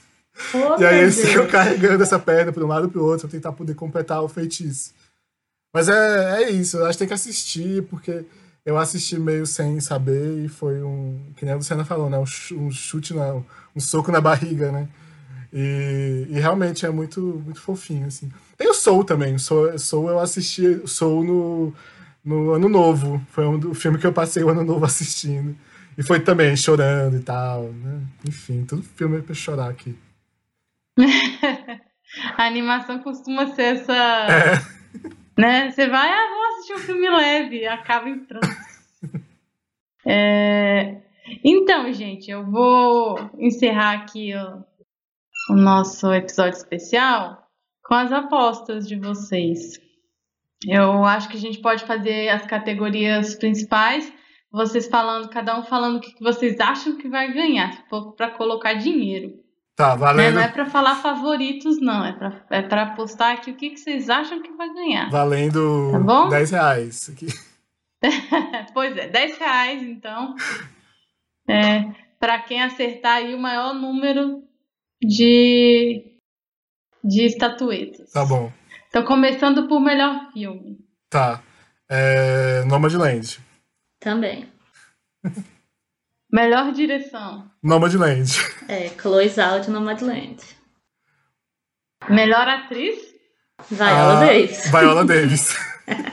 Oh, 0.53 0.75
e 0.81 0.85
aí 0.85 0.99
eles 0.99 1.15
Deus. 1.15 1.29
ficam 1.29 1.47
carregando 1.47 2.03
essa 2.03 2.19
perna 2.19 2.51
para 2.51 2.63
um 2.63 2.67
lado 2.67 2.89
para 2.89 3.01
o 3.01 3.05
outro 3.05 3.27
para 3.27 3.37
tentar 3.37 3.51
poder 3.51 3.75
completar 3.75 4.21
o 4.23 4.27
feitiço. 4.29 4.93
Mas 5.73 5.89
é, 5.89 6.43
é 6.43 6.49
isso, 6.51 6.77
eu 6.77 6.85
acho 6.85 6.93
que 6.93 6.99
tem 6.99 7.07
que 7.09 7.13
assistir, 7.13 7.83
porque 7.83 8.25
eu 8.65 8.77
assisti 8.77 9.19
meio 9.19 9.45
sem 9.45 9.79
saber 9.79 10.45
e 10.45 10.47
foi 10.47 10.81
um. 10.81 11.19
Que 11.35 11.45
nem 11.45 11.53
a 11.53 11.57
Luciana 11.57 11.85
falou, 11.85 12.09
né? 12.09 12.17
Um 12.17 12.71
chute, 12.71 13.13
não, 13.13 13.45
um 13.75 13.79
soco 13.79 14.11
na 14.11 14.21
barriga, 14.21 14.71
né? 14.71 14.87
E, 15.57 16.27
e, 16.29 16.33
realmente 16.37 16.85
é 16.85 16.89
muito, 16.89 17.41
muito 17.45 17.61
fofinho, 17.61 18.07
assim. 18.07 18.29
Tem 18.57 18.67
o 18.67 18.73
Soul 18.73 19.05
também. 19.05 19.37
Soul, 19.37 19.79
Soul 19.79 20.09
eu 20.09 20.19
assisti 20.19 20.85
Soul 20.85 21.23
no, 21.23 21.73
no 22.25 22.51
Ano 22.51 22.67
Novo. 22.67 23.25
Foi 23.29 23.45
um 23.47 23.57
do 23.57 23.73
filme 23.73 23.97
que 23.97 24.05
eu 24.05 24.11
passei 24.11 24.43
o 24.43 24.49
Ano 24.49 24.65
Novo 24.65 24.83
assistindo. 24.83 25.55
E 25.97 26.03
foi 26.03 26.19
também 26.19 26.57
chorando 26.57 27.15
e 27.15 27.21
tal, 27.21 27.63
né? 27.71 28.01
Enfim, 28.27 28.65
todo 28.65 28.83
filme 28.83 29.19
é 29.19 29.21
pra 29.21 29.33
chorar 29.33 29.69
aqui. 29.69 29.97
A 32.37 32.45
animação 32.45 32.99
costuma 32.99 33.47
ser 33.55 33.77
essa. 33.77 33.93
É. 33.93 34.75
Né? 35.37 35.69
Você 35.69 35.85
vai, 35.89 36.09
ah, 36.09 36.29
vou 36.29 36.47
assistir 36.47 36.73
um 36.75 36.77
filme 36.77 37.09
leve, 37.09 37.67
acaba 37.67 38.07
entrando. 38.07 38.47
é... 40.07 41.01
Então, 41.43 41.91
gente, 41.91 42.31
eu 42.31 42.49
vou 42.49 43.19
encerrar 43.37 43.95
aqui 43.95 44.33
ó, 44.33 44.59
o 45.49 45.55
nosso 45.55 46.11
episódio 46.13 46.57
especial 46.57 47.47
com 47.83 47.93
as 47.93 48.11
apostas 48.11 48.87
de 48.87 48.95
vocês. 48.95 49.79
Eu 50.67 51.03
acho 51.03 51.29
que 51.29 51.37
a 51.37 51.39
gente 51.39 51.59
pode 51.59 51.83
fazer 51.85 52.29
as 52.29 52.45
categorias 52.45 53.35
principais, 53.35 54.11
vocês 54.51 54.87
falando, 54.87 55.29
cada 55.29 55.57
um 55.59 55.63
falando 55.63 55.97
o 55.97 55.99
que 55.99 56.15
vocês 56.23 56.59
acham 56.59 56.97
que 56.97 57.07
vai 57.07 57.31
ganhar, 57.31 57.73
se 57.73 57.89
for 57.89 58.13
para 58.13 58.31
colocar 58.31 58.73
dinheiro. 58.73 59.33
Tá, 59.75 59.93
valendo. 59.93 60.35
Não 60.35 60.41
é 60.41 60.47
pra 60.47 60.65
falar 60.65 60.95
favoritos, 60.95 61.81
não. 61.81 62.05
É 62.05 62.13
pra, 62.13 62.45
é 62.49 62.61
pra 62.61 62.83
apostar 62.83 63.33
aqui 63.33 63.51
o 63.51 63.55
que, 63.55 63.71
que 63.71 63.77
vocês 63.77 64.09
acham 64.09 64.41
que 64.41 64.53
vai 64.53 64.73
ganhar. 64.73 65.09
Valendo 65.09 65.89
Tá 65.91 65.99
bom? 65.99 66.29
10 66.29 66.51
reais. 66.51 67.09
Aqui. 67.09 67.27
pois 68.73 68.95
é, 68.95 69.09
10 69.09 69.37
reais, 69.37 69.83
então. 69.83 70.33
É, 71.47 71.83
para 72.17 72.39
quem 72.39 72.63
acertar 72.63 73.17
aí 73.17 73.35
o 73.35 73.39
maior 73.39 73.73
número 73.73 74.45
de, 75.07 76.03
de 77.03 77.25
estatuetas. 77.25 78.11
Tá 78.11 78.25
bom. 78.25 78.51
Então, 78.87 79.03
começando 79.03 79.67
por 79.67 79.79
melhor 79.79 80.31
filme. 80.31 80.77
Tá. 81.09 81.41
É... 81.89 82.63
Nomadland. 82.65 83.39
Também. 83.99 84.47
Melhor 86.31 86.71
direção. 86.73 87.49
Nomadland. 87.63 88.31
É, 88.67 88.89
Chloe 88.89 89.31
Out 89.39 89.69
no 89.69 89.79
Madland. 89.79 90.37
Melhor 92.09 92.47
atriz. 92.47 92.97
Viola 93.69 94.17
Ah, 94.17 94.25
Davis. 94.25 94.69
Viola 94.71 95.05
Davis. 95.05 95.55
Viola 95.87 96.05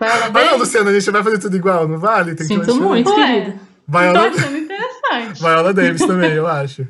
Ah, 0.00 0.20
não, 0.26 0.32
Davis. 0.32 0.58
Luciana, 0.58 0.90
a 0.90 0.98
gente 0.98 1.10
vai 1.10 1.22
fazer 1.22 1.38
tudo 1.38 1.56
igual, 1.56 1.86
não 1.86 1.98
vale? 1.98 2.34
Tem 2.34 2.46
que 2.48 2.52
Sinto 2.54 2.72
uma 2.72 2.88
muito, 2.88 3.14
querida. 3.14 3.52
Tô 3.52 3.98
Viola, 3.98 4.28
achando 4.28 4.56
interessante. 4.56 5.40
Viola 5.40 5.72
Davis 5.72 6.06
também, 6.06 6.32
eu 6.32 6.46
acho. 6.48 6.86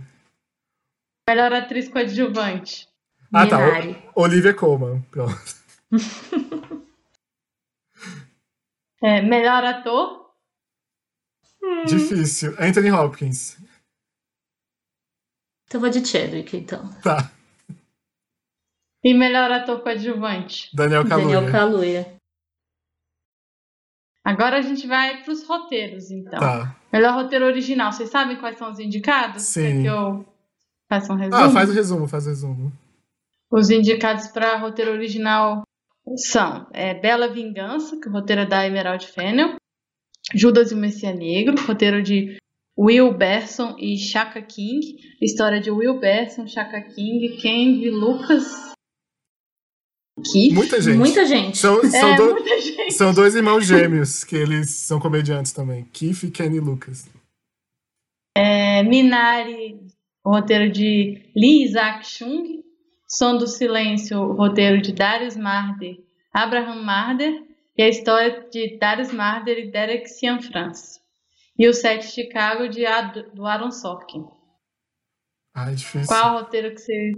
Melhor 1.28 1.52
atriz 1.52 1.88
coadjuvante. 1.88 2.86
Ah, 3.32 3.46
tá. 3.46 3.56
Minari. 3.58 4.08
O- 4.14 4.22
Olivia 4.22 4.54
Colman. 4.54 5.00
Pronto. 5.10 5.34
É, 9.02 9.20
melhor 9.20 9.62
ator. 9.64 10.34
Difícil. 11.86 12.54
Anthony 12.58 12.90
Hopkins. 12.90 13.58
Então 15.66 15.74
eu 15.76 15.80
vou 15.80 15.90
de 15.90 16.06
Chadwick, 16.06 16.56
então. 16.56 16.88
Tá. 17.02 17.30
E 19.02 19.12
melhor 19.12 19.50
ator 19.50 19.82
coadjuvante. 19.82 20.74
Daniel 20.74 21.06
Kaluuya. 21.06 21.34
Daniel 21.40 21.52
Kaluuya. 21.52 22.16
Agora 24.24 24.56
a 24.56 24.62
gente 24.62 24.86
vai 24.86 25.22
pros 25.22 25.46
roteiros, 25.46 26.10
então. 26.10 26.40
Tá. 26.40 26.74
Melhor 26.90 27.12
roteiro 27.14 27.44
original. 27.44 27.92
Vocês 27.92 28.08
sabem 28.08 28.38
quais 28.38 28.56
são 28.56 28.70
os 28.72 28.78
indicados? 28.78 29.42
Sim. 29.42 29.82
Que 29.82 29.88
eu 29.88 30.24
faça 30.88 31.12
um 31.12 31.16
resumo? 31.16 31.36
Ah, 31.42 31.50
faz 31.50 31.70
o 31.70 31.72
resumo, 31.72 32.08
faz 32.08 32.26
o 32.26 32.28
resumo. 32.30 32.72
Os 33.50 33.70
indicados 33.70 34.28
para 34.28 34.58
roteiro 34.58 34.90
original 34.92 35.62
são 36.16 36.66
é, 36.72 36.94
Bela 36.94 37.28
Vingança, 37.28 37.98
que 38.00 38.08
o 38.08 38.12
roteiro 38.12 38.42
é 38.42 38.46
da 38.46 38.66
Emerald 38.66 39.06
Fennel, 39.06 39.56
Judas 40.34 40.70
e 40.70 40.74
o 40.74 40.78
Messias 40.78 41.16
Negro, 41.16 41.54
roteiro 41.66 42.02
de 42.02 42.36
Will 42.78 43.12
Berson 43.16 43.76
e 43.78 43.96
Shaka 43.96 44.42
King, 44.42 44.96
história 45.22 45.60
de 45.60 45.70
Will 45.70 45.98
Berson, 46.00 46.46
Shaka 46.46 46.80
King, 46.82 47.36
Kenji, 47.40 47.88
Lucas, 47.90 48.72
Keith. 50.32 50.54
Muita 50.54 50.80
gente. 50.80 50.96
Muita 50.96 51.26
gente. 51.26 51.58
São, 51.58 51.82
são, 51.84 52.08
É, 52.12 52.16
do- 52.16 52.30
muita 52.32 52.60
gente. 52.60 52.92
são 52.94 53.12
dois 53.14 53.34
irmãos 53.34 53.66
gêmeos, 53.66 54.24
que 54.24 54.36
eles 54.36 54.70
são 54.70 54.98
comediantes 55.00 55.52
também. 55.52 55.84
Keith 55.92 56.22
e 56.24 56.30
Kenny 56.30 56.60
Lucas. 56.60 57.08
É, 58.36 58.82
Minari, 58.82 59.83
o 60.24 60.30
roteiro 60.30 60.72
de 60.72 61.30
Lee 61.36 61.64
Isaac 61.64 62.06
Chung, 62.06 62.62
Som 63.06 63.36
do 63.36 63.46
Silêncio, 63.46 64.18
o 64.18 64.32
roteiro 64.32 64.80
de 64.80 64.92
Darius 64.92 65.36
Marder, 65.36 65.96
Abraham 66.32 66.82
Marder, 66.82 67.42
e 67.76 67.82
a 67.82 67.88
história 67.88 68.46
de 68.50 68.78
Darius 68.78 69.12
Marder 69.12 69.58
e 69.58 69.70
Derek 69.70 70.08
Cianfrance. 70.08 70.98
E 71.58 71.68
o 71.68 71.74
Sete 71.74 72.06
Chicago 72.06 72.68
de 72.68 72.86
Ad- 72.86 73.26
do 73.34 73.44
Aaron 73.46 73.70
Sorkin. 73.70 74.24
Ai, 75.54 75.74
difícil. 75.74 76.08
Qual 76.08 76.38
roteiro 76.38 76.74
que 76.74 76.80
você. 76.80 77.12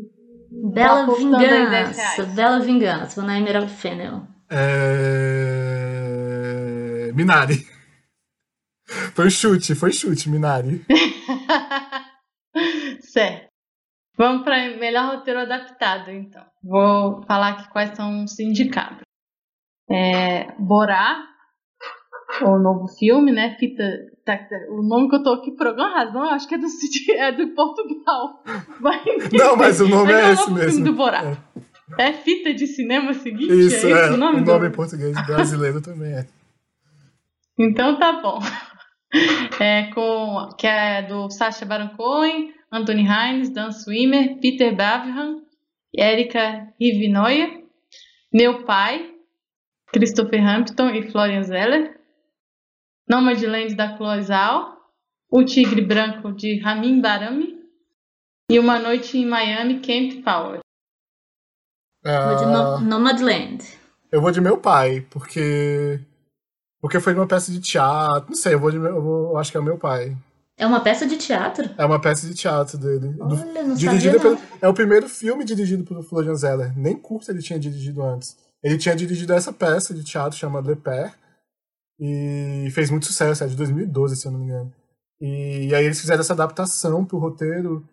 Bela 0.73 1.07
10 1.07 1.19
Vingança. 1.19 2.25
Bela 2.35 2.61
Vingança. 2.61 3.23
Na 3.23 3.39
Emerald 3.39 3.73
Fennel. 3.73 4.27
É... 4.51 5.77
Minari. 7.15 7.67
Foi 9.15 9.31
chute, 9.31 9.75
foi 9.75 9.93
chute, 9.93 10.29
Minari. 10.29 10.85
certo. 13.01 13.47
Vamos 14.19 14.45
para 14.45 14.77
melhor 14.79 15.15
roteiro 15.17 15.41
adaptado, 15.41 16.11
então. 16.11 16.43
Vou 16.63 17.23
falar 17.27 17.49
aqui 17.51 17.69
quais 17.71 17.95
são 17.95 18.25
os 18.25 18.39
indicados. 18.41 19.03
É, 19.91 20.53
Borá, 20.59 21.23
o 22.43 22.59
novo 22.59 22.89
filme, 22.89 23.31
né? 23.31 23.57
Fita. 23.59 23.85
tá- 24.25 24.41
o 24.71 24.83
nome 24.83 25.09
que 25.09 25.17
eu 25.17 25.23
tô 25.23 25.35
aqui 25.35 25.53
por 25.53 25.67
alguma 25.67 25.91
razão, 25.93 26.25
eu 26.25 26.31
acho 26.31 26.49
que 26.49 26.55
é 26.55 26.59
do, 26.59 26.67
é 27.13 27.33
do 27.33 27.55
Portugal. 27.55 28.43
Vai 28.81 29.03
Não, 29.33 29.55
mas 29.57 29.81
o 29.81 29.87
nome 29.89 30.13
Mas 30.13 30.25
é 30.25 30.29
o 30.29 30.33
esse 30.33 30.51
mesmo. 30.53 30.85
do 30.85 30.95
Borá. 30.95 31.37
É 31.99 32.13
fita 32.15 32.53
de 32.53 32.67
cinema 32.67 33.13
seguinte? 33.13 33.53
Isso, 33.53 33.87
é 33.87 33.93
é. 33.93 34.05
esse 34.07 34.15
o 34.15 34.17
nome 34.17 34.41
o 34.41 34.45
do- 34.45 34.51
nome 34.53 34.69
em 34.69 34.73
português 34.73 35.15
brasileiro 35.27 35.81
também 35.81 36.15
é. 36.15 36.27
Então 37.59 37.99
tá 37.99 38.21
bom. 38.21 38.39
É 39.61 39.91
com 39.95 40.51
que 40.59 40.67
é 40.67 41.03
do 41.03 41.31
Sacha 41.31 41.65
Baron 41.65 41.97
Cohen, 41.97 42.53
Anthony 42.71 43.03
Hines, 43.03 43.51
Dan 43.51 43.73
Swimmer, 43.73 44.39
Peter 44.41 44.75
Bavham, 44.75 45.43
Erika 45.95 46.73
Rivinoia, 46.79 47.63
Meu 48.33 48.65
Pai, 48.65 49.15
Christopher 49.93 50.47
Hampton 50.47 50.91
e 50.91 51.11
Florian 51.11 51.43
Zeller, 51.43 51.99
Nomadland 53.09 53.75
da 53.75 53.97
Chloe 53.97 54.23
Zhao, 54.23 54.77
O 55.31 55.45
Tigre 55.45 55.81
Branco 55.81 56.33
de 56.33 56.59
Ramin 56.59 57.01
Barami 57.01 57.57
e 58.51 58.59
Uma 58.59 58.79
Noite 58.79 59.17
em 59.17 59.27
Miami, 59.27 59.81
Kent 59.81 60.23
Power. 60.23 60.61
Vou 62.05 62.37
de 62.37 62.47
no 62.47 62.81
Nomadland. 62.81 63.65
Eu 64.13 64.21
vou 64.21 64.31
de 64.31 64.41
meu 64.41 64.59
pai, 64.59 65.01
porque. 65.11 66.01
Porque 66.87 67.01
foi 67.01 67.15
uma 67.15 67.27
peça 67.27 67.51
de 67.51 67.59
teatro. 67.59 68.27
Não 68.29 68.37
sei, 68.37 68.55
eu 68.55 68.61
vou 68.61 68.71
de. 68.71 68.77
Eu, 68.77 69.03
vou- 69.03 69.31
eu 69.33 69.39
acho 69.39 69.51
que 69.51 69.57
é 69.57 69.61
o 69.61 69.65
meu 69.65 69.77
pai. 69.77 70.17
É 70.57 70.65
uma 70.65 70.79
peça 70.81 71.05
de 71.05 71.17
teatro? 71.17 71.69
É 71.77 71.85
uma 71.85 72.01
peça 72.01 72.29
de 72.29 72.33
teatro 72.33 72.79
dele. 72.79 73.13
Olha, 73.19 73.65
não 73.65 73.75
dirigido 73.75 74.21
sabia 74.21 74.31
não. 74.31 74.37
pelo, 74.37 74.59
é 74.63 74.69
o 74.69 74.73
primeiro 74.73 75.09
filme 75.09 75.45
dirigido 75.45 75.83
pelo 75.83 76.01
Florian 76.05 76.37
Zeller. 76.37 76.73
Nem 76.79 76.97
curto 76.97 77.29
ele 77.29 77.43
tinha 77.43 77.59
dirigido 77.59 78.05
antes. 78.05 78.37
Ele 78.63 78.79
tinha 78.79 78.95
dirigido 78.95 79.33
essa 79.33 79.53
peça 79.53 79.93
de 79.93 80.05
teatro 80.05 80.39
chamada 80.39 80.71
Le 80.71 80.77
Père. 80.77 81.13
E 81.99 82.69
fez 82.71 82.89
muito 82.89 83.07
sucesso, 83.07 83.43
é 83.43 83.49
de 83.49 83.57
2012, 83.57 84.15
se 84.15 84.29
eu 84.29 84.31
não 84.31 84.39
me 84.39 84.45
engano. 84.45 84.73
E, 85.21 85.75
aí 85.75 85.85
eles 85.85 86.01
fizeram 86.01 86.21
essa 86.21 86.35
adaptação 86.35 87.05
pro 87.05 87.19
roteiro, 87.19 87.85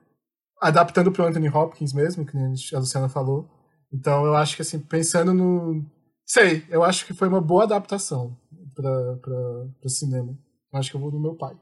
adaptando 0.61 1.11
pro 1.11 1.25
Anthony 1.25 1.49
Hopkins 1.49 1.93
mesmo, 1.93 2.27
que 2.27 2.37
a 2.75 2.77
Luciana 2.79 3.09
falou. 3.09 3.49
Então 3.91 4.23
eu 4.23 4.35
acho 4.35 4.55
que 4.55 4.61
assim, 4.61 4.77
pensando 4.77 5.33
no. 5.33 5.83
Sei, 6.27 6.63
eu 6.69 6.83
acho 6.83 7.07
que 7.07 7.13
foi 7.15 7.27
uma 7.27 7.41
boa 7.41 7.63
adaptação 7.63 8.37
pra, 8.73 9.17
pra, 9.21 9.35
pro 9.79 9.89
cinema. 9.89 10.37
Acho 10.73 10.91
que 10.91 10.97
eu 10.97 11.01
vou 11.01 11.11
no 11.11 11.19
meu 11.19 11.35
pai. 11.35 11.55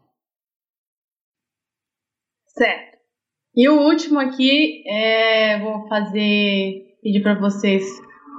Certo. 2.47 2.97
E 3.55 3.67
o 3.67 3.81
último 3.81 4.19
aqui, 4.19 4.83
é, 4.87 5.59
vou 5.59 5.87
fazer, 5.87 6.97
pedir 7.01 7.21
para 7.21 7.39
vocês 7.39 7.83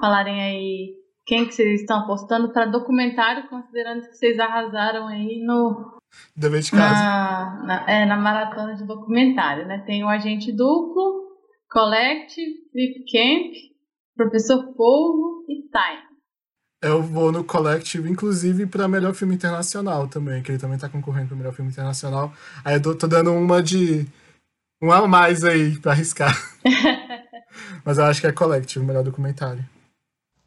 falarem 0.00 0.42
aí 0.42 1.02
quem 1.26 1.46
que 1.46 1.52
vocês 1.52 1.80
estão 1.80 2.00
apostando 2.00 2.52
para 2.52 2.66
documentário, 2.66 3.48
considerando 3.48 4.02
que 4.02 4.14
vocês 4.14 4.38
arrasaram 4.38 5.06
aí 5.06 5.40
no, 5.44 5.98
Dever 6.36 6.60
de 6.60 6.70
casa. 6.70 6.94
na, 6.94 7.62
na, 7.64 7.90
é, 7.90 8.06
na 8.06 8.16
maratona 8.16 8.74
de 8.74 8.86
documentário, 8.86 9.66
né? 9.66 9.82
Tem 9.86 10.04
o 10.04 10.08
Agente 10.08 10.52
Duplo, 10.52 11.38
Collective, 11.70 12.68
Flip 12.70 13.04
Camp, 13.10 13.52
Professor 14.16 14.74
Polvo 14.74 15.44
e 15.48 15.62
Time. 15.62 16.11
Eu 16.82 17.00
vou 17.00 17.30
no 17.30 17.44
Collective, 17.44 18.10
inclusive, 18.10 18.66
pra 18.66 18.88
melhor 18.88 19.14
filme 19.14 19.36
internacional 19.36 20.08
também, 20.08 20.42
que 20.42 20.50
ele 20.50 20.58
também 20.58 20.76
tá 20.76 20.88
concorrendo 20.88 21.28
pro 21.28 21.36
melhor 21.36 21.52
filme 21.52 21.70
internacional. 21.70 22.32
Aí 22.64 22.74
eu 22.74 22.98
tô 22.98 23.06
dando 23.06 23.32
uma 23.32 23.62
de. 23.62 24.04
Um 24.82 24.90
a 24.90 25.06
mais 25.06 25.44
aí 25.44 25.78
pra 25.78 25.92
arriscar. 25.92 26.34
Mas 27.86 27.98
eu 27.98 28.04
acho 28.04 28.20
que 28.20 28.26
é 28.26 28.32
Collective, 28.32 28.84
o 28.84 28.88
melhor 28.88 29.04
documentário. 29.04 29.64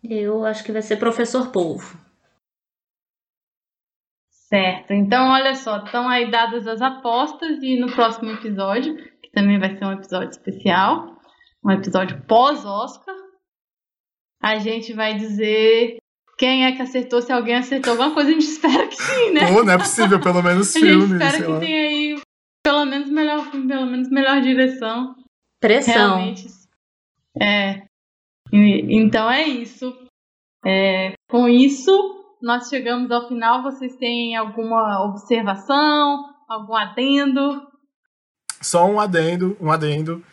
Eu 0.03 0.43
acho 0.43 0.61
que 0.63 0.73
vai 0.73 0.81
ser 0.81 0.97
Professor 0.97 1.51
Polvo. 1.51 1.97
Certo, 4.29 4.91
então 4.91 5.29
olha 5.29 5.55
só, 5.55 5.83
estão 5.83 6.07
aí 6.07 6.29
dadas 6.29 6.67
as 6.67 6.81
apostas 6.81 7.63
e 7.63 7.79
no 7.79 7.91
próximo 7.91 8.29
episódio, 8.31 8.95
que 9.21 9.31
também 9.31 9.57
vai 9.57 9.75
ser 9.75 9.85
um 9.85 9.93
episódio 9.93 10.29
especial, 10.29 11.17
um 11.65 11.71
episódio 11.71 12.21
pós-Oscar, 12.27 13.15
a 14.41 14.59
gente 14.59 14.93
vai 14.93 15.15
dizer 15.15 15.97
quem 16.37 16.65
é 16.65 16.71
que 16.73 16.81
acertou, 16.81 17.21
se 17.21 17.31
alguém 17.31 17.55
acertou 17.55 17.91
alguma 17.91 18.13
coisa, 18.13 18.29
a 18.29 18.33
gente 18.33 18.45
espera 18.45 18.87
que 18.87 18.95
sim, 19.01 19.31
né? 19.31 19.51
Pô, 19.53 19.63
não 19.63 19.73
é 19.73 19.77
possível, 19.77 20.19
pelo 20.19 20.41
menos 20.43 20.73
A 20.75 20.79
gente 20.79 20.89
filme, 20.89 21.13
espera 21.13 21.31
sei 21.31 21.45
que 21.45 21.59
tenha 21.59 21.81
aí 21.89 22.21
pelo 22.63 22.85
menos 22.85 23.09
melhor 23.09 23.51
filme, 23.51 23.67
pelo 23.67 23.85
menos 23.85 24.09
melhor 24.09 24.41
direção. 24.41 25.15
Pressão. 25.61 25.93
Realmente. 26.17 26.47
É. 27.41 27.83
E- 28.51 28.97
então 28.97 29.29
é 29.29 29.43
isso. 29.43 29.95
É, 30.65 31.13
com 31.29 31.47
isso, 31.47 31.91
nós 32.41 32.67
chegamos 32.69 33.11
ao 33.11 33.27
final. 33.27 33.61
Vocês 33.61 33.95
têm 33.97 34.35
alguma 34.35 35.03
observação, 35.05 36.33
algum 36.49 36.75
adendo? 36.75 37.67
Só 38.61 38.85
um 38.87 38.99
adendo, 38.99 39.55
um 39.61 39.71
adendo. 39.71 40.23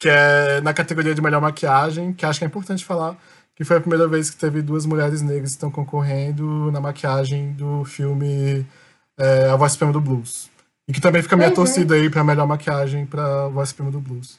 que 0.00 0.08
é 0.08 0.60
na 0.60 0.74
categoria 0.74 1.14
de 1.14 1.22
melhor 1.22 1.40
maquiagem, 1.40 2.12
que 2.12 2.26
acho 2.26 2.38
que 2.38 2.44
é 2.44 2.48
importante 2.48 2.84
falar, 2.84 3.16
que 3.54 3.64
foi 3.64 3.76
a 3.76 3.80
primeira 3.80 4.08
vez 4.08 4.30
que 4.30 4.36
teve 4.36 4.60
duas 4.62 4.84
mulheres 4.86 5.22
negras 5.22 5.50
que 5.50 5.56
estão 5.56 5.70
concorrendo 5.70 6.70
na 6.72 6.80
maquiagem 6.80 7.52
do 7.52 7.84
filme 7.84 8.66
é, 9.18 9.48
A 9.50 9.56
Voz 9.56 9.72
Suprema 9.72 9.92
do 9.92 10.00
Blues. 10.00 10.50
E 10.88 10.92
que 10.92 11.00
também 11.00 11.22
fica 11.22 11.34
a 11.34 11.38
minha 11.38 11.48
é. 11.48 11.52
torcida 11.54 11.94
aí 11.94 12.10
pra 12.10 12.22
melhor 12.24 12.46
maquiagem 12.46 13.06
pra 13.06 13.48
Voz 13.48 13.68
Suprema 13.70 13.90
do 13.90 14.00
Blues. 14.00 14.38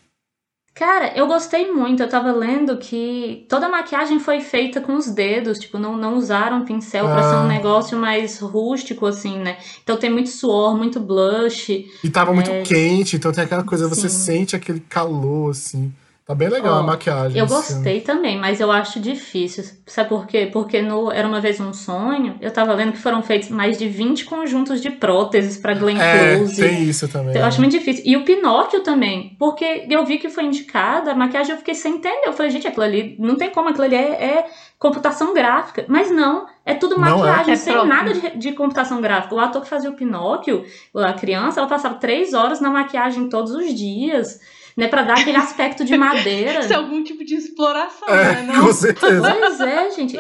Cara, 0.76 1.16
eu 1.16 1.26
gostei 1.26 1.72
muito. 1.72 2.04
Eu 2.04 2.10
tava 2.10 2.34
lendo 2.34 2.76
que 2.78 3.46
toda 3.48 3.68
a 3.68 3.70
maquiagem 3.70 4.20
foi 4.20 4.42
feita 4.42 4.82
com 4.82 4.98
os 4.98 5.08
dedos, 5.10 5.58
tipo, 5.58 5.80
não, 5.80 5.96
não 5.96 6.18
usaram 6.18 6.66
pincel 6.66 7.06
pra 7.06 7.24
ser 7.24 7.36
Ah. 7.38 7.42
um 7.44 7.48
negócio 7.48 7.98
mais 7.98 8.40
rústico, 8.40 9.06
assim, 9.06 9.40
né? 9.40 9.58
Então 9.82 9.96
tem 9.96 10.10
muito 10.12 10.28
suor, 10.30 10.76
muito 10.78 11.00
blush. 11.00 11.86
E 12.04 12.10
tava 12.10 12.34
muito 12.34 12.52
quente, 12.68 13.16
então 13.16 13.32
tem 13.32 13.46
aquela 13.46 13.64
coisa, 13.64 13.88
você 13.88 14.08
É. 14.08 14.10
Sim. 14.10 14.20
sente 14.20 14.56
aquele 14.58 14.82
calor, 14.82 15.52
assim. 15.52 15.94
Tá 16.28 16.34
bem 16.34 16.50
legal 16.50 16.78
Ó, 16.78 16.80
a 16.80 16.84
maquiagem. 16.84 17.38
Eu 17.40 17.48
filme. 17.48 17.62
gostei 17.62 18.02
também, 18.02 18.36
mas 18.40 18.60
eu 18.60 18.72
acho 18.72 19.00
difícil. 19.00 19.64
Sabe 19.86 20.10
por 20.10 20.26
quê? 20.26 20.50
Porque 20.52 20.82
no 20.82 21.12
Era 21.12 21.28
Uma 21.28 21.40
Vez 21.40 21.60
Um 21.60 21.72
Sonho, 21.72 22.36
eu 22.42 22.50
tava 22.52 22.74
lendo 22.74 22.94
que 22.94 22.98
foram 22.98 23.22
feitos 23.22 23.50
mais 23.50 23.78
de 23.78 23.88
20 23.88 24.26
conjuntos 24.26 24.82
de 24.82 24.90
próteses 24.90 25.56
pra 25.56 25.76
Glenn 25.76 26.00
É, 26.02 26.38
Close. 26.38 26.60
tem 26.60 26.82
isso 26.84 27.08
também. 27.08 27.30
Então, 27.30 27.42
eu 27.44 27.48
acho 27.48 27.60
muito 27.62 27.74
difícil. 27.78 28.02
E 28.08 28.18
o 28.18 28.26
Pinóquio 28.26 28.82
também, 28.82 29.36
porque 29.38 29.86
eu 29.88 30.04
vi 30.04 30.18
que 30.18 30.28
foi 30.30 30.46
indicada, 30.46 31.12
a 31.12 31.16
maquiagem 31.16 31.52
eu 31.52 31.60
fiquei 31.60 31.76
sem 31.76 31.98
entender. 31.98 32.26
Eu 32.26 32.34
falei, 32.34 32.50
gente, 32.52 32.68
aquilo 32.68 32.84
ali, 32.86 33.16
não 33.20 33.36
tem 33.36 33.52
como, 33.52 33.70
aquilo 33.70 33.86
ali 33.86 33.96
é, 33.96 34.24
é 34.40 34.46
computação 34.80 35.32
gráfica. 35.32 35.86
Mas 35.88 36.10
não, 36.10 36.48
é 36.66 36.74
tudo 36.74 36.96
é. 36.96 36.98
maquiagem, 36.98 37.54
É 37.54 37.56
sem 37.56 37.72
próprio. 37.74 37.94
nada 37.96 38.14
de, 38.16 38.38
de 38.40 38.52
computação 38.54 39.00
gráfica. 39.00 39.36
O 39.36 39.40
ator 39.40 39.62
que 39.62 39.70
fazia 39.70 39.92
o 39.92 39.96
Pinóquio, 39.96 40.66
a 40.96 41.14
criança, 41.14 41.60
ela 41.60 41.70
passava 41.70 41.96
três 42.00 42.34
horas 42.34 42.60
na 42.60 42.72
maquiagem 42.72 43.30
todos 43.30 43.52
os 43.54 43.72
dias, 43.76 44.40
né, 44.78 44.88
pra 44.90 45.04
dar 45.04 45.20
aquele 45.20 45.38
aspecto 45.38 45.86
de 45.86 45.96
madeira. 45.98 46.60
Isso 46.60 46.74
é 46.74 46.76
algum 46.76 47.02
tipo 47.04 47.24
de 47.24 47.36
exploração, 47.36 48.10
É, 48.10 48.34
né? 48.34 48.42
Não? 48.54 48.66
com 48.68 48.74
certeza. 48.74 49.34
Pois 49.40 49.60
é, 49.62 49.92
gente. 49.92 50.18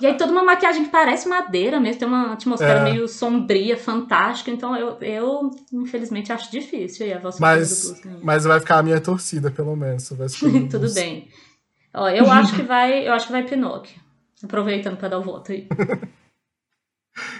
E 0.00 0.06
aí 0.06 0.16
toda 0.16 0.30
uma 0.30 0.44
maquiagem 0.44 0.84
que 0.84 0.90
parece 0.90 1.28
madeira 1.28 1.80
mesmo, 1.80 1.98
tem 1.98 2.06
uma 2.08 2.34
atmosfera 2.34 2.80
É. 2.80 2.84
meio 2.84 3.08
sombria, 3.08 3.76
fantástica. 3.76 4.50
Então 4.50 4.76
eu, 4.76 4.96
eu 5.00 5.50
infelizmente, 5.72 6.32
acho 6.32 6.50
difícil 6.52 7.04
aí 7.06 7.12
a 7.14 7.18
voz 7.18 7.38
Mas- 7.40 7.82
do 7.82 7.88
Blues 7.88 8.00
ganhar. 8.04 8.18
Mas 8.22 8.44
vai 8.44 8.60
ficar 8.60 8.78
a 8.78 8.82
minha 8.82 9.00
torcida, 9.00 9.50
pelo 9.50 9.74
menos. 9.74 10.08
Vai 10.10 10.28
ser 10.28 10.50
pelo 10.52 10.68
Tudo 10.70 10.94
bem. 10.94 11.28
Ó, 11.92 12.08
eu 12.08 12.30
acho 12.30 12.54
que 12.54 12.62
vai, 12.62 13.08
eu 13.08 13.12
acho 13.12 13.26
que 13.26 13.32
vai 13.32 13.42
Pinóquio. 13.42 13.98
Aproveitando 14.44 14.96
para 14.98 15.08
dar 15.08 15.18
o 15.18 15.22
voto 15.22 15.50
aí. 15.52 15.66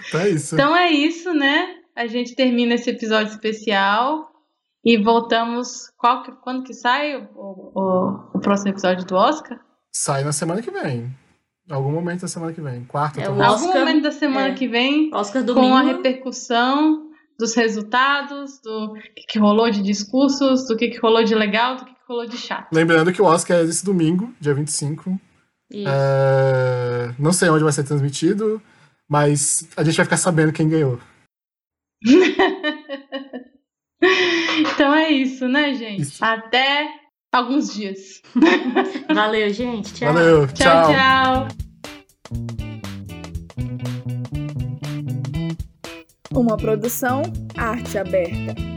Então 0.09 0.21
é 0.21 0.29
isso. 0.29 0.55
Então 0.55 0.75
é 0.75 0.89
isso, 0.91 1.33
né? 1.33 1.75
A 1.95 2.07
gente 2.07 2.35
termina 2.35 2.73
esse 2.75 2.89
episódio 2.89 3.31
especial 3.31 4.31
e 4.89 4.97
voltamos. 5.03 5.91
Qual 5.97 6.23
que- 6.23 6.31
quando 6.43 6.63
que 6.63 6.73
sai 6.73 7.15
o, 7.17 7.27
o- 7.35 8.29
o 8.35 8.39
próximo 8.39 8.69
episódio 8.71 9.05
do 9.05 9.15
Oscar? 9.15 9.59
Sai 9.93 10.23
na 10.23 10.31
semana 10.31 10.61
que 10.61 10.71
vem. 10.71 11.13
Em 11.69 11.73
algum 11.73 11.91
momento 11.91 12.21
da 12.21 12.27
semana 12.29 12.53
que 12.53 12.61
vem. 12.61 12.85
Quarta, 12.85 13.19
É, 13.19 13.25
talvez. 13.25 13.45
o 13.45 13.51
Algum 13.51 13.65
Oscar, 13.67 13.79
momento 13.81 14.03
da 14.03 14.11
semana 14.11 14.47
é. 14.49 14.53
que 14.53 14.67
vem, 14.67 15.09
Oscar 15.13 15.41
com 15.43 15.53
domingo. 15.53 15.75
a 15.75 15.81
repercussão 15.81 17.07
dos 17.39 17.53
resultados, 17.55 18.59
do 18.63 18.93
que, 18.93 19.23
que 19.33 19.39
rolou 19.39 19.69
de 19.69 19.81
discursos, 19.83 20.65
do 20.67 20.75
que, 20.77 20.87
que 20.87 20.97
rolou 20.99 21.23
de 21.23 21.35
legal, 21.35 21.75
do 21.75 21.85
que, 21.85 21.91
que 21.93 21.99
rolou 22.07 22.25
de 22.25 22.37
chato. 22.37 22.69
Lembrando 22.73 23.11
que 23.11 23.21
o 23.21 23.25
Oscar 23.25 23.57
é 23.57 23.63
esse 23.63 23.83
domingo, 23.85 24.33
dia 24.39 24.53
25. 24.53 25.19
Isso. 25.71 25.89
É, 25.89 27.13
Não 27.19 27.33
sei 27.33 27.49
onde 27.49 27.63
vai 27.63 27.73
ser 27.73 27.83
transmitido, 27.83 28.61
mas 29.09 29.67
a 29.75 29.83
gente 29.83 29.97
vai 29.97 30.05
ficar 30.05 30.17
sabendo 30.17 30.53
quem 30.53 30.69
ganhou. 30.69 30.99
Então 34.59 34.93
é 34.93 35.11
isso, 35.11 35.47
né, 35.47 35.73
gente? 35.75 36.01
Isso. 36.01 36.23
Até 36.23 36.87
alguns 37.31 37.73
dias. 37.73 38.21
Valeu, 39.13 39.49
gente. 39.53 39.93
Tchau. 39.93 40.13
Valeu, 40.13 40.47
tchau. 40.47 40.93
tchau. 40.93 41.47
Uma 46.31 46.57
produção 46.57 47.21
Arte 47.55 47.97
Aberta. 47.97 48.76